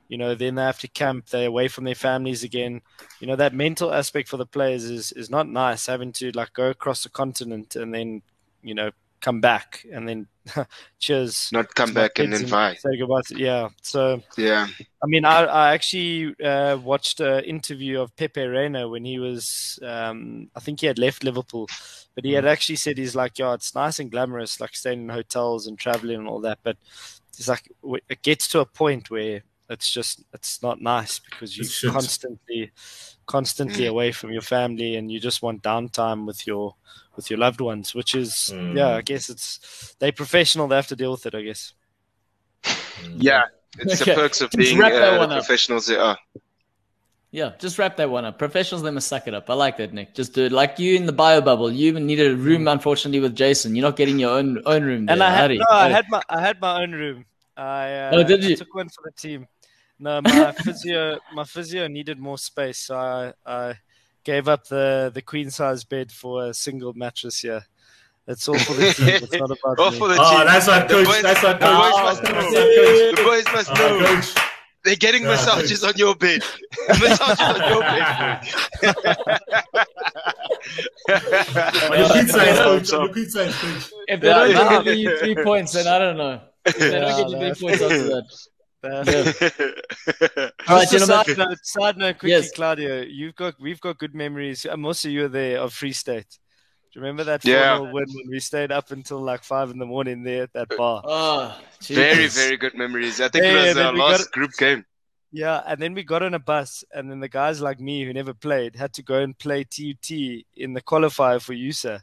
You 0.09 0.19
know, 0.19 0.35
then 0.35 0.57
they 0.57 0.63
have 0.63 0.81
to 0.81 0.89
camp. 0.89 1.27
They're 1.27 1.47
away 1.47 1.69
from 1.69 1.85
their 1.85 1.95
families 1.95 2.43
again. 2.43 2.83
You 3.21 3.29
know, 3.29 3.37
that 3.37 3.55
mental 3.55 3.95
aspect 3.95 4.29
for 4.29 4.37
the 4.37 4.45
players 4.47 4.85
is 4.85 5.13
is 5.13 5.31
not 5.31 5.49
nice. 5.49 5.87
Having 5.87 6.13
to 6.15 6.33
like 6.33 6.53
go 6.53 6.69
across 6.69 7.05
the 7.05 7.09
continent 7.11 7.77
and 7.77 7.95
then, 7.95 8.23
you 8.63 8.75
know, 8.75 8.91
come 9.21 9.41
back 9.41 9.85
and 9.93 10.09
then 10.09 10.27
cheers. 10.99 11.51
Not 11.53 11.75
come 11.75 11.93
back 11.93 12.19
and 12.19 12.33
then 12.33 12.47
fight. 12.47 12.81
Say 12.81 12.99
goodbye. 12.99 13.23
To, 13.27 13.39
yeah. 13.39 13.69
So 13.83 14.23
Yeah. 14.37 14.67
I 15.03 15.07
mean, 15.07 15.25
I, 15.25 15.45
I 15.45 15.73
actually 15.73 16.35
uh, 16.43 16.79
watched 16.83 17.21
an 17.21 17.45
interview 17.45 18.01
of 18.01 18.15
Pepe 18.17 18.45
Reina 18.45 18.89
when 18.89 19.05
he 19.05 19.19
was, 19.19 19.79
um, 19.83 20.51
I 20.55 20.61
think 20.61 20.81
he 20.81 20.87
had 20.87 20.99
left 20.99 21.25
Liverpool, 21.25 21.69
but 22.15 22.25
he 22.25 22.33
had 22.33 22.47
actually 22.47 22.77
said 22.77 22.99
he's 22.99 23.17
like, 23.17 23.39
yeah, 23.39 23.55
it's 23.55 23.75
nice 23.75 23.99
and 23.99 24.11
glamorous, 24.11 24.61
like 24.61 24.75
staying 24.75 25.03
in 25.03 25.09
hotels 25.09 25.67
and 25.67 25.79
traveling 25.79 26.19
and 26.19 26.29
all 26.29 26.41
that. 26.41 26.59
But 26.63 26.77
it's 27.39 27.49
like 27.49 27.71
it 28.09 28.23
gets 28.23 28.49
to 28.49 28.61
a 28.61 28.67
point 28.67 29.11
where 29.11 29.43
it's 29.71 29.89
just 29.91 30.25
it's 30.35 30.63
not 30.63 30.81
nice 30.83 31.19
because 31.21 31.57
you're 31.57 31.93
constantly, 31.93 32.73
constantly 33.27 33.85
Mm. 33.85 33.91
away 33.91 34.13
from 34.13 34.33
your 34.33 34.43
family 34.43 34.97
and 34.97 35.11
you 35.11 35.19
just 35.21 35.41
want 35.43 35.63
downtime 35.63 36.27
with 36.27 36.47
your 36.47 36.75
with 37.17 37.31
your 37.31 37.39
loved 37.39 37.61
ones, 37.61 37.95
which 37.95 38.15
is 38.15 38.53
Mm. 38.55 38.77
yeah, 38.77 38.97
I 38.97 39.03
guess 39.03 39.29
it's 39.31 39.95
they 40.01 40.11
professional, 40.13 40.67
they 40.69 40.77
have 40.77 40.89
to 40.89 40.97
deal 40.97 41.13
with 41.13 41.25
it, 41.27 41.35
I 41.35 41.43
guess. 41.43 41.73
Yeah. 43.17 43.45
It's 43.79 44.03
Okay, 44.03 44.11
the 44.13 44.21
perks 44.21 44.41
of 44.41 44.51
just 44.51 44.59
being 44.59 44.79
wrap 44.79 44.93
that 44.93 45.09
uh, 45.09 45.13
the 45.13 45.19
one 45.19 45.31
up. 45.31 45.39
professionals 45.45 45.87
they 45.87 45.97
are. 45.97 46.19
Yeah, 47.31 47.53
just 47.61 47.79
wrap 47.79 47.97
that 47.99 48.11
one 48.11 48.25
up. 48.25 48.37
Professionals, 48.39 48.83
they 48.83 48.91
must 48.91 49.07
suck 49.07 49.29
it 49.29 49.35
up. 49.35 49.49
I 49.49 49.55
like 49.55 49.77
that, 49.77 49.93
Nick. 49.95 50.17
Just 50.17 50.35
do 50.35 50.47
it. 50.47 50.53
Like 50.53 50.81
you 50.81 50.97
in 50.97 51.07
the 51.07 51.13
bio 51.13 51.41
bubble. 51.41 51.71
You 51.71 51.87
even 51.87 52.05
need 52.05 52.19
a 52.21 52.35
room, 52.35 52.67
unfortunately, 52.67 53.21
with 53.21 53.37
Jason. 53.37 53.77
You're 53.77 53.87
not 53.87 53.97
getting 53.97 54.19
your 54.19 54.33
own 54.33 54.61
own 54.67 54.83
room. 54.83 55.07
There. 55.07 55.15
And 55.15 55.23
I 55.23 55.31
had 55.31 55.51
Hurry. 55.53 55.59
no, 55.59 55.67
I 55.71 55.89
had 55.89 56.07
my 56.11 56.21
I 56.29 56.41
had 56.41 56.61
my 56.61 56.83
own 56.83 56.91
room. 56.91 57.25
I 57.57 57.93
uh, 57.95 58.11
Oh, 58.15 58.23
did 58.25 58.43
I 58.45 58.49
you? 58.49 58.57
took 58.57 58.75
one 58.75 58.89
for 58.89 59.03
the 59.05 59.13
team. 59.13 59.47
No, 60.03 60.21
my 60.23 60.53
physio 60.53 61.19
my 61.35 61.45
physio 61.45 61.87
needed 61.87 62.19
more 62.19 62.39
space, 62.39 62.79
so 62.79 62.97
I, 62.97 63.33
I 63.45 63.75
gave 64.25 64.49
up 64.49 64.67
the 64.67 65.11
the 65.13 65.21
queen 65.23 65.51
size 65.51 65.85
bed 65.85 66.11
for 66.11 66.47
a 66.47 66.55
single 66.55 66.95
mattress 66.95 67.41
here. 67.41 67.63
It's 68.27 68.49
all 68.49 68.59
for 68.59 68.73
the 68.75 68.93
team. 68.95 69.09
It's 69.09 69.33
not 69.33 69.51
about 69.51 69.79
All 69.79 69.91
me. 69.91 69.99
for 69.99 70.09
the 70.09 70.15
team. 70.15 70.25
Oh, 70.27 70.39
team. 70.39 70.47
that's 70.47 70.67
what 70.67 70.89
The 70.89 70.95
coach. 70.95 71.07
boys- 71.07 71.23
That's 71.23 71.43
what 71.43 71.61
the 71.61 71.67
coach. 71.67 71.77
boys 71.77 71.93
Oh, 71.95 72.05
must 72.05 72.23
know. 72.23 72.31
The 73.17 73.23
boys 73.25 73.45
must 73.53 73.71
Oh, 73.71 73.75
know. 73.99 74.07
coach. 74.07 74.35
They're 74.85 74.97
getting 74.97 75.23
Yeah, 75.25 75.29
massages 75.31 75.85
on 75.85 75.93
your 75.97 76.15
bed. 76.15 76.43
massages 76.89 77.41
on 77.41 77.69
your 77.69 77.81
bed. 77.83 79.51
On 81.91 81.99
your 81.99 82.09
queen 82.09 82.27
size, 82.29 82.59
coach. 82.67 82.93
On 82.93 83.01
your 83.05 83.13
queen 83.13 83.29
size, 83.29 83.55
coach. 83.57 83.91
If 84.09 84.21
they 84.21 84.29
Yeah, 84.29 84.35
don't 84.35 84.51
yeah. 84.51 84.83
give 84.83 84.97
you 84.97 85.19
three 85.19 85.35
points, 85.45 85.73
then 85.73 85.87
I 85.87 85.99
don't 85.99 86.17
know. 86.17 86.41
If 86.65 86.79
they 86.79 86.91
don't 86.91 87.03
Yeah, 87.03 87.17
get 87.17 87.31
you 87.31 87.55
three 87.55 87.69
points 87.69 87.83
after 87.83 88.05
that. 88.05 88.25
Uh, 88.83 88.89
All 90.69 90.77
right, 90.77 90.89
just 90.89 91.07
gentlemen. 91.07 91.25
side 91.27 91.39
note, 91.39 91.59
side 91.63 91.97
note 91.99 92.19
quickly, 92.19 92.31
Yes. 92.31 92.53
Claudio. 92.53 93.03
You've 93.03 93.35
got 93.35 93.55
we've 93.61 93.81
got 93.81 93.99
good 93.99 94.15
memories. 94.15 94.67
Most 94.77 95.05
of 95.05 95.11
you 95.11 95.23
were 95.23 95.29
there 95.29 95.59
of 95.59 95.73
Free 95.73 95.93
State. 95.93 96.39
Do 96.93 96.99
you 96.99 97.03
remember 97.03 97.25
that 97.25 97.45
Yeah. 97.45 97.79
4 97.79 97.93
win 97.93 98.05
when 98.09 98.29
we 98.31 98.41
stayed 98.41 98.73
up 98.73 98.91
until 98.91 99.21
like 99.21 99.45
five 99.45 99.71
in 99.71 99.79
the 99.79 99.87
morning 99.87 100.23
there 100.25 100.45
at 100.45 100.53
that 100.55 100.69
bar? 100.77 101.03
Oh, 101.05 101.61
very, 101.83 102.27
very 102.27 102.57
good 102.57 102.75
memories. 102.75 103.21
I 103.21 103.29
think 103.29 103.45
Yeah, 103.45 103.53
it 103.63 103.67
was 103.67 103.75
then 103.77 103.87
our 103.87 103.93
last 103.97 104.25
got- 104.25 104.33
group 104.33 104.51
game. 104.59 104.85
Yeah, 105.33 105.63
and 105.65 105.81
then 105.81 105.95
we 105.95 106.03
got 106.03 106.25
on 106.25 106.35
a 106.35 106.41
bus, 106.41 106.83
and 106.93 107.09
then 107.09 107.21
the 107.21 107.29
guys 107.29 107.61
like 107.61 107.79
me 107.79 108.05
who 108.05 108.13
never 108.13 108.35
played 108.35 108.75
had 108.75 108.93
to 108.95 109.03
go 109.05 109.21
and 109.21 109.39
play 109.39 109.63
TUT 109.63 110.11
in 110.57 110.73
the 110.73 110.83
qualifier 110.83 111.41
for 111.41 111.53
USA. 111.53 112.01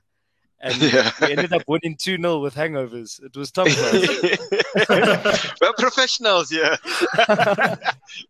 And 0.59 0.75
Yeah. 0.81 1.11
we 1.21 1.31
ended 1.33 1.53
up 1.53 1.63
winning 1.67 1.95
2 1.95 2.17
0 2.17 2.39
with 2.39 2.55
hangovers. 2.55 3.21
It 3.23 3.35
was 3.37 3.51
tough. 3.51 3.67
We're 5.61 5.73
professionals, 5.77 6.51
yeah. 6.51 6.77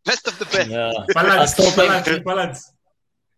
Best 0.06 0.28
of 0.28 0.38
the 0.40 0.46
best. 0.52 0.70
Yeah. 0.70 0.92
I 1.10 1.14
Balance, 1.14 1.76
balance, 1.76 2.20
balance. 2.24 2.72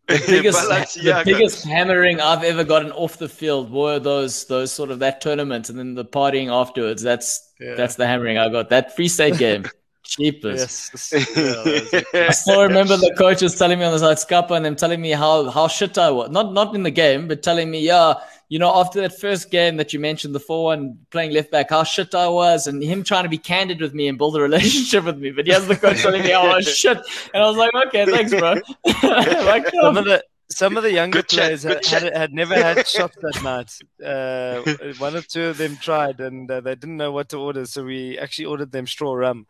the 0.07 0.23
biggest, 0.27 0.67
the 0.67 0.73
Balenciaga. 0.73 1.25
biggest 1.25 1.65
hammering 1.65 2.19
I've 2.19 2.43
ever 2.43 2.63
gotten 2.63 2.91
off 2.93 3.17
the 3.19 3.29
field 3.29 3.71
were 3.71 3.99
those 3.99 4.45
those 4.45 4.71
sort 4.71 4.89
of 4.89 4.99
that 4.99 5.21
tournament 5.21 5.69
and 5.69 5.77
then 5.77 5.93
the 5.95 6.05
partying 6.05 6.47
afterwards. 6.51 7.03
That's 7.03 7.47
Yeah. 7.59 7.75
that's 7.75 7.95
the 7.95 8.07
hammering 8.07 8.37
I 8.39 8.49
got. 8.49 8.69
That 8.69 8.95
free 8.95 9.07
state 9.07 9.37
game, 9.37 9.65
cheapest. 10.09 11.13
yes. 11.13 11.35
Yeah, 11.37 12.27
I 12.27 12.31
still 12.31 12.63
remember 12.63 12.97
the 12.97 13.13
coach 13.17 13.41
was 13.41 13.55
telling 13.55 13.79
me 13.79 13.85
on 13.85 13.93
the 13.93 13.99
side, 13.99 14.17
Scupper, 14.17 14.55
and 14.55 14.65
them 14.65 14.75
telling 14.75 15.01
me 15.01 15.11
how 15.11 15.49
how 15.49 15.67
shit 15.67 15.97
I 15.97 16.11
was. 16.11 16.29
Not 16.29 16.53
not 16.53 16.75
in 16.75 16.83
the 16.83 16.91
game, 16.91 17.27
but 17.27 17.43
telling 17.43 17.69
me, 17.71 17.81
yeah, 17.81 18.15
you 18.49 18.57
know, 18.57 18.75
after 18.75 18.99
that 19.01 19.17
first 19.19 19.51
game 19.51 19.77
that 19.77 19.93
you 19.93 19.99
mentioned, 19.99 20.33
the 20.33 20.39
four 20.39 20.65
one 20.65 20.97
playing 21.11 21.31
left 21.31 21.51
back, 21.51 21.69
how 21.69 21.83
shit 21.83 22.15
I 22.15 22.27
was, 22.27 22.65
and 22.65 22.83
him 22.83 23.03
trying 23.03 23.23
to 23.23 23.29
be 23.29 23.37
candid 23.37 23.79
with 23.79 23.93
me 23.93 24.07
and 24.07 24.17
build 24.17 24.35
a 24.35 24.41
relationship 24.49 25.05
with 25.05 25.19
me. 25.19 25.31
But 25.31 25.45
he 25.45 25.53
has 25.53 25.67
the 25.67 25.75
coach 25.75 26.01
telling 26.01 26.23
me, 26.23 26.33
oh 26.33 26.59
shit, 26.61 26.97
and 27.33 27.43
I 27.43 27.47
was 27.47 27.57
like, 27.57 27.71
okay, 27.87 28.05
thanks, 28.05 28.33
bro. 28.33 28.55
like, 29.03 29.69
some 29.69 29.97
of 29.97 30.05
the 30.05 30.23
some 30.51 30.77
of 30.77 30.83
the 30.83 30.91
younger 30.91 31.19
Good 31.19 31.27
players 31.27 31.63
good 31.63 31.85
had, 31.85 32.03
had, 32.03 32.17
had 32.17 32.33
never 32.33 32.55
had 32.55 32.87
shots 32.87 33.15
that 33.21 33.43
night. 33.43 33.71
Uh, 34.03 34.93
one 34.97 35.15
or 35.15 35.21
two 35.21 35.45
of 35.45 35.57
them 35.57 35.77
tried, 35.77 36.19
and 36.19 36.49
uh, 36.49 36.59
they 36.61 36.73
didn't 36.73 36.97
know 36.97 37.11
what 37.11 37.29
to 37.29 37.37
order, 37.37 37.65
so 37.65 37.85
we 37.85 38.17
actually 38.17 38.45
ordered 38.45 38.71
them 38.71 38.85
Stroh 38.85 39.17
rum. 39.17 39.45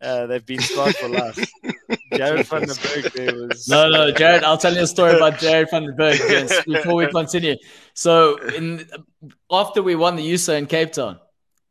Uh, 0.00 0.26
they've 0.26 0.46
been 0.46 0.60
scarred 0.60 0.94
for 0.96 1.08
life. 1.08 1.38
Jared 2.14 2.46
van 2.46 2.62
der 2.62 2.74
Berg 2.74 3.12
there 3.12 3.34
was. 3.34 3.68
No, 3.68 3.90
no, 3.90 4.12
Jared. 4.12 4.44
I'll 4.44 4.58
tell 4.58 4.74
you 4.74 4.82
a 4.82 4.86
story 4.86 5.16
about 5.16 5.38
Jared 5.38 5.70
van 5.70 5.84
der 5.84 5.92
Berg 5.92 6.18
yes, 6.18 6.64
before 6.64 6.94
we 6.94 7.10
continue. 7.10 7.56
So, 7.94 8.36
in 8.54 8.88
after 9.50 9.82
we 9.82 9.96
won 9.96 10.16
the 10.16 10.22
USA 10.22 10.56
in 10.56 10.66
Cape 10.66 10.92
Town, 10.92 11.14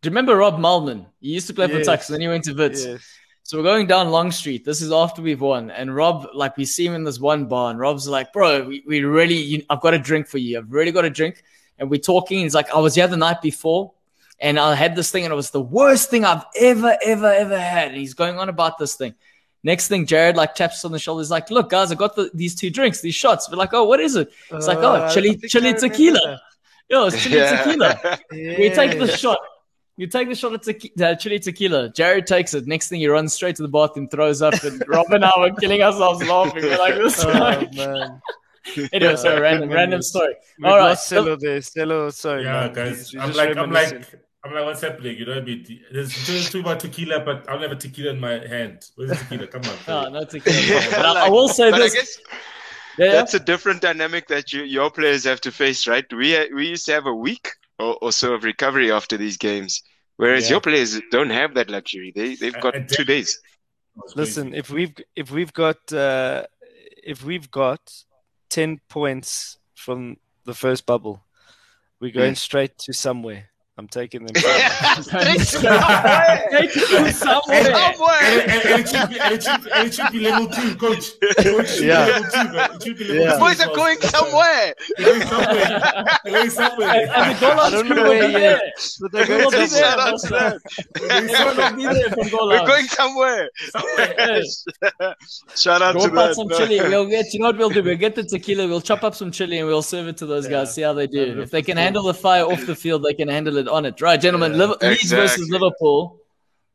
do 0.02 0.08
you 0.08 0.12
remember 0.12 0.36
Rob 0.36 0.60
Malman? 0.60 1.06
He 1.22 1.30
used 1.30 1.48
to 1.48 1.54
play 1.54 1.68
for 1.68 1.78
Yes. 1.78 1.86
Tuks, 1.86 2.08
then 2.08 2.22
he 2.22 2.28
went 2.28 2.44
to 2.46 2.54
Wits. 2.54 2.86
Yes. 2.86 3.02
So 3.44 3.58
we're 3.58 3.64
going 3.64 3.88
down 3.88 4.10
Long 4.10 4.32
Street. 4.34 4.66
This 4.66 4.82
is 4.82 4.92
after 4.92 5.22
we've 5.22 5.40
won, 5.40 5.72
and 5.72 5.96
Rob, 5.96 6.28
like, 6.34 6.58
we 6.58 6.66
see 6.66 6.86
him 6.86 6.94
in 6.94 7.06
this 7.06 7.18
one 7.18 7.46
bar, 7.46 7.72
and 7.72 7.80
Rob's 7.80 8.06
like, 8.06 8.34
"Bro, 8.34 8.68
we, 8.68 8.84
we 8.86 9.00
really, 9.00 9.36
you, 9.38 9.64
I've 9.70 9.80
got 9.80 9.94
a 9.94 10.00
drink 10.00 10.28
for 10.28 10.38
you. 10.38 10.58
I've 10.58 10.70
really 10.70 10.92
got 10.92 11.06
a 11.06 11.10
drink." 11.10 11.44
And 11.80 11.90
we're 11.90 12.02
talking. 12.02 12.40
He's 12.40 12.54
like, 12.54 12.70
"I 12.72 12.80
was 12.80 12.96
here 12.96 13.08
the 13.08 13.16
night 13.16 13.42
before, 13.42 13.94
and 14.40 14.60
I 14.60 14.76
had 14.76 14.96
this 14.96 15.10
thing, 15.12 15.24
and 15.26 15.32
it 15.32 15.36
was 15.36 15.50
the 15.52 15.62
worst 15.62 16.10
thing 16.10 16.26
I've 16.26 16.46
ever, 16.60 16.98
ever, 17.04 17.32
ever 17.32 17.60
had." 17.60 17.90
And 17.90 17.98
he's 17.98 18.14
going 18.14 18.38
on 18.40 18.50
about 18.50 18.78
this 18.78 18.96
thing. 18.96 19.16
Next 19.64 19.88
thing, 19.88 20.06
Jared 20.06 20.36
like 20.38 20.56
taps 20.56 20.86
on 20.86 20.92
the 20.92 21.00
shoulder. 21.00 21.22
He's 21.22 21.32
like, 21.32 21.50
"Look, 21.50 21.70
guys, 21.70 21.92
I 21.92 21.96
got 21.96 22.16
the, 22.16 22.30
these 22.34 22.56
two 22.56 22.70
drinks, 22.70 23.02
these 23.02 23.16
shots." 23.16 23.50
We're 23.50 23.58
like, 23.58 23.74
"Oh, 23.74 23.86
what 23.86 24.00
is 24.00 24.16
it?" 24.16 24.30
It's 24.52 24.68
like, 24.68 24.78
Uh, 24.78 25.08
"Oh, 25.10 25.14
chili, 25.14 25.36
chili 25.38 25.74
tequila." 25.74 26.40
Yo, 26.90 27.08
it's 27.08 27.22
chili 27.22 27.38
Yeah. 27.38 27.58
tequila. 27.64 28.00
that. 28.04 28.22
We 28.32 28.70
take 28.70 28.98
the 29.00 29.08
shot. 29.08 29.40
You 29.98 30.06
take 30.06 30.30
the 30.30 30.36
shot 30.36 30.54
of 30.54 30.62
tequi- 30.62 31.02
uh, 31.02 31.16
chili 31.16 31.40
tequila. 31.40 31.90
Jared 31.90 32.28
takes 32.28 32.54
it. 32.54 32.68
Next 32.68 32.88
thing, 32.88 33.00
he 33.00 33.08
runs 33.08 33.34
straight 33.34 33.56
to 33.56 33.64
the 33.64 33.68
bathroom, 33.68 34.08
throws 34.08 34.44
up, 34.44 34.54
and 34.64 34.82
Rob 34.88 35.08
and 35.12 35.26
I 35.26 35.32
were 35.40 35.52
killing 35.52 35.82
ourselves 35.82 36.24
laughing. 36.26 36.64
We're 36.64 36.78
like, 36.78 36.96
this. 36.96 37.26
Oh, 37.26 37.34
guy. 37.34 37.68
man. 37.76 38.22
anyway, 38.94 39.16
so 39.16 39.42
random, 39.42 39.70
random 39.70 40.02
story. 40.04 40.36
We've 40.60 40.68
All 40.72 40.78
right, 40.78 40.90
lost 40.90 41.12
Celo 41.12 41.40
there. 41.40 41.60
Celo, 41.60 42.14
sorry, 42.14 42.44
Yeah, 42.44 42.52
man. 42.68 42.74
guys. 42.74 43.10
He's 43.10 43.20
I'm 43.20 43.32
like, 43.34 43.50
I'm 43.58 43.72
reminiscing. 43.72 43.98
like, 44.00 44.22
I'm 44.48 44.54
like, 44.54 44.66
what's 44.66 44.82
happening? 44.82 45.18
You 45.18 45.26
know 45.26 45.34
what 45.34 45.42
I 45.44 45.46
mean? 45.46 45.80
There's 45.92 46.14
two, 46.26 46.40
two 46.42 46.60
about 46.62 46.80
tequila, 46.80 47.20
but 47.20 47.50
I'll 47.50 47.60
never 47.60 47.76
tequila 47.76 48.12
in 48.12 48.20
my 48.20 48.34
hand. 48.48 48.86
Where's 48.96 49.10
the 49.12 49.16
tequila? 49.18 49.48
Come 49.48 49.62
on. 49.62 49.78
No, 49.88 50.10
bro. 50.12 50.20
no 50.20 50.26
tequila. 50.26 50.82
But 50.92 51.06
I, 51.06 51.26
I 51.28 51.30
will 51.30 51.50
say 51.50 51.72
but 51.72 51.80
this. 51.80 51.94
I 51.94 51.98
guess 51.98 52.18
yeah, 52.98 53.06
yeah. 53.06 53.12
that's 53.12 53.34
a 53.36 53.40
different 53.40 53.82
dynamic 53.82 54.28
that 54.28 54.52
you, 54.54 54.64
your 54.64 54.90
players 54.90 55.24
have 55.26 55.42
to 55.42 55.52
face, 55.52 55.88
right? 55.88 56.06
We 56.12 56.50
we 56.54 56.68
used 56.68 56.86
to 56.88 56.94
have 56.94 57.06
a 57.06 57.14
week 57.14 57.50
or, 57.78 57.98
or 58.02 58.12
so 58.12 58.34
of 58.34 58.44
recovery 58.44 58.92
after 58.92 59.18
these 59.18 59.38
games, 59.38 59.84
whereas 60.16 60.46
Yeah. 60.46 60.56
your 60.56 60.62
players 60.62 61.00
don't 61.12 61.30
have 61.30 61.54
that 61.56 61.70
luxury. 61.70 62.12
They 62.16 62.36
they've 62.36 62.54
And- 62.54 62.64
got 62.64 62.76
and 62.76 62.90
two 62.90 63.04
days. 63.04 63.40
Listen, 64.16 64.54
if 64.54 64.70
we've 64.70 64.96
if 65.16 65.32
we've 65.32 65.54
got 65.54 65.92
uh, 65.94 66.44
if 67.04 67.24
we've 67.24 67.50
got 67.52 67.80
ten 68.50 68.80
points 68.90 69.58
from 69.76 70.18
the 70.46 70.54
first 70.54 70.86
bubble, 70.86 71.24
we're 72.00 72.12
going 72.12 72.36
straight 72.36 72.78
to 72.80 72.94
somewhere. 72.94 73.50
I'm 73.80 73.88
taking 73.88 74.26
them. 74.26 74.36
Straight 74.36 75.40
somewhere. 75.42 76.48
Take 76.50 76.72
it 76.76 77.14
somewhere. 77.14 77.64
Somewhere. 77.64 78.18
And, 78.22 78.52
and, 78.52 78.66
and, 78.66 78.80
it 78.82 78.90
should 78.90 79.10
be, 79.10 79.20
and, 79.20 79.34
it 79.36 79.44
should, 79.44 79.68
and 79.72 79.88
it 79.88 79.94
should 79.94 80.12
be 80.12 80.20
level 80.22 80.48
two, 80.48 80.76
coach. 80.78 81.12
coach 81.38 81.80
Yeah. 81.80 82.06
be 82.08 82.12
level 82.12 82.30
two, 82.32 82.54
man. 82.54 82.70
It 82.74 82.84
should 82.84 82.98
be 82.98 83.04
level 83.04 83.24
Yeah. 83.24 83.34
two. 83.34 83.40
Boys 83.40 83.60
are 83.62 83.76
going 83.76 83.98
somewhere. 84.02 84.74
Going 84.98 85.22
somewhere. 85.22 86.06
Going 86.26 86.50
somewhere. 86.50 86.90
And, 86.90 87.12
and 87.12 87.36
the 87.36 87.40
goal 87.40 87.52
I 87.52 87.56
line 87.56 87.72
don't 87.72 87.86
crew 87.86 87.96
know 87.98 88.04
where 88.10 88.28
be 88.28 88.34
yet. 88.34 88.40
there. 88.40 88.62
But 89.00 89.12
they're 89.12 89.28
We'll 89.38 89.52
going 89.52 89.64
be 89.64 89.68
somewhere. 89.68 89.70
there. 89.70 89.84
Shout 89.84 90.00
out 90.00 90.10
That's 90.10 90.28
to 90.28 90.34
right. 90.34 90.52
them. 90.52 91.30
Everyone 91.30 91.76
will 91.78 91.94
be 91.94 92.00
there 92.00 92.10
from 92.10 92.30
goal 92.30 92.48
We're 92.50 92.66
going 92.66 92.88
somewhere. 92.88 93.50
Shout 95.56 95.82
out 95.84 95.92
to 95.94 96.00
up 96.08 96.14
that. 96.14 96.36
some 96.36 96.50
chili. 96.50 96.80
We'll 96.90 97.06
get. 97.08 97.32
You 97.34 97.42
know 97.42 97.48
what 97.48 97.58
we'll 97.58 97.70
do? 97.70 97.84
We'll 97.84 97.98
get 97.98 98.16
the 98.16 98.24
tequila. 98.24 98.68
We'll 98.68 98.82
chop 98.82 99.04
up 99.04 99.14
some 99.14 99.32
chili 99.32 99.60
and 99.60 99.68
we'll 99.68 99.82
serve 99.84 100.08
it 100.08 100.18
to 100.18 100.26
those 100.26 100.48
guys. 100.48 100.74
See 100.74 100.82
how 100.82 100.94
they 100.94 101.06
do. 101.06 101.42
If 101.42 101.52
they 101.52 101.62
can 101.62 101.78
handle 101.78 102.04
the 102.04 102.14
fire 102.16 102.44
off 102.44 102.66
the 102.66 102.76
field, 102.76 103.04
they 103.04 103.14
can 103.14 103.28
handle 103.28 103.58
it 103.58 103.67
on 103.68 103.86
it. 103.86 104.00
Right, 104.02 104.20
gentlemen. 104.20 104.54
Yeah, 104.54 104.66
Liv- 104.66 104.82
Leeds 104.82 105.12
versus. 105.12 105.50
Liverpool. 105.50 106.20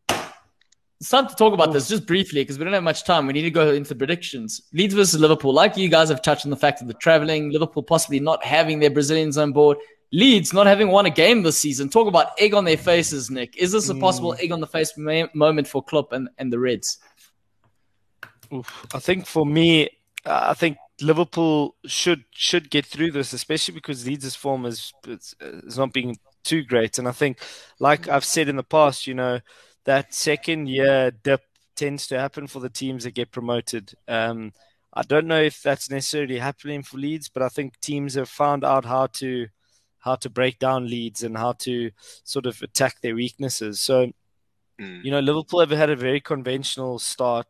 It's 0.08 1.10
time 1.10 1.26
to 1.26 1.34
talk 1.34 1.52
about 1.52 1.72
this 1.72 1.88
just 1.88 2.06
briefly 2.06 2.42
because 2.42 2.58
we 2.58 2.64
don't 2.64 2.74
have 2.74 2.84
much 2.84 3.02
time. 3.02 3.26
We 3.26 3.32
need 3.32 3.42
to 3.42 3.50
go 3.50 3.72
into 3.72 3.92
predictions. 3.94 4.62
Leeds 4.72 4.94
versus 4.94 5.20
Liverpool. 5.20 5.52
Like 5.52 5.76
you 5.76 5.88
guys 5.88 6.08
have 6.10 6.22
touched 6.22 6.44
on 6.46 6.50
the 6.50 6.56
fact 6.56 6.80
of 6.80 6.86
the 6.86 6.94
traveling, 6.94 7.50
Liverpool 7.50 7.82
possibly 7.82 8.20
not 8.20 8.44
having 8.44 8.78
their 8.78 8.90
Brazilians 8.90 9.36
on 9.36 9.50
board. 9.50 9.78
Leeds 10.12 10.52
not 10.52 10.66
having 10.66 10.88
won 10.88 11.06
a 11.06 11.10
game 11.10 11.42
this 11.42 11.58
season. 11.58 11.88
Talk 11.88 12.06
about 12.06 12.28
egg 12.38 12.54
on 12.54 12.64
their 12.64 12.76
faces, 12.76 13.30
Nick. 13.30 13.56
Is 13.56 13.72
this 13.72 13.88
a 13.88 13.94
possible 13.96 14.36
egg 14.38 14.52
on 14.52 14.60
the 14.60 14.66
face 14.66 14.92
ma- 14.96 15.26
moment 15.34 15.66
for 15.66 15.82
Klopp 15.82 16.12
and, 16.12 16.28
and 16.38 16.52
the 16.52 16.58
Reds? 16.58 16.98
Oof. 18.54 18.86
I 18.94 18.98
think 18.98 19.26
for 19.26 19.46
me, 19.46 19.88
uh, 20.24 20.48
I 20.50 20.54
think 20.54 20.76
Liverpool 21.00 21.74
should 21.86 22.24
should 22.30 22.70
get 22.70 22.84
through 22.86 23.12
this, 23.12 23.32
especially 23.32 23.74
because 23.74 24.06
Leeds' 24.06 24.36
form 24.36 24.66
is 24.66 24.92
is, 25.08 25.34
is 25.40 25.78
not 25.78 25.92
being 25.92 26.16
too 26.44 26.62
great. 26.62 26.98
And 26.98 27.08
I 27.08 27.12
think, 27.12 27.38
like 27.78 28.08
I've 28.08 28.24
said 28.24 28.48
in 28.48 28.56
the 28.56 28.62
past, 28.62 29.06
you 29.06 29.14
know, 29.14 29.40
that 29.84 30.14
second 30.14 30.68
year 30.68 31.10
dip 31.10 31.42
tends 31.76 32.06
to 32.08 32.18
happen 32.18 32.46
for 32.46 32.60
the 32.60 32.68
teams 32.68 33.04
that 33.04 33.14
get 33.14 33.32
promoted. 33.32 33.94
Um, 34.08 34.52
I 34.94 35.02
don't 35.02 35.26
know 35.26 35.40
if 35.40 35.62
that's 35.62 35.90
necessarily 35.90 36.38
happening 36.38 36.82
for 36.82 36.98
Leeds, 36.98 37.28
but 37.28 37.42
I 37.42 37.48
think 37.48 37.80
teams 37.80 38.14
have 38.14 38.28
found 38.28 38.64
out 38.64 38.84
how 38.84 39.06
to 39.06 39.48
how 40.00 40.16
to 40.16 40.28
break 40.28 40.58
down 40.58 40.88
leads 40.88 41.22
and 41.22 41.36
how 41.36 41.52
to 41.52 41.90
sort 42.24 42.46
of 42.46 42.60
attack 42.62 43.00
their 43.00 43.14
weaknesses. 43.14 43.80
So 43.80 44.12
Mm. 44.80 45.04
you 45.04 45.10
know, 45.10 45.20
Liverpool 45.20 45.60
have 45.60 45.70
had 45.70 45.90
a 45.90 45.96
very 45.96 46.20
conventional 46.20 46.98
start, 46.98 47.46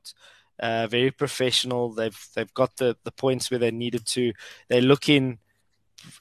uh, 0.61 0.87
very 0.87 1.11
professional. 1.11 1.93
They've 1.95 2.19
they've 2.35 2.53
got 2.55 2.77
the, 2.77 2.97
the 3.05 3.13
points 3.13 3.51
where 3.51 3.59
they 3.59 3.71
needed 3.71 4.07
to. 4.09 4.33
They're 4.69 4.83
in 5.09 5.39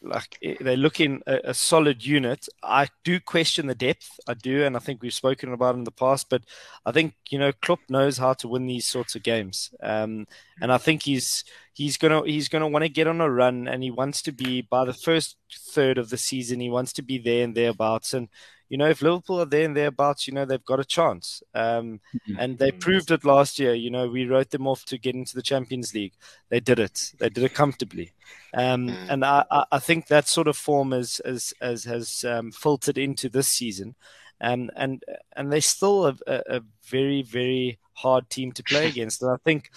like 0.02 0.38
they 0.42 0.76
look 0.76 1.00
in 1.00 1.22
a, 1.28 1.40
a 1.46 1.54
solid 1.54 2.06
unit. 2.06 2.48
I 2.64 2.88
do 3.04 3.20
question 3.20 3.68
the 3.68 3.76
depth. 3.76 4.20
I 4.28 4.34
do, 4.34 4.64
and 4.64 4.76
I 4.76 4.80
think 4.80 5.02
we've 5.02 5.14
spoken 5.14 5.54
about 5.54 5.76
in 5.76 5.84
the 5.84 5.92
past. 5.92 6.30
But 6.30 6.44
I 6.86 6.92
think 6.92 7.16
you 7.30 7.40
know 7.40 7.52
Klopp 7.62 7.80
knows 7.90 8.18
how 8.18 8.34
to 8.34 8.48
win 8.48 8.68
these 8.68 8.88
sorts 8.88 9.16
of 9.16 9.24
games, 9.24 9.74
um, 9.82 10.28
and 10.62 10.72
I 10.72 10.78
think 10.78 11.04
he's 11.04 11.44
he's 11.74 11.98
gonna 11.98 12.24
he's 12.26 12.50
gonna 12.50 12.68
want 12.68 12.84
to 12.84 12.90
get 12.90 13.08
on 13.08 13.22
a 13.22 13.30
run, 13.30 13.68
and 13.68 13.84
he 13.84 13.92
wants 13.92 14.22
to 14.24 14.32
be 14.32 14.62
by 14.62 14.86
the 14.86 14.94
first 14.94 15.38
third 15.72 15.98
of 15.98 16.10
the 16.10 16.18
season. 16.18 16.60
He 16.60 16.70
wants 16.70 16.94
to 16.94 17.02
be 17.02 17.18
there 17.18 17.44
and 17.44 17.56
thereabouts, 17.56 18.14
and 18.14 18.30
you 18.72 18.78
know, 18.78 18.90
if 18.90 19.02
Liverpool 19.02 19.42
are 19.42 19.46
there 19.46 19.66
and 19.66 19.76
thereabouts, 19.76 20.28
you 20.28 20.34
know, 20.34 20.46
they've 20.46 20.64
got 20.66 20.80
a 20.80 20.86
chance. 20.86 21.44
Um, 21.54 22.00
and 22.40 22.58
they 22.58 22.72
proved 22.72 23.12
it 23.12 23.26
last 23.26 23.60
year. 23.60 23.74
You 23.74 23.90
know, 23.92 24.08
we 24.08 24.26
wrote 24.26 24.52
them 24.52 24.66
off 24.66 24.86
to 24.86 24.98
get 24.98 25.14
into 25.16 25.36
the 25.36 25.42
Champions 25.42 25.94
League. 25.94 26.14
They 26.50 26.62
did 26.62 26.80
it. 26.80 27.12
They 27.20 27.30
did 27.30 27.44
it 27.44 27.54
comfortably. 27.54 28.14
Um, 28.54 28.88
and 29.10 29.26
I, 29.26 29.44
I- 29.52 29.66
I 29.74 29.80
think 29.80 30.08
that 30.08 30.28
sort 30.30 30.48
of 30.48 30.56
form 30.56 30.92
has, 30.94 31.20
has, 31.26 31.54
has, 31.62 31.84
has 31.84 32.24
um, 32.24 32.52
filtered 32.52 32.98
into 32.98 33.28
this 33.30 33.50
season. 33.50 33.96
Um, 34.40 34.72
and 34.76 35.04
and 35.36 35.52
they're 35.52 35.62
still 35.62 36.08
a, 36.08 36.16
a, 36.26 36.42
a 36.58 36.62
very, 36.88 37.22
very 37.24 37.78
hard 37.94 38.30
team 38.30 38.52
to 38.54 38.64
play 38.64 38.88
against. 38.94 39.22
And 39.22 39.32
I 39.32 39.38
think 39.44 39.70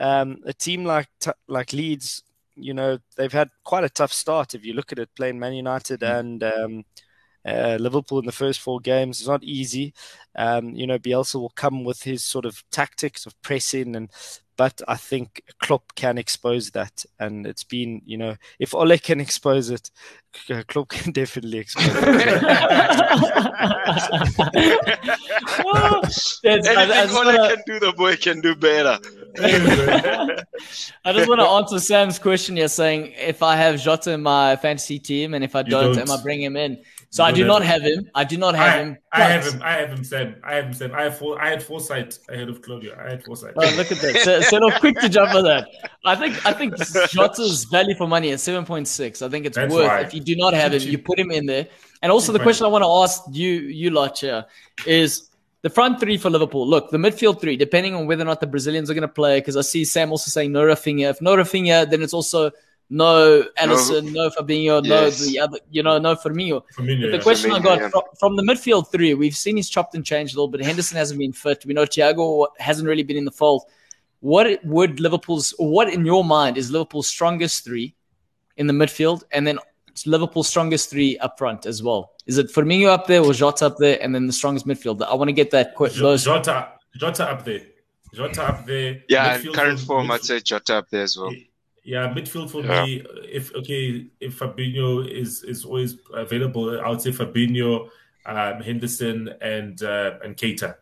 um, 0.00 0.38
a 0.44 0.52
team 0.52 0.84
like 0.84 1.08
like 1.48 1.72
Leeds, 1.72 2.22
you 2.54 2.74
know, 2.74 2.98
they've 3.16 3.32
had 3.32 3.50
quite 3.64 3.84
a 3.84 3.88
tough 3.88 4.12
start. 4.12 4.54
If 4.54 4.64
you 4.64 4.74
look 4.74 4.92
at 4.92 4.98
it, 4.98 5.14
playing 5.16 5.38
Man 5.40 5.54
United 5.54 6.02
and 6.02 6.42
um, 6.44 6.84
uh, 7.46 7.76
Liverpool 7.80 8.18
in 8.20 8.26
the 8.26 8.32
first 8.32 8.60
four 8.60 8.78
games 8.80 9.20
is 9.20 9.28
not 9.28 9.42
easy. 9.42 9.92
Um, 10.36 10.70
you 10.74 10.86
know, 10.86 10.98
Bielsa 10.98 11.34
will 11.36 11.50
come 11.50 11.84
with 11.84 12.02
his 12.02 12.22
sort 12.24 12.44
of 12.46 12.62
tactics 12.70 13.26
of 13.26 13.40
pressing, 13.42 13.96
and 13.96 14.08
but 14.58 14.80
I 14.86 14.96
think 14.96 15.42
Klopp 15.60 15.94
can 15.94 16.18
expose 16.18 16.70
that, 16.72 17.04
and 17.18 17.46
it's 17.46 17.64
been, 17.64 18.02
you 18.04 18.18
know, 18.18 18.36
if 18.58 18.74
Ole 18.74 18.98
can 18.98 19.18
expose 19.18 19.70
it, 19.70 19.90
Klopp 20.68 20.88
can 20.90 21.10
definitely 21.20 21.58
expose 21.58 21.86
it. 21.88 22.42
well, 25.64 26.02
That's- 26.42 26.42
I- 26.44 26.74
I 26.74 26.82
Anything 26.84 27.16
Ole 27.16 27.24
wanna- 27.24 27.48
can 27.56 27.62
do, 27.66 27.80
the 27.80 27.92
boy 27.92 28.16
can 28.16 28.40
do 28.40 28.54
better. 28.54 28.98
I 31.04 31.12
just 31.12 31.28
want 31.28 31.40
to 31.40 31.46
answer 31.46 31.78
Sam's 31.80 32.18
question 32.18 32.56
You're 32.56 32.68
saying 32.68 33.14
if 33.16 33.42
I 33.42 33.56
have 33.56 33.80
Jota 33.80 34.12
in 34.12 34.22
my 34.22 34.56
fantasy 34.56 34.98
team 34.98 35.34
and 35.34 35.42
if 35.42 35.56
I 35.56 35.62
don't, 35.62 35.94
don't. 35.96 36.08
am 36.08 36.18
I 36.18 36.22
bringing 36.22 36.44
him 36.46 36.56
in? 36.56 36.82
So 37.12 37.22
You 37.24 37.28
I 37.28 37.32
don't 37.32 37.46
not 37.46 37.62
have 37.62 37.82
have 37.82 37.92
him. 37.92 38.10
I 38.14 38.24
do 38.24 38.38
not 38.38 38.54
have 38.54 38.74
I, 38.74 38.82
him. 38.82 38.98
I 39.12 39.20
have 39.20 39.44
him. 39.44 39.62
I 39.62 39.72
have 39.72 39.90
him, 39.90 40.02
Sam. 40.02 40.36
I 40.42 40.54
have 40.54 40.64
him, 40.64 40.72
Sam. 40.72 40.92
I 40.94 41.02
have 41.02 41.18
four, 41.18 41.38
I 41.38 41.50
had 41.50 41.62
foresight 41.62 42.18
ahead 42.30 42.48
of 42.48 42.62
Claudio. 42.62 42.96
I 42.98 43.10
had 43.10 43.22
foresight. 43.22 43.52
Oh, 43.54 43.74
look 43.76 43.92
at 43.92 43.98
that! 43.98 44.16
So, 44.24 44.40
so 44.40 44.58
they're 44.58 44.78
quick 44.80 44.98
to 44.98 45.10
jump 45.10 45.34
on 45.34 45.44
that. 45.44 45.68
I 46.06 46.16
think 46.16 46.46
I 46.46 46.54
think 46.54 46.74
Jota's 47.10 47.64
value 47.64 47.94
for 47.96 48.08
money 48.08 48.30
is 48.30 48.42
seven 48.42 48.64
point 48.64 48.88
six. 48.88 49.20
I 49.20 49.28
think 49.28 49.44
it's 49.44 49.56
That's 49.56 49.70
worth 49.70 49.88
why. 49.88 50.00
if 50.00 50.14
you 50.14 50.22
do 50.22 50.34
not 50.36 50.54
have 50.54 50.72
him, 50.72 50.80
you 50.80 50.96
put 50.96 51.18
him 51.18 51.30
in 51.30 51.44
there. 51.44 51.68
And 52.00 52.10
also 52.10 52.32
the 52.32 52.40
question 52.40 52.64
I 52.64 52.70
want 52.70 52.82
to 52.82 52.88
ask 52.88 53.22
you, 53.30 53.50
you 53.60 53.90
lot 53.90 54.18
here, 54.18 54.46
is 54.86 55.28
the 55.60 55.68
front 55.68 56.00
three 56.00 56.16
for 56.16 56.30
Liverpool. 56.30 56.66
Look, 56.66 56.90
the 56.90 56.96
midfield 56.96 57.42
three, 57.42 57.58
depending 57.58 57.94
on 57.94 58.06
whether 58.06 58.22
or 58.22 58.24
not 58.24 58.40
the 58.40 58.46
Brazilians 58.46 58.88
are 58.90 58.94
going 58.94 59.02
to 59.02 59.08
play, 59.08 59.38
because 59.38 59.58
I 59.58 59.60
see 59.60 59.84
Sam 59.84 60.12
also 60.12 60.30
saying 60.30 60.50
no 60.50 60.62
Raphinha. 60.62 61.10
If 61.10 61.20
no 61.20 61.36
Raphinha, 61.36 61.90
then 61.90 62.00
it's 62.00 62.14
also 62.14 62.52
no 62.94 63.42
Alisson, 63.58 64.12
no, 64.12 64.28
Fabinho, 64.30 64.84
Yes. 64.84 65.20
no 65.20 65.26
the 65.26 65.38
other, 65.40 65.58
you 65.70 65.82
know, 65.82 65.96
no 65.98 66.14
Firmino. 66.14 66.62
Firmino, 66.76 67.10
The 67.10 67.16
yeah. 67.16 67.22
question 67.22 67.50
I 67.50 67.58
got 67.58 67.80
yeah. 67.80 67.88
from, 67.88 68.02
from 68.20 68.36
the 68.36 68.42
midfield 68.42 68.90
three, 68.92 69.14
we've 69.14 69.34
seen 69.36 69.56
he's 69.56 69.70
chopped 69.70 69.94
and 69.94 70.04
changed 70.04 70.34
a 70.34 70.36
little 70.36 70.48
bit. 70.48 70.62
Henderson 70.62 70.96
hasn't 70.98 71.18
been 71.18 71.32
fit. 71.32 71.64
We 71.66 71.72
know 71.74 71.84
Thiago 71.86 72.48
hasn't 72.58 72.86
really 72.86 73.02
been 73.02 73.16
in 73.16 73.24
the 73.24 73.30
fold. 73.32 73.62
What 74.20 74.46
would 74.64 75.00
Liverpool's, 75.00 75.54
what 75.58 75.92
in 75.92 76.04
your 76.04 76.22
mind 76.22 76.56
is 76.58 76.70
Liverpool's 76.70 77.08
strongest 77.08 77.64
three 77.64 77.94
in 78.58 78.66
the 78.66 78.74
midfield, 78.74 79.22
and 79.32 79.46
then 79.46 79.58
Liverpool's 80.06 80.48
strongest 80.48 80.90
three 80.90 81.16
up 81.18 81.38
front 81.38 81.64
as 81.66 81.82
well? 81.82 82.12
Is 82.26 82.36
it 82.38 82.48
Firmino 82.52 82.88
up 82.88 83.06
there 83.06 83.22
or 83.24 83.32
Jota 83.32 83.66
up 83.66 83.78
there, 83.78 83.98
and 84.02 84.14
then 84.14 84.26
the 84.26 84.32
strongest 84.32 84.66
midfield? 84.66 85.02
I 85.02 85.14
want 85.14 85.28
to 85.28 85.32
get 85.32 85.50
that 85.52 85.74
quick. 85.74 85.92
Jo- 85.92 86.16
Jota, 86.18 86.68
Jota 86.96 87.24
up 87.30 87.44
there. 87.44 87.62
Jota 88.14 88.42
up 88.50 88.66
there. 88.66 89.00
Yeah, 89.08 89.34
in 89.36 89.40
Midfield 89.42 89.54
current 89.54 89.78
for- 89.80 89.86
form, 89.86 90.10
I'd 90.10 90.22
say 90.22 90.38
Jota 90.40 90.76
up 90.76 90.88
there 90.90 91.02
as 91.02 91.16
well. 91.16 91.32
Yeah, 91.32 91.44
midfield 91.86 92.50
for 92.50 92.62
Yeah. 92.62 92.84
me. 92.84 93.02
If 93.30 93.54
okay, 93.54 94.06
if 94.20 94.38
Fabinho 94.38 95.06
is 95.08 95.42
is 95.42 95.64
always 95.64 95.98
available, 96.14 96.80
I 96.80 96.88
would 96.88 97.00
say 97.00 97.10
Fabinho, 97.10 97.88
um, 98.26 98.60
Henderson, 98.62 99.28
and 99.40 99.82
uh, 99.82 100.18
and 100.24 100.36
Keita. 100.36 100.76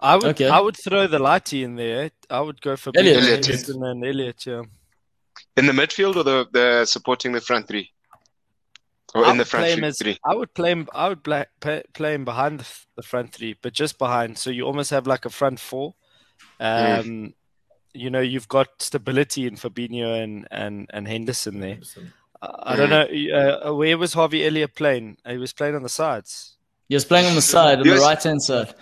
I 0.00 0.16
would 0.16 0.24
Okay. 0.26 0.48
I 0.48 0.60
would 0.60 0.76
throw 0.76 1.06
the 1.06 1.18
lighty 1.18 1.62
in 1.62 1.76
there. 1.76 2.10
I 2.28 2.40
would 2.40 2.60
go 2.60 2.76
for 2.76 2.90
Elliott. 2.96 3.16
Elliott. 3.22 3.46
Henderson 3.46 3.82
and 3.84 4.04
Elliott. 4.04 4.46
Yeah, 4.46 4.62
In 5.56 5.66
the 5.66 5.72
midfield 5.72 6.16
or 6.16 6.24
the, 6.24 6.46
the 6.52 6.84
supporting 6.84 7.32
the 7.32 7.40
front 7.40 7.68
three? 7.68 7.90
Or 9.14 9.24
I 9.24 9.30
in 9.30 9.36
the 9.36 9.42
would 9.42 9.48
front 9.48 9.64
play 9.66 9.74
three? 9.76 9.84
as 9.86 9.98
three? 9.98 10.18
I 10.24 10.34
would 10.34 10.52
play 10.52 10.72
him. 10.72 10.88
I 10.92 11.08
would 11.08 11.22
play, 11.22 11.46
play, 11.60 11.84
play 11.94 12.14
him 12.14 12.24
behind 12.24 12.60
the, 12.60 12.66
the 12.96 13.02
front 13.02 13.32
three, 13.32 13.56
but 13.62 13.72
just 13.72 13.96
behind. 13.98 14.36
So 14.36 14.50
you 14.50 14.64
almost 14.66 14.90
have 14.90 15.06
like 15.06 15.24
a 15.24 15.30
front 15.30 15.60
four. 15.60 15.94
Um, 16.60 17.32
You 17.94 18.10
know, 18.10 18.20
you've 18.20 18.48
got 18.48 18.68
stability 18.80 19.46
in 19.46 19.54
Fabinho 19.56 20.22
and 20.22 20.46
and 20.50 20.90
and 20.92 21.06
Henderson 21.08 21.60
there. 21.60 21.78
I 22.42 22.72
I 22.72 22.76
don't 22.76 22.90
know. 22.90 23.06
Uh, 23.38 23.74
where 23.74 23.96
was 23.96 24.12
Harvey 24.14 24.44
Elliott 24.46 24.74
playing? 24.74 25.16
He 25.26 25.38
was 25.38 25.52
playing 25.52 25.74
on 25.76 25.82
the 25.82 25.88
sides. 25.88 26.56
He 26.88 26.94
was 26.96 27.04
playing 27.04 27.26
on 27.26 27.34
the 27.34 27.40
side, 27.42 27.78
on 27.78 27.86
the 27.86 27.96
right 27.96 28.22
hand 28.22 28.42
side. 28.42 28.74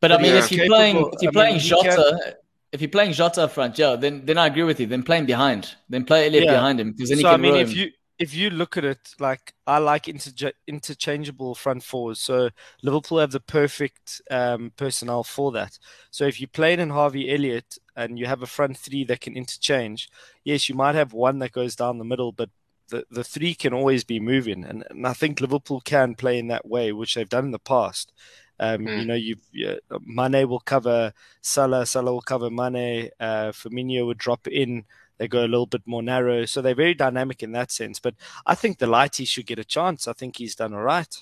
But 0.00 0.12
I 0.12 0.18
mean, 0.18 0.32
yeah. 0.32 0.38
if 0.40 0.52
you're 0.52 0.64
Capable- 0.64 0.76
playing, 0.76 0.96
if 1.14 1.22
you're 1.22 1.30
I 1.30 1.32
playing 1.32 1.52
mean, 1.54 1.60
he 1.62 1.68
Jota, 1.70 2.36
if 2.72 2.80
you're 2.82 2.90
playing 2.90 3.12
Jota 3.12 3.42
up 3.44 3.52
front, 3.52 3.78
yeah, 3.78 3.96
then 3.96 4.26
then 4.26 4.36
I 4.36 4.46
agree 4.48 4.64
with 4.64 4.78
you. 4.80 4.86
Then 4.86 5.02
play 5.02 5.18
him 5.18 5.26
behind. 5.26 5.74
Then 5.88 6.04
play 6.04 6.26
Elliott 6.26 6.44
Yeah. 6.44 6.52
behind 6.54 6.78
him 6.80 6.92
because 6.92 7.08
then 7.08 7.18
he 7.18 7.22
so 7.24 7.30
I 7.30 7.36
mean, 7.38 7.52
roam. 7.54 7.62
if 7.62 7.74
you 7.74 7.90
if 8.18 8.34
you 8.34 8.50
look 8.50 8.76
at 8.76 8.84
it, 8.84 9.14
like 9.18 9.54
I 9.66 9.78
like 9.78 10.04
interja- 10.04 10.52
interchangeable 10.66 11.54
front 11.54 11.82
fours. 11.82 12.20
So 12.20 12.50
Liverpool 12.82 13.18
have 13.18 13.32
the 13.32 13.40
perfect 13.40 14.22
um, 14.30 14.72
personnel 14.76 15.22
for 15.22 15.52
that. 15.52 15.78
So 16.10 16.24
if 16.24 16.40
you 16.40 16.46
played 16.48 16.78
in 16.78 16.90
Harvey 16.90 17.32
Elliott 17.32 17.78
and 17.94 18.18
you 18.18 18.26
have 18.26 18.42
a 18.42 18.46
front 18.46 18.78
three 18.78 19.04
that 19.04 19.20
can 19.20 19.36
interchange, 19.36 20.08
yes, 20.44 20.68
you 20.68 20.74
might 20.74 20.94
have 20.94 21.12
one 21.12 21.38
that 21.40 21.52
goes 21.52 21.76
down 21.76 21.98
the 21.98 22.04
middle, 22.04 22.32
but 22.32 22.50
the, 22.88 23.04
the 23.10 23.24
three 23.24 23.54
can 23.54 23.74
always 23.74 24.04
be 24.04 24.20
moving, 24.20 24.64
and, 24.64 24.84
and 24.90 25.06
I 25.06 25.12
think 25.12 25.40
Liverpool 25.40 25.80
can 25.80 26.14
play 26.14 26.38
in 26.38 26.46
that 26.48 26.68
way, 26.68 26.92
which 26.92 27.14
they've 27.14 27.28
done 27.28 27.46
in 27.46 27.50
the 27.50 27.58
past. 27.58 28.12
Um, 28.60 28.86
Mm. 28.86 29.00
You 29.00 29.04
know, 29.04 29.14
you 29.14 29.36
yeah, 29.52 29.74
Mane 30.00 30.48
will 30.48 30.60
cover 30.60 31.12
Salah, 31.42 31.84
Salah 31.84 32.12
will 32.12 32.22
cover 32.22 32.48
Mane, 32.48 33.10
uh, 33.20 33.52
Firmino 33.52 34.06
would 34.06 34.18
drop 34.18 34.46
in. 34.46 34.84
They 35.18 35.28
go 35.28 35.40
a 35.44 35.48
little 35.48 35.66
bit 35.66 35.82
more 35.86 36.02
narrow, 36.02 36.44
so 36.44 36.60
they're 36.60 36.74
very 36.74 36.94
dynamic 36.94 37.42
in 37.42 37.52
that 37.52 37.70
sense. 37.72 37.98
But 37.98 38.14
I 38.44 38.54
think 38.54 38.78
the 38.78 38.86
Lighty 38.86 39.26
should 39.26 39.46
get 39.46 39.58
a 39.58 39.64
chance. 39.64 40.06
I 40.08 40.12
think 40.12 40.36
he's 40.36 40.54
done 40.54 40.74
all 40.74 40.82
right. 40.82 41.14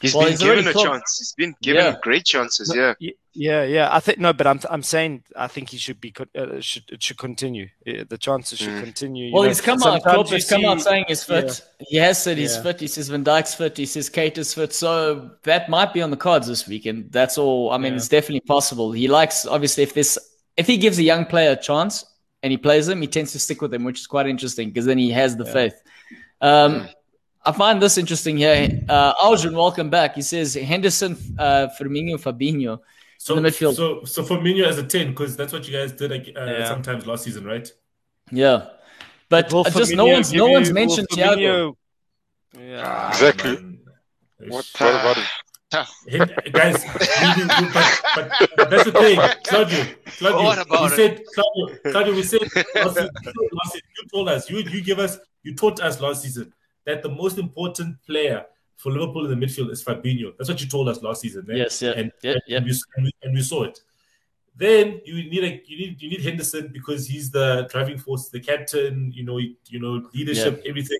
He's 0.00 0.14
Well, 0.14 0.24
been 0.24 0.32
he's 0.32 0.40
given 0.42 0.66
a 0.68 0.72
called- 0.72 0.86
chance. 0.86 1.18
He's 1.18 1.32
been 1.32 1.54
given 1.62 1.84
Yeah. 1.84 1.96
great 2.02 2.24
chances. 2.24 2.72
Yeah. 2.74 2.94
Yeah, 3.32 3.64
yeah. 3.64 3.88
I 3.94 4.00
think 4.00 4.18
no, 4.18 4.32
but 4.32 4.46
I'm 4.46 4.60
I'm 4.68 4.82
saying 4.82 5.24
I 5.36 5.46
think 5.46 5.70
he 5.70 5.78
should 5.78 6.00
be 6.00 6.12
uh, 6.36 6.60
should 6.60 6.84
it 6.90 7.02
should 7.02 7.16
continue. 7.16 7.68
Uh, 7.88 8.04
The 8.08 8.18
chances 8.18 8.58
should 8.58 8.68
Mm. 8.70 8.82
continue. 8.84 9.32
well, 9.32 9.42
know. 9.44 9.48
he's 9.48 9.60
come 9.60 9.78
out. 9.78 10.02
Sometimes 10.02 10.02
Klopp 10.02 10.28
has 10.30 10.48
come 10.48 10.64
out 10.66 10.80
saying 10.82 11.04
he's 11.08 11.24
fit. 11.24 11.62
He 11.88 11.96
has 11.96 12.22
said 12.22 12.36
he's 12.38 12.56
Yeah. 12.56 12.62
fit. 12.62 12.80
He 12.80 12.88
says 12.88 13.08
Van 13.08 13.24
Dijk's 13.24 13.54
fit. 13.54 13.76
He 13.76 13.86
says 13.86 14.10
Keita 14.10 14.38
is 14.38 14.52
fit. 14.52 14.72
So 14.74 15.30
that 15.44 15.68
might 15.70 15.92
be 15.94 16.02
on 16.02 16.10
the 16.10 16.16
cards 16.16 16.46
this 16.46 16.66
weekend. 16.66 17.12
That's 17.12 17.38
all. 17.38 17.70
I 17.70 17.78
mean, 17.78 17.92
Yeah. 17.92 17.98
it's 17.98 18.08
definitely 18.08 18.40
possible. 18.40 18.92
He 18.92 19.08
likes 19.08 19.46
obviously 19.46 19.82
if 19.84 19.94
this 19.94 20.18
if 20.56 20.66
he 20.66 20.76
gives 20.76 20.98
a 20.98 21.02
young 21.04 21.24
player 21.24 21.52
a 21.52 21.56
chance 21.56 22.04
and 22.42 22.50
he 22.50 22.56
plays 22.56 22.86
them, 22.86 23.00
he 23.00 23.06
tends 23.06 23.32
to 23.32 23.38
stick 23.38 23.60
with 23.62 23.70
them, 23.70 23.84
which 23.84 24.00
is 24.00 24.06
quite 24.06 24.26
interesting 24.26 24.68
because 24.68 24.86
then 24.86 24.98
he 24.98 25.10
has 25.10 25.36
the 25.36 25.44
Yeah. 25.44 25.52
faith. 25.52 25.82
Um, 26.40 26.88
I 27.44 27.52
find 27.52 27.80
this 27.80 27.96
interesting 27.98 28.36
here. 28.36 28.68
Uh, 28.88 29.14
Arjun, 29.20 29.54
welcome 29.54 29.88
back. 29.90 30.14
He 30.14 30.22
says 30.22 30.54
Henderson, 30.54 31.16
uh, 31.38 31.68
Firmino, 31.78 32.14
Fabinho. 32.18 32.80
So. 33.18 33.36
In 33.36 33.42
the 33.42 33.50
midfield. 33.50 33.74
So 33.76 34.04
so 34.04 34.22
Firmino 34.22 34.66
as 34.66 34.78
a 34.78 34.82
ten 34.82 35.10
because 35.10 35.36
that's 35.36 35.52
what 35.52 35.66
you 35.68 35.72
guys 35.76 35.92
did 35.92 36.10
uh, 36.12 36.16
Yeah. 36.44 36.64
sometimes 36.66 37.06
last 37.06 37.24
season, 37.24 37.44
right? 37.44 37.70
Yeah, 38.32 38.68
but 39.28 39.52
Will 39.52 39.66
uh, 39.66 39.70
just 39.70 39.94
no 39.94 40.06
one's 40.06 40.32
no 40.32 40.46
one's 40.46 40.72
mentioned 40.72 41.08
Thiago. 41.08 41.74
Yeah. 42.58 43.08
Exactly. 43.10 43.52
Man. 43.56 43.78
What, 44.48 44.66
what 44.78 44.94
about 44.94 45.18
it? 45.18 45.24
Hey, 46.06 46.18
guys, 46.52 46.82
we- 46.84 47.42
we- 47.42 47.72
but, 47.72 48.02
but, 48.16 48.50
but 48.56 48.70
that's 48.70 48.84
the 48.84 48.92
thing, 48.92 49.18
Claudio. 49.44 49.84
Claudio 50.18 50.42
What 50.42 50.58
about 50.58 50.90
we 50.90 50.96
said, 50.96 51.22
Claudio, 51.34 51.76
Claudio, 51.92 52.14
we 52.14 52.22
said 52.22 52.40
last 52.74 52.94
season, 52.96 53.10
last 53.52 53.72
season, 53.72 53.88
you 54.02 54.08
told 54.12 54.28
us, 54.28 54.50
you 54.50 54.58
you 54.58 54.82
give 54.82 54.98
us, 54.98 55.18
you 55.42 55.54
taught 55.54 55.80
us 55.80 56.00
last 56.00 56.22
season 56.22 56.52
that 56.86 57.02
the 57.02 57.08
most 57.08 57.38
important 57.38 57.96
player 58.04 58.44
for 58.76 58.90
Liverpool 58.90 59.30
in 59.30 59.38
the 59.38 59.46
midfield 59.46 59.70
is 59.70 59.84
Fabinho. 59.84 60.32
That's 60.38 60.48
what 60.50 60.60
you 60.60 60.66
told 60.66 60.88
us 60.88 61.02
last 61.02 61.20
season. 61.20 61.46
eh? 61.50 61.54
Yes, 61.56 61.80
yeah, 61.82 61.92
and, 61.96 62.10
yeah, 62.22 62.32
and, 62.32 62.42
yeah. 62.48 62.58
we, 62.60 62.70
and, 62.96 63.04
we, 63.04 63.12
and 63.22 63.34
we 63.34 63.42
saw 63.42 63.64
it. 63.64 63.78
Then 64.56 65.00
you 65.04 65.14
need 65.30 65.44
a 65.44 65.62
you 65.66 65.76
need 65.78 66.02
you 66.02 66.10
need 66.10 66.22
Henderson 66.22 66.70
because 66.72 67.06
he's 67.06 67.30
the 67.30 67.68
driving 67.70 67.96
force, 67.98 68.28
the 68.28 68.40
captain. 68.40 69.12
You 69.14 69.24
know, 69.24 69.38
you 69.38 69.78
know 69.80 70.08
leadership, 70.12 70.62
everything. 70.66 70.98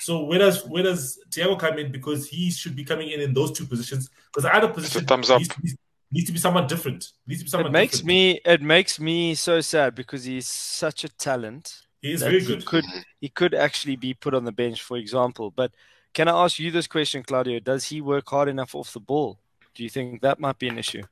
So 0.00 0.24
where 0.24 0.38
does 0.38 0.64
where 0.66 0.82
does 0.82 1.18
Thiago 1.30 1.58
come 1.58 1.78
in? 1.78 1.90
Because 1.90 2.28
he 2.28 2.50
should 2.50 2.76
be 2.76 2.84
coming 2.84 3.10
in 3.10 3.20
in 3.20 3.34
those 3.34 3.52
two 3.52 3.66
positions. 3.66 4.10
Because 4.26 4.44
the 4.44 4.54
other 4.54 4.68
position 4.68 5.04
thumbs 5.04 5.30
up. 5.30 5.40
Needs, 5.40 5.54
to 5.54 5.60
be, 5.60 5.70
needs 6.12 6.26
to 6.26 6.32
be 6.32 6.38
someone 6.38 6.66
different. 6.66 7.12
Needs 7.26 7.40
to 7.40 7.44
be 7.44 7.50
someone. 7.50 7.66
It 7.66 7.72
makes 7.72 7.98
different. 7.98 8.08
me 8.08 8.40
it 8.44 8.62
makes 8.62 9.00
me 9.00 9.34
so 9.34 9.60
sad 9.60 9.94
because 9.94 10.24
he's 10.24 10.46
such 10.46 11.04
a 11.04 11.08
talent. 11.08 11.82
He 12.00 12.12
is 12.12 12.20
that 12.20 12.26
very 12.26 12.40
he 12.40 12.46
good. 12.46 12.64
could 12.64 12.84
he 13.20 13.28
could 13.28 13.54
actually 13.54 13.96
be 13.96 14.14
put 14.14 14.34
on 14.34 14.44
the 14.44 14.52
bench, 14.52 14.82
for 14.82 14.96
example. 14.96 15.50
But 15.50 15.72
can 16.14 16.28
I 16.28 16.44
ask 16.44 16.58
you 16.58 16.70
this 16.70 16.86
question, 16.86 17.22
Claudio? 17.22 17.60
Does 17.60 17.84
he 17.84 18.00
work 18.00 18.28
hard 18.28 18.48
enough 18.48 18.74
off 18.74 18.92
the 18.92 19.00
ball? 19.00 19.38
Do 19.74 19.82
you 19.82 19.88
think 19.88 20.22
that 20.22 20.40
might 20.40 20.58
be 20.58 20.68
an 20.68 20.78
issue? 20.78 21.02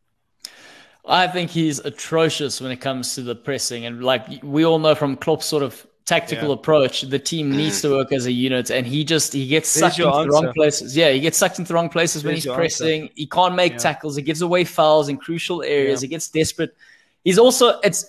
I 1.09 1.29
think 1.29 1.51
he's 1.51 1.79
atrocious 1.79 2.61
when 2.61 2.73
it 2.73 2.81
comes 2.81 3.15
to 3.15 3.23
the 3.23 3.35
pressing, 3.35 3.87
and 3.87 4.03
like 4.03 4.43
we 4.43 4.65
all 4.65 4.79
know 4.79 4.95
from 4.95 5.17
Klopp's 5.17 5.47
sort 5.47 5.63
of 5.63 5.87
tactical 6.07 6.49
Yeah. 6.49 6.55
approach, 6.55 7.03
the 7.03 7.19
team 7.19 7.51
needs 7.61 7.83
to 7.83 7.91
work 7.91 8.13
as 8.13 8.27
a 8.27 8.33
unit, 8.33 8.71
and 8.71 8.87
he 8.87 9.05
just 9.05 9.33
he 9.33 9.47
gets 9.47 9.69
sucked 9.69 9.99
into 9.99 10.11
the 10.11 10.29
wrong 10.31 10.53
places. 10.55 10.97
Yeah, 10.97 11.11
he 11.11 11.21
gets 11.21 11.37
sucked 11.37 11.59
into 11.59 11.69
the 11.69 11.75
wrong 11.75 11.89
places 11.89 12.25
when 12.25 12.35
he's 12.35 12.47
pressing. 12.47 13.11
He 13.15 13.27
can't 13.27 13.55
make 13.55 13.73
Yeah. 13.73 13.79
tackles. 13.79 14.17
He 14.17 14.23
gives 14.23 14.41
away 14.43 14.65
fouls 14.65 15.09
in 15.09 15.17
crucial 15.19 15.63
areas. 15.63 16.01
He 16.01 16.09
gets 16.09 16.29
desperate. 16.29 16.75
He's 17.25 17.39
also 17.39 17.81
it's 17.81 18.07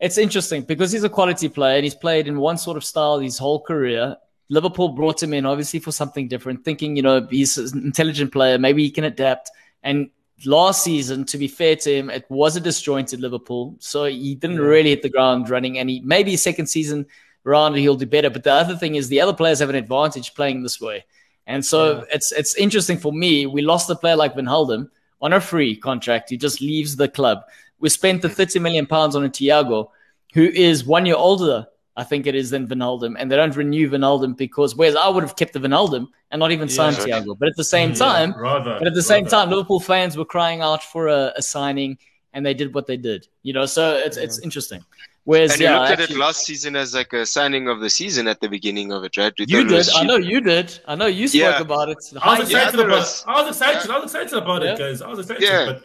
it's 0.00 0.18
interesting 0.18 0.62
because 0.62 0.92
he's 0.92 1.04
a 1.04 1.08
quality 1.08 1.48
player 1.48 1.76
and 1.76 1.84
he's 1.84 1.94
played 1.94 2.28
in 2.28 2.38
one 2.38 2.58
sort 2.58 2.76
of 2.76 2.84
style 2.84 3.18
his 3.18 3.38
whole 3.38 3.60
career. 3.60 4.16
Liverpool 4.48 4.90
brought 4.90 5.22
him 5.22 5.32
in 5.32 5.46
obviously 5.46 5.80
for 5.80 5.90
something 5.92 6.28
different, 6.28 6.64
thinking 6.64 6.96
you 6.96 7.02
know 7.02 7.26
he's 7.30 7.56
an 7.58 7.82
intelligent 7.84 8.32
player, 8.32 8.58
maybe 8.58 8.82
he 8.82 8.90
can 8.90 9.04
adapt. 9.04 9.50
And 9.82 10.10
last 10.44 10.82
season, 10.84 11.24
to 11.26 11.38
be 11.38 11.48
fair 11.48 11.76
to 11.76 11.90
him, 11.96 12.10
it 12.10 12.26
was 12.28 12.56
a 12.56 12.60
disjointed 12.60 13.20
Liverpool, 13.20 13.74
so 13.78 14.04
he 14.04 14.34
didn't 14.34 14.60
really 14.60 14.90
hit 14.90 15.02
the 15.02 15.08
ground 15.08 15.48
running. 15.48 15.78
And 15.78 15.88
he 15.88 16.00
maybe 16.00 16.32
his 16.32 16.42
second 16.42 16.66
season 16.66 17.06
round 17.46 17.76
he'll 17.76 17.94
do 17.96 18.06
better. 18.06 18.30
But 18.30 18.44
the 18.44 18.52
other 18.52 18.76
thing 18.76 18.96
is 18.96 19.08
the 19.08 19.20
other 19.20 19.32
players 19.32 19.58
have 19.60 19.70
an 19.70 19.76
advantage 19.76 20.34
playing 20.34 20.62
this 20.62 20.80
way, 20.80 21.04
and 21.46 21.64
so 21.64 21.78
Yeah. 21.98 22.04
it's 22.16 22.32
it's 22.32 22.54
interesting 22.56 22.98
for 22.98 23.12
me. 23.12 23.46
We 23.46 23.62
lost 23.62 23.88
a 23.90 23.94
player 23.96 24.16
like 24.16 24.34
Wijnaldum 24.34 24.88
on 25.22 25.32
a 25.32 25.40
free 25.40 25.76
contract. 25.76 26.30
He 26.30 26.36
just 26.36 26.60
leaves 26.60 26.96
the 26.96 27.08
club. 27.08 27.38
We 27.78 27.88
spent 27.88 28.22
the 28.22 28.28
thirty 28.28 28.58
million 28.58 28.86
pounds 28.86 29.14
on 29.16 29.24
a 29.24 29.28
Thiago, 29.28 29.88
who 30.34 30.44
is 30.44 30.84
one 30.84 31.06
year 31.06 31.16
older. 31.16 31.66
I 31.98 32.04
think 32.04 32.26
it 32.26 32.34
is 32.34 32.50
than 32.50 32.66
Wijnaldum, 32.68 33.16
and 33.18 33.30
they 33.32 33.36
don't 33.36 33.56
renew 33.56 33.88
Wijnaldum 33.90 34.36
because 34.36 34.76
whereas 34.76 34.96
I 34.96 35.08
would 35.08 35.22
have 35.22 35.36
kept 35.36 35.54
the 35.54 35.60
Wijnaldum 35.60 36.08
and 36.30 36.38
not 36.40 36.50
even 36.52 36.68
signed 36.68 36.98
Yeah. 36.98 37.04
Thiago. 37.22 37.38
But 37.38 37.48
at 37.48 37.56
the 37.56 37.64
same 37.64 37.90
Yeah, 37.90 37.94
time, 38.06 38.34
rather. 38.36 38.76
but 38.78 38.86
at 38.86 38.92
the 38.94 39.02
same 39.02 39.24
rather. 39.24 39.36
time, 39.36 39.50
Liverpool 39.50 39.80
fans 39.80 40.14
were 40.14 40.26
crying 40.26 40.60
out 40.60 40.82
for 40.82 41.08
a, 41.08 41.32
a 41.36 41.40
signing, 41.40 41.96
and 42.34 42.44
they 42.44 42.52
did 42.52 42.74
what 42.74 42.86
they 42.86 42.98
did. 42.98 43.28
You 43.44 43.54
know, 43.54 43.64
so 43.64 43.96
it's 43.96 44.18
it's 44.18 44.38
interesting. 44.40 44.82
Whereas, 45.30 45.52
And 45.54 45.60
yeah, 45.60 45.72
you 45.74 45.78
looked 45.80 45.90
at 45.92 46.00
actually- 46.02 46.16
it 46.16 46.18
last 46.26 46.40
season 46.46 46.76
as 46.76 46.94
like 46.94 47.12
a 47.12 47.26
signing 47.26 47.66
of 47.68 47.80
the 47.80 47.90
season 47.90 48.28
at 48.32 48.38
the 48.40 48.48
beginning 48.48 48.92
of 48.92 49.02
it, 49.06 49.16
right? 49.16 49.34
We 49.38 49.44
you 49.48 49.64
did. 49.66 49.88
I 50.00 50.04
know 50.04 50.18
you 50.32 50.40
did. 50.40 50.68
I 50.86 50.94
know 50.94 51.06
you 51.06 51.26
spoke 51.26 51.40
Yeah. 51.40 51.60
about 51.68 51.88
it. 51.94 51.98
I 52.22 52.38
was 52.38 52.48
excited 52.48 52.78
there 52.78 52.86
about. 52.86 52.98
was- 52.98 53.24
I 53.26 53.34
was 53.42 53.48
excited. 53.56 53.90
I 53.90 53.98
was 53.98 54.04
excited 54.14 54.32
about 54.44 54.62
it, 54.62 54.78
guys. 54.78 55.02
I 55.02 55.08
was 55.08 55.18
excited. 55.18 55.42
Yeah. 55.42 55.64
But 55.66 55.82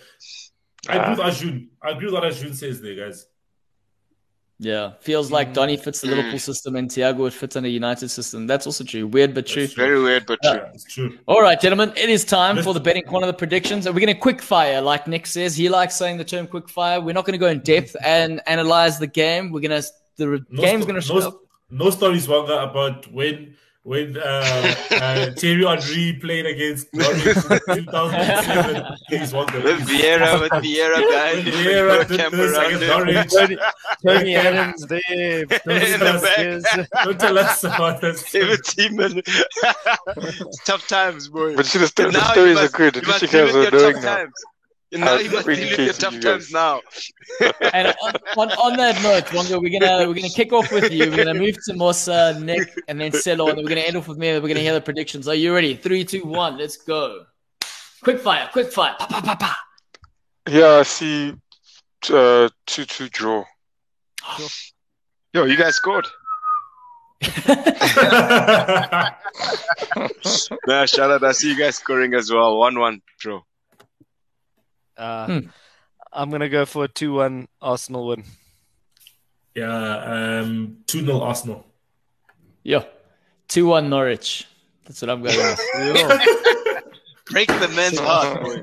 I 0.89 0.95
agree 0.97 1.09
with 1.15 1.19
Arjun. 1.27 1.69
I 1.83 1.89
agree 1.89 2.05
with 2.05 2.13
what 2.13 2.23
Arjun 2.23 2.53
says 2.53 2.81
there, 2.81 2.95
guys. 3.03 3.25
Yeah, 4.63 4.91
feels 4.99 5.31
like 5.31 5.53
Donny 5.55 5.75
fits 5.75 6.01
the 6.01 6.07
Mm. 6.07 6.15
Liverpool 6.17 6.37
system 6.37 6.75
and 6.75 6.87
Thiago 6.87 7.17
would 7.17 7.33
fit 7.33 7.55
in 7.55 7.65
a 7.65 7.67
United 7.67 8.09
system. 8.09 8.45
That's 8.45 8.67
also 8.67 8.83
true. 8.83 9.07
Weird 9.07 9.33
but 9.33 9.47
true. 9.47 9.63
That's 9.63 9.73
true. 9.73 9.85
Very 9.87 9.99
weird, 10.03 10.27
but 10.27 10.37
true. 10.43 10.51
Yeah, 10.53 10.69
it's 10.75 10.83
true. 10.83 11.17
All 11.25 11.41
right, 11.41 11.59
gentlemen, 11.59 11.91
it 11.97 12.09
is 12.11 12.23
time 12.23 12.61
for 12.61 12.71
the 12.75 12.79
betting 12.79 13.01
corner, 13.05 13.25
of 13.25 13.33
the 13.33 13.37
predictions. 13.39 13.87
Are 13.87 13.91
we 13.91 14.01
going 14.05 14.13
to 14.13 14.19
quick 14.21 14.39
fire, 14.39 14.79
like 14.79 15.07
Nick 15.07 15.25
says? 15.25 15.55
He 15.55 15.67
likes 15.67 15.95
saying 15.95 16.17
the 16.19 16.23
term 16.23 16.45
quick 16.45 16.69
fire. 16.69 17.01
We're 17.01 17.13
not 17.15 17.25
going 17.25 17.33
to 17.39 17.39
go 17.39 17.47
in 17.47 17.61
depth 17.61 17.95
and 18.05 18.39
analyze 18.45 18.99
the 18.99 19.07
game. 19.07 19.51
We're 19.51 19.61
going 19.61 19.81
to 19.81 19.87
the 20.17 20.29
re- 20.29 20.43
No, 20.51 20.61
game's 20.61 20.83
sto- 20.83 20.91
going 20.91 21.01
to 21.01 21.13
no, 21.15 21.19
show. 21.21 21.39
no 21.71 21.89
stories, 21.89 22.27
Wanga, 22.27 22.69
about 22.69 23.11
when 23.11 23.55
when 23.83 24.15
uh, 24.15 24.75
uh, 24.91 25.31
Thierry 25.37 25.65
Henry 25.65 26.17
played 26.21 26.45
against 26.45 26.93
Norwich 26.93 27.25
in 27.25 27.85
2007. 27.85 28.83
Please, 29.09 29.33
Wanga. 29.33 29.63
With 29.63 29.87
please. 29.87 30.01
Vieira, 30.01 30.39
with 30.39 30.51
Vieira 30.51 30.97
behind 31.09 31.47
him, 31.47 31.53
Vieira 31.53 31.97
with 31.97 32.07
did 32.09 32.31
this 32.31 32.57
against. 32.57 32.87
Norwich. 32.87 33.31
Tony, 33.33 33.57
Tony 34.05 34.35
Adams 34.47 34.85
there. 34.85 35.41
In 35.41 35.47
the 35.47 36.81
back. 36.91 37.05
Don't 37.05 37.19
tell 37.19 37.37
us 37.39 37.63
about 37.63 38.01
this. 38.01 38.21
17 38.27 38.95
minutes. 38.95 39.43
Tough 40.65 40.87
times, 40.87 41.27
boy. 41.29 41.55
But 41.55 41.65
you 41.65 41.71
see, 41.71 41.79
the, 41.79 41.87
sto- 41.87 42.11
the 42.11 42.31
stories 42.33 42.55
must- 42.55 42.73
are 42.73 42.77
good. 42.77 42.95
You 42.97 43.01
At 43.01 43.07
must 43.07 43.21
least 43.23 43.33
you 43.33 43.39
guys 43.45 43.55
are 43.55 43.61
your 43.63 43.71
tough 43.93 44.03
now. 44.03 44.15
times. 44.17 44.33
Now 44.93 45.15
you 45.15 45.31
must 45.31 45.47
deal 45.47 45.69
with 45.69 45.79
your 45.79 45.93
tough 45.93 46.19
times 46.19 46.51
now. 46.51 46.81
And 47.73 47.87
on, 48.03 48.13
on, 48.37 48.51
on 48.51 48.77
that 48.77 49.01
note, 49.01 49.25
Wonga, 49.33 49.59
we're 49.61 49.79
gonna 49.79 50.07
we're 50.07 50.13
gonna 50.13 50.29
kick 50.29 50.51
off 50.51 50.69
with 50.71 50.91
you. 50.91 51.09
We're 51.09 51.23
gonna 51.23 51.39
move 51.39 51.55
to 51.65 51.73
Mosa, 51.73 52.41
Nick, 52.41 52.69
and 52.89 52.99
then 52.99 53.13
Selo, 53.13 53.47
and 53.47 53.57
then 53.57 53.63
we're 53.63 53.69
gonna 53.69 53.81
end 53.81 53.95
off 53.95 54.07
with 54.09 54.17
me. 54.17 54.29
And 54.29 54.43
we're 54.43 54.49
gonna 54.49 54.59
hear 54.59 54.73
the 54.73 54.81
predictions. 54.81 55.27
Are 55.27 55.35
you 55.35 55.53
ready? 55.53 55.75
Three, 55.75 56.03
two, 56.03 56.25
one. 56.25 56.57
Let's 56.57 56.75
go. 56.77 57.25
Quick 58.03 58.19
fire, 58.19 58.49
quick 58.51 58.71
fire. 58.71 58.95
Pa, 58.99 59.07
pa, 59.07 59.21
pa, 59.21 59.35
pa. 59.35 59.57
Yeah, 60.49 60.79
I 60.79 60.83
see 60.83 61.33
uh, 62.09 62.49
2 62.65 62.85
2 62.85 63.09
draw. 63.09 63.45
Yo, 65.33 65.45
you 65.45 65.55
guys 65.57 65.75
scored. 65.75 66.07
Nah, 70.67 70.85
shout 70.85 71.11
out. 71.11 71.23
I 71.23 71.31
see 71.31 71.49
you 71.49 71.57
guys 71.57 71.75
scoring 71.75 72.13
as 72.13 72.31
well. 72.31 72.57
1 72.57 72.77
1 72.77 73.01
draw. 73.19 73.41
Uh, 75.01 75.25
Hmm. 75.25 75.39
I'm 76.13 76.29
gonna 76.29 76.49
go 76.49 76.65
for 76.65 76.83
a 76.83 76.87
two-one 76.87 77.47
Arsenal 77.61 78.07
win. 78.07 78.23
yeah, 79.55 80.39
um, 80.43 80.77
2 80.87 81.05
0 81.05 81.21
Arsenal. 81.21 81.65
Yeah, 82.63 82.83
two 83.47 83.65
one 83.65 83.89
Norwich. 83.89 84.45
That's 84.85 85.01
what 85.01 85.09
I'm 85.09 85.23
going 85.23 85.35
with. 85.37 85.59
Break 87.31 87.47
the 87.47 87.67
men's 87.69 87.97
heart, 87.99 88.41
boy. 88.43 88.61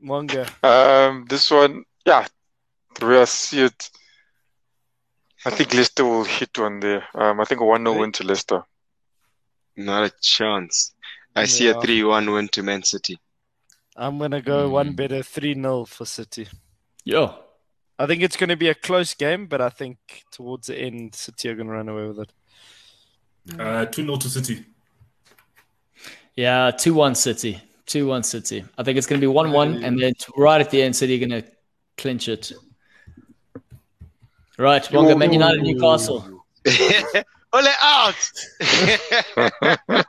Monga. 0.00 0.46
Um, 0.62 1.26
this 1.28 1.50
one, 1.50 1.84
yeah, 2.06 2.26
the 2.98 3.06
way 3.06 3.20
I 3.20 3.24
see 3.24 3.62
it, 3.62 3.90
I 5.44 5.50
think 5.50 5.74
Leicester 5.74 6.04
will 6.04 6.24
hit 6.24 6.56
one 6.58 6.80
there. 6.80 7.04
Um, 7.14 7.40
I 7.40 7.44
think 7.44 7.60
a 7.60 7.64
1 7.64 7.84
0 7.84 7.98
win 7.98 8.12
to 8.12 8.24
Leicester. 8.24 8.62
Not 9.76 10.04
a 10.04 10.12
chance. 10.22 10.94
I 11.36 11.44
see 11.46 11.68
a 11.68 11.80
3 11.80 12.02
1 12.04 12.30
win 12.30 12.48
to 12.48 12.62
Man 12.62 12.82
City. 12.82 13.18
I'm 13.96 14.18
gonna 14.18 14.40
go 14.40 14.68
one 14.70 14.92
Mm. 14.92 14.96
better, 14.96 15.22
three 15.22 15.54
0 15.54 15.84
for 15.84 16.04
City. 16.06 16.48
Yo, 17.04 17.34
I 17.98 18.06
think 18.06 18.22
it's 18.22 18.36
gonna 18.36 18.56
be 18.56 18.68
a 18.68 18.74
close 18.74 19.14
game, 19.14 19.46
but 19.46 19.60
I 19.60 19.68
think 19.68 19.98
towards 20.30 20.66
the 20.68 20.76
end, 20.78 21.14
City 21.14 21.48
are 21.48 21.54
gonna 21.54 21.70
run 21.72 21.88
away 21.88 22.06
with 22.08 22.20
it. 22.20 22.32
Uh, 23.60 23.84
2 23.86 24.02
0 24.04 24.16
to 24.16 24.28
City. 24.28 24.64
yeah, 26.36 26.70
two 26.70 26.94
one 26.94 27.14
City. 27.14 27.60
Two 27.86 28.06
one 28.06 28.22
City. 28.22 28.64
I 28.78 28.82
think 28.82 28.96
it's 28.98 29.06
gonna 29.06 29.20
be 29.20 29.26
one 29.26 29.50
one, 29.52 29.82
and 29.84 29.98
then 30.00 30.14
right 30.36 30.60
at 30.60 30.70
the 30.70 30.82
end, 30.82 30.94
City 30.96 31.16
are 31.16 31.26
gonna 31.26 31.42
clinch 31.96 32.28
it. 32.28 32.52
Right, 34.58 34.90
Wonga, 34.92 35.16
Man 35.16 35.32
United, 35.32 35.62
Newcastle. 35.62 36.44
Ole 37.52 37.68
out! 37.80 38.30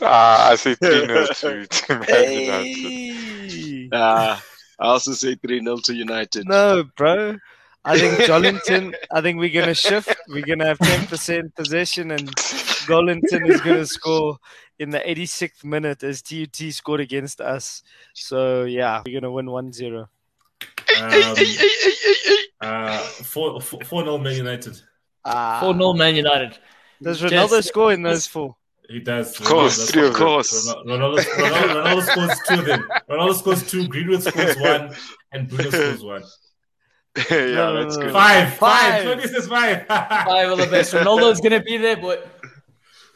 Ah, 0.00 0.52
I 0.52 0.54
say 0.56 0.74
3 0.74 1.06
0 1.06 1.26
to, 1.26 1.66
to 1.66 1.98
Man 1.98 2.32
United. 2.32 2.76
Hey! 2.76 3.88
Ah, 3.92 4.42
I 4.80 4.86
also 4.86 5.12
say 5.12 5.34
3 5.34 5.62
0 5.62 5.76
to 5.84 5.94
United. 5.94 6.48
No, 6.48 6.84
bro. 6.96 7.36
I 7.84 7.98
think 7.98 8.18
Joelinton. 8.20 8.94
I 9.12 9.20
think 9.20 9.38
we're 9.38 9.52
gonna 9.52 9.74
shift. 9.74 10.14
We're 10.28 10.46
gonna 10.46 10.66
have 10.66 10.78
ten 10.78 11.06
percent 11.08 11.54
possession, 11.54 12.12
and 12.12 12.28
Joelinton 12.86 13.48
is 13.50 13.60
gonna 13.60 13.86
score 13.86 14.38
in 14.78 14.90
the 14.90 15.00
86th 15.00 15.64
minute 15.64 16.02
as 16.02 16.22
TUT 16.22 16.56
scored 16.72 17.00
against 17.00 17.40
us. 17.40 17.82
So 18.14 18.64
yeah, 18.64 19.02
we're 19.04 19.20
gonna 19.20 19.32
win 19.32 19.46
1-0. 19.46 19.98
Um, 20.00 20.08
uh, 22.60 22.98
4 22.98 23.60
4 23.60 24.04
0 24.04 24.18
Man 24.18 24.36
United. 24.36 24.80
Ah. 25.24 25.60
Four 25.60 25.74
0 25.74 25.92
Man 25.94 26.14
United. 26.16 26.58
Does 27.02 27.20
Jess, 27.20 27.30
Ronaldo 27.32 27.64
score 27.64 27.92
in 27.92 28.02
those 28.02 28.26
four? 28.26 28.56
He 28.88 29.00
does. 29.00 29.38
Of 29.40 29.46
course, 29.46 29.78
Ronaldo 29.78 29.92
three 29.92 30.06
of 30.08 30.14
course. 30.14 30.66
them. 30.66 30.86
Ronaldo, 30.86 31.18
Ronaldo, 31.18 31.84
Ronaldo 31.84 32.02
scores 32.02 32.40
two 32.48 32.54
of 32.60 32.64
them. 32.66 32.88
Ronaldo 33.08 33.34
scores 33.34 33.70
two, 33.70 33.88
Greenwood 33.88 34.22
scores 34.22 34.56
one, 34.58 34.94
and 35.32 35.48
Bruno 35.48 35.70
scores 35.70 36.02
one. 36.04 36.22
yeah, 37.30 37.54
No, 37.54 37.82
that's 37.84 37.96
good. 37.96 38.06
no. 38.06 38.12
Five, 38.12 38.54
Five. 38.54 38.58
five. 38.58 39.04
Tony 39.04 39.26
says 39.26 39.46
five. 39.48 39.86
Five 39.88 40.50
of 40.50 40.58
the 40.58 40.66
best. 40.66 40.92
Ronaldo's 40.92 41.40
gonna 41.40 41.62
be 41.62 41.76
there, 41.76 41.96
but 41.96 42.28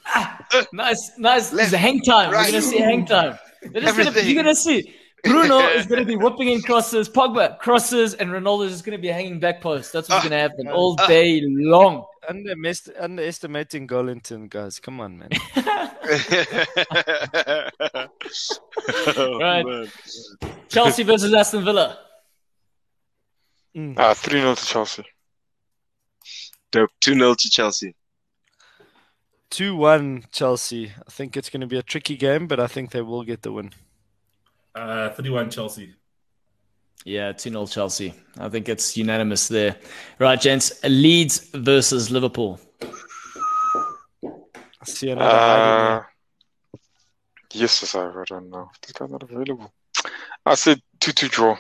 ah, 0.07 0.39
nice, 0.73 1.13
nice. 1.19 1.53
It's 1.53 1.73
a 1.73 1.79
hang 1.79 2.01
time. 2.03 2.31
Right. 2.31 2.47
We're 2.47 2.53
gonna 2.53 2.63
see 2.63 2.79
hang 2.79 3.05
time. 3.07 3.39
Gonna, 3.73 4.21
you're 4.23 4.43
gonna 4.43 4.55
see. 4.55 4.95
Bruno 5.27 5.59
is 5.59 5.87
gonna 5.87 6.05
be 6.05 6.17
whipping 6.25 6.49
in 6.49 6.63
crosses, 6.63 7.09
Pogba 7.09 7.59
crosses, 7.59 8.15
and 8.15 8.31
Ronaldo 8.31 8.67
is 8.67 8.73
just 8.73 8.85
gonna 8.85 8.99
be 8.99 9.09
hanging 9.09 9.41
back 9.41 9.61
post. 9.61 9.93
That's 9.93 10.09
what's 10.09 10.25
Ah. 10.25 10.29
gonna 10.29 10.41
happen 10.41 10.69
all 10.69 10.95
day 11.07 11.41
long. 11.45 12.05
Underest- 12.29 13.01
underestimating 13.01 13.87
Joelinton, 13.87 14.51
guys. 14.51 14.81
Come 14.81 15.01
on, 15.01 15.19
man. 15.19 15.31
Oh, 19.17 19.39
Right. 19.41 19.65
man. 19.67 19.91
Chelsea 20.69 21.03
versus 21.03 21.33
Aston 21.33 21.65
Villa. 21.65 21.99
Mm. 23.77 23.95
Ah, 23.99 24.15
3 24.15 24.41
0 24.41 24.55
to 24.55 24.65
Chelsea. 24.67 25.05
Dope. 26.71 26.91
2 27.01 27.15
0 27.15 27.35
to 27.35 27.51
Chelsea. 27.51 27.95
2-1 29.51 30.25
Chelsea. 30.33 30.93
I 31.07 31.11
think 31.11 31.37
it's 31.37 31.51
going 31.51 31.61
to 31.61 31.67
be 31.67 31.79
a 31.79 31.83
tricky 31.83 32.17
game, 32.17 32.47
but 32.47 32.59
I 32.61 32.67
think 32.67 32.91
they 32.91 33.03
will 33.03 33.23
get 33.23 33.43
the 33.43 33.53
win. 33.53 33.73
Uh, 34.77 35.09
31 35.15 35.51
Chelsea. 35.51 35.95
Yeah, 37.05 37.33
2 37.33 37.51
0 37.51 37.67
Chelsea. 37.67 38.13
I 38.39 38.49
think 38.51 38.69
it's 38.69 38.97
unanimous 38.97 39.49
there. 39.49 39.77
Right, 40.19 40.39
gents. 40.41 40.73
Leeds 40.85 41.49
versus 41.55 42.11
Liverpool. 42.11 42.61
I 44.23 44.85
see 44.85 45.11
another 45.11 45.29
Uh, 45.31 46.03
yes, 47.53 47.81
yes, 47.83 47.95
I 47.95 48.07
I 48.09 48.25
don't 48.27 48.51
know. 48.51 48.69
This 48.83 48.93
guy's 48.93 49.11
not 49.11 49.23
available. 49.23 49.73
I 50.45 50.55
said 50.57 50.83
2 51.01 51.13
2 51.13 51.29
draw. 51.29 51.57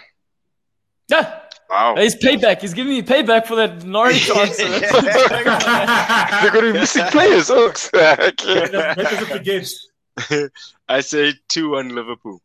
Yeah, 1.08 1.40
Wow. 1.70 1.94
he's 1.96 2.16
payback. 2.16 2.60
He's 2.60 2.74
giving 2.74 2.92
me 2.92 3.02
payback 3.02 3.46
for 3.46 3.54
that 3.56 3.82
Norwich 3.84 4.28
answer. 4.36 4.68
They're 4.68 6.50
going 6.52 6.64
to 6.66 6.72
be 6.72 6.78
missing 6.80 7.04
players, 7.06 7.50
Oaks. 7.50 7.88
okay. 7.94 8.68
That 8.68 8.96
doesn't 8.98 9.26
forget. 9.26 10.52
I 10.88 11.00
say 11.00 11.32
2 11.48 11.70
1 11.70 11.94
Liverpool. 11.94 12.40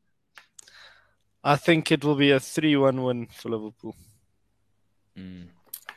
I 1.44 1.56
think 1.56 1.92
it 1.92 2.04
will 2.04 2.16
be 2.16 2.32
a 2.32 2.40
3-1 2.40 3.04
win 3.06 3.28
for 3.28 3.50
Liverpool. 3.50 3.96
Mm. 5.18 5.48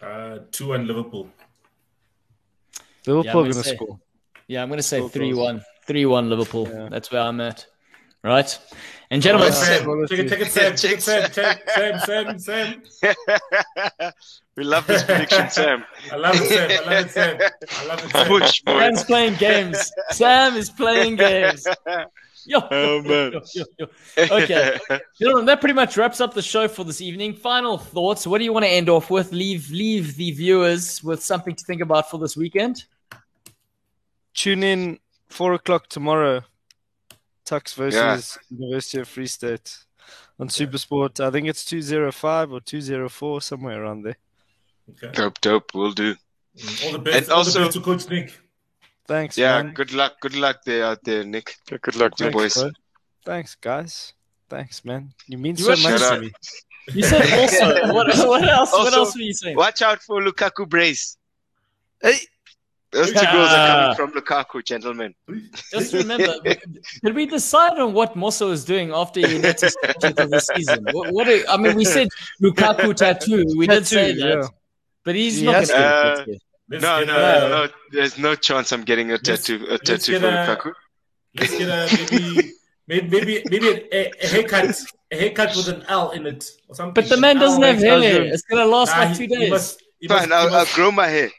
Uh, 0.02 0.38
2 0.50 0.68
1 0.68 0.86
Liverpool. 0.86 1.28
Liverpool 3.06 3.24
Yeah, 3.24 3.30
are 3.32 3.36
I'm 3.36 3.42
going 3.42 3.50
gonna 3.52 3.62
say- 3.64 3.76
score. 3.76 4.00
Yeah, 4.46 4.62
I'm 4.62 4.68
going 4.68 4.78
to 4.78 4.82
say 4.82 5.00
So 5.00 5.08
3 5.08 5.32
1. 5.34 5.62
3 5.86 6.06
1 6.06 6.28
Liverpool. 6.30 6.68
Yeah. 6.70 6.88
That's 6.90 7.10
where 7.10 7.22
I'm 7.22 7.40
at. 7.40 7.66
Right? 8.22 8.58
And 9.10 9.22
gentlemen, 9.22 9.48
Yeah. 9.52 9.54
Sam, 9.54 10.06
take 10.08 10.18
it, 10.20 10.28
take 10.30 10.40
it, 10.40 10.50
Sam. 10.50 10.76
Take 10.76 10.92
it, 10.92 11.02
Sam. 11.02 11.30
Sam, 11.32 11.98
Sam, 12.00 12.38
Sam, 12.38 12.82
Sam. 12.88 13.14
we 14.56 14.64
love 14.64 14.86
this 14.86 15.02
prediction, 15.02 15.50
Sam. 15.50 15.84
I 16.10 16.16
love 16.16 16.34
it, 16.36 16.48
Sam. 16.48 16.70
I 16.70 16.90
love 16.90 17.04
it, 17.06 17.10
Sam. 17.10 17.38
I 17.80 17.84
love 17.86 18.04
it, 18.04 18.10
Sam. 18.10 18.26
Push. 18.26 18.62
Sam's 18.66 19.04
playing 19.04 19.34
games. 19.36 19.92
Sam 20.10 20.56
is 20.56 20.70
playing 20.70 21.16
games. 21.16 21.66
Yo, 22.46 22.60
Oh, 22.70 23.00
man. 23.02 23.32
yo, 23.32 23.40
yo, 23.54 23.64
yo. 23.78 23.86
Okay. 24.42 24.78
Gentlemen, 25.18 25.46
that 25.46 25.60
pretty 25.60 25.72
much 25.74 25.96
wraps 25.96 26.20
up 26.20 26.34
the 26.34 26.42
show 26.42 26.68
for 26.68 26.84
this 26.84 27.00
evening. 27.00 27.34
Final 27.34 27.78
thoughts. 27.78 28.26
What 28.26 28.38
do 28.38 28.44
you 28.44 28.52
want 28.52 28.64
to 28.64 28.70
end 28.70 28.88
off 28.88 29.10
with? 29.10 29.32
Leave 29.32 29.70
leave 29.70 30.16
the 30.16 30.30
viewers 30.32 31.02
with 31.02 31.22
something 31.22 31.54
to 31.54 31.64
think 31.64 31.80
about 31.80 32.10
for 32.10 32.18
this 32.18 32.36
weekend. 32.36 32.84
Tune 34.34 34.62
in 34.62 34.98
4 35.28 35.54
o'clock 35.54 35.88
tomorrow. 35.88 36.42
Tuks 37.44 37.74
versus 37.74 38.38
University 38.50 39.00
of 39.00 39.08
Free 39.08 39.26
State 39.26 39.76
on 40.38 40.48
Supersport. 40.48 41.20
I 41.20 41.30
think 41.30 41.46
it's 41.46 41.64
205 41.64 42.52
or 42.52 42.60
204, 42.60 43.40
somewhere 43.42 43.82
around 43.82 44.02
there. 44.02 44.16
Okay. 44.90 45.12
Dope, 45.12 45.40
dope. 45.40 45.70
We'll 45.74 45.92
do. 45.92 46.14
All 46.84 46.92
the 46.92 46.98
best. 46.98 47.16
And 47.24 47.30
all 47.32 47.38
also- 47.38 47.58
the 47.60 47.64
best 47.66 47.76
to 47.76 47.82
Coach 47.82 48.08
Nick. 48.10 48.38
Thanks, 49.06 49.36
Yeah, 49.36 49.62
man. 49.62 49.74
good 49.74 49.92
luck. 49.92 50.20
Good 50.20 50.34
luck 50.36 50.60
there 50.64 50.84
out 50.84 51.04
there, 51.04 51.24
Nick. 51.24 51.56
Okay, 51.68 51.78
good 51.82 51.96
luck, 51.96 52.12
Yeah, 52.18 52.26
man. 52.26 52.32
boys. 52.32 52.54
bro. 52.54 52.70
Thanks, 53.24 53.54
guys. 53.54 54.12
Thanks, 54.48 54.84
man. 54.84 55.12
You 55.26 55.38
mean 55.38 55.56
You 55.56 55.64
so 55.64 55.88
much 55.88 56.00
to 56.00 56.06
out. 56.12 56.20
me. 56.20 56.32
You 56.92 57.02
said 57.02 57.22
also. 57.38 57.92
what, 57.94 58.06
what 58.28 58.44
else? 58.48 58.72
what 58.72 58.92
else 58.92 59.14
were 59.14 59.22
you 59.22 59.32
saying? 59.34 59.56
Watch 59.56 59.82
out 59.82 60.02
for 60.02 60.22
Lukaku 60.22 60.68
brace. 60.68 61.16
Hey, 62.02 62.16
Those 62.92 63.08
two 63.08 63.14
goals 63.14 63.50
are 63.50 63.94
coming 63.94 63.96
from 63.96 64.12
Lukaku, 64.22 64.64
gentlemen. 64.64 65.14
Just 65.72 65.92
remember, 65.94 66.34
did 67.02 67.14
we 67.14 67.26
decide 67.26 67.78
on 67.78 67.92
what 67.94 68.14
Mosso 68.16 68.50
is 68.52 68.64
doing 68.64 68.90
after 68.92 69.20
United's 69.20 69.74
subject 69.84 70.20
of 70.20 70.30
the 70.30 70.40
season? 70.40 70.86
What, 70.92 71.12
what 71.12 71.28
are- 71.28 71.46
I 71.48 71.56
mean, 71.56 71.74
we 71.76 71.84
said 71.84 72.08
Lukaku 72.42 72.94
tattoo. 72.94 73.44
We 73.56 73.66
did 73.66 73.86
say 73.86 74.12
that, 74.14 74.38
yeah. 74.42 74.48
but 75.04 75.14
he's 75.14 75.38
He 75.40 75.46
not 75.46 75.52
going 75.52 75.66
to 75.66 75.72
get 75.72 75.78
to. 75.78 76.12
a 76.12 76.16
tattoo. 76.18 76.38
Let's 76.68 76.82
No, 76.82 77.04
no, 77.04 77.16
a, 77.16 77.20
no, 77.40 77.48
no. 77.48 77.68
There's 77.92 78.16
no 78.18 78.34
chance 78.34 78.72
I'm 78.72 78.84
getting 78.84 79.12
a 79.12 79.18
tattoo. 79.18 79.66
A 79.70 79.78
tattoo 79.78 80.12
get 80.12 80.20
for 80.22 80.28
a- 80.28 80.30
Lukaku. 80.56 80.72
Let's 81.36 81.58
get 81.58 81.68
a 81.68 81.88
maybe, 82.10 82.52
maybe, 82.88 83.08
maybe, 83.08 83.42
maybe 83.50 83.68
a, 83.92 84.10
a 84.22 84.26
haircut, 84.28 84.80
a 85.12 85.16
haircut 85.16 85.56
with 85.56 85.68
an 85.68 85.84
L 85.88 86.10
in 86.12 86.26
it 86.26 86.50
or 86.68 86.74
something. 86.74 86.94
But 86.94 87.08
the 87.10 87.16
man 87.18 87.36
doesn't 87.38 87.62
have 87.62 87.76
makes 87.80 87.82
hair. 87.84 88.22
us 88.22 88.32
It's 88.34 88.42
going 88.44 88.62
to 88.62 88.68
last 88.70 88.92
Nah, 88.96 89.04
like 89.04 89.16
two 89.16 89.22
he 89.24 89.26
days. 89.28 89.50
must- 89.50 89.82
he 90.00 90.08
Fine, 90.08 90.28
he 90.28 90.34
I'll, 90.34 90.54
I'll 90.54 90.66
grow 90.74 90.90
my 90.90 91.06
hair. 91.08 91.30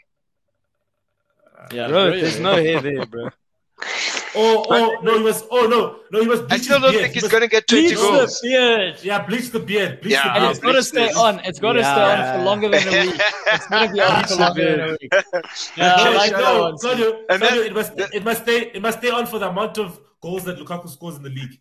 yeah, 1.72 1.88
Bro, 1.88 2.12
there's 2.12 2.40
no 2.40 2.56
hair 2.56 2.82
there, 2.82 3.06
bro. 3.06 3.30
Oh, 4.36 4.66
oh, 4.70 4.96
no, 5.02 5.18
he 5.18 5.24
was. 5.24 5.44
Oh, 5.50 5.66
no, 5.68 6.00
no, 6.12 6.22
he 6.22 6.28
was. 6.28 6.42
I 6.50 6.58
still 6.58 6.80
don't 6.80 6.94
think 6.94 7.14
he's 7.14 7.28
going 7.28 7.42
to 7.42 7.48
get 7.48 7.68
20 7.68 7.84
Bleach 7.88 7.96
goals. 7.98 8.40
the 8.42 8.48
beard. 8.50 8.98
Yeah, 9.04 9.26
bleach 9.26 9.50
the 9.52 9.60
beard. 9.60 10.02
Bleach 10.02 10.14
Yeah, 10.14 10.24
the 10.24 10.30
And 10.34 10.42
beard. 10.42 10.52
it's 10.52 10.60
got 10.60 10.72
to 10.74 10.84
stay 10.84 11.08
this. 11.08 11.18
on. 11.18 11.40
It's 11.46 11.60
got 11.60 11.74
to 11.74 11.84
stay 11.84 11.92
on 11.92 12.40
for 12.40 12.46
longer 12.46 12.70
than 12.70 12.88
a 12.88 13.06
week. 13.12 13.22
It's 13.48 13.68
going 13.70 13.88
to 13.88 13.94
be 13.94 14.02
on 14.02 14.24
for 14.28 14.36
longer 14.36 14.78
than 14.78 14.80
a 14.90 14.92
week. 15.02 15.12
Yeah, 15.78 15.96
I 15.96 16.04
No, 16.12 16.18
like 16.18 16.32
that 16.32 16.40
no, 16.42 16.62
one. 16.62 16.78
Claudio, 16.78 17.20
And 17.30 17.42
Claudio, 17.42 17.62
then- 17.62 17.66
it 17.72 17.74
must 17.74 17.92
it 18.14 18.24
must 18.24 18.42
stay 18.44 18.60
it 18.74 18.82
must 18.82 18.98
stay 19.00 19.10
on 19.10 19.26
for 19.26 19.40
the 19.40 19.50
amount 19.50 19.78
of 19.78 20.00
goals 20.22 20.44
that 20.46 20.58
Lukaku 20.58 20.90
scores 20.90 21.16
in 21.16 21.24
the 21.24 21.30
league. 21.30 21.60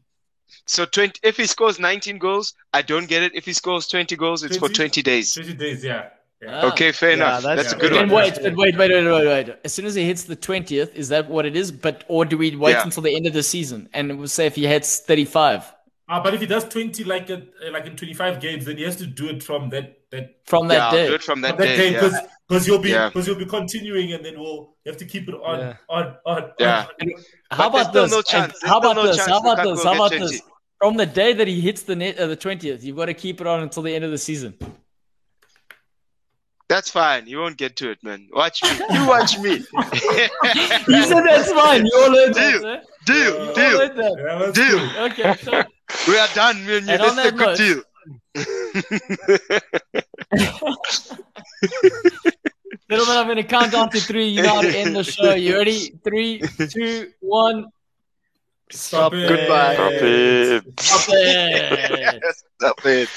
So 0.66 0.84
20, 0.84 1.20
if 1.22 1.36
he 1.36 1.46
scores 1.46 1.78
19 1.78 2.18
goals, 2.18 2.54
I 2.72 2.82
don't 2.82 3.06
get 3.08 3.22
it. 3.22 3.34
If 3.34 3.44
he 3.46 3.52
scores 3.52 3.86
20 3.88 4.14
goals, 4.16 4.42
it's 4.44 4.56
for 4.56 4.68
20 4.68 5.02
20? 5.02 5.02
days. 5.02 5.32
Twenty 5.34 5.54
days, 5.54 5.82
yeah. 5.84 6.08
Yeah. 6.44 6.60
Ah. 6.62 6.68
Okay, 6.72 6.92
fair 6.92 7.10
Yeah, 7.10 7.14
enough. 7.16 7.42
that's- 7.42 7.72
That's, 7.72 7.72
a 7.74 7.78
good 7.78 7.92
Then 7.92 8.10
one. 8.10 8.22
wait, 8.24 8.34
but 8.42 8.54
wait, 8.56 8.76
wait, 8.76 8.90
wait, 8.90 9.04
wait, 9.06 9.26
wait. 9.48 9.56
As 9.64 9.72
soon 9.72 9.86
as 9.86 9.94
he 9.94 10.04
hits 10.04 10.24
the 10.24 10.36
twentieth, 10.36 10.94
is 10.94 11.08
that 11.08 11.28
what 11.28 11.46
it 11.46 11.56
is? 11.56 11.72
But 11.72 12.04
or 12.08 12.24
do 12.24 12.36
we 12.38 12.54
wait 12.56 12.72
Yeah. 12.72 12.82
until 12.84 13.02
the 13.02 13.14
end 13.14 13.26
of 13.26 13.32
the 13.32 13.42
season 13.42 13.88
and 13.94 14.18
we'll 14.18 14.28
say 14.28 14.46
if 14.46 14.54
he 14.56 14.66
hits 14.66 15.00
thirty-five 15.00 15.62
Ah, 16.06 16.22
but 16.22 16.34
if 16.34 16.40
he 16.40 16.46
does 16.46 16.64
twenty 16.68 17.02
like 17.04 17.30
a, 17.30 17.42
like 17.72 17.86
in 17.86 17.96
twenty 17.96 18.12
five 18.14 18.38
games, 18.40 18.66
then 18.66 18.76
he 18.76 18.82
has 18.84 18.96
to 18.96 19.06
do 19.06 19.28
it 19.30 19.42
from 19.42 19.70
that 19.70 19.96
that 20.10 20.36
from 20.44 20.68
that 20.68 20.80
I'll 20.82 20.92
day? 20.92 21.06
do 21.08 21.14
it 21.14 21.22
from 21.22 21.40
that 21.40 21.56
from 21.56 21.60
that 21.60 21.66
day. 21.66 21.76
day 21.76 21.92
yeah. 21.92 22.00
because 22.00 22.18
because 22.48 22.66
you'll 22.68 22.78
be 22.78 22.90
Yeah. 22.90 23.08
because 23.08 23.26
you'll 23.26 23.38
be 23.38 23.46
continuing 23.46 24.12
and 24.12 24.22
then 24.24 24.38
we'll 24.38 24.76
have 24.86 24.98
to 24.98 25.06
keep 25.06 25.28
it 25.30 25.34
on 25.34 25.58
Yeah. 25.60 25.76
on 25.88 26.16
on 26.26 26.50
Yeah. 26.58 26.86
on. 27.00 27.12
How 27.50 27.68
about 27.68 27.92
this? 27.94 28.10
still 28.10 28.16
no 28.16 28.16
And 28.18 28.26
chance. 28.26 28.52
There's 28.60 28.70
How 28.70 28.78
about 28.78 28.96
no 28.96 29.06
this? 29.06 29.16
chance 29.16 29.28
How 29.30 29.38
about 29.40 29.62
this? 29.64 29.82
How 29.82 29.94
about 29.94 30.10
this? 30.10 30.42
From 30.78 30.96
the 30.98 31.06
day 31.06 31.32
that 31.32 31.48
he 31.48 31.60
hits 31.62 31.82
the 31.82 31.96
net, 31.96 32.18
uh, 32.18 32.26
the 32.26 32.36
twentieth, 32.36 32.84
you've 32.84 32.96
got 32.98 33.06
to 33.06 33.14
keep 33.14 33.40
it 33.40 33.46
on 33.46 33.60
until 33.60 33.82
the 33.82 33.94
end 33.94 34.04
of 34.04 34.10
the 34.10 34.18
season. 34.18 34.52
That's 36.74 36.90
fine. 36.90 37.28
You 37.28 37.38
won't 37.38 37.56
get 37.56 37.76
to 37.76 37.90
it, 37.92 38.02
man. 38.02 38.26
Watch 38.32 38.60
me. 38.64 38.70
You 38.96 39.06
watch 39.06 39.38
me. 39.38 39.50
He 40.86 41.02
said 41.04 41.22
that's 41.22 41.52
fine. 41.52 41.86
You 41.86 41.92
all 42.02 42.10
heard 42.10 42.34
that, 42.34 42.50
Deal. 42.50 42.60
sir. 42.62 42.82
deal, 43.06 43.16
You 43.16 43.38
all 43.48 43.54
deal, 43.54 43.78
heard 43.78 43.96
that. 43.96 44.14
Yeah, 44.18 44.50
deal. 44.50 44.78
cool. 44.80 45.04
Okay, 45.06 45.36
so 45.44 45.52
We 46.10 46.18
are 46.18 46.28
done, 46.34 46.66
me 46.66 46.78
and 46.78 46.86
you. 46.86 46.92
And 46.94 47.02
This 47.02 47.12
on 47.12 47.18
is 47.20 47.26
a 47.26 47.30
good 47.30 47.46
note- 47.46 47.58
deal. 47.58 47.82
gentlemen, 52.90 53.16
I'm 53.16 53.26
going 53.26 53.36
to 53.36 53.44
count 53.44 53.72
down 53.72 53.90
to 53.90 54.00
three. 54.00 54.26
You 54.28 54.42
know 54.42 54.54
how 54.56 54.62
to 54.62 54.76
end 54.76 54.96
the 54.96 55.04
show. 55.04 55.34
You 55.34 55.56
ready? 55.56 55.94
Three, 56.02 56.40
two, 56.68 57.12
one. 57.20 57.66
Stop 58.70 59.12
it. 59.14 59.28
Goodbye. 59.28 59.74
Stop 59.74 59.92
it. 59.92 60.80
Stop 60.80 61.04
it. 61.10 62.22
Stop 62.58 62.86
it. 62.86 63.08